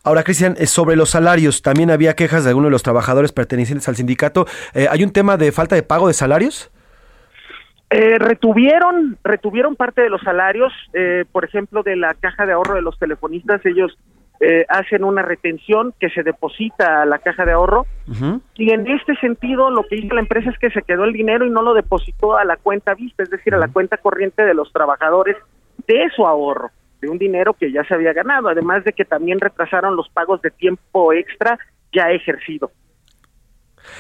Ahora, 0.04 0.24
Cristian, 0.24 0.56
eh, 0.58 0.66
sobre 0.66 0.96
los 0.96 1.12
salarios, 1.12 1.62
también 1.62 1.92
había 1.92 2.16
quejas 2.16 2.44
de 2.44 2.50
algunos 2.50 2.70
de 2.70 2.72
los 2.72 2.84
trabajadores 2.84 3.32
pertenecientes 3.32 3.88
al 3.88 3.96
sindicato. 3.96 4.48
Eh, 4.74 4.88
¿Hay 4.90 5.04
un 5.04 5.12
tema 5.12 5.38
de 5.38 5.52
falta 5.52 5.76
de 5.76 5.84
pago 5.84 6.08
de 6.08 6.14
salarios? 6.14 6.72
Eh, 7.92 8.20
retuvieron, 8.20 9.18
retuvieron 9.24 9.76
parte 9.76 10.02
de 10.02 10.10
los 10.10 10.22
salarios, 10.22 10.72
eh, 10.94 11.26
por 11.32 11.44
ejemplo, 11.44 11.82
de 11.82 11.96
la 11.96 12.14
caja 12.14 12.46
de 12.46 12.54
ahorro 12.54 12.76
de 12.76 12.84
los 12.84 13.00
telefonistas, 13.00 13.66
ellos 13.66 13.98
eh, 14.42 14.64
hacen 14.70 15.04
una 15.04 15.24
retención 15.24 15.94
que 16.00 16.10
se 16.12 16.22
deposita 16.22 17.02
a 17.02 17.06
la 17.06 17.18
caja 17.18 17.44
de 17.46 17.52
ahorro 17.52 17.86
y 18.56 18.72
en 18.72 18.88
este 18.88 19.14
sentido 19.16 19.70
lo 19.70 19.84
que 19.84 19.98
hizo 19.98 20.16
la 20.16 20.22
empresa 20.22 20.50
es 20.50 20.58
que 20.60 20.70
se 20.70 20.82
quedó 20.84 21.04
el 21.04 21.12
dinero 21.12 21.46
y 21.46 21.50
no 21.50 21.62
lo 21.62 21.74
depositó 21.74 22.38
a 22.38 22.46
la 22.46 22.56
cuenta 22.56 22.94
vista, 22.94 23.24
es 23.24 23.30
decir, 23.30 23.54
a 23.54 23.58
la 23.58 23.68
cuenta 23.68 23.98
corriente 23.98 24.46
de 24.46 24.54
los 24.54 24.72
trabajadores 24.72 25.36
de 25.88 26.10
su 26.16 26.26
ahorro, 26.26 26.72
de 27.02 27.10
un 27.10 27.18
dinero 27.18 27.54
que 27.54 27.72
ya 27.72 27.84
se 27.86 27.94
había 27.94 28.14
ganado, 28.14 28.50
además 28.50 28.84
de 28.84 28.94
que 28.94 29.06
también 29.06 29.40
retrasaron 29.40 29.96
los 29.96 30.10
pagos 30.10 30.42
de 30.42 30.52
tiempo 30.52 31.14
extra 31.14 31.58
ya 31.92 32.12
ejercido. 32.12 32.72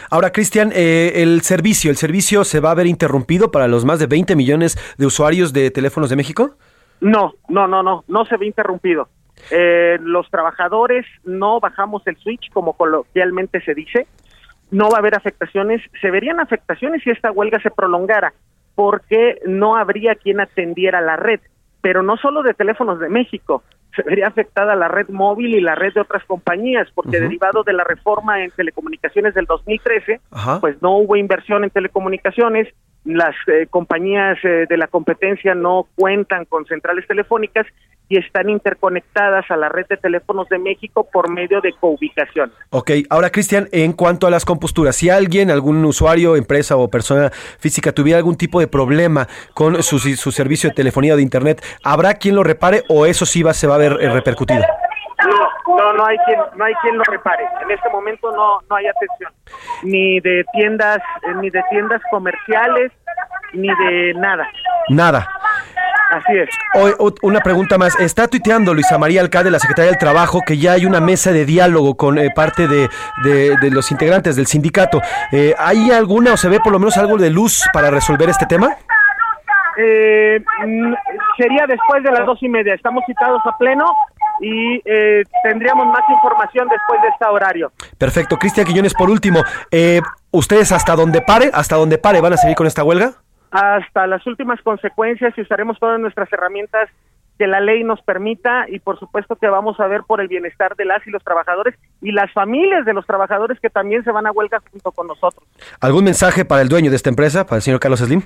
Ahora, 0.09 0.31
Cristian, 0.31 0.71
eh, 0.73 1.13
el 1.15 1.41
servicio, 1.41 1.89
¿el 1.91 1.97
servicio 1.97 2.43
se 2.43 2.59
va 2.59 2.71
a 2.71 2.75
ver 2.75 2.87
interrumpido 2.87 3.51
para 3.51 3.67
los 3.67 3.85
más 3.85 3.99
de 3.99 4.07
20 4.07 4.35
millones 4.35 4.77
de 4.97 5.05
usuarios 5.05 5.53
de 5.53 5.71
teléfonos 5.71 6.09
de 6.09 6.15
México? 6.15 6.55
No, 7.01 7.33
no, 7.47 7.67
no, 7.67 7.81
no, 7.81 8.03
no 8.07 8.25
se 8.25 8.37
ve 8.37 8.45
interrumpido. 8.45 9.09
Eh, 9.51 9.97
los 10.01 10.29
trabajadores 10.29 11.05
no 11.23 11.59
bajamos 11.59 12.05
el 12.07 12.17
switch, 12.17 12.51
como 12.51 12.73
coloquialmente 12.73 13.61
se 13.61 13.73
dice. 13.73 14.07
No 14.71 14.89
va 14.89 14.97
a 14.97 14.99
haber 14.99 15.15
afectaciones. 15.15 15.81
Se 16.01 16.11
verían 16.11 16.39
afectaciones 16.39 17.01
si 17.03 17.09
esta 17.09 17.31
huelga 17.31 17.59
se 17.61 17.71
prolongara, 17.71 18.33
porque 18.75 19.39
no 19.45 19.75
habría 19.75 20.15
quien 20.15 20.39
atendiera 20.39 21.01
la 21.01 21.15
red. 21.15 21.39
Pero 21.81 22.03
no 22.03 22.17
solo 22.17 22.43
de 22.43 22.53
teléfonos 22.53 22.99
de 22.99 23.09
México, 23.09 23.63
se 23.95 24.03
vería 24.03 24.27
afectada 24.27 24.75
la 24.75 24.87
red 24.87 25.09
móvil 25.09 25.55
y 25.55 25.61
la 25.61 25.75
red 25.75 25.93
de 25.93 26.01
otras 26.01 26.23
compañías, 26.25 26.87
porque 26.93 27.19
derivado 27.19 27.63
de 27.63 27.73
la 27.73 27.83
reforma 27.83 28.43
en 28.43 28.51
telecomunicaciones 28.51 29.33
del 29.33 29.45
2013, 29.45 30.21
Ajá. 30.31 30.59
pues 30.59 30.81
no 30.81 30.97
hubo 30.97 31.15
inversión 31.15 31.63
en 31.63 31.69
telecomunicaciones, 31.69 32.67
las 33.05 33.35
eh, 33.47 33.67
compañías 33.69 34.37
eh, 34.43 34.65
de 34.69 34.77
la 34.77 34.87
competencia 34.87 35.55
no 35.55 35.87
cuentan 35.95 36.45
con 36.45 36.65
centrales 36.65 37.07
telefónicas 37.07 37.65
y 38.09 38.17
están 38.17 38.49
interconectadas 38.49 39.49
a 39.49 39.55
la 39.55 39.69
red 39.69 39.85
de 39.87 39.97
teléfonos 39.97 40.49
de 40.49 40.57
México 40.57 41.07
por 41.11 41.29
medio 41.29 41.61
de 41.61 41.73
coubicación. 41.73 42.51
Ok, 42.71 42.91
ahora 43.09 43.29
Cristian, 43.29 43.69
en 43.71 43.93
cuanto 43.93 44.25
a 44.25 44.31
las 44.31 44.45
composturas, 44.45 44.95
si 44.95 45.11
alguien, 45.11 45.51
algún 45.51 45.85
usuario, 45.85 46.35
empresa 46.35 46.75
o 46.75 46.89
persona 46.89 47.29
física 47.29 47.91
tuviera 47.91 48.17
algún 48.17 48.35
tipo 48.35 48.59
de 48.59 48.67
problema 48.67 49.27
con 49.53 49.81
su, 49.83 49.99
su 49.99 50.31
servicio 50.31 50.69
de 50.69 50.75
telefonía 50.75 51.13
o 51.13 51.17
de 51.17 51.21
internet, 51.21 51.63
¿habrá 51.83 52.15
quien 52.15 52.35
lo 52.35 52.43
repare 52.43 52.83
o 52.89 53.05
eso 53.05 53.25
sí 53.27 53.43
va, 53.43 53.53
se 53.53 53.67
va 53.67 53.75
a 53.75 53.77
ver 53.77 53.97
eh, 54.01 54.09
repercutido? 54.09 54.61
No, 55.27 55.75
no, 55.75 55.93
no 55.93 56.05
hay 56.05 56.17
quien, 56.25 56.39
no 56.55 56.65
hay 56.65 56.73
quien 56.81 56.97
lo 56.97 57.03
repare. 57.03 57.45
En 57.61 57.71
este 57.71 57.89
momento 57.89 58.31
no, 58.31 58.59
no 58.69 58.75
hay 58.75 58.87
atención, 58.87 59.31
ni 59.83 60.19
de 60.21 60.43
tiendas, 60.53 60.97
eh, 60.97 61.35
ni 61.41 61.49
de 61.49 61.61
tiendas 61.69 62.01
comerciales, 62.09 62.91
ni 63.53 63.67
de 63.67 64.13
nada. 64.15 64.47
Nada. 64.89 65.27
Así 66.09 66.33
es. 66.37 66.49
O- 66.97 67.13
una 67.21 67.39
pregunta 67.41 67.77
más. 67.77 67.99
Está 67.99 68.27
tuiteando 68.27 68.73
Luisa 68.73 68.97
María 68.97 69.21
Alcalde, 69.21 69.51
la 69.51 69.59
secretaria 69.59 69.91
del 69.91 69.99
Trabajo, 69.99 70.41
que 70.45 70.57
ya 70.57 70.71
hay 70.73 70.85
una 70.85 70.99
mesa 70.99 71.31
de 71.31 71.45
diálogo 71.45 71.95
con 71.95 72.17
eh, 72.17 72.31
parte 72.35 72.67
de, 72.67 72.89
de- 73.23 73.55
de 73.61 73.71
los 73.71 73.91
integrantes 73.91 74.35
del 74.35 74.47
sindicato. 74.47 75.01
Eh, 75.31 75.53
¿Hay 75.59 75.91
alguna 75.91 76.33
o 76.33 76.37
se 76.37 76.49
ve 76.49 76.59
por 76.59 76.71
lo 76.71 76.79
menos 76.79 76.97
algo 76.97 77.17
de 77.17 77.29
luz 77.29 77.63
para 77.73 77.91
resolver 77.91 78.27
este 78.29 78.45
tema? 78.47 78.75
Eh, 79.77 80.43
sería 81.37 81.65
después 81.67 82.03
de 82.03 82.11
las 82.11 82.25
dos 82.25 82.39
y 82.41 82.49
media. 82.49 82.73
Estamos 82.73 83.03
citados 83.05 83.41
a 83.45 83.57
pleno 83.57 83.85
y 84.41 84.81
eh, 84.85 85.23
tendríamos 85.43 85.85
más 85.87 86.01
información 86.09 86.67
después 86.69 87.01
de 87.01 87.07
este 87.09 87.25
horario. 87.25 87.71
Perfecto. 87.97 88.37
Cristian 88.37 88.65
Quiñones, 88.65 88.93
por 88.93 89.09
último, 89.09 89.43
eh, 89.71 90.01
¿ustedes 90.31 90.71
hasta 90.71 90.95
donde 90.95 91.21
pare, 91.21 91.51
hasta 91.53 91.75
donde 91.75 91.97
pare 91.97 92.19
van 92.19 92.33
a 92.33 92.37
seguir 92.37 92.55
con 92.55 92.67
esta 92.67 92.83
huelga? 92.83 93.13
Hasta 93.51 94.07
las 94.07 94.25
últimas 94.27 94.61
consecuencias 94.61 95.33
y 95.37 95.41
usaremos 95.41 95.79
todas 95.79 95.99
nuestras 95.99 96.31
herramientas 96.31 96.89
que 97.37 97.47
la 97.47 97.61
ley 97.61 97.83
nos 97.83 98.01
permita 98.01 98.65
y 98.67 98.79
por 98.79 98.99
supuesto 98.99 99.37
que 99.37 99.47
vamos 99.47 99.79
a 99.79 99.87
ver 99.87 100.01
por 100.03 100.19
el 100.19 100.27
bienestar 100.27 100.75
de 100.75 100.83
las 100.83 101.05
y 101.07 101.09
los 101.09 101.23
trabajadores 101.23 101.75
y 102.01 102.11
las 102.11 102.31
familias 102.33 102.85
de 102.85 102.93
los 102.93 103.05
trabajadores 103.05 103.59
que 103.61 103.69
también 103.69 104.03
se 104.03 104.11
van 104.11 104.27
a 104.27 104.31
huelga 104.31 104.59
junto 104.69 104.91
con 104.91 105.07
nosotros. 105.07 105.43
¿Algún 105.79 106.03
mensaje 106.03 106.43
para 106.43 106.61
el 106.61 106.67
dueño 106.67 106.89
de 106.89 106.97
esta 106.97 107.09
empresa, 107.09 107.45
para 107.45 107.57
el 107.57 107.61
señor 107.61 107.79
Carlos 107.79 108.01
Slim? 108.01 108.23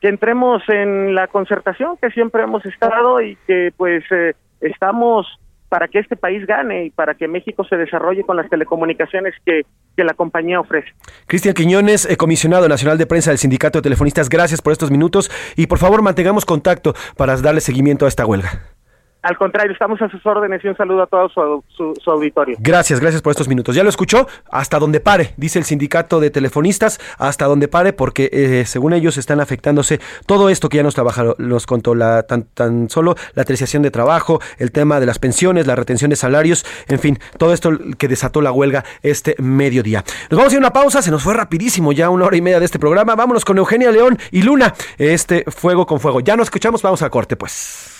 que 0.00 0.08
entremos 0.08 0.62
en 0.68 1.14
la 1.14 1.28
concertación 1.28 1.96
que 1.98 2.10
siempre 2.10 2.42
hemos 2.42 2.64
estado 2.64 3.20
y 3.20 3.36
que 3.46 3.72
pues 3.76 4.02
eh, 4.10 4.34
estamos 4.60 5.26
para 5.70 5.88
que 5.88 6.00
este 6.00 6.16
país 6.16 6.46
gane 6.46 6.86
y 6.86 6.90
para 6.90 7.14
que 7.14 7.28
México 7.28 7.64
se 7.64 7.76
desarrolle 7.76 8.24
con 8.24 8.36
las 8.36 8.50
telecomunicaciones 8.50 9.32
que, 9.46 9.62
que 9.96 10.04
la 10.04 10.12
compañía 10.12 10.60
ofrece. 10.60 10.88
Cristian 11.26 11.54
Quiñones, 11.54 12.10
eh, 12.10 12.16
comisionado 12.16 12.68
nacional 12.68 12.98
de 12.98 13.06
prensa 13.06 13.30
del 13.30 13.38
Sindicato 13.38 13.78
de 13.78 13.82
Telefonistas, 13.82 14.28
gracias 14.28 14.60
por 14.60 14.72
estos 14.72 14.90
minutos 14.90 15.30
y 15.56 15.68
por 15.68 15.78
favor 15.78 16.02
mantengamos 16.02 16.44
contacto 16.44 16.94
para 17.16 17.36
darle 17.36 17.60
seguimiento 17.60 18.04
a 18.04 18.08
esta 18.08 18.26
huelga. 18.26 18.79
Al 19.22 19.36
contrario, 19.36 19.72
estamos 19.72 20.00
a 20.00 20.08
sus 20.08 20.24
órdenes 20.24 20.64
y 20.64 20.68
un 20.68 20.76
saludo 20.76 21.02
a 21.02 21.06
todo 21.06 21.28
su, 21.28 21.94
auditorio. 22.06 22.56
Gracias, 22.58 23.00
gracias 23.00 23.20
por 23.20 23.32
estos 23.32 23.48
minutos. 23.48 23.76
Ya 23.76 23.82
lo 23.82 23.90
escuchó, 23.90 24.26
hasta 24.50 24.78
donde 24.78 25.00
pare, 25.00 25.34
dice 25.36 25.58
el 25.58 25.66
sindicato 25.66 26.20
de 26.20 26.30
telefonistas, 26.30 26.98
hasta 27.18 27.44
donde 27.44 27.68
pare, 27.68 27.92
porque 27.92 28.30
eh, 28.32 28.64
según 28.66 28.94
ellos 28.94 29.18
están 29.18 29.40
afectándose 29.40 30.00
todo 30.26 30.48
esto 30.48 30.70
que 30.70 30.78
ya 30.78 30.82
nos 30.82 30.94
trabaja, 30.94 31.24
nos 31.36 31.66
contó 31.66 31.94
tan, 32.26 32.44
tan 32.54 32.88
solo 32.88 33.14
la 33.34 33.44
terciación 33.44 33.82
de 33.82 33.90
trabajo, 33.90 34.40
el 34.58 34.72
tema 34.72 35.00
de 35.00 35.06
las 35.06 35.18
pensiones, 35.18 35.66
la 35.66 35.76
retención 35.76 36.10
de 36.10 36.16
salarios, 36.16 36.64
en 36.88 36.98
fin, 36.98 37.18
todo 37.36 37.52
esto 37.52 37.70
que 37.98 38.08
desató 38.08 38.40
la 38.40 38.52
huelga 38.52 38.84
este 39.02 39.34
mediodía. 39.38 40.02
Nos 40.30 40.38
vamos 40.38 40.52
a 40.52 40.56
ir 40.56 40.58
a 40.58 40.60
una 40.60 40.72
pausa, 40.72 41.02
se 41.02 41.10
nos 41.10 41.22
fue 41.22 41.34
rapidísimo 41.34 41.92
ya 41.92 42.08
una 42.08 42.24
hora 42.24 42.36
y 42.36 42.42
media 42.42 42.58
de 42.58 42.64
este 42.64 42.78
programa. 42.78 43.14
Vámonos 43.16 43.44
con 43.44 43.58
Eugenia 43.58 43.90
León 43.90 44.18
y 44.30 44.42
Luna, 44.42 44.74
este 44.98 45.44
Fuego 45.48 45.86
con 45.86 46.00
Fuego. 46.00 46.20
Ya 46.20 46.36
nos 46.36 46.46
escuchamos, 46.46 46.80
vamos 46.80 47.02
a 47.02 47.10
corte 47.10 47.36
pues. 47.36 47.99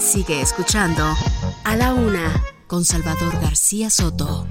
Sigue 0.00 0.40
escuchando 0.40 1.14
A 1.62 1.76
la 1.76 1.92
Una 1.92 2.42
con 2.66 2.84
Salvador 2.84 3.38
García 3.38 3.90
Soto. 3.90 4.46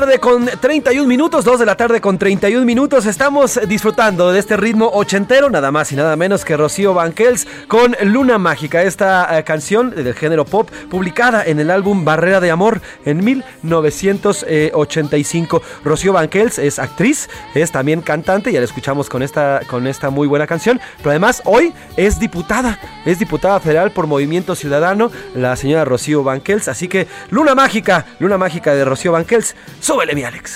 Tarde 0.00 0.18
con 0.18 0.46
31 0.46 1.06
minutos, 1.06 1.44
2 1.44 1.60
de 1.60 1.66
la 1.66 1.76
tarde 1.76 2.00
con 2.00 2.18
31 2.18 2.66
minutos. 2.66 3.06
Estamos 3.06 3.60
disfrutando 3.68 4.32
de 4.32 4.40
este 4.40 4.56
ritmo 4.56 4.90
ochentero, 4.92 5.50
nada 5.50 5.70
más 5.70 5.92
y 5.92 5.94
nada 5.94 6.16
menos 6.16 6.44
que 6.44 6.56
Rocío 6.56 6.94
Banquels 6.94 7.46
con 7.68 7.94
Luna 8.02 8.38
Mágica, 8.38 8.82
esta 8.82 9.38
eh, 9.38 9.44
canción 9.44 9.90
del 9.90 10.14
género 10.14 10.46
pop 10.46 10.68
publicada 10.90 11.44
en 11.44 11.60
el 11.60 11.70
álbum 11.70 12.04
Barrera 12.04 12.40
de 12.40 12.50
Amor 12.50 12.80
en 13.04 13.22
1985. 13.22 15.62
Rocío 15.84 16.12
Banquels 16.12 16.58
es 16.58 16.80
actriz, 16.80 17.28
es 17.54 17.70
también 17.70 18.00
cantante, 18.00 18.50
ya 18.50 18.58
la 18.58 18.64
escuchamos 18.64 19.08
con 19.08 19.22
esta, 19.22 19.60
con 19.68 19.86
esta 19.86 20.10
muy 20.10 20.26
buena 20.26 20.48
canción, 20.48 20.80
pero 20.98 21.10
además 21.10 21.40
hoy 21.44 21.72
es 21.96 22.18
diputada, 22.18 22.80
es 23.06 23.20
diputada 23.20 23.60
federal 23.60 23.92
por 23.92 24.08
Movimiento 24.08 24.56
Ciudadano, 24.56 25.12
la 25.36 25.54
señora 25.54 25.84
Rocío 25.84 26.24
Banquels. 26.24 26.66
Así 26.66 26.88
que 26.88 27.06
Luna 27.30 27.54
Mágica, 27.54 28.06
Luna 28.18 28.38
Mágica 28.38 28.74
de 28.74 28.84
Rocío 28.84 29.12
Banquels, 29.12 29.54
súbele 29.84 30.14
mi 30.14 30.24
Alex. 30.24 30.54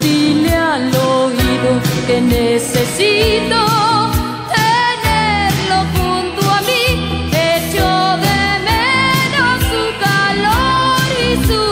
Dile 0.00 0.52
al 0.52 0.88
oído 0.88 1.80
que 2.06 2.20
necesito 2.20 3.56
tenerlo 4.58 5.76
junto 5.94 6.50
a 6.50 6.60
mí. 6.62 7.30
Echo 7.32 7.88
de 8.26 8.40
menos 8.68 9.58
su 9.70 9.82
calor 10.04 11.08
y 11.24 11.30
su 11.46 11.62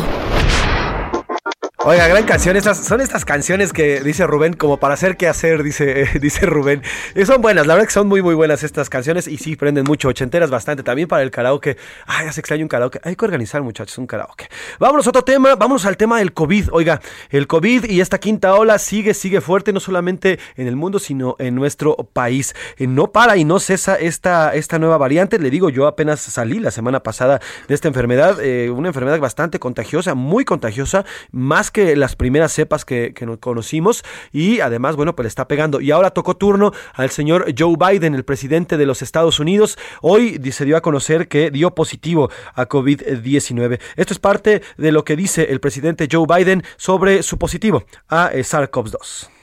Oiga, 1.85 2.09
gran 2.09 2.25
canción. 2.25 2.57
Estas, 2.57 2.85
son 2.85 3.01
estas 3.01 3.25
canciones 3.25 3.73
que 3.73 4.01
dice 4.01 4.27
Rubén 4.27 4.53
como 4.53 4.79
para 4.79 4.95
hacer 4.95 5.17
qué 5.17 5.29
hacer, 5.29 5.63
dice, 5.63 6.09
dice 6.21 6.45
Rubén. 6.45 6.83
Y 7.15 7.25
son 7.25 7.41
buenas, 7.41 7.69
la 7.69 7.75
verdad 7.75 7.87
que 7.87 7.93
son 7.95 8.09
muy, 8.09 8.21
muy 8.21 8.35
buenas 8.35 8.65
estas 8.65 8.91
canciones. 8.91 9.29
Y 9.29 9.39
sí, 9.39 9.55
prenden 9.55 9.85
mucho, 9.85 10.09
ochenteras 10.09 10.51
bastante. 10.51 10.83
También 10.83 11.07
para 11.07 11.23
el 11.23 11.31
karaoke. 11.31 11.77
Ay, 12.07 12.27
ya 12.27 12.33
se 12.33 12.41
extraño 12.41 12.65
un 12.65 12.69
karaoke. 12.69 13.01
Hay 13.05 13.15
que 13.15 13.25
organizar, 13.25 13.63
muchachos, 13.63 13.97
un 13.97 14.09
karaoke. 14.09 14.49
Vámonos 14.81 15.07
a 15.07 15.11
otro 15.11 15.23
tema. 15.23 15.55
Vámonos 15.55 15.87
al 15.87 15.97
tema 15.97 16.19
del 16.19 16.33
COVID. 16.33 16.71
Oiga, 16.73 17.01
el 17.31 17.47
COVID 17.47 17.85
y 17.85 18.01
esta 18.01 18.19
quinta 18.19 18.55
ola 18.57 18.77
sigue, 18.79 19.15
sigue 19.15 19.41
fuerte, 19.41 19.73
no 19.73 19.79
solamente 19.79 20.41
en 20.57 20.67
el 20.67 20.75
mundo, 20.75 20.99
sino 20.99 21.37
en 21.39 21.55
nuestro 21.55 21.95
país. 22.13 22.57
Eh, 22.79 22.89
No 22.89 23.13
para 23.13 23.37
y 23.37 23.45
no 23.45 23.61
cesa 23.61 23.95
esta, 23.95 24.53
esta 24.53 24.81
nueva 24.81 24.99
variante. 24.99 25.39
Le 25.39 25.49
digo, 25.49 25.71
yo 25.71 25.87
apenas 25.87 26.19
salí 26.21 26.59
la 26.59 26.73
semana 26.73 27.05
pasada 27.05 27.41
de 27.69 27.75
esta 27.75 27.87
enfermedad. 27.87 28.41
eh, 28.43 28.69
una 28.69 28.89
enfermedad 28.89 29.21
bastante 29.21 29.61
contagiosa, 29.61 30.15
muy 30.17 30.45
contagiosa, 30.45 31.05
más 31.31 31.69
que 31.71 31.78
las 31.97 32.17
primeras 32.17 32.53
cepas 32.53 32.85
que, 32.85 33.13
que 33.15 33.27
conocimos. 33.39 34.05
Y 34.33 34.61
además, 34.61 34.97
bueno, 34.97 35.15
pues 35.15 35.25
le 35.25 35.29
está 35.29 35.49
pegando. 35.49 35.81
Y 35.81 35.91
ahora 35.91 36.11
tocó 36.11 36.37
turno 36.37 36.73
al 36.95 37.11
señor 37.11 37.55
Joe 37.57 37.77
Biden, 37.77 38.15
el 38.15 38.25
presidente 38.25 38.77
de 38.77 38.87
los 38.87 39.03
Estados 39.03 39.41
Unidos. 39.41 39.79
Hoy 40.03 40.41
se 40.51 40.65
dio 40.65 40.77
a 40.77 40.81
conocer 40.81 41.29
que 41.29 41.51
dio 41.51 41.75
positivo 41.75 42.31
a 42.55 42.69
COVID-19. 42.69 43.81
Esto 43.97 44.13
es 44.13 44.19
parte 44.19 44.63
de 44.77 44.93
lo 44.93 45.05
que 45.05 45.17
dice 45.17 45.49
el 45.51 45.61
presidente 45.61 46.09
Joe 46.11 46.27
Biden 46.27 46.63
sobre 46.77 47.23
su 47.23 47.39
positivo 47.39 47.85
a 48.09 48.31
eh, 48.33 48.41
SARS-CoV-2. 48.41 49.38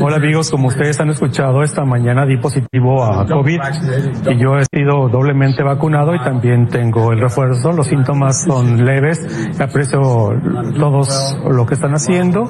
Hola 0.00 0.16
amigos, 0.16 0.50
como 0.50 0.68
ustedes 0.68 1.00
han 1.00 1.10
escuchado, 1.10 1.62
esta 1.62 1.84
mañana 1.84 2.26
di 2.26 2.36
positivo 2.36 3.04
a 3.04 3.26
COVID 3.26 3.60
y 4.30 4.38
yo 4.38 4.58
he 4.58 4.64
sido 4.72 5.08
doblemente 5.08 5.62
vacunado 5.62 6.14
y 6.14 6.18
también 6.18 6.66
tengo 6.68 7.12
el 7.12 7.20
refuerzo. 7.20 7.72
Los 7.72 7.86
síntomas 7.86 8.44
son 8.44 8.84
leves. 8.84 9.18
Aprecio 9.58 10.00
todos 10.78 11.38
lo 11.50 11.66
que 11.66 11.74
están 11.74 11.92
haciendo. 11.92 12.44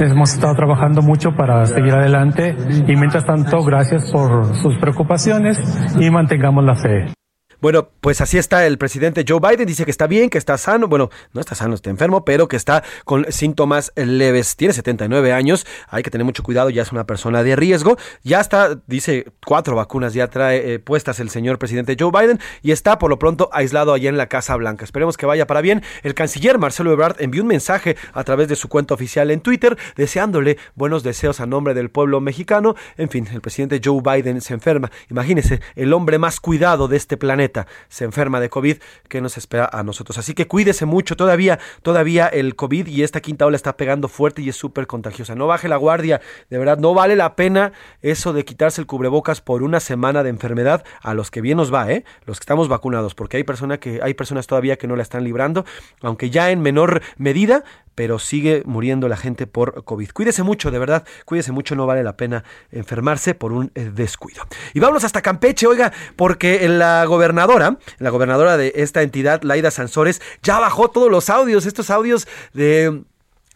Hemos 0.00 0.34
estado 0.34 0.54
trabajando 0.54 1.02
mucho 1.02 1.34
para 1.34 1.64
seguir 1.66 1.94
adelante 1.94 2.56
y 2.86 2.96
mientras 2.96 3.24
tanto, 3.24 3.64
gracias 3.64 4.10
por 4.10 4.54
sus 4.56 4.76
preocupaciones 4.78 5.60
y 5.98 6.10
mantengamos 6.10 6.64
la 6.64 6.74
fe. 6.74 7.21
Bueno, 7.62 7.90
pues 8.00 8.20
así 8.20 8.38
está 8.38 8.66
el 8.66 8.76
presidente 8.76 9.24
Joe 9.26 9.38
Biden. 9.38 9.68
Dice 9.68 9.84
que 9.84 9.92
está 9.92 10.08
bien, 10.08 10.30
que 10.30 10.38
está 10.38 10.58
sano. 10.58 10.88
Bueno, 10.88 11.10
no 11.32 11.40
está 11.40 11.54
sano, 11.54 11.76
está 11.76 11.90
enfermo, 11.90 12.24
pero 12.24 12.48
que 12.48 12.56
está 12.56 12.82
con 13.04 13.24
síntomas 13.30 13.92
leves. 13.94 14.56
Tiene 14.56 14.74
79 14.74 15.32
años. 15.32 15.64
Hay 15.88 16.02
que 16.02 16.10
tener 16.10 16.24
mucho 16.24 16.42
cuidado. 16.42 16.70
Ya 16.70 16.82
es 16.82 16.90
una 16.90 17.06
persona 17.06 17.44
de 17.44 17.54
riesgo. 17.54 17.96
Ya 18.24 18.40
está, 18.40 18.80
dice, 18.88 19.26
cuatro 19.46 19.76
vacunas 19.76 20.12
ya 20.12 20.26
trae 20.26 20.74
eh, 20.74 20.78
puestas 20.80 21.20
el 21.20 21.30
señor 21.30 21.60
presidente 21.60 21.96
Joe 21.96 22.10
Biden 22.10 22.40
y 22.62 22.72
está 22.72 22.98
por 22.98 23.10
lo 23.10 23.20
pronto 23.20 23.48
aislado 23.52 23.92
allá 23.92 24.08
en 24.08 24.16
la 24.16 24.26
Casa 24.26 24.56
Blanca. 24.56 24.84
Esperemos 24.84 25.16
que 25.16 25.26
vaya 25.26 25.46
para 25.46 25.60
bien. 25.60 25.84
El 26.02 26.14
canciller 26.14 26.58
Marcelo 26.58 26.90
Ebrard 26.90 27.22
envió 27.22 27.42
un 27.42 27.48
mensaje 27.48 27.96
a 28.12 28.24
través 28.24 28.48
de 28.48 28.56
su 28.56 28.68
cuenta 28.68 28.94
oficial 28.94 29.30
en 29.30 29.40
Twitter 29.40 29.78
deseándole 29.94 30.58
buenos 30.74 31.04
deseos 31.04 31.38
a 31.38 31.46
nombre 31.46 31.74
del 31.74 31.90
pueblo 31.92 32.20
mexicano. 32.20 32.74
En 32.96 33.08
fin, 33.08 33.28
el 33.32 33.40
presidente 33.40 33.80
Joe 33.84 34.02
Biden 34.02 34.40
se 34.40 34.52
enferma. 34.52 34.90
Imagínese, 35.08 35.60
el 35.76 35.92
hombre 35.92 36.18
más 36.18 36.40
cuidado 36.40 36.88
de 36.88 36.96
este 36.96 37.16
planeta 37.16 37.51
se 37.88 38.04
enferma 38.04 38.40
de 38.40 38.48
COVID, 38.48 38.78
¿qué 39.08 39.20
nos 39.20 39.36
espera 39.36 39.68
a 39.72 39.82
nosotros? 39.82 40.18
Así 40.18 40.34
que 40.34 40.46
cuídese 40.46 40.86
mucho, 40.86 41.16
todavía, 41.16 41.58
todavía 41.82 42.26
el 42.26 42.56
COVID 42.56 42.86
y 42.86 43.02
esta 43.02 43.20
quinta 43.20 43.46
ola 43.46 43.56
está 43.56 43.76
pegando 43.76 44.08
fuerte 44.08 44.42
y 44.42 44.48
es 44.48 44.56
súper 44.56 44.86
contagiosa. 44.86 45.34
No 45.34 45.46
baje 45.46 45.68
la 45.68 45.76
guardia, 45.76 46.20
de 46.50 46.58
verdad, 46.58 46.78
no 46.78 46.94
vale 46.94 47.16
la 47.16 47.36
pena 47.36 47.72
eso 48.00 48.32
de 48.32 48.44
quitarse 48.44 48.80
el 48.80 48.86
cubrebocas 48.86 49.40
por 49.40 49.62
una 49.62 49.80
semana 49.80 50.22
de 50.22 50.30
enfermedad 50.30 50.84
a 51.02 51.14
los 51.14 51.30
que 51.30 51.40
bien 51.40 51.56
nos 51.56 51.72
va, 51.72 51.90
¿eh? 51.90 52.04
Los 52.26 52.38
que 52.38 52.44
estamos 52.44 52.68
vacunados, 52.68 53.14
porque 53.14 53.36
hay, 53.36 53.44
que, 53.78 54.00
hay 54.02 54.14
personas 54.14 54.46
todavía 54.46 54.76
que 54.76 54.86
no 54.86 54.96
la 54.96 55.02
están 55.02 55.24
librando, 55.24 55.64
aunque 56.00 56.30
ya 56.30 56.50
en 56.50 56.60
menor 56.60 57.02
medida, 57.16 57.64
pero 57.94 58.18
sigue 58.18 58.62
muriendo 58.66 59.08
la 59.08 59.16
gente 59.16 59.46
por 59.46 59.84
COVID. 59.84 60.10
Cuídese 60.10 60.42
mucho, 60.42 60.70
de 60.70 60.78
verdad, 60.78 61.04
cuídese 61.24 61.52
mucho, 61.52 61.74
no 61.74 61.86
vale 61.86 62.02
la 62.02 62.16
pena 62.16 62.44
enfermarse 62.70 63.34
por 63.34 63.52
un 63.52 63.70
eh, 63.74 63.90
descuido. 63.94 64.42
Y 64.74 64.80
vámonos 64.80 65.04
hasta 65.04 65.22
Campeche, 65.22 65.66
oiga, 65.66 65.92
porque 66.16 66.68
la 66.68 67.04
gobernadora, 67.04 67.78
la 67.98 68.10
gobernadora 68.10 68.56
de 68.56 68.72
esta 68.76 69.02
entidad, 69.02 69.42
Laida 69.42 69.70
Sansores, 69.70 70.20
ya 70.42 70.58
bajó 70.58 70.88
todos 70.88 71.10
los 71.10 71.30
audios, 71.30 71.66
estos 71.66 71.90
audios 71.90 72.26
de 72.52 73.02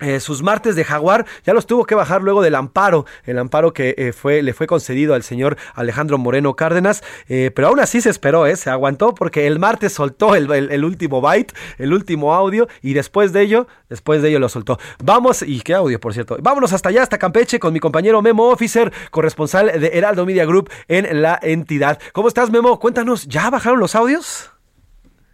eh, 0.01 0.21
sus 0.21 0.43
martes 0.43 0.77
de 0.77 0.85
jaguar 0.85 1.25
ya 1.45 1.55
los 1.55 1.67
tuvo 1.67 1.87
que 1.87 1.95
bajar 1.95 2.23
luego 2.23 2.43
del 2.43 2.55
amparo, 2.55 3.07
el 3.25 3.39
amparo 3.39 3.73
que 3.73 3.95
eh, 3.97 4.13
fue, 4.13 4.43
le 4.43 4.53
fue 4.53 4.67
concedido 4.67 5.15
al 5.15 5.23
señor 5.23 5.57
Alejandro 5.75 6.19
Moreno 6.19 6.55
Cárdenas, 6.55 7.03
eh, 7.29 7.51
pero 7.55 7.69
aún 7.69 7.81
así 7.81 8.03
se 8.03 8.11
esperó, 8.11 8.47
eh, 8.47 8.57
se 8.57 8.69
aguantó 8.69 9.15
porque 9.15 9.47
el 9.47 9.59
martes 9.59 9.95
soltó 9.95 10.35
el, 10.35 10.85
último 10.85 11.23
byte, 11.23 11.55
el 11.79 11.95
último 11.95 12.35
audio 12.35 12.69
y 12.83 12.93
después 12.93 13.33
de 13.33 13.41
ello, 13.41 13.69
después 13.89 14.21
de 14.21 14.29
ello 14.29 14.39
lo 14.39 14.51
soltó. 14.51 14.79
Vamos, 15.03 15.41
y 15.41 15.63
qué 15.63 15.73
audio 15.73 15.99
por 15.99 16.13
cierto, 16.13 16.37
vámonos 16.41 16.75
hasta 16.75 16.91
allá, 16.91 17.03
hasta 17.03 17.17
Campeche 17.17 17.59
con 17.59 17.73
mi 17.73 17.81
compañero 17.81 18.21
Memo 18.21 18.51
Officer, 18.51 18.93
corresponsal 19.11 19.81
de 19.81 19.91
Heraldo 19.95 20.27
Media 20.27 20.45
Group 20.45 20.71
en 20.89 21.23
la 21.23 21.39
entidad. 21.41 21.99
¿Cómo 22.13 22.29
estás 22.29 22.51
Memo? 22.51 22.79
Cuéntanos, 22.79 23.27
¿ya 23.27 23.49
bajaron 23.49 23.81
los 23.81 23.95
audios? 23.95 24.53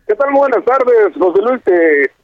¿Qué 0.07 0.15
tal? 0.15 0.33
Buenas 0.33 0.65
tardes, 0.65 1.15
José 1.19 1.43
Luis. 1.43 1.63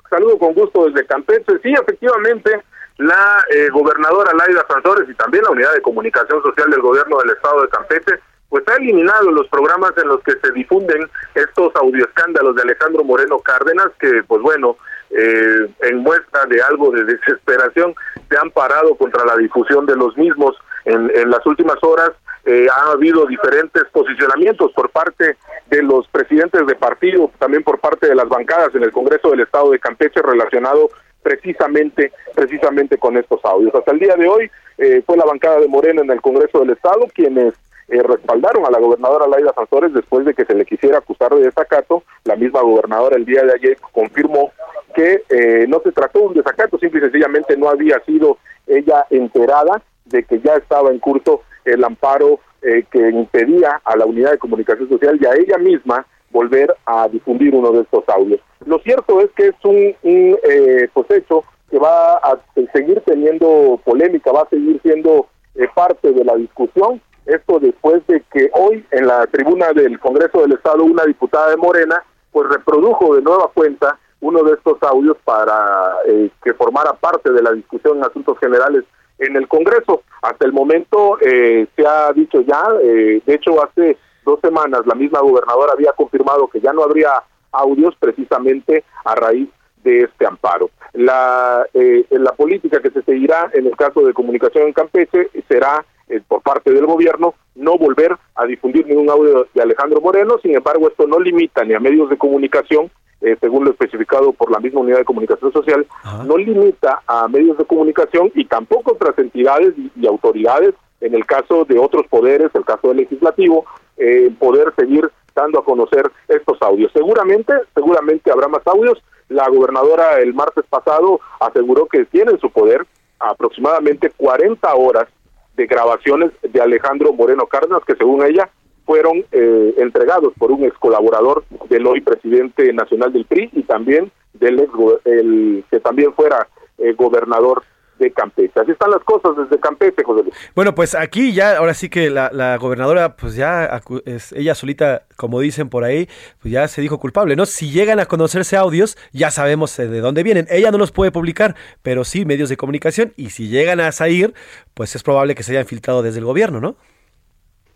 Saludo 0.09 0.39
con 0.39 0.55
gusto 0.55 0.86
desde 0.86 1.06
Campeche. 1.06 1.59
Sí, 1.62 1.72
efectivamente, 1.72 2.62
la 2.98 3.44
eh, 3.51 3.68
gobernadora 3.70 4.32
Laida 4.35 4.66
Sansores 4.68 5.09
y 5.09 5.14
también 5.14 5.44
la 5.44 5.51
unidad 5.51 5.72
de 5.74 5.82
comunicación 5.82 6.43
social 6.43 6.70
del 6.70 6.80
gobierno 6.80 7.18
del 7.18 7.30
estado 7.30 7.62
de 7.62 7.68
Campeche, 7.68 8.20
pues 8.48 8.64
ha 8.68 8.76
eliminado 8.76 9.30
los 9.30 9.47
programas 9.48 9.93
en 9.98 10.09
los 10.09 10.22
que 10.22 10.32
se 10.43 10.52
difunden 10.52 11.09
estos 11.35 11.74
audioescándalos 11.76 12.56
de 12.56 12.62
Alejandro 12.62 13.05
Moreno 13.05 13.39
Cárdenas, 13.40 13.89
que 14.01 14.22
pues 14.26 14.43
bueno, 14.43 14.76
eh, 15.10 15.68
en 15.82 15.98
muestra 15.98 16.47
de 16.47 16.60
algo 16.62 16.90
de 16.90 17.05
desesperación, 17.05 17.94
se 18.30 18.39
han 18.39 18.51
parado 18.51 18.94
contra 18.97 19.24
la 19.24 19.36
difusión 19.36 19.86
de 19.86 19.97
los 19.97 20.16
mismos. 20.16 20.56
En 20.85 21.30
las 21.30 21.44
últimas 21.44 21.76
horas 21.82 22.12
eh, 22.49 22.66
ha 22.73 22.93
habido 22.93 23.27
diferentes 23.27 23.85
posicionamientos 23.93 24.73
por 24.73 24.89
parte 24.89 25.37
de 25.69 25.83
los 25.83 26.09
presidentes 26.09 26.66
de 26.66 26.75
partido, 26.77 27.31
también 27.39 27.62
por 27.62 27.79
parte 27.79 28.09
de 28.09 28.15
las 28.15 28.27
bancadas 28.27 28.75
en 28.75 28.83
el 28.85 28.91
Congreso 28.91 29.31
del 29.31 29.41
Estado 29.41 29.70
de 29.70 29.79
Campeche 29.79 30.23
relacionado 30.23 30.89
precisamente 31.23 32.11
precisamente 32.35 32.97
con 32.97 33.19
estos 33.19 33.45
audios. 33.45 33.75
Hasta 33.75 33.93
el 33.93 33.99
día 33.99 34.16
de 34.16 34.29
hoy 34.29 34.51
eh, 34.79 35.03
fue 35.05 35.19
la 35.19 35.27
bancada 35.27 35.61
de 35.61 35.69
Morena 35.69 36.01
en 36.01 36.11
el 36.11 36.23
Congreso 36.23 36.61
del 36.61 36.70
Estado 36.70 37.07
quienes 37.15 37.53
eh, 37.89 38.03
respaldaron 38.03 38.65
a 38.65 38.70
la 38.70 38.79
gobernadora 38.79 39.29
Laida 39.29 39.53
Sansores 39.55 39.93
después 39.93 40.25
de 40.25 40.33
que 40.33 40.47
se 40.47 40.55
le 40.55 40.65
quisiera 40.65 40.99
acusar 40.99 41.35
de 41.35 41.43
desacato. 41.43 42.03
La 42.25 42.37
misma 42.37 42.62
gobernadora 42.62 43.16
el 43.16 43.27
día 43.27 43.43
de 43.43 43.53
ayer 43.53 43.77
confirmó 43.93 44.53
que 44.95 45.23
eh, 45.29 45.66
no 45.69 45.81
se 45.81 45.93
trató 45.93 46.20
de 46.20 46.27
un 46.29 46.35
desacato, 46.35 46.79
simple 46.79 47.01
y 47.01 47.03
sencillamente 47.03 47.59
no 47.59 47.69
había 47.69 48.01
sido 48.07 48.39
ella 48.66 49.05
enterada 49.11 49.83
de 50.07 50.23
que 50.23 50.41
ya 50.41 50.55
estaba 50.55 50.91
en 50.91 50.99
curso 50.99 51.43
el 51.73 51.85
amparo 51.85 52.40
eh, 52.62 52.85
que 52.90 53.11
impedía 53.11 53.81
a 53.85 53.97
la 53.97 54.07
unidad 54.07 54.32
de 54.32 54.39
comunicación 54.39 54.89
social 54.89 55.19
y 55.20 55.27
a 55.27 55.35
ella 55.35 55.59
misma 55.59 56.07
volver 56.31 56.74
a 56.86 57.09
difundir 57.09 57.55
uno 57.55 57.70
de 57.73 57.82
estos 57.82 58.05
audios. 58.09 58.40
Lo 58.66 58.78
cierto 58.81 59.20
es 59.20 59.31
que 59.36 59.49
es 59.49 59.55
un, 59.65 59.95
un 60.03 60.39
eh, 60.49 60.89
pues 60.93 61.11
hecho 61.11 61.45
que 61.70 61.78
va 61.78 62.15
a 62.15 62.39
seguir 62.73 63.01
teniendo 63.07 63.81
polémica, 63.85 64.32
va 64.32 64.43
a 64.43 64.49
seguir 64.49 64.81
siendo 64.82 65.27
eh, 65.55 65.69
parte 65.74 66.12
de 66.12 66.24
la 66.24 66.35
discusión. 66.36 67.01
Esto 67.27 67.59
después 67.59 68.07
de 68.07 68.23
que 68.32 68.51
hoy 68.55 68.85
en 68.90 69.07
la 69.07 69.27
tribuna 69.27 69.73
del 69.73 69.99
Congreso 70.01 70.40
del 70.40 70.53
Estado 70.53 70.82
una 70.82 71.05
diputada 71.05 71.51
de 71.51 71.57
Morena 71.57 72.03
pues 72.32 72.49
reprodujo 72.49 73.15
de 73.16 73.23
nueva 73.23 73.51
cuenta 73.53 73.99
uno 74.20 74.43
de 74.43 74.55
estos 74.55 74.82
audios 74.82 75.16
para 75.24 75.97
eh, 76.07 76.31
que 76.43 76.55
formara 76.55 76.93
parte 76.95 77.31
de 77.31 77.43
la 77.43 77.53
discusión 77.53 77.99
en 77.99 78.05
asuntos 78.05 78.39
generales 78.39 78.85
en 79.19 79.36
el 79.36 79.49
Congreso. 79.49 80.03
Hasta 80.23 80.47
el 80.47 80.53
momento 80.53 81.19
eh, 81.20 81.66
se 81.77 81.86
ha 81.86 82.12
dicho 82.12 82.40
ya, 82.43 82.65
eh, 82.82 83.20
de 83.24 83.35
hecho 83.35 83.62
hace 83.62 83.97
dos 84.24 84.40
semanas 84.40 84.86
la 84.86 84.95
misma 84.95 85.20
gobernadora 85.20 85.73
había 85.73 85.93
confirmado 85.93 86.49
que 86.49 86.61
ya 86.61 86.73
no 86.73 86.82
habría 86.82 87.23
audios 87.53 87.95
precisamente 87.99 88.85
a 89.05 89.15
raíz 89.15 89.49
de 89.82 90.03
este 90.03 90.27
amparo. 90.27 90.70
La, 90.93 91.66
eh, 91.74 92.05
la 92.11 92.32
política 92.32 92.81
que 92.81 92.90
se 92.90 93.03
seguirá 93.03 93.51
en 93.55 93.66
el 93.66 93.77
caso 93.77 94.01
de 94.03 94.12
comunicación 94.12 94.66
en 94.66 94.73
Campeche 94.73 95.31
será 95.49 95.85
eh, 96.09 96.20
por 96.27 96.43
parte 96.43 96.73
del 96.73 96.86
gobierno 96.86 97.35
no 97.55 97.77
volver 97.77 98.16
a 98.35 98.47
difundir 98.47 98.86
ningún 98.86 99.11
audio 99.11 99.47
de 99.53 99.62
Alejandro 99.62 100.01
Moreno, 100.01 100.39
sin 100.43 100.55
embargo 100.55 100.89
esto 100.89 101.07
no 101.07 101.19
limita 101.19 101.65
ni 101.65 101.74
a 101.74 101.81
medios 101.81 102.09
de 102.09 102.16
comunicación, 102.16 102.90
eh, 103.20 103.36
según 103.40 103.65
lo 103.65 103.70
especificado 103.70 104.32
por 104.32 104.51
la 104.51 104.61
misma 104.61 104.81
unidad 104.81 104.99
de 104.99 105.05
comunicación 105.05 105.53
social, 105.53 105.86
no 106.24 106.36
limita 106.36 107.03
a 107.07 107.27
medios 107.28 107.59
de 107.59 107.65
comunicación 107.65 108.31
y 108.35 108.45
tampoco 108.45 108.93
otras 108.93 109.19
entidades 109.19 109.74
y, 109.77 109.90
y 109.97 110.07
autoridades, 110.07 110.74
en 111.01 111.15
el 111.15 111.27
caso 111.27 111.65
de 111.65 111.78
otros 111.78 112.07
poderes, 112.09 112.51
el 112.55 112.65
caso 112.65 112.89
del 112.89 112.99
legislativo, 112.99 113.65
eh, 113.97 114.31
poder 114.39 114.73
seguir 114.77 115.11
dando 115.35 115.59
a 115.59 115.65
conocer 115.65 116.09
estos 116.28 116.61
audios. 116.62 116.93
Seguramente, 116.93 117.53
seguramente 117.74 118.31
habrá 118.31 118.47
más 118.47 118.65
audios. 118.66 119.03
La 119.28 119.49
gobernadora 119.49 120.20
el 120.20 120.35
martes 120.35 120.65
pasado 120.70 121.20
aseguró 121.40 121.86
que 121.86 122.05
tiene 122.07 122.32
en 122.32 122.40
su 122.40 122.51
poder 122.51 122.86
aproximadamente 123.19 124.11
40 124.16 124.73
horas 124.74 125.09
de 125.57 125.66
grabaciones 125.66 126.31
de 126.43 126.61
Alejandro 126.61 127.12
Moreno 127.12 127.47
Cárdenas, 127.47 127.82
que 127.85 127.97
según 127.97 128.24
ella 128.24 128.49
fueron 128.89 129.23
eh, 129.32 129.74
entregados 129.77 130.32
por 130.39 130.51
un 130.51 130.65
ex 130.65 130.74
colaborador 130.78 131.44
del 131.69 131.86
hoy 131.86 132.01
presidente 132.01 132.73
nacional 132.73 133.12
del 133.12 133.27
PRI 133.27 133.51
y 133.52 133.62
también 133.65 134.10
del 134.32 134.60
ex 134.60 134.73
el 135.05 135.62
que 135.70 135.78
también 135.81 136.15
fuera 136.15 136.48
eh, 136.78 136.94
gobernador 136.94 137.62
de 137.98 138.10
Campeche. 138.12 138.59
Así 138.59 138.70
están 138.70 138.90
las 138.90 139.02
cosas 139.05 139.36
desde 139.36 139.60
Campeche, 139.60 140.02
José 140.02 140.23
Luis. 140.23 140.35
Bueno, 140.55 140.74
pues 140.74 140.94
aquí 140.94 141.35
ya, 141.35 141.59
ahora 141.59 141.74
sí 141.74 141.90
que 141.90 142.09
la, 142.09 142.56
gobernadora, 142.56 143.15
pues 143.15 143.36
ya, 143.36 143.82
es, 144.06 144.32
ella 144.32 144.55
solita, 144.55 145.02
como 145.16 145.40
dicen 145.40 145.69
por 145.69 145.85
ahí, 145.85 146.09
pues 146.40 146.51
ya 146.51 146.66
se 146.66 146.81
dijo 146.81 146.98
culpable, 146.98 147.36
¿no? 147.36 147.44
Si 147.44 147.70
llegan 147.70 148.01
a 148.01 148.06
conocerse 148.06 148.56
audios, 148.56 148.97
ya 149.12 149.31
sabemos 149.31 149.78
eh, 149.78 149.86
de 149.86 150.01
dónde 150.01 150.23
vienen. 150.23 150.47
Ella 150.48 150.70
no 150.70 150.78
los 150.78 150.93
puede 150.93 151.12
publicar, 151.12 151.56
pero 151.82 152.05
sí 152.05 152.24
medios 152.24 152.48
de 152.48 152.56
comunicación, 152.56 153.12
y 153.16 153.28
si 153.31 153.48
llegan 153.48 153.81
a 153.81 153.93
salir, 153.93 154.32
pues 154.73 154.97
es 154.97 155.02
probable 155.02 155.35
que 155.35 155.43
se 155.43 155.52
hayan 155.52 155.66
filtrado 155.66 156.02
desde 156.02 156.20
el 156.20 156.24
gobierno, 156.24 156.59
¿no? 156.59 156.77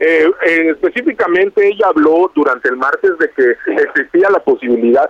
Eh, 0.05 0.29
eh, 0.47 0.70
específicamente 0.70 1.65
ella 1.65 1.87
habló 1.87 2.29
durante 2.35 2.69
el 2.69 2.77
martes 2.77 3.16
de 3.19 3.31
que 3.31 3.57
existía 3.73 4.29
la 4.31 4.41
posibilidad 4.41 5.09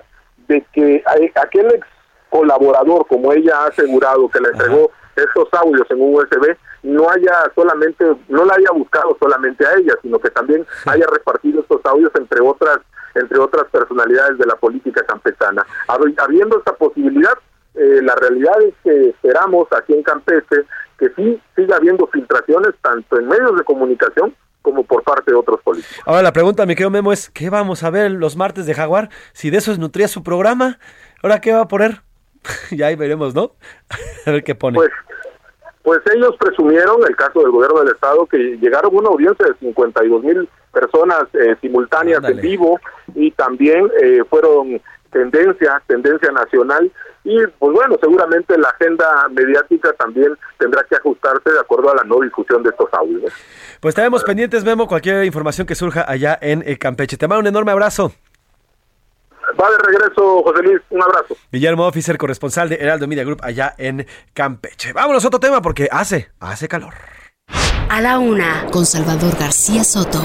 de 0.48 0.62
que 0.74 0.96
eh, 0.96 1.32
aquel 1.34 1.66
ex 1.72 1.86
colaborador, 2.28 3.06
como 3.06 3.32
ella 3.32 3.54
ha 3.62 3.66
asegurado, 3.68 4.28
que 4.28 4.40
le 4.40 4.48
entregó 4.50 4.90
estos 5.16 5.48
audios 5.52 5.86
en 5.90 6.00
un 6.00 6.14
USB, 6.16 6.56
no 6.82 7.08
haya 7.08 7.50
solamente, 7.54 8.04
no 8.28 8.44
la 8.44 8.54
haya 8.54 8.70
buscado 8.74 9.16
solamente 9.18 9.64
a 9.66 9.74
ella, 9.78 9.94
sino 10.02 10.18
que 10.18 10.30
también 10.30 10.66
haya 10.86 11.06
repartido 11.10 11.60
estos 11.62 11.80
audios 11.84 12.10
entre 12.18 12.40
otras, 12.42 12.78
entre 13.14 13.38
otras 13.38 13.64
personalidades 13.70 14.36
de 14.36 14.46
la 14.46 14.56
política 14.56 15.02
campesana. 15.06 15.64
Hab- 15.88 16.14
Habiendo 16.18 16.58
esta 16.58 16.74
posibilidad, 16.74 17.32
eh, 17.74 18.00
la 18.02 18.14
realidad 18.16 18.60
es 18.62 18.74
que 18.84 19.08
esperamos 19.10 19.68
aquí 19.72 19.94
en 19.94 20.02
Campeche 20.02 20.64
que 20.98 21.08
sí 21.16 21.40
siga 21.56 21.76
habiendo 21.76 22.06
filtraciones 22.08 22.72
tanto 22.82 23.18
en 23.18 23.28
medios 23.28 23.56
de 23.56 23.64
comunicación 23.64 24.34
como 24.62 24.84
por 24.84 25.02
parte 25.02 25.30
de 25.30 25.36
otros 25.36 25.60
políticos. 25.62 26.00
Ahora 26.06 26.22
la 26.22 26.32
pregunta, 26.32 26.64
mi 26.66 26.74
querido 26.74 26.90
Memo, 26.90 27.12
es, 27.12 27.30
¿qué 27.30 27.50
vamos 27.50 27.82
a 27.82 27.90
ver 27.90 28.10
los 28.12 28.36
martes 28.36 28.66
de 28.66 28.74
Jaguar? 28.74 29.10
Si 29.32 29.50
de 29.50 29.58
eso 29.58 29.76
nutría 29.76 30.08
su 30.08 30.22
programa, 30.22 30.78
¿ahora 31.22 31.40
qué 31.40 31.52
va 31.52 31.62
a 31.62 31.68
poner? 31.68 32.02
ya 32.70 32.86
ahí 32.86 32.96
veremos, 32.96 33.34
¿no? 33.34 33.52
a 34.26 34.30
ver 34.30 34.44
qué 34.44 34.54
pone. 34.54 34.76
Pues, 34.76 34.90
pues 35.82 36.00
ellos 36.14 36.36
presumieron, 36.38 37.00
el 37.08 37.16
caso 37.16 37.40
del 37.40 37.50
gobierno 37.50 37.80
del 37.80 37.94
estado, 37.94 38.24
que 38.26 38.38
llegaron 38.38 38.94
a 38.94 38.98
una 38.98 39.08
audiencia 39.08 39.46
de 39.46 39.54
52 39.58 40.22
mil 40.22 40.48
personas 40.72 41.24
eh, 41.34 41.56
simultáneas 41.60 42.18
Ándale. 42.18 42.36
en 42.36 42.40
vivo 42.40 42.80
y 43.14 43.30
también 43.32 43.90
eh, 44.02 44.22
fueron 44.30 44.80
tendencia, 45.10 45.82
tendencia 45.86 46.32
nacional 46.32 46.90
y 47.24 47.38
pues 47.58 47.72
bueno, 47.72 47.96
seguramente 48.00 48.58
la 48.58 48.68
agenda 48.68 49.28
mediática 49.30 49.92
también 49.92 50.36
tendrá 50.58 50.82
que 50.84 50.96
ajustarse 50.96 51.52
de 51.52 51.60
acuerdo 51.60 51.92
a 51.92 51.96
la 51.96 52.04
no 52.04 52.20
difusión 52.20 52.62
de 52.62 52.70
estos 52.70 52.92
audios. 52.92 53.32
Pues 53.82 53.94
estaremos 53.94 54.22
pendientes, 54.22 54.62
Memo, 54.62 54.86
cualquier 54.86 55.24
información 55.24 55.66
que 55.66 55.74
surja 55.74 56.04
allá 56.06 56.38
en 56.40 56.62
eh, 56.64 56.78
Campeche. 56.78 57.16
Te 57.16 57.26
mando 57.26 57.40
un 57.40 57.48
enorme 57.48 57.72
abrazo. 57.72 58.12
Va 59.60 59.68
de 59.72 59.78
regreso, 59.78 60.40
José 60.44 60.62
Luis, 60.62 60.80
un 60.90 61.02
abrazo. 61.02 61.36
Guillermo 61.50 61.88
Officer, 61.88 62.16
corresponsal 62.16 62.68
de 62.68 62.76
Heraldo 62.76 63.08
Media 63.08 63.24
Group 63.24 63.40
allá 63.42 63.74
en 63.78 64.06
Campeche. 64.34 64.92
Vámonos 64.92 65.24
a 65.24 65.26
otro 65.26 65.40
tema 65.40 65.60
porque 65.60 65.88
hace, 65.90 66.30
hace 66.38 66.68
calor. 66.68 66.94
A 67.88 68.00
la 68.00 68.20
una, 68.20 68.66
con 68.70 68.86
Salvador 68.86 69.36
García 69.36 69.82
Soto. 69.82 70.22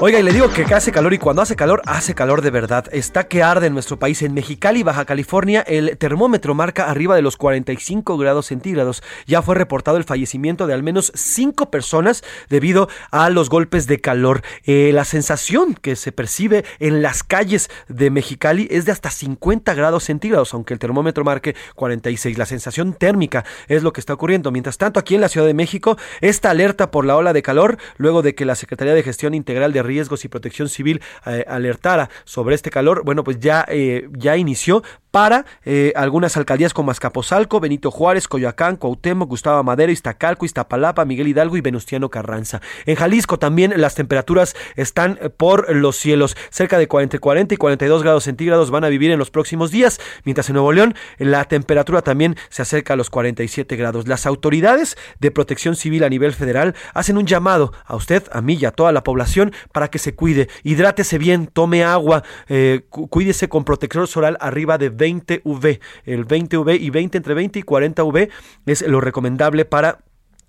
Oiga, 0.00 0.20
y 0.20 0.22
le 0.22 0.32
digo 0.32 0.48
que 0.48 0.62
hace 0.62 0.92
calor 0.92 1.12
y 1.12 1.18
cuando 1.18 1.42
hace 1.42 1.56
calor, 1.56 1.82
hace 1.84 2.14
calor 2.14 2.40
de 2.40 2.52
verdad. 2.52 2.84
Está 2.92 3.26
que 3.26 3.42
arde 3.42 3.66
en 3.66 3.74
nuestro 3.74 3.98
país. 3.98 4.22
En 4.22 4.32
Mexicali, 4.32 4.84
Baja 4.84 5.04
California, 5.04 5.60
el 5.62 5.98
termómetro 5.98 6.54
marca 6.54 6.88
arriba 6.88 7.16
de 7.16 7.22
los 7.22 7.36
45 7.36 8.16
grados 8.16 8.46
centígrados. 8.46 9.02
Ya 9.26 9.42
fue 9.42 9.56
reportado 9.56 9.96
el 9.96 10.04
fallecimiento 10.04 10.68
de 10.68 10.74
al 10.74 10.84
menos 10.84 11.10
5 11.16 11.72
personas 11.72 12.22
debido 12.48 12.88
a 13.10 13.28
los 13.28 13.50
golpes 13.50 13.88
de 13.88 14.00
calor. 14.00 14.42
Eh, 14.62 14.92
la 14.94 15.04
sensación 15.04 15.74
que 15.74 15.96
se 15.96 16.12
percibe 16.12 16.64
en 16.78 17.02
las 17.02 17.24
calles 17.24 17.68
de 17.88 18.10
Mexicali 18.10 18.68
es 18.70 18.84
de 18.84 18.92
hasta 18.92 19.10
50 19.10 19.74
grados 19.74 20.04
centígrados, 20.04 20.54
aunque 20.54 20.74
el 20.74 20.78
termómetro 20.78 21.24
marque 21.24 21.56
46. 21.74 22.38
La 22.38 22.46
sensación 22.46 22.92
térmica 22.92 23.44
es 23.66 23.82
lo 23.82 23.92
que 23.92 23.98
está 23.98 24.14
ocurriendo. 24.14 24.52
Mientras 24.52 24.78
tanto, 24.78 25.00
aquí 25.00 25.16
en 25.16 25.22
la 25.22 25.28
Ciudad 25.28 25.48
de 25.48 25.54
México, 25.54 25.98
esta 26.20 26.50
alerta 26.50 26.92
por 26.92 27.04
la 27.04 27.16
ola 27.16 27.32
de 27.32 27.42
calor, 27.42 27.78
luego 27.96 28.22
de 28.22 28.36
que 28.36 28.44
la 28.44 28.54
Secretaría 28.54 28.94
de 28.94 29.02
Gestión 29.02 29.34
Integral 29.34 29.72
de 29.72 29.87
Riesgos 29.88 30.24
y 30.24 30.28
Protección 30.28 30.68
Civil 30.68 31.00
eh, 31.26 31.44
alertara 31.48 32.10
sobre 32.24 32.54
este 32.54 32.70
calor, 32.70 33.02
bueno, 33.04 33.24
pues 33.24 33.40
ya, 33.40 33.64
eh, 33.68 34.08
ya 34.12 34.36
inició 34.36 34.84
para 35.10 35.46
eh, 35.64 35.92
algunas 35.96 36.36
alcaldías 36.36 36.74
como 36.74 36.90
Azcapotzalco, 36.90 37.60
Benito 37.60 37.90
Juárez, 37.90 38.28
Coyoacán, 38.28 38.76
Cuauhtémoc, 38.76 39.28
Gustavo 39.28 39.62
Madero, 39.64 39.90
Iztacalco, 39.92 40.44
Iztapalapa, 40.44 41.04
Miguel 41.04 41.28
Hidalgo 41.28 41.56
y 41.56 41.60
Venustiano 41.60 42.10
Carranza. 42.10 42.60
En 42.86 42.96
Jalisco 42.96 43.38
también 43.38 43.72
las 43.76 43.94
temperaturas 43.94 44.54
están 44.76 45.18
eh, 45.22 45.30
por 45.30 45.74
los 45.74 45.96
cielos. 45.96 46.36
Cerca 46.50 46.78
de 46.78 46.88
40, 46.88 47.18
40 47.18 47.54
y 47.54 47.56
42 47.56 48.02
grados 48.02 48.24
centígrados 48.24 48.70
van 48.70 48.84
a 48.84 48.88
vivir 48.88 49.10
en 49.10 49.18
los 49.18 49.30
próximos 49.30 49.70
días, 49.70 50.00
mientras 50.24 50.48
en 50.48 50.54
Nuevo 50.54 50.72
León 50.72 50.94
la 51.18 51.44
temperatura 51.44 52.02
también 52.02 52.36
se 52.50 52.62
acerca 52.62 52.94
a 52.94 52.96
los 52.96 53.10
47 53.10 53.76
grados. 53.76 54.08
Las 54.08 54.26
autoridades 54.26 54.96
de 55.20 55.30
protección 55.30 55.76
civil 55.76 56.04
a 56.04 56.08
nivel 56.08 56.32
federal 56.32 56.74
hacen 56.94 57.16
un 57.18 57.26
llamado 57.26 57.72
a 57.86 57.96
usted, 57.96 58.24
a 58.32 58.40
mí 58.40 58.58
y 58.60 58.64
a 58.64 58.72
toda 58.72 58.92
la 58.92 59.02
población 59.04 59.52
para 59.72 59.88
que 59.88 59.98
se 59.98 60.14
cuide, 60.14 60.48
hidrátese 60.64 61.18
bien, 61.18 61.46
tome 61.46 61.82
agua, 61.84 62.22
eh, 62.48 62.82
cu- 62.90 63.08
cuídese 63.08 63.48
con 63.48 63.64
protector 63.64 64.06
solar 64.06 64.36
arriba 64.40 64.78
de 64.78 64.90
20V. 64.98 65.80
El 66.04 66.26
20V 66.26 66.80
y 66.80 66.90
20 66.90 67.18
entre 67.18 67.34
20 67.34 67.58
y 67.60 67.62
40V 67.62 68.30
es 68.66 68.82
lo 68.82 69.00
recomendable 69.00 69.64
para 69.64 70.00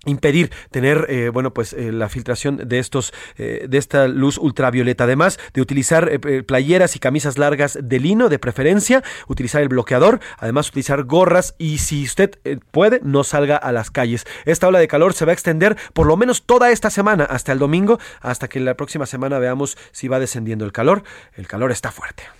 impedir 0.06 0.50
tener 0.70 1.06
eh, 1.08 1.28
bueno 1.28 1.52
pues 1.52 1.72
eh, 1.74 1.92
la 1.92 2.08
filtración 2.08 2.56
de 2.56 2.78
estos 2.78 3.12
eh, 3.36 3.66
de 3.68 3.78
esta 3.78 4.08
luz 4.08 4.38
ultravioleta. 4.38 5.04
Además 5.04 5.38
de 5.52 5.60
utilizar 5.60 6.20
playeras 6.46 6.96
y 6.96 6.98
camisas 6.98 7.38
largas 7.38 7.78
de 7.82 8.00
lino 8.00 8.28
de 8.28 8.38
preferencia 8.38 9.02
utilizar 9.28 9.62
el 9.62 9.68
bloqueador 9.68 10.20
además 10.38 10.68
utilizar 10.68 11.04
gorras 11.04 11.54
y 11.58 11.78
si 11.78 12.04
usted 12.04 12.38
puede 12.70 13.00
no 13.02 13.24
salga 13.24 13.56
a 13.56 13.72
las 13.72 13.90
calles. 13.90 14.26
Esta 14.44 14.68
ola 14.68 14.78
de 14.78 14.88
calor 14.88 15.12
se 15.12 15.24
va 15.24 15.32
a 15.32 15.34
extender 15.34 15.76
por 15.92 16.06
lo 16.06 16.16
menos 16.16 16.44
toda 16.44 16.70
esta 16.70 16.90
semana 16.90 17.24
hasta 17.24 17.52
el 17.52 17.58
domingo 17.58 17.98
hasta 18.20 18.48
que 18.48 18.60
la 18.60 18.74
próxima 18.74 19.06
semana 19.06 19.38
veamos 19.38 19.76
si 19.92 20.08
va 20.08 20.18
descendiendo 20.18 20.64
el 20.64 20.72
calor. 20.72 21.02
El 21.36 21.46
calor 21.46 21.72
está 21.72 21.90
fuerte 21.92 22.39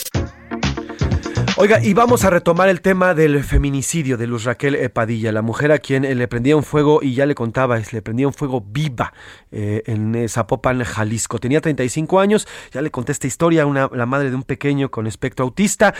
Oiga, 1.63 1.79
y 1.79 1.93
vamos 1.93 2.25
a 2.25 2.31
retomar 2.31 2.69
el 2.69 2.81
tema 2.81 3.13
del 3.13 3.43
feminicidio 3.43 4.17
de 4.17 4.25
Luz 4.25 4.45
Raquel 4.45 4.73
eh, 4.73 4.89
Padilla, 4.89 5.31
la 5.31 5.43
mujer 5.43 5.71
a 5.71 5.77
quien 5.77 6.05
eh, 6.05 6.15
le 6.15 6.27
prendía 6.27 6.55
un 6.55 6.63
fuego, 6.63 7.01
y 7.03 7.13
ya 7.13 7.27
le 7.27 7.35
contaba, 7.35 7.79
le 7.91 8.01
prendía 8.01 8.25
un 8.25 8.33
fuego 8.33 8.65
viva 8.67 9.13
eh, 9.51 9.83
en 9.85 10.27
Zapopan, 10.27 10.83
Jalisco. 10.83 11.37
Tenía 11.37 11.61
35 11.61 12.19
años, 12.19 12.47
ya 12.71 12.81
le 12.81 12.89
conté 12.89 13.11
esta 13.11 13.27
historia, 13.27 13.67
una, 13.67 13.91
la 13.93 14.07
madre 14.07 14.31
de 14.31 14.35
un 14.37 14.41
pequeño 14.41 14.89
con 14.89 15.05
espectro 15.05 15.45
autista, 15.45 15.93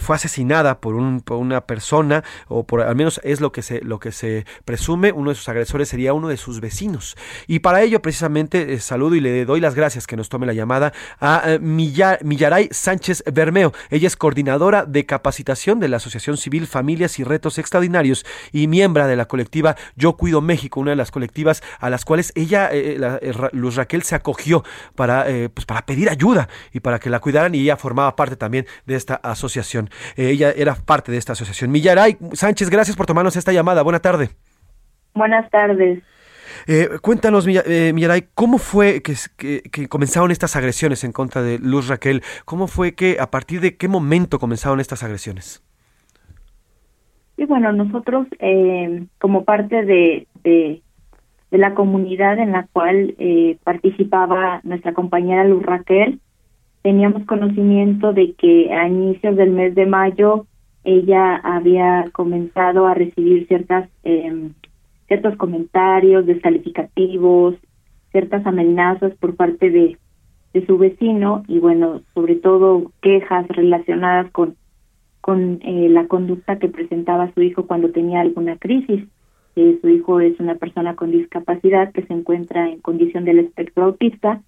fue 0.00 0.14
asesinada 0.14 0.80
por, 0.80 0.94
un, 0.94 1.20
por 1.20 1.38
una 1.38 1.62
persona, 1.62 2.22
o 2.46 2.64
por 2.64 2.82
al 2.82 2.94
menos 2.94 3.20
es 3.24 3.40
lo 3.40 3.50
que, 3.50 3.62
se, 3.62 3.80
lo 3.80 3.98
que 3.98 4.12
se 4.12 4.46
presume, 4.64 5.10
uno 5.10 5.30
de 5.30 5.34
sus 5.34 5.48
agresores 5.48 5.88
sería 5.88 6.12
uno 6.12 6.28
de 6.28 6.36
sus 6.36 6.60
vecinos. 6.60 7.16
Y 7.48 7.58
para 7.58 7.82
ello, 7.82 8.00
precisamente, 8.00 8.78
saludo 8.78 9.16
y 9.16 9.20
le 9.20 9.44
doy 9.44 9.58
las 9.58 9.74
gracias 9.74 10.06
que 10.06 10.16
nos 10.16 10.28
tome 10.28 10.46
la 10.46 10.52
llamada 10.52 10.92
a 11.18 11.58
Milla- 11.60 12.20
Millaray 12.22 12.68
Sánchez 12.70 13.24
Bermeo. 13.32 13.72
Ella 13.90 14.06
es 14.06 14.14
coordinadora 14.14 14.84
de 14.84 15.07
capacitación 15.08 15.80
de 15.80 15.88
la 15.88 15.96
Asociación 15.96 16.36
Civil 16.36 16.68
Familias 16.68 17.18
y 17.18 17.24
Retos 17.24 17.58
Extraordinarios 17.58 18.24
y 18.52 18.68
miembro 18.68 19.08
de 19.08 19.16
la 19.16 19.24
colectiva 19.26 19.74
Yo 19.96 20.12
Cuido 20.16 20.40
México, 20.40 20.78
una 20.78 20.90
de 20.92 20.96
las 20.96 21.10
colectivas 21.10 21.62
a 21.80 21.90
las 21.90 22.04
cuales 22.04 22.32
ella, 22.36 22.68
eh, 22.70 22.94
la- 22.96 23.18
eh, 23.20 23.32
Luz 23.52 23.74
Raquel, 23.74 24.02
se 24.04 24.14
acogió 24.14 24.62
para, 24.94 25.28
eh, 25.28 25.48
pues 25.48 25.66
para 25.66 25.82
pedir 25.84 26.08
ayuda 26.08 26.48
y 26.72 26.78
para 26.78 27.00
que 27.00 27.10
la 27.10 27.18
cuidaran 27.18 27.54
y 27.56 27.62
ella 27.62 27.76
formaba 27.76 28.14
parte 28.14 28.36
también 28.36 28.66
de 28.86 28.94
esta 28.94 29.16
asociación. 29.16 29.90
Eh, 30.16 30.28
ella 30.30 30.52
era 30.54 30.76
parte 30.76 31.10
de 31.10 31.18
esta 31.18 31.32
asociación. 31.32 31.72
Millaray 31.72 32.16
Sánchez, 32.34 32.70
gracias 32.70 32.96
por 32.96 33.06
tomarnos 33.06 33.34
esta 33.34 33.50
llamada. 33.52 33.82
Buena 33.82 33.98
tarde. 33.98 34.30
Buenas 35.14 35.50
tardes. 35.50 36.02
Eh, 36.66 36.88
cuéntanos, 37.02 37.46
eh, 37.46 37.92
Millaray, 37.94 38.28
¿cómo 38.34 38.58
fue 38.58 39.02
que, 39.02 39.88
comenzaron 39.88 40.30
estas 40.30 40.56
agresiones 40.56 41.04
en 41.04 41.12
contra 41.12 41.42
de 41.42 41.58
Luz 41.58 41.88
Raquel? 41.88 42.22
¿Cómo 42.44 42.66
fue 42.66 42.94
que, 42.94 43.18
a 43.20 43.30
partir 43.30 43.60
de 43.60 43.76
qué 43.76 43.88
momento 43.88 44.38
comenzaron 44.38 44.80
estas 44.80 45.02
agresiones? 45.02 45.62
Y 47.36 47.44
bueno, 47.44 47.72
nosotros 47.72 48.26
eh, 48.40 49.06
como 49.18 49.44
parte 49.44 49.84
de, 49.84 50.26
de, 50.42 50.82
de 51.50 51.58
la 51.58 51.74
comunidad 51.74 52.38
en 52.38 52.52
la 52.52 52.66
cual 52.72 53.14
eh, 53.18 53.58
participaba 53.64 54.60
nuestra 54.64 54.92
compañera 54.92 55.44
Luz 55.44 55.62
Raquel, 55.62 56.20
teníamos 56.82 57.24
conocimiento 57.26 58.12
de 58.12 58.34
que 58.34 58.72
a 58.72 58.88
inicios 58.88 59.36
del 59.36 59.50
mes 59.50 59.74
de 59.74 59.86
mayo 59.86 60.46
ella 60.84 61.36
había 61.36 62.06
comenzado 62.12 62.86
a 62.86 62.94
recibir 62.94 63.46
ciertas 63.46 63.88
eh, 64.04 64.50
ciertos 65.08 65.36
comentarios 65.36 66.26
descalificativos, 66.26 67.56
ciertas 68.12 68.46
amenazas 68.46 69.12
por 69.16 69.34
parte 69.36 69.70
de, 69.70 69.98
su 70.66 70.76
vecino 70.76 71.44
y 71.46 71.60
bueno, 71.60 72.00
sobre 72.14 72.34
todo 72.34 72.90
quejas 73.00 73.46
relacionadas 73.46 74.28
con 74.32 74.56
con 75.20 75.60
eh, 75.62 75.90
la 75.90 76.06
conducta 76.06 76.58
que 76.58 76.68
presentaba 76.68 77.30
su 77.34 77.42
hijo 77.42 77.66
cuando 77.66 77.90
tenía 77.90 78.22
alguna 78.22 78.56
crisis. 78.56 79.04
Eh, 79.56 79.78
su 79.82 79.88
hijo 79.90 80.20
es 80.20 80.40
una 80.40 80.54
persona 80.54 80.96
con 80.96 81.10
discapacidad 81.10 81.92
que 81.92 82.02
se 82.06 82.14
encuentra 82.14 82.70
en 82.70 82.80
condición 82.80 83.24
del 83.26 83.40
espectro 83.40 83.84
autista 83.84 84.40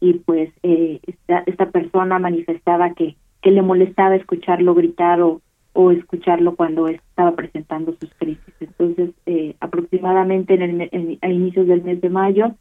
y 0.00 0.14
pues 0.14 0.50
eh, 0.64 0.98
esta, 1.06 1.44
esta 1.46 1.70
persona 1.70 2.18
manifestaba 2.18 2.94
que, 2.94 3.14
que 3.42 3.52
le 3.52 3.62
molestaba 3.62 4.16
escucharlo 4.16 4.74
gritar 4.74 5.22
o, 5.22 5.40
o 5.74 5.90
escucharlo 5.90 6.54
cuando 6.56 6.88
estaba 6.88 7.34
presentando 7.36 7.94
sus 8.00 8.12
crisis. 8.14 8.54
Entonces, 8.60 9.10
eh, 9.26 9.54
aproximadamente 9.60 10.54
en 10.54 10.62
el, 10.62 10.88
en- 10.92 11.18
a 11.20 11.28
inicios 11.28 11.66
del 11.66 11.82
mes 11.82 12.00
de 12.00 12.08
mayo, 12.10 12.54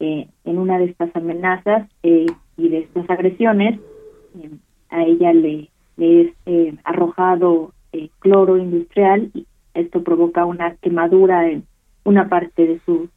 eh, 0.00 0.26
en 0.44 0.58
una 0.58 0.78
de 0.78 0.86
estas 0.86 1.14
amenazas 1.14 1.88
eh, 2.02 2.26
y 2.56 2.68
de 2.68 2.78
estas 2.80 3.08
agresiones, 3.08 3.78
eh, 4.42 4.50
a 4.90 5.04
ella 5.04 5.32
le, 5.32 5.70
le 5.96 6.20
es 6.22 6.32
eh, 6.46 6.74
arrojado 6.84 7.72
eh, 7.92 8.08
cloro 8.18 8.56
industrial 8.56 9.30
y 9.34 9.46
esto 9.74 10.02
provoca 10.02 10.44
una 10.44 10.74
quemadura 10.76 11.48
en 11.50 11.64
una 12.04 12.28
parte 12.28 12.66
de 12.66 12.80
su 12.84 13.08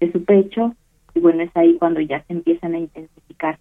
de 0.00 0.12
su 0.12 0.24
pecho 0.24 0.74
y 1.14 1.20
bueno 1.20 1.42
es 1.42 1.50
ahí 1.56 1.76
cuando 1.76 2.00
ya 2.00 2.22
se 2.24 2.32
empiezan 2.34 2.74
a 2.74 2.78
intensificar 2.78 3.58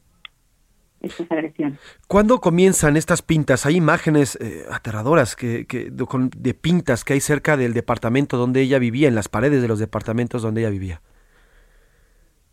estas 1.02 1.32
agresiones. 1.32 1.80
¿Cuándo 2.07 2.40
comienzan 2.40 2.98
estas 2.98 3.22
pintas? 3.22 3.65
Hay 3.65 3.76
imágenes 3.78 4.38
eh, 4.41 4.64
aterradoras 4.72 5.36
que, 5.36 5.65
que- 5.65 5.90
de, 5.91 6.06
con- 6.06 6.30
de 6.36 6.53
pintas 6.53 7.03
que 7.03 7.14
hay 7.14 7.19
cerca 7.19 7.57
del 7.57 7.74
departamento 7.74 8.38
donde 8.38 8.61
ella 8.61 8.80
vivía, 8.80 9.07
en 9.07 9.15
las 9.15 9.30
paredes 9.30 9.61
de 9.61 9.68
los 9.68 9.80
departamentos 9.80 10.41
donde 10.41 10.61
ella 10.61 10.69
vivía. 10.69 11.02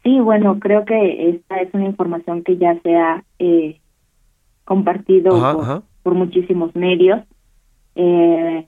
Sí, 0.02 0.20
bueno, 0.20 0.58
creo 0.60 0.84
que 0.84 1.30
esta 1.30 1.56
es 1.56 1.72
una 1.72 1.86
información 1.86 2.42
que 2.42 2.58
ya 2.58 2.78
se 2.82 2.94
ha 2.94 3.24
eh, 3.38 3.80
compartido 4.64 5.34
Ajá, 5.36 5.52
por, 5.54 5.62
ajá. 5.64 5.82
por 6.02 6.14
muchísimos 6.14 6.74
medios. 6.76 7.20
Eh, 7.94 8.66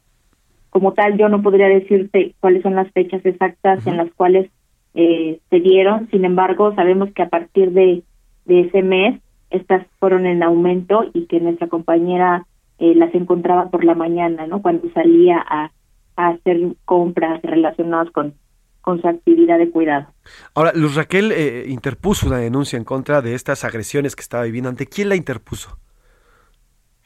como 0.71 0.93
tal, 0.95 1.17
yo 1.19 1.29
no 1.29 1.43
podría 1.43 1.69
decirte 1.69 2.35
cuáles 2.41 2.63
son 2.63 2.75
las 2.75 2.91
fechas 2.93 3.25
exactas 3.25 3.87
en 3.87 3.97
las 3.97 4.11
cuales 4.15 4.51
eh, 4.95 5.41
se 5.51 5.61
dieron. 5.61 6.09
Sin 6.11 6.25
embargo, 6.25 6.75
sabemos 6.75 7.11
que 7.15 7.23
a 7.23 7.29
partir 7.29 7.71
de, 7.73 8.03
de 8.47 8.61
ese 8.61 8.83
mes 8.83 9.21
estas 9.51 9.87
fueron 9.99 10.27
en 10.27 10.43
aumento 10.43 11.05
y 11.13 11.27
que 11.27 11.41
nuestra 11.41 11.69
compañera 11.69 12.47
eh, 12.79 12.95
las 12.95 13.15
encontraba 13.15 13.71
por 13.71 13.85
la 13.85 13.95
mañana, 13.95 14.47
¿no? 14.47 14.63
Cuando 14.63 14.91
salía 14.93 15.39
a, 15.39 15.71
a 16.17 16.29
hacer 16.29 16.61
compras 16.85 17.41
relacionadas 17.43 18.11
con, 18.11 18.35
con 18.81 19.01
su 19.01 19.09
actividad 19.09 19.59
de 19.59 19.71
cuidado. 19.71 20.07
Ahora, 20.55 20.73
Luz 20.75 20.95
Raquel 20.95 21.33
eh, 21.33 21.65
interpuso 21.69 22.27
una 22.27 22.39
denuncia 22.39 22.77
en 22.77 22.85
contra 22.85 23.23
de 23.23 23.35
estas 23.35 23.65
agresiones 23.65 24.15
que 24.15 24.23
estaba 24.23 24.45
viviendo. 24.45 24.69
¿Ante 24.69 24.87
quién 24.87 25.09
la 25.09 25.17
interpuso? 25.17 25.79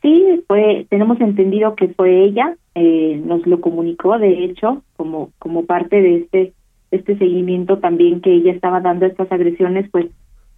Sí, 0.03 0.43
fue, 0.47 0.87
tenemos 0.89 1.21
entendido 1.21 1.77
que 1.77 1.89
fue 1.89 2.25
ella, 2.25 2.57
eh, 2.75 3.21
nos 3.25 3.47
lo 3.47 3.61
comunicó, 3.61 4.19
de 4.19 4.45
hecho, 4.45 4.83
como 4.97 5.31
como 5.39 5.67
parte 5.67 6.01
de 6.01 6.17
este 6.17 6.53
este 6.91 7.17
seguimiento 7.19 7.79
también 7.79 8.21
que 8.21 8.33
ella 8.33 8.53
estaba 8.53 8.81
dando 8.81 9.05
a 9.05 9.09
estas 9.09 9.31
agresiones, 9.31 9.89
pues 9.91 10.07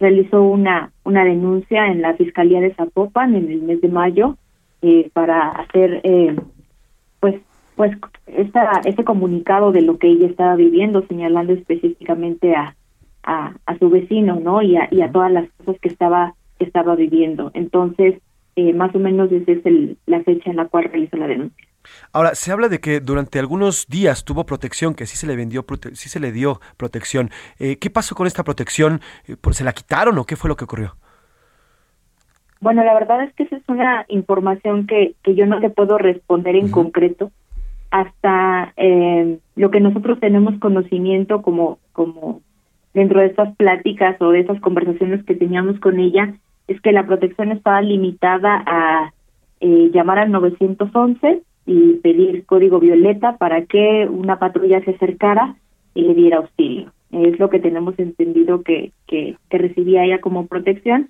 realizó 0.03 0.43
una 0.43 0.91
una 1.05 1.23
denuncia 1.23 1.87
en 1.87 2.01
la 2.01 2.13
fiscalía 2.15 2.59
de 2.59 2.73
Zapopan 2.73 3.35
en 3.35 3.49
el 3.49 3.61
mes 3.61 3.79
de 3.79 3.87
mayo 3.87 4.37
eh, 4.81 5.09
para 5.13 5.49
hacer 5.49 6.01
eh, 6.03 6.35
pues 7.21 7.35
pues 7.75 7.97
esta 8.27 8.81
este 8.83 9.05
comunicado 9.05 9.71
de 9.71 9.81
lo 9.81 9.97
que 9.97 10.09
ella 10.09 10.27
estaba 10.27 10.55
viviendo, 10.55 11.07
señalando 11.07 11.53
específicamente 11.53 12.53
a 12.53 12.75
a, 13.25 13.53
a 13.65 13.77
su 13.77 13.89
vecino, 13.89 14.41
¿no? 14.41 14.61
Y 14.61 14.75
a, 14.75 14.89
y 14.91 14.99
a 14.99 15.09
todas 15.09 15.31
las 15.31 15.49
cosas 15.57 15.79
que 15.79 15.87
estaba 15.87 16.35
que 16.59 16.65
estaba 16.65 16.95
viviendo. 16.95 17.51
Entonces 17.53 18.21
eh, 18.57 18.73
más 18.73 18.93
o 18.93 18.99
menos 18.99 19.31
esa 19.31 19.53
es 19.53 19.65
el, 19.65 19.97
la 20.05 20.21
fecha 20.23 20.49
en 20.49 20.57
la 20.57 20.67
cual 20.67 20.83
realizó 20.85 21.15
la 21.15 21.27
denuncia. 21.27 21.67
Ahora, 22.11 22.35
se 22.35 22.51
habla 22.51 22.69
de 22.69 22.79
que 22.79 22.99
durante 22.99 23.39
algunos 23.39 23.87
días 23.87 24.23
tuvo 24.25 24.45
protección, 24.45 24.93
que 24.95 25.05
sí 25.05 25.17
se 25.17 25.27
le 25.27 25.35
vendió, 25.35 25.65
prote- 25.65 25.95
sí 25.95 26.09
se 26.09 26.19
le 26.19 26.31
dio 26.31 26.59
protección. 26.77 27.29
Eh, 27.59 27.77
¿Qué 27.77 27.89
pasó 27.89 28.15
con 28.15 28.27
esta 28.27 28.43
protección? 28.43 29.01
Eh, 29.27 29.35
¿por- 29.35 29.53
¿Se 29.53 29.63
la 29.63 29.73
quitaron 29.73 30.17
o 30.17 30.25
qué 30.25 30.35
fue 30.35 30.47
lo 30.49 30.55
que 30.55 30.63
ocurrió? 30.65 30.95
Bueno, 32.61 32.83
la 32.83 32.93
verdad 32.93 33.23
es 33.23 33.33
que 33.33 33.43
esa 33.43 33.57
es 33.57 33.63
una 33.67 34.05
información 34.07 34.87
que, 34.87 35.15
que 35.23 35.35
yo 35.35 35.45
no 35.45 35.59
te 35.59 35.69
puedo 35.69 35.97
responder 35.97 36.55
en 36.55 36.71
concreto 36.71 37.31
hasta 37.91 38.73
eh, 38.77 39.37
lo 39.55 39.69
que 39.69 39.79
nosotros 39.81 40.19
tenemos 40.19 40.57
conocimiento 40.59 41.41
como, 41.41 41.79
como 41.91 42.41
dentro 42.93 43.19
de 43.19 43.27
estas 43.27 43.55
pláticas 43.57 44.19
o 44.21 44.29
de 44.31 44.39
estas 44.39 44.59
conversaciones 44.61 45.23
que 45.25 45.35
teníamos 45.35 45.79
con 45.79 45.99
ella, 45.99 46.33
es 46.67 46.79
que 46.81 46.91
la 46.93 47.05
protección 47.05 47.51
estaba 47.51 47.81
limitada 47.81 48.63
a 48.65 49.13
eh, 49.59 49.91
llamar 49.93 50.19
al 50.19 50.31
911 50.31 51.41
y 51.65 51.93
pedir 51.95 52.45
código 52.45 52.79
violeta 52.79 53.37
para 53.37 53.65
que 53.65 54.07
una 54.09 54.39
patrulla 54.39 54.83
se 54.83 54.91
acercara 54.91 55.55
y 55.93 56.03
le 56.03 56.13
diera 56.13 56.37
auxilio. 56.37 56.91
Es 57.11 57.39
lo 57.39 57.49
que 57.49 57.59
tenemos 57.59 57.97
entendido 57.99 58.63
que, 58.63 58.91
que, 59.07 59.37
que 59.49 59.57
recibía 59.57 60.03
ella 60.03 60.19
como 60.19 60.47
protección 60.47 61.07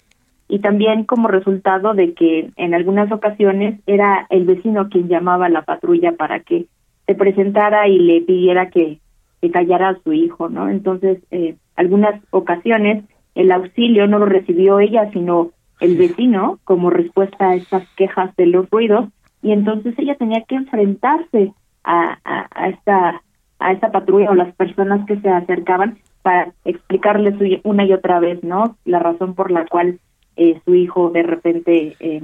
y 0.48 0.60
también 0.60 1.06
como 1.06 1.30
resultado 1.30 1.94
de 1.94 2.14
que 2.14 2.52
en 2.58 2.74
algunas 2.74 3.12
ocasiones 3.12 3.80
era 3.88 4.28
el 4.30 4.46
vecino 4.46 4.90
quien 4.90 5.08
llamaba 5.08 5.46
a 5.46 5.50
la 5.50 5.64
patrulla 5.64 6.12
para 6.12 6.42
que 6.42 6.66
se 7.08 7.16
presentara 7.16 7.88
y 7.88 8.00
le 8.00 8.22
pidiera 8.22 8.70
que, 8.70 9.00
que 9.42 9.52
callara 9.52 9.90
a 9.90 10.00
su 10.04 10.14
hijo, 10.14 10.50
¿no? 10.50 10.70
Entonces, 10.70 11.20
eh, 11.32 11.56
algunas 11.76 12.22
ocasiones 12.32 13.04
el 13.36 13.52
auxilio 13.52 14.08
no 14.08 14.20
lo 14.20 14.26
recibió 14.26 14.80
ella, 14.80 15.10
sino 15.12 15.52
el 15.80 15.98
vecino, 15.98 16.60
como 16.64 16.90
respuesta 16.90 17.50
a 17.50 17.56
estas 17.56 17.88
quejas 17.96 18.36
de 18.36 18.46
los 18.46 18.70
ruidos, 18.70 19.10
y 19.44 19.52
entonces 19.52 19.94
ella 19.99 20.15
tenía 20.15 20.41
que 20.48 20.56
enfrentarse 20.56 21.53
a, 21.84 22.18
a, 22.26 22.48
a 22.52 22.70
esta 22.70 23.22
a 23.60 23.72
esta 23.72 23.91
patrulla 23.91 24.32
o 24.32 24.36
las 24.36 24.53
personas 24.56 25.06
que 25.06 25.20
se 25.22 25.30
acercaban 25.30 25.98
para 26.22 26.52
explicarles 26.65 27.38
su- 27.38 27.61
una 27.70 27.86
y 27.86 27.94
otra 27.94 28.20
vez, 28.20 28.44
¿no? 28.44 28.78
La 28.84 28.99
razón 28.99 29.36
por 29.36 29.52
la 29.52 29.65
cual 29.68 29.99
eh, 30.36 30.60
su 30.65 30.74
hijo 30.76 31.11
de 31.11 31.24
repente, 31.24 31.95
eh, 31.99 32.22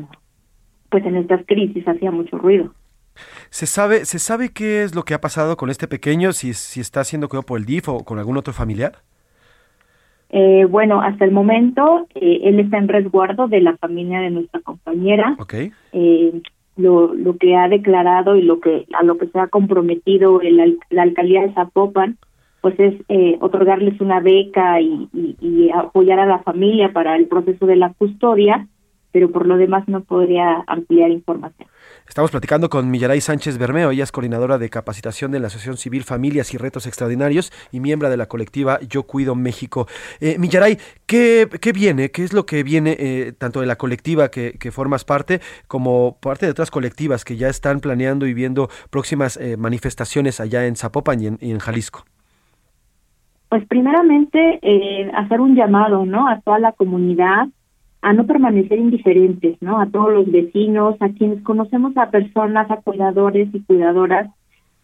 pues 0.90 1.06
en 1.06 1.16
estas 1.16 1.46
crisis 1.46 1.88
hacía 1.88 2.12
mucho 2.12 2.38
ruido. 2.38 2.74
¿Se 3.50 3.68
sabe, 3.68 4.06
¿Se 4.06 4.20
sabe 4.20 4.50
qué 4.50 4.84
es 4.84 4.96
lo 4.96 5.04
que 5.04 5.14
ha 5.14 5.22
pasado 5.22 5.56
con 5.58 5.70
este 5.70 5.88
pequeño? 5.88 6.34
Si, 6.34 6.54
si 6.54 6.80
está 6.82 7.04
siendo 7.04 7.30
cuidado 7.30 7.46
por 7.46 7.60
el 7.60 7.66
DIF 7.66 7.88
o 7.90 8.04
con 8.04 8.18
algún 8.20 8.38
otro 8.38 8.52
familiar. 8.54 8.94
Eh, 10.30 10.66
bueno, 10.70 11.02
hasta 11.02 11.26
el 11.26 11.32
momento 11.32 12.08
eh, 12.16 12.42
él 12.44 12.60
está 12.60 12.78
en 12.78 12.88
resguardo 12.88 13.48
de 13.48 13.62
la 13.62 13.78
familia 13.78 14.20
de 14.20 14.30
nuestra 14.30 14.60
compañera. 14.62 15.36
Ok. 15.40 15.54
Eh, 15.94 16.42
lo, 16.80 17.14
lo 17.14 17.38
que 17.38 17.56
ha 17.56 17.68
declarado 17.68 18.36
y 18.36 18.42
lo 18.42 18.60
que 18.60 18.86
a 18.94 19.04
lo 19.04 19.18
que 19.18 19.28
se 19.28 19.40
ha 19.40 19.48
comprometido 19.48 20.42
el 20.42 20.78
la 20.90 21.02
alcaldía 21.04 21.42
de 21.42 21.54
Zapopan, 21.54 22.18
pues 22.62 22.80
es 22.80 22.94
eh, 23.10 23.38
otorgarles 23.42 24.02
una 24.02 24.20
beca 24.20 24.82
y, 24.82 25.08
y- 25.14 25.36
y 25.40 25.70
apoyar 25.72 26.20
a 26.20 26.26
la 26.26 26.40
familia 26.40 26.92
para 26.92 27.16
el 27.16 27.28
proceso 27.28 27.66
de 27.66 27.76
la 27.78 27.94
custodia, 27.94 28.68
pero 29.12 29.30
por 29.32 29.46
lo 29.48 29.58
demás 29.58 29.88
no 29.88 30.02
podría 30.02 30.64
ampliar 30.68 31.12
información. 31.12 31.68
Estamos 32.10 32.32
platicando 32.32 32.72
con 32.72 32.90
Millaray 32.90 33.22
Sánchez 33.22 33.60
Bermeo, 33.60 33.92
ella 33.92 34.04
es 34.04 34.12
coordinadora 34.12 34.58
de 34.58 34.72
capacitación 34.72 35.30
de 35.30 35.40
la 35.40 35.46
Asociación 35.46 35.78
Civil 35.78 36.04
Familias 36.04 36.52
y 36.56 36.58
Retos 36.58 36.88
Extraordinarios 36.88 37.52
y 37.72 37.80
miembro 37.80 38.10
de 38.10 38.18
la 38.18 38.26
colectiva 38.26 38.80
Yo 38.82 39.04
Cuido 39.04 39.36
México. 39.36 39.86
Eh, 40.20 40.38
Millaray, 40.40 40.80
¿qué, 41.06 41.48
qué 41.62 41.72
viene? 41.72 42.10
¿Qué 42.10 42.24
es 42.24 42.34
lo 42.34 42.48
que 42.48 42.64
viene 42.64 42.98
eh, 43.00 43.34
tanto 43.38 43.62
de 43.62 43.68
la 43.68 43.76
colectiva 43.76 44.30
que, 44.30 44.54
que 44.54 44.72
formas 44.72 45.06
parte 45.06 45.40
como 45.68 46.18
parte 46.20 46.48
de 46.48 46.52
otras 46.52 46.72
colectivas 46.72 47.24
que 47.24 47.38
ya 47.38 47.48
están 47.48 47.80
planeando 47.80 48.26
y 48.26 48.34
viendo 48.34 48.70
próximas 48.90 49.38
eh, 49.38 49.56
manifestaciones 49.56 50.40
allá 50.40 50.66
en 50.66 50.78
Zapopan 50.78 51.22
y 51.22 51.28
en, 51.28 51.60
Jalisco? 51.60 52.06
Pues 53.50 53.68
primeramente 53.68 54.60
hacer 55.14 55.42
un 55.42 55.56
llamado, 55.56 56.08
¿no? 56.08 56.28
A 56.28 56.42
toda 56.42 56.58
la 56.58 56.72
comunidad 56.72 57.50
a 58.02 58.14
no 58.14 58.26
permanecer 58.26 58.80
indiferentes, 58.80 59.58
¿no? 59.62 59.80
A 59.80 59.88
todos 59.88 60.14
los 60.14 60.32
vecinos, 60.32 60.96
a 61.02 61.10
quienes 61.10 61.44
conocemos 61.44 61.96
a 61.98 62.10
personas, 62.10 62.70
a 62.72 62.78
cuidadores 62.78 63.50
y 63.54 63.62
cuidadoras 63.62 64.30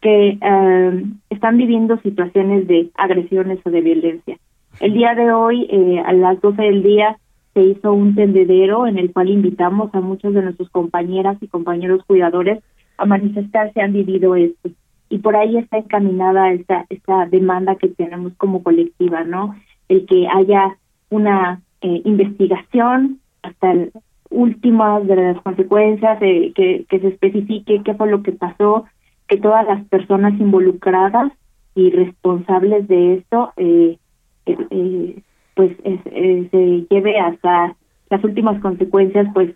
que 0.00 0.38
eh, 0.40 1.04
están 1.30 1.56
viviendo 1.56 1.98
situaciones 1.98 2.68
de 2.68 2.90
agresiones 2.94 3.58
o 3.64 3.70
de 3.70 3.80
violencia. 3.80 4.38
El 4.80 4.92
día 4.92 5.14
de 5.14 5.32
hoy, 5.32 5.66
eh, 5.70 6.02
a 6.04 6.12
las 6.12 6.40
12 6.42 6.60
del 6.60 6.82
día, 6.82 7.18
se 7.54 7.62
hizo 7.62 7.94
un 7.94 8.14
tendedero 8.14 8.86
en 8.86 8.98
el 8.98 9.12
cual 9.12 9.30
invitamos 9.30 9.94
a 9.94 10.00
muchos 10.02 10.34
de 10.34 10.42
nuestros 10.42 10.68
compañeras 10.68 11.38
y 11.40 11.48
compañeros 11.48 12.04
cuidadores 12.06 12.62
a 12.98 13.06
manifestarse 13.06 13.80
han 13.80 13.94
vivido 13.94 14.36
esto. 14.36 14.70
Y 15.08 15.18
por 15.18 15.36
ahí 15.36 15.56
está 15.56 15.78
encaminada 15.78 16.52
esta, 16.52 16.84
esta 16.90 17.26
demanda 17.26 17.76
que 17.76 17.88
tenemos 17.88 18.34
como 18.36 18.62
colectiva, 18.62 19.24
¿no? 19.24 19.54
El 19.88 20.04
que 20.04 20.26
haya 20.28 20.76
una 21.08 21.62
eh, 21.80 22.02
investigación 22.04 23.20
hasta 23.42 23.72
el 23.72 23.92
últimas 24.30 25.06
de 25.06 25.16
las 25.16 25.40
consecuencias, 25.42 26.18
eh, 26.20 26.52
que, 26.54 26.84
se 26.90 27.08
especifique 27.08 27.82
qué 27.84 27.94
fue 27.94 28.10
lo 28.10 28.22
que 28.22 28.32
pasó, 28.32 28.84
que 29.28 29.36
todas 29.36 29.66
las 29.66 29.84
personas 29.86 30.38
involucradas 30.40 31.32
y 31.74 31.90
responsables 31.90 32.88
de 32.88 33.14
esto, 33.14 33.52
eh, 33.56 33.98
eh, 34.46 34.56
eh, 34.70 35.22
pues 35.54 35.72
es- 35.84 36.00
eh, 36.06 36.48
se 36.50 36.86
lleve 36.94 37.18
hasta 37.18 37.76
las 38.10 38.24
últimas 38.24 38.60
consecuencias, 38.60 39.26
pues 39.34 39.54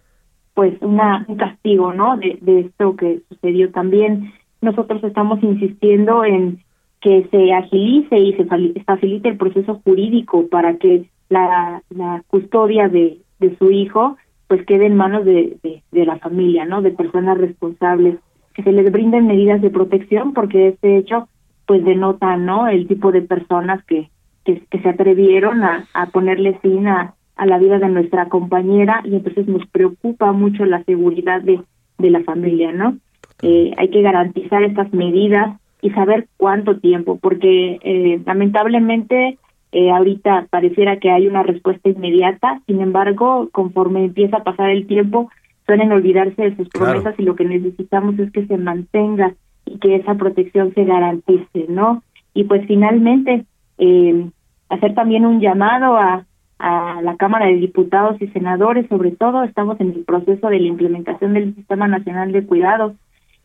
pues 0.54 0.74
una 0.82 1.24
un 1.28 1.36
castigo, 1.36 1.94
¿no? 1.94 2.16
De, 2.16 2.60
esto 2.60 2.96
que 2.96 3.20
sucedió 3.28 3.70
también. 3.70 4.32
Nosotros 4.60 5.02
estamos 5.04 5.42
insistiendo 5.42 6.24
en 6.24 6.58
que 7.00 7.26
se 7.30 7.52
agilice 7.52 8.18
y 8.18 8.32
se 8.34 8.44
facilite 8.84 9.28
el 9.28 9.36
proceso 9.38 9.80
jurídico 9.84 10.48
para 10.48 10.76
que 10.76 11.08
la, 11.30 11.82
la 11.88 12.22
custodia 12.26 12.88
de, 12.88 13.18
de 13.38 13.56
su 13.56 13.70
hijo 13.70 14.18
pues 14.46 14.66
quede 14.66 14.86
en 14.86 14.96
manos 14.96 15.24
de, 15.24 15.56
de, 15.62 15.82
de 15.92 16.04
la 16.04 16.18
familia, 16.18 16.64
¿no? 16.64 16.82
De 16.82 16.90
personas 16.90 17.38
responsables, 17.38 18.16
que 18.52 18.64
se 18.64 18.72
les 18.72 18.90
brinden 18.90 19.28
medidas 19.28 19.62
de 19.62 19.70
protección 19.70 20.34
porque 20.34 20.68
este 20.68 20.98
hecho 20.98 21.28
pues 21.66 21.84
denota, 21.84 22.36
¿no? 22.36 22.66
El 22.66 22.88
tipo 22.88 23.12
de 23.12 23.22
personas 23.22 23.82
que, 23.84 24.10
que, 24.44 24.60
que 24.68 24.80
se 24.80 24.88
atrevieron 24.88 25.62
a, 25.62 25.86
a 25.94 26.06
ponerle 26.06 26.58
fin 26.58 26.88
a, 26.88 27.14
a 27.36 27.46
la 27.46 27.58
vida 27.58 27.78
de 27.78 27.88
nuestra 27.88 28.28
compañera 28.28 29.02
y 29.04 29.14
entonces 29.14 29.46
nos 29.46 29.64
preocupa 29.68 30.32
mucho 30.32 30.64
la 30.64 30.82
seguridad 30.82 31.40
de, 31.42 31.60
de 31.98 32.10
la 32.10 32.24
familia, 32.24 32.72
¿no? 32.72 32.98
Eh, 33.42 33.72
hay 33.78 33.88
que 33.88 34.02
garantizar 34.02 34.64
estas 34.64 34.92
medidas 34.92 35.58
y 35.80 35.90
saber 35.90 36.26
cuánto 36.36 36.78
tiempo, 36.78 37.18
porque 37.22 37.78
eh, 37.82 38.20
lamentablemente 38.26 39.38
eh, 39.72 39.90
ahorita 39.90 40.46
pareciera 40.50 40.98
que 40.98 41.10
hay 41.10 41.26
una 41.28 41.42
respuesta 41.42 41.88
inmediata, 41.88 42.60
sin 42.66 42.80
embargo, 42.80 43.48
conforme 43.52 44.04
empieza 44.04 44.38
a 44.38 44.44
pasar 44.44 44.70
el 44.70 44.86
tiempo, 44.86 45.30
suelen 45.66 45.92
olvidarse 45.92 46.42
de 46.42 46.56
sus 46.56 46.68
Claro. 46.70 46.92
promesas 47.00 47.14
y 47.18 47.22
lo 47.22 47.36
que 47.36 47.44
necesitamos 47.44 48.18
es 48.18 48.32
que 48.32 48.46
se 48.46 48.56
mantenga 48.56 49.34
y 49.66 49.78
que 49.78 49.96
esa 49.96 50.14
protección 50.14 50.74
se 50.74 50.84
garantice, 50.84 51.66
¿no? 51.68 52.02
Y 52.34 52.44
pues 52.44 52.66
finalmente, 52.66 53.44
eh, 53.78 54.26
hacer 54.68 54.94
también 54.94 55.24
un 55.26 55.40
llamado 55.40 55.96
a, 55.96 56.24
a 56.58 57.00
la 57.02 57.16
Cámara 57.16 57.46
de 57.46 57.54
Diputados 57.56 58.20
y 58.20 58.26
Senadores, 58.28 58.86
sobre 58.88 59.12
todo 59.12 59.44
estamos 59.44 59.80
en 59.80 59.90
el 59.92 60.04
proceso 60.04 60.48
de 60.48 60.58
la 60.60 60.66
implementación 60.66 61.34
del 61.34 61.54
Sistema 61.54 61.86
Nacional 61.88 62.32
de 62.32 62.44
Cuidados 62.44 62.94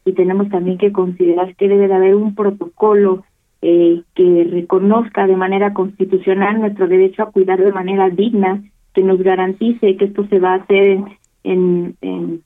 y 0.04 0.14
tenemos 0.14 0.50
también 0.50 0.78
que 0.78 0.92
considerar 0.92 1.56
que 1.56 1.68
debe 1.68 1.88
de 1.88 1.94
haber 1.94 2.16
un 2.16 2.36
protocolo 2.36 3.24
eh, 3.68 4.04
que 4.14 4.48
reconozca 4.52 5.26
de 5.26 5.36
manera 5.36 5.74
constitucional 5.74 6.60
nuestro 6.60 6.88
derecho 6.88 7.24
a 7.24 7.32
cuidar 7.32 7.60
de 7.60 7.72
manera 7.72 8.12
digna, 8.12 8.62
que 8.94 9.02
nos 9.02 9.20
garantice 9.24 9.98
que 9.98 10.06
esto 10.06 10.28
se 10.28 10.40
va 10.40 10.54
a 10.54 10.58
hacer 10.58 11.00
en, 11.44 11.96
en, 12.02 12.44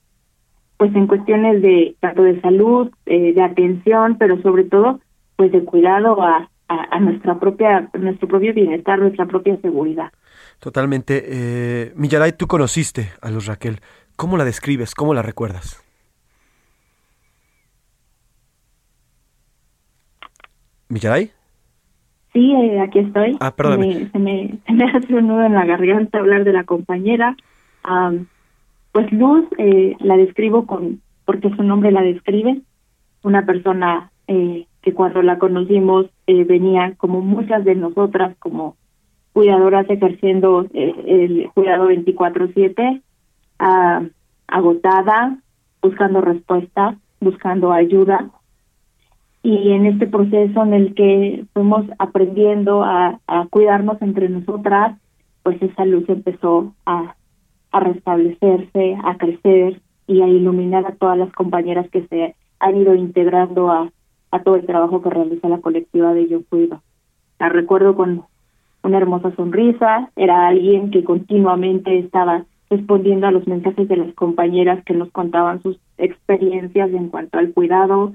pues 0.77 0.95
en 0.95 1.07
cuestiones 1.07 1.61
de 1.61 1.95
tanto 1.99 2.23
de 2.23 2.39
salud, 2.39 2.89
eh, 3.05 3.33
de 3.33 3.41
atención, 3.41 4.15
pero 4.17 4.41
sobre 4.41 4.63
todo 4.63 5.01
pues 5.35 5.51
de 5.51 5.65
cuidado 5.65 6.21
a 6.21 6.99
nuestra 6.99 7.37
propia 7.37 7.89
nuestro 7.93 8.27
propio 8.29 8.53
bienestar, 8.53 8.99
nuestra 8.99 9.25
propia 9.25 9.57
seguridad. 9.61 10.11
Totalmente. 10.59 11.23
Eh, 11.25 11.93
Millaray, 11.95 12.31
tú 12.31 12.47
conociste 12.47 13.09
a 13.21 13.29
Luz 13.29 13.47
Raquel. 13.47 13.79
¿Cómo 14.15 14.37
la 14.37 14.45
describes? 14.45 14.95
¿Cómo 14.95 15.13
la 15.13 15.21
recuerdas? 15.21 15.83
¿Millaray? 20.89 21.31
Sí, 22.33 22.51
eh, 22.51 22.79
aquí 22.81 22.99
estoy. 22.99 23.37
Ah, 23.39 23.51
perdóname. 23.55 23.87
Me- 23.87 24.09
se, 24.09 24.19
me, 24.19 24.59
se 24.67 24.73
me 24.73 24.83
hace 24.85 25.15
un 25.15 25.27
nudo 25.27 25.43
en 25.45 25.53
la 25.53 25.65
garganta 25.65 26.19
hablar 26.19 26.43
de 26.43 26.53
la 26.53 26.63
compañera. 26.63 27.35
Am, 27.83 28.27
pues 28.91 29.11
Luz 29.11 29.45
eh, 29.57 29.95
la 29.99 30.17
describo 30.17 30.65
con 30.65 31.01
porque 31.25 31.49
su 31.55 31.63
nombre 31.63 31.91
la 31.91 32.01
describe. 32.01 32.61
Una 33.21 33.45
persona 33.45 34.11
eh, 34.27 34.65
que 34.81 34.93
cuando 34.93 35.21
la 35.21 35.37
conocimos 35.37 36.07
eh, 36.25 36.43
venía 36.43 36.93
como 36.97 37.21
muchas 37.21 37.63
de 37.65 37.75
nosotras 37.75 38.35
como 38.39 38.75
cuidadoras 39.33 39.87
ejerciendo 39.89 40.65
eh, 40.73 40.93
el 41.05 41.49
cuidado 41.53 41.89
24/7, 41.89 43.01
ah, 43.59 44.01
agotada, 44.47 45.37
buscando 45.81 46.21
respuestas, 46.21 46.95
buscando 47.19 47.71
ayuda 47.71 48.29
y 49.41 49.71
en 49.71 49.85
este 49.85 50.07
proceso 50.07 50.63
en 50.63 50.73
el 50.73 50.93
que 50.93 51.45
fuimos 51.53 51.85
aprendiendo 51.97 52.83
a, 52.83 53.19
cuidarnos 53.49 54.01
entre 54.01 54.29
nosotras, 54.29 54.97
pues 55.43 55.61
esa 55.61 55.85
luz 55.85 56.07
empezó 56.09 56.73
a, 56.85 57.15
a 57.71 57.79
restablecerse, 57.79 58.97
a 59.03 59.17
crecer 59.17 59.81
y 60.07 60.21
a 60.21 60.27
iluminar 60.27 60.85
a 60.85 60.95
todas 60.95 61.17
las 61.17 61.31
compañeras 61.31 61.89
que 61.89 62.05
se 62.07 62.35
han 62.59 62.75
ido 62.75 62.95
integrando 62.95 63.71
a, 63.71 63.89
a 64.31 64.43
todo 64.43 64.55
el 64.55 64.65
trabajo 64.65 65.01
que 65.01 65.09
realiza 65.09 65.47
la 65.47 65.59
colectiva 65.59 66.13
de 66.13 66.27
Yo 66.27 66.41
Cuido. 66.49 66.81
La 67.39 67.49
recuerdo 67.49 67.95
con 67.95 68.23
una 68.83 68.97
hermosa 68.97 69.33
sonrisa, 69.35 70.09
era 70.15 70.47
alguien 70.47 70.91
que 70.91 71.03
continuamente 71.03 71.97
estaba 71.99 72.43
respondiendo 72.69 73.27
a 73.27 73.31
los 73.31 73.47
mensajes 73.47 73.87
de 73.87 73.97
las 73.97 74.13
compañeras 74.13 74.83
que 74.85 74.93
nos 74.93 75.09
contaban 75.11 75.61
sus 75.63 75.79
experiencias 75.97 76.91
en 76.91 77.09
cuanto 77.09 77.39
al 77.39 77.51
cuidado, 77.51 78.13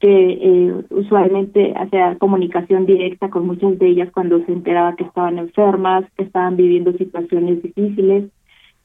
que 0.00 0.32
eh, 0.32 0.84
usualmente 0.90 1.74
hacía 1.76 2.16
comunicación 2.18 2.86
directa 2.86 3.30
con 3.30 3.46
muchas 3.46 3.78
de 3.78 3.88
ellas 3.88 4.10
cuando 4.12 4.44
se 4.44 4.52
enteraba 4.52 4.94
que 4.94 5.04
estaban 5.04 5.38
enfermas, 5.38 6.04
que 6.16 6.24
estaban 6.24 6.56
viviendo 6.56 6.92
situaciones 6.92 7.62
difíciles, 7.62 8.30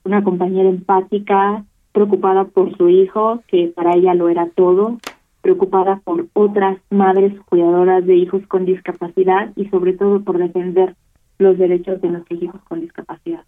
una 0.04 0.24
compañera 0.24 0.70
empática, 0.70 1.64
preocupada 1.92 2.46
por 2.46 2.76
su 2.78 2.90
hijo, 2.90 3.44
que 3.48 3.72
para 3.76 3.96
ella 3.96 4.16
lo 4.16 4.28
era 4.28 4.50
todo, 4.56 4.98
preocupada 5.42 6.02
por 6.04 6.28
otras 6.34 6.80
madres 6.90 7.34
cuidadoras 7.46 8.06
de 8.06 8.16
hijos 8.16 8.42
con 8.48 8.66
discapacidad 8.66 9.52
y 9.56 9.68
sobre 9.70 9.94
todo 9.94 10.24
por 10.24 10.40
defender 10.40 10.96
los 11.38 11.58
derechos 11.58 12.02
de 12.02 12.10
nuestros 12.10 12.42
hijos 12.42 12.62
con 12.68 12.82
discapacidad. 12.82 13.44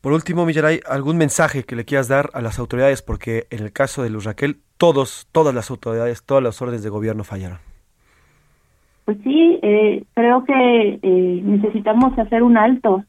Por 0.00 0.12
último, 0.12 0.44
Millaray, 0.44 0.80
¿algún 0.86 1.16
mensaje 1.16 1.64
que 1.64 1.76
le 1.76 1.86
quieras 1.86 2.08
dar 2.08 2.28
a 2.34 2.42
las 2.42 2.58
autoridades? 2.58 3.00
Porque 3.00 3.46
en 3.48 3.62
el 3.62 3.72
caso 3.72 4.02
de 4.02 4.10
Luz 4.10 4.24
Raquel, 4.24 4.60
todos, 4.76 5.28
todas 5.32 5.54
las 5.54 5.70
autoridades, 5.70 6.22
todas 6.24 6.42
las 6.42 6.60
órdenes 6.60 6.82
de 6.82 6.90
gobierno 6.90 7.24
fallaron. 7.24 7.58
Pues 9.04 9.18
sí, 9.22 9.58
eh, 9.62 10.04
creo 10.14 10.44
que 10.44 10.98
eh, 11.02 11.40
necesitamos 11.42 12.18
hacer 12.18 12.42
un 12.42 12.56
alto. 12.56 13.04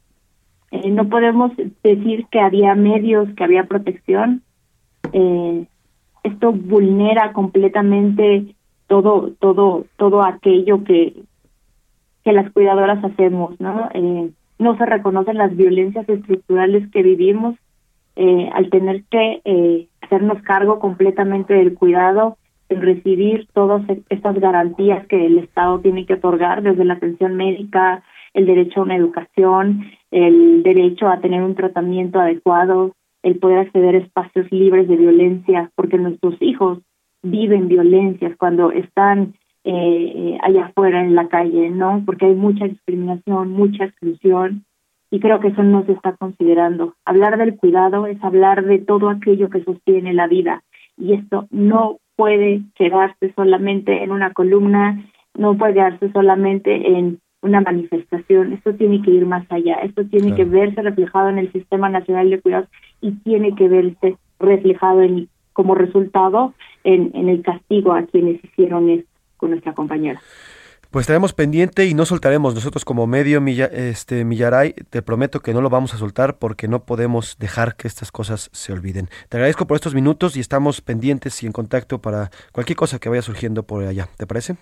Eh, 0.72 0.90
no 0.92 1.08
podemos 1.08 1.52
decir 1.84 2.26
que 2.30 2.40
había 2.40 2.76
medios, 2.76 3.30
que 3.36 3.44
había 3.44 3.66
protección. 3.66 4.42
Eh, 5.14 5.66
esto 6.24 6.52
vulnera 6.52 7.32
completamente 7.34 8.56
todo, 8.88 9.32
todo, 9.40 9.86
todo 9.98 10.24
aquello 10.24 10.84
que, 10.84 11.14
que 12.24 12.34
las 12.34 12.52
cuidadoras 12.52 13.04
hacemos, 13.04 13.60
¿no? 13.60 13.90
Eh, 13.94 14.32
no 14.58 14.78
se 14.78 14.86
reconocen 14.86 15.38
las 15.38 15.56
violencias 15.56 16.08
estructurales 16.10 16.90
que 16.92 17.04
vivimos 17.04 17.56
eh, 18.16 18.50
al 18.54 18.70
tener 18.70 19.04
que 19.06 19.42
eh, 19.44 19.88
hacernos 20.02 20.42
cargo 20.44 20.80
completamente 20.80 21.54
del 21.54 21.74
cuidado, 21.74 22.38
en 22.70 22.82
recibir 22.82 23.48
todas 23.54 23.84
estas 24.10 24.40
garantías 24.40 25.06
que 25.08 25.26
el 25.26 25.38
Estado 25.38 25.80
tiene 25.80 26.06
que 26.06 26.16
otorgar, 26.16 26.64
desde 26.64 26.86
la 26.86 26.96
atención 26.96 27.36
médica, 27.36 28.04
el 28.34 28.46
derecho 28.46 28.80
a 28.80 28.84
una 28.84 28.96
educación, 28.96 29.86
el 30.12 30.64
derecho 30.64 31.08
a 31.08 31.20
tener 31.20 31.44
un 31.44 31.56
tratamiento 31.56 32.20
adecuado, 32.20 32.96
el 33.24 33.40
poder 33.40 33.60
acceder 33.60 33.96
a 33.96 34.00
espacios 34.00 34.52
libres 34.52 34.88
de 34.88 34.98
violencia, 34.98 35.72
porque 35.76 35.98
nuestros 35.98 36.36
hijos 36.42 36.80
viven 37.24 37.68
violencias 37.68 38.36
cuando 38.38 38.72
están 38.72 39.34
eh, 39.64 40.14
eh, 40.16 40.38
allá 40.44 40.66
afuera 40.66 41.02
en 41.04 41.16
la 41.16 41.28
calle, 41.28 41.70
¿no? 41.72 42.04
Porque 42.06 42.28
hay 42.28 42.36
mucha 42.36 42.66
discriminación, 42.66 43.52
mucha 43.52 43.86
exclusión 43.86 44.64
y 45.16 45.20
creo 45.22 45.40
que 45.40 45.48
eso 45.48 45.64
no 45.64 45.86
se 45.86 45.94
está 45.94 46.12
considerando. 46.18 46.96
Hablar 47.06 47.38
del 47.38 47.56
cuidado 47.56 48.06
es 48.06 48.22
hablar 48.22 48.66
de 48.66 48.80
todo 48.80 49.08
aquello 49.08 49.50
que 49.50 49.64
sostiene 49.64 50.14
la 50.14 50.28
vida 50.28 50.62
y 50.98 51.14
esto 51.14 51.48
no 51.52 52.00
puede 52.18 52.64
quedarse 52.76 53.32
solamente 53.34 54.04
en 54.04 54.12
una 54.12 54.34
columna, 54.34 55.06
no 55.34 55.58
puede 55.58 55.76
quedarse 55.76 56.12
solamente 56.12 56.98
en 56.98 57.22
una 57.42 57.62
manifestación, 57.62 58.52
esto 58.52 58.74
tiene 58.74 59.02
que 59.02 59.12
ir 59.12 59.26
más 59.26 59.50
allá, 59.50 59.76
esto 59.84 60.04
tiene 60.06 60.36
que 60.36 60.44
verse 60.44 60.82
reflejado 60.82 61.30
en 61.30 61.38
el 61.38 61.50
Sistema 61.54 61.88
Nacional 61.88 62.30
de 62.30 62.42
Cuidados 62.42 62.68
y 63.00 63.12
tiene 63.12 63.56
que 63.56 63.70
verse 63.70 64.18
reflejado 64.38 65.02
en, 65.02 65.30
como 65.54 65.76
resultado 65.76 66.54
en, 66.84 67.12
en 67.14 67.30
el 67.30 67.42
castigo 67.42 67.94
a 67.94 68.04
quienes 68.04 68.44
hicieron 68.44 68.90
esto 68.90 69.10
con 69.38 69.52
nuestra 69.52 69.72
compañera. 69.72 70.20
Pues 70.96 71.04
estaremos 71.04 71.34
pendiente 71.34 71.88
y 71.88 71.94
no 71.94 72.06
soltaremos 72.06 72.56
nosotros 72.56 72.86
como 72.86 73.06
medio 73.06 73.42
Milla- 73.42 73.66
este 73.66 74.24
Millaray, 74.24 74.72
te 74.72 75.02
prometo 75.02 75.42
que 75.42 75.54
no 75.54 75.60
lo 75.60 75.70
vamos 75.70 75.94
a 75.94 75.98
soltar 75.98 76.38
porque 76.38 76.70
no 76.70 76.86
podemos 76.86 77.36
dejar 77.38 77.76
que 77.76 77.90
estas 77.90 78.14
cosas 78.14 78.50
se 78.54 78.72
olviden. 78.72 79.10
Te 79.28 79.36
agradezco 79.36 79.68
por 79.68 79.76
estos 79.76 79.94
minutos 79.94 80.38
y 80.38 80.40
estamos 80.40 80.80
pendientes 80.80 81.44
y 81.44 81.48
en 81.48 81.52
contacto 81.52 82.02
para 82.02 82.32
cualquier 82.54 82.78
cosa 82.78 82.98
que 82.98 83.10
vaya 83.10 83.22
surgiendo 83.22 83.64
por 83.64 83.84
allá. 83.84 84.08
¿Te 84.16 84.26
parece? 84.26 84.56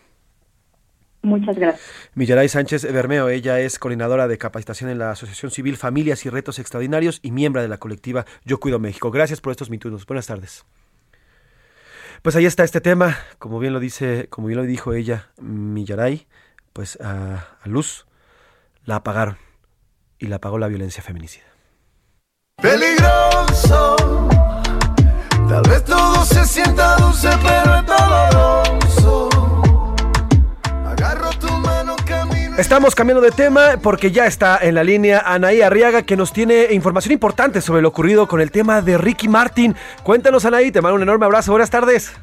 Muchas 1.22 1.56
gracias. 1.56 1.88
Millaray 2.16 2.50
Sánchez 2.50 2.92
Bermeo, 2.92 3.30
ella 3.30 3.60
es 3.60 3.78
coordinadora 3.78 4.28
de 4.28 4.40
capacitación 4.40 4.90
en 4.90 4.98
la 4.98 5.12
Asociación 5.12 5.52
Civil 5.52 5.78
Familias 5.78 6.26
y 6.26 6.32
Retos 6.32 6.58
Extraordinarios 6.58 7.20
y 7.22 7.30
miembro 7.30 7.62
de 7.62 7.68
la 7.68 7.78
colectiva 7.78 8.26
Yo 8.44 8.60
Cuido 8.60 8.80
México. 8.80 9.12
Gracias 9.12 9.40
por 9.40 9.52
estos 9.52 9.70
minutos. 9.70 10.08
Buenas 10.08 10.26
tardes. 10.26 10.66
Pues 12.24 12.38
ahí 12.38 12.46
está 12.46 12.64
este 12.64 12.80
tema, 12.80 13.18
como 13.38 13.60
bien 13.60 13.74
lo 13.74 13.82
dice, 13.82 14.28
como 14.30 14.48
bien 14.48 14.58
lo 14.58 14.64
dijo 14.64 14.94
ella, 14.94 15.32
Millaray, 15.42 16.26
pues 16.72 16.98
a, 17.02 17.58
Luz 17.66 18.06
la 18.86 18.96
apagaron 18.96 19.38
y 20.20 20.28
la 20.28 20.38
apagó 20.38 20.58
la 20.58 20.70
violencia 20.70 21.04
feminicida. 21.04 21.44
Peligroso, 22.62 23.98
tal 25.50 25.64
vez 25.64 25.84
todo 25.84 26.24
se 26.24 26.46
sienta 26.46 26.96
dulce, 26.96 27.30
pero 27.44 27.76
es 27.76 27.86
doloroso. 27.88 29.33
Estamos 32.58 32.94
cambiando 32.94 33.22
de 33.22 33.32
tema 33.32 33.78
porque 33.82 34.12
ya 34.12 34.28
está 34.28 34.60
en 34.62 34.76
la 34.76 34.84
línea 34.84 35.24
Anaí 35.26 35.62
Arriaga 35.64 36.04
que 36.04 36.16
nos 36.16 36.32
tiene 36.32 36.68
información 36.70 37.12
importante 37.12 37.62
sobre 37.62 37.82
lo 37.82 37.88
ocurrido 37.88 38.28
con 38.28 38.42
el 38.42 38.52
tema 38.52 38.84
de 38.84 39.00
Ricky 39.00 39.28
Martin. 39.28 39.76
Cuéntanos 40.04 40.46
Anaí, 40.46 40.72
te 40.72 40.80
mando 40.80 40.98
un 40.98 41.02
enorme 41.02 41.26
abrazo, 41.26 41.52
buenas 41.52 41.72
tardes. 41.72 42.14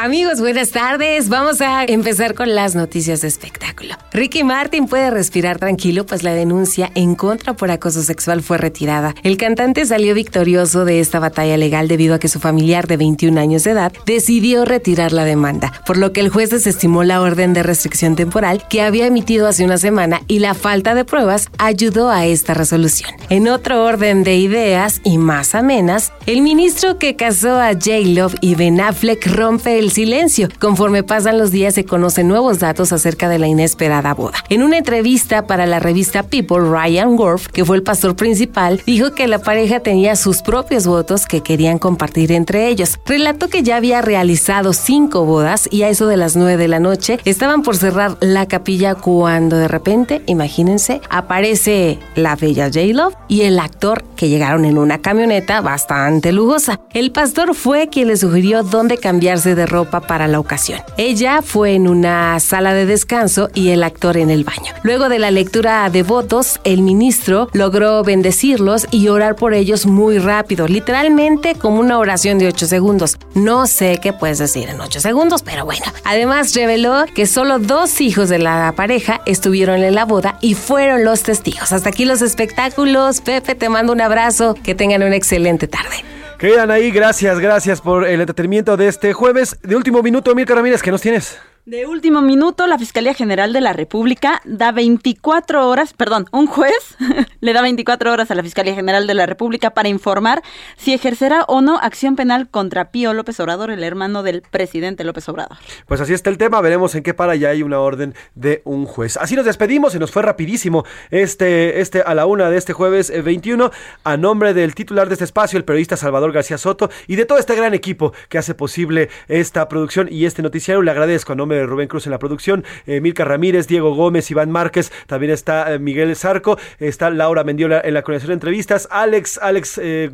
Amigos, 0.00 0.38
buenas 0.38 0.70
tardes. 0.70 1.28
Vamos 1.28 1.60
a 1.60 1.82
empezar 1.82 2.34
con 2.34 2.54
las 2.54 2.76
noticias 2.76 3.22
de 3.22 3.26
espectáculo. 3.26 3.96
Ricky 4.12 4.44
Martin 4.44 4.86
puede 4.86 5.10
respirar 5.10 5.58
tranquilo, 5.58 6.06
pues 6.06 6.22
la 6.22 6.34
denuncia 6.34 6.92
en 6.94 7.16
contra 7.16 7.54
por 7.54 7.72
acoso 7.72 8.02
sexual 8.02 8.40
fue 8.40 8.58
retirada. 8.58 9.16
El 9.24 9.36
cantante 9.36 9.84
salió 9.86 10.14
victorioso 10.14 10.84
de 10.84 11.00
esta 11.00 11.18
batalla 11.18 11.56
legal 11.56 11.88
debido 11.88 12.14
a 12.14 12.20
que 12.20 12.28
su 12.28 12.38
familiar 12.38 12.86
de 12.86 12.96
21 12.96 13.40
años 13.40 13.64
de 13.64 13.72
edad 13.72 13.92
decidió 14.06 14.64
retirar 14.64 15.12
la 15.12 15.24
demanda, 15.24 15.72
por 15.84 15.96
lo 15.96 16.12
que 16.12 16.20
el 16.20 16.28
juez 16.28 16.50
desestimó 16.50 17.02
la 17.02 17.20
orden 17.20 17.52
de 17.52 17.64
restricción 17.64 18.14
temporal 18.14 18.62
que 18.70 18.82
había 18.82 19.06
emitido 19.06 19.48
hace 19.48 19.64
una 19.64 19.78
semana 19.78 20.22
y 20.28 20.38
la 20.38 20.54
falta 20.54 20.94
de 20.94 21.04
pruebas 21.04 21.48
ayudó 21.58 22.08
a 22.08 22.24
esta 22.24 22.54
resolución. 22.54 23.10
En 23.30 23.48
otro 23.48 23.84
orden 23.84 24.22
de 24.22 24.36
ideas 24.36 25.00
y 25.02 25.18
más 25.18 25.56
amenas, 25.56 26.12
el 26.26 26.40
ministro 26.40 26.98
que 26.98 27.16
casó 27.16 27.60
a 27.60 27.72
J-Love 27.72 28.36
y 28.40 28.54
Ben 28.54 28.80
Affleck 28.80 29.26
rompe 29.26 29.80
el 29.80 29.87
silencio. 29.90 30.48
Conforme 30.58 31.02
pasan 31.02 31.38
los 31.38 31.50
días 31.50 31.74
se 31.74 31.84
conocen 31.84 32.28
nuevos 32.28 32.58
datos 32.58 32.92
acerca 32.92 33.28
de 33.28 33.38
la 33.38 33.46
inesperada 33.46 34.14
boda. 34.14 34.38
En 34.48 34.62
una 34.62 34.78
entrevista 34.78 35.46
para 35.46 35.66
la 35.66 35.80
revista 35.80 36.22
People, 36.22 36.58
Ryan 36.60 37.18
Worf, 37.18 37.48
que 37.48 37.64
fue 37.64 37.76
el 37.76 37.82
pastor 37.82 38.16
principal, 38.16 38.80
dijo 38.86 39.12
que 39.12 39.28
la 39.28 39.38
pareja 39.38 39.80
tenía 39.80 40.16
sus 40.16 40.42
propios 40.42 40.86
votos 40.86 41.26
que 41.26 41.42
querían 41.42 41.78
compartir 41.78 42.32
entre 42.32 42.68
ellos. 42.68 42.98
Relató 43.06 43.48
que 43.48 43.62
ya 43.62 43.76
había 43.76 44.02
realizado 44.02 44.72
cinco 44.72 45.24
bodas 45.24 45.68
y 45.70 45.82
a 45.82 45.88
eso 45.88 46.06
de 46.06 46.16
las 46.16 46.36
nueve 46.36 46.56
de 46.56 46.68
la 46.68 46.80
noche 46.80 47.18
estaban 47.24 47.62
por 47.62 47.76
cerrar 47.76 48.16
la 48.20 48.46
capilla 48.46 48.94
cuando 48.94 49.56
de 49.56 49.68
repente, 49.68 50.22
imagínense, 50.26 51.00
aparece 51.10 51.98
la 52.14 52.36
bella 52.36 52.66
J-Love 52.66 53.14
y 53.28 53.42
el 53.42 53.58
actor 53.58 54.04
que 54.16 54.28
llegaron 54.28 54.64
en 54.64 54.78
una 54.78 54.98
camioneta 54.98 55.60
bastante 55.60 56.32
lujosa. 56.32 56.80
El 56.92 57.12
pastor 57.12 57.54
fue 57.54 57.88
quien 57.88 58.08
le 58.08 58.16
sugirió 58.16 58.62
dónde 58.62 58.98
cambiarse 58.98 59.54
de 59.54 59.66
ropa 59.66 59.77
para 59.84 60.28
la 60.28 60.40
ocasión. 60.40 60.80
Ella 60.96 61.42
fue 61.42 61.74
en 61.74 61.88
una 61.88 62.38
sala 62.40 62.74
de 62.74 62.86
descanso 62.86 63.50
y 63.54 63.70
el 63.70 63.82
actor 63.82 64.16
en 64.16 64.30
el 64.30 64.44
baño. 64.44 64.72
Luego 64.82 65.08
de 65.08 65.18
la 65.18 65.30
lectura 65.30 65.88
de 65.90 66.02
votos, 66.02 66.60
el 66.64 66.82
ministro 66.82 67.48
logró 67.52 68.02
bendecirlos 68.02 68.86
y 68.90 69.08
orar 69.08 69.36
por 69.36 69.54
ellos 69.54 69.86
muy 69.86 70.18
rápido, 70.18 70.68
literalmente 70.68 71.54
como 71.54 71.80
una 71.80 71.98
oración 71.98 72.38
de 72.38 72.48
8 72.48 72.66
segundos. 72.66 73.18
No 73.34 73.66
sé 73.66 73.98
qué 74.02 74.12
puedes 74.12 74.38
decir 74.38 74.68
en 74.68 74.80
8 74.80 75.00
segundos, 75.00 75.42
pero 75.42 75.64
bueno. 75.64 75.84
Además 76.04 76.54
reveló 76.54 77.04
que 77.14 77.26
solo 77.26 77.58
dos 77.58 78.00
hijos 78.00 78.28
de 78.28 78.38
la 78.38 78.72
pareja 78.76 79.20
estuvieron 79.26 79.82
en 79.82 79.94
la 79.94 80.04
boda 80.04 80.38
y 80.40 80.54
fueron 80.54 81.04
los 81.04 81.22
testigos. 81.22 81.72
Hasta 81.72 81.88
aquí 81.90 82.04
los 82.04 82.22
espectáculos. 82.22 83.20
Pepe, 83.20 83.54
te 83.54 83.68
mando 83.68 83.92
un 83.92 84.00
abrazo. 84.00 84.54
Que 84.62 84.74
tengan 84.74 85.02
una 85.02 85.16
excelente 85.16 85.68
tarde. 85.68 86.17
Querida 86.38 86.62
Anaí, 86.62 86.92
gracias, 86.92 87.40
gracias 87.40 87.80
por 87.80 88.06
el 88.06 88.20
entretenimiento 88.20 88.76
de 88.76 88.86
este 88.86 89.12
jueves. 89.12 89.58
De 89.62 89.74
último 89.74 90.04
minuto, 90.04 90.32
Mirka 90.36 90.54
Ramírez, 90.54 90.82
¿qué 90.82 90.92
nos 90.92 91.02
tienes? 91.02 91.36
De 91.68 91.86
último 91.86 92.22
minuto, 92.22 92.66
la 92.66 92.78
Fiscalía 92.78 93.12
General 93.12 93.52
de 93.52 93.60
la 93.60 93.74
República 93.74 94.40
da 94.46 94.72
24 94.72 95.68
horas, 95.68 95.92
perdón, 95.92 96.24
un 96.32 96.46
juez 96.46 96.96
le 97.42 97.52
da 97.52 97.60
24 97.60 98.10
horas 98.10 98.30
a 98.30 98.34
la 98.34 98.42
Fiscalía 98.42 98.74
General 98.74 99.06
de 99.06 99.12
la 99.12 99.26
República 99.26 99.68
para 99.74 99.90
informar 99.90 100.42
si 100.78 100.94
ejercerá 100.94 101.44
o 101.46 101.60
no 101.60 101.76
acción 101.76 102.16
penal 102.16 102.48
contra 102.48 102.90
Pío 102.90 103.12
López 103.12 103.38
Obrador, 103.40 103.70
el 103.70 103.84
hermano 103.84 104.22
del 104.22 104.40
presidente 104.40 105.04
López 105.04 105.28
Obrador. 105.28 105.58
Pues 105.86 106.00
así 106.00 106.14
está 106.14 106.30
el 106.30 106.38
tema, 106.38 106.62
veremos 106.62 106.94
en 106.94 107.02
qué 107.02 107.12
para, 107.12 107.36
ya 107.36 107.50
hay 107.50 107.62
una 107.62 107.80
orden 107.80 108.14
de 108.34 108.62
un 108.64 108.86
juez. 108.86 109.18
Así 109.18 109.36
nos 109.36 109.44
despedimos, 109.44 109.92
se 109.92 109.98
nos 109.98 110.10
fue 110.10 110.22
rapidísimo 110.22 110.86
este, 111.10 111.82
este 111.82 112.00
a 112.00 112.14
la 112.14 112.24
una 112.24 112.48
de 112.48 112.56
este 112.56 112.72
jueves 112.72 113.10
eh, 113.10 113.20
21, 113.20 113.70
a 114.04 114.16
nombre 114.16 114.54
del 114.54 114.74
titular 114.74 115.08
de 115.08 115.16
este 115.16 115.24
espacio, 115.24 115.58
el 115.58 115.66
periodista 115.66 115.98
Salvador 115.98 116.32
García 116.32 116.56
Soto, 116.56 116.88
y 117.06 117.16
de 117.16 117.26
todo 117.26 117.36
este 117.36 117.54
gran 117.54 117.74
equipo 117.74 118.14
que 118.30 118.38
hace 118.38 118.54
posible 118.54 119.10
esta 119.28 119.68
producción 119.68 120.08
y 120.10 120.24
este 120.24 120.40
noticiario, 120.40 120.80
le 120.80 120.92
agradezco 120.92 121.34
a 121.34 121.36
nombre 121.36 121.57
de 121.60 121.66
Rubén 121.66 121.88
Cruz 121.88 122.06
en 122.06 122.12
la 122.12 122.18
producción, 122.18 122.64
eh, 122.86 123.00
Milka 123.00 123.24
Ramírez, 123.24 123.66
Diego 123.66 123.94
Gómez, 123.94 124.30
Iván 124.30 124.50
Márquez, 124.50 124.92
también 125.06 125.32
está 125.32 125.74
eh, 125.74 125.78
Miguel 125.78 126.14
Zarco, 126.16 126.58
está 126.78 127.10
Laura 127.10 127.44
Mendiola 127.44 127.80
en 127.84 127.94
la 127.94 128.02
coordinación 128.02 128.28
de 128.28 128.34
entrevistas, 128.34 128.88
Alex, 128.90 129.38
Alex... 129.42 129.78
eh, 129.82 130.10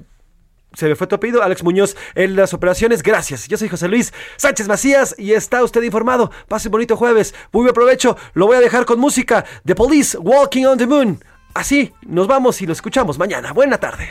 se 0.74 0.88
me 0.88 0.96
fue 0.96 1.06
tu 1.06 1.14
apellido, 1.14 1.42
Alex 1.42 1.62
Muñoz 1.62 1.96
en 2.14 2.36
las 2.36 2.52
operaciones. 2.52 3.02
Gracias. 3.02 3.48
Yo 3.48 3.56
soy 3.56 3.68
José 3.68 3.88
Luis 3.88 4.12
Sánchez 4.36 4.68
Macías 4.68 5.14
y 5.16 5.32
está 5.32 5.62
usted 5.62 5.82
informado. 5.82 6.30
Pase 6.48 6.68
un 6.68 6.72
bonito 6.72 6.96
jueves. 6.96 7.34
Muy 7.52 7.62
buen 7.62 7.74
provecho. 7.74 8.16
Lo 8.32 8.46
voy 8.46 8.56
a 8.56 8.60
dejar 8.60 8.84
con 8.84 8.98
música. 8.98 9.44
The 9.64 9.74
Police, 9.76 10.18
Walking 10.18 10.64
on 10.64 10.78
the 10.78 10.86
Moon. 10.86 11.22
Así, 11.54 11.92
nos 12.02 12.26
vamos 12.26 12.60
y 12.60 12.66
lo 12.66 12.72
escuchamos 12.72 13.18
mañana. 13.18 13.52
Buena 13.52 13.78
tarde. 13.78 14.10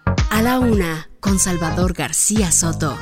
A 0.41 0.43
la 0.43 0.57
una 0.57 1.07
con 1.19 1.37
Salvador 1.37 1.93
García 1.93 2.51
Soto. 2.51 2.97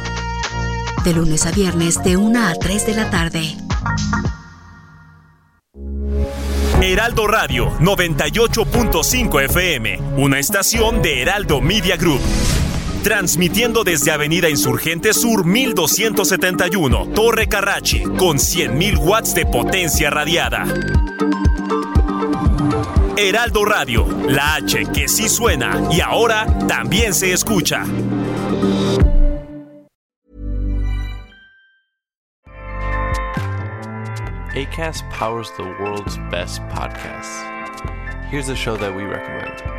De 1.06 1.14
lunes 1.14 1.46
a 1.46 1.52
viernes 1.52 2.04
de 2.04 2.18
1 2.18 2.38
a 2.38 2.54
3 2.54 2.86
de 2.86 2.94
la 2.94 3.10
tarde. 3.10 3.56
Heraldo 6.82 7.28
Radio 7.28 7.72
98.5 7.80 9.42
FM, 9.46 10.00
una 10.18 10.38
estación 10.38 11.02
de 11.02 11.22
Heraldo 11.22 11.62
Media 11.62 11.96
Group. 11.96 12.20
Transmitiendo 13.04 13.86
desde 13.86 14.12
Avenida 14.12 14.50
Insurgente 14.50 15.14
Sur 15.14 15.46
1271, 15.46 17.12
Torre 17.16 17.48
Carrachi, 17.48 18.04
con 18.04 18.38
100.000 18.38 18.98
watts 18.98 19.34
de 19.34 19.46
potencia 19.46 20.10
radiada. 20.10 20.66
Heraldo 23.22 23.66
Radio, 23.66 24.08
la 24.30 24.56
H 24.56 24.86
que 24.94 25.10
sí 25.10 25.28
suena 25.28 25.90
y 25.92 26.00
ahora 26.00 26.48
también 26.70 27.14
se 27.14 27.34
escucha. 27.34 27.84
ACAST 34.56 35.04
powers 35.12 35.52
the 35.58 35.64
world's 35.82 36.18
best 36.32 36.62
podcasts. 36.70 37.44
Here's 38.30 38.48
a 38.48 38.56
show 38.56 38.78
that 38.78 38.96
we 38.96 39.04
recommend. 39.04 39.79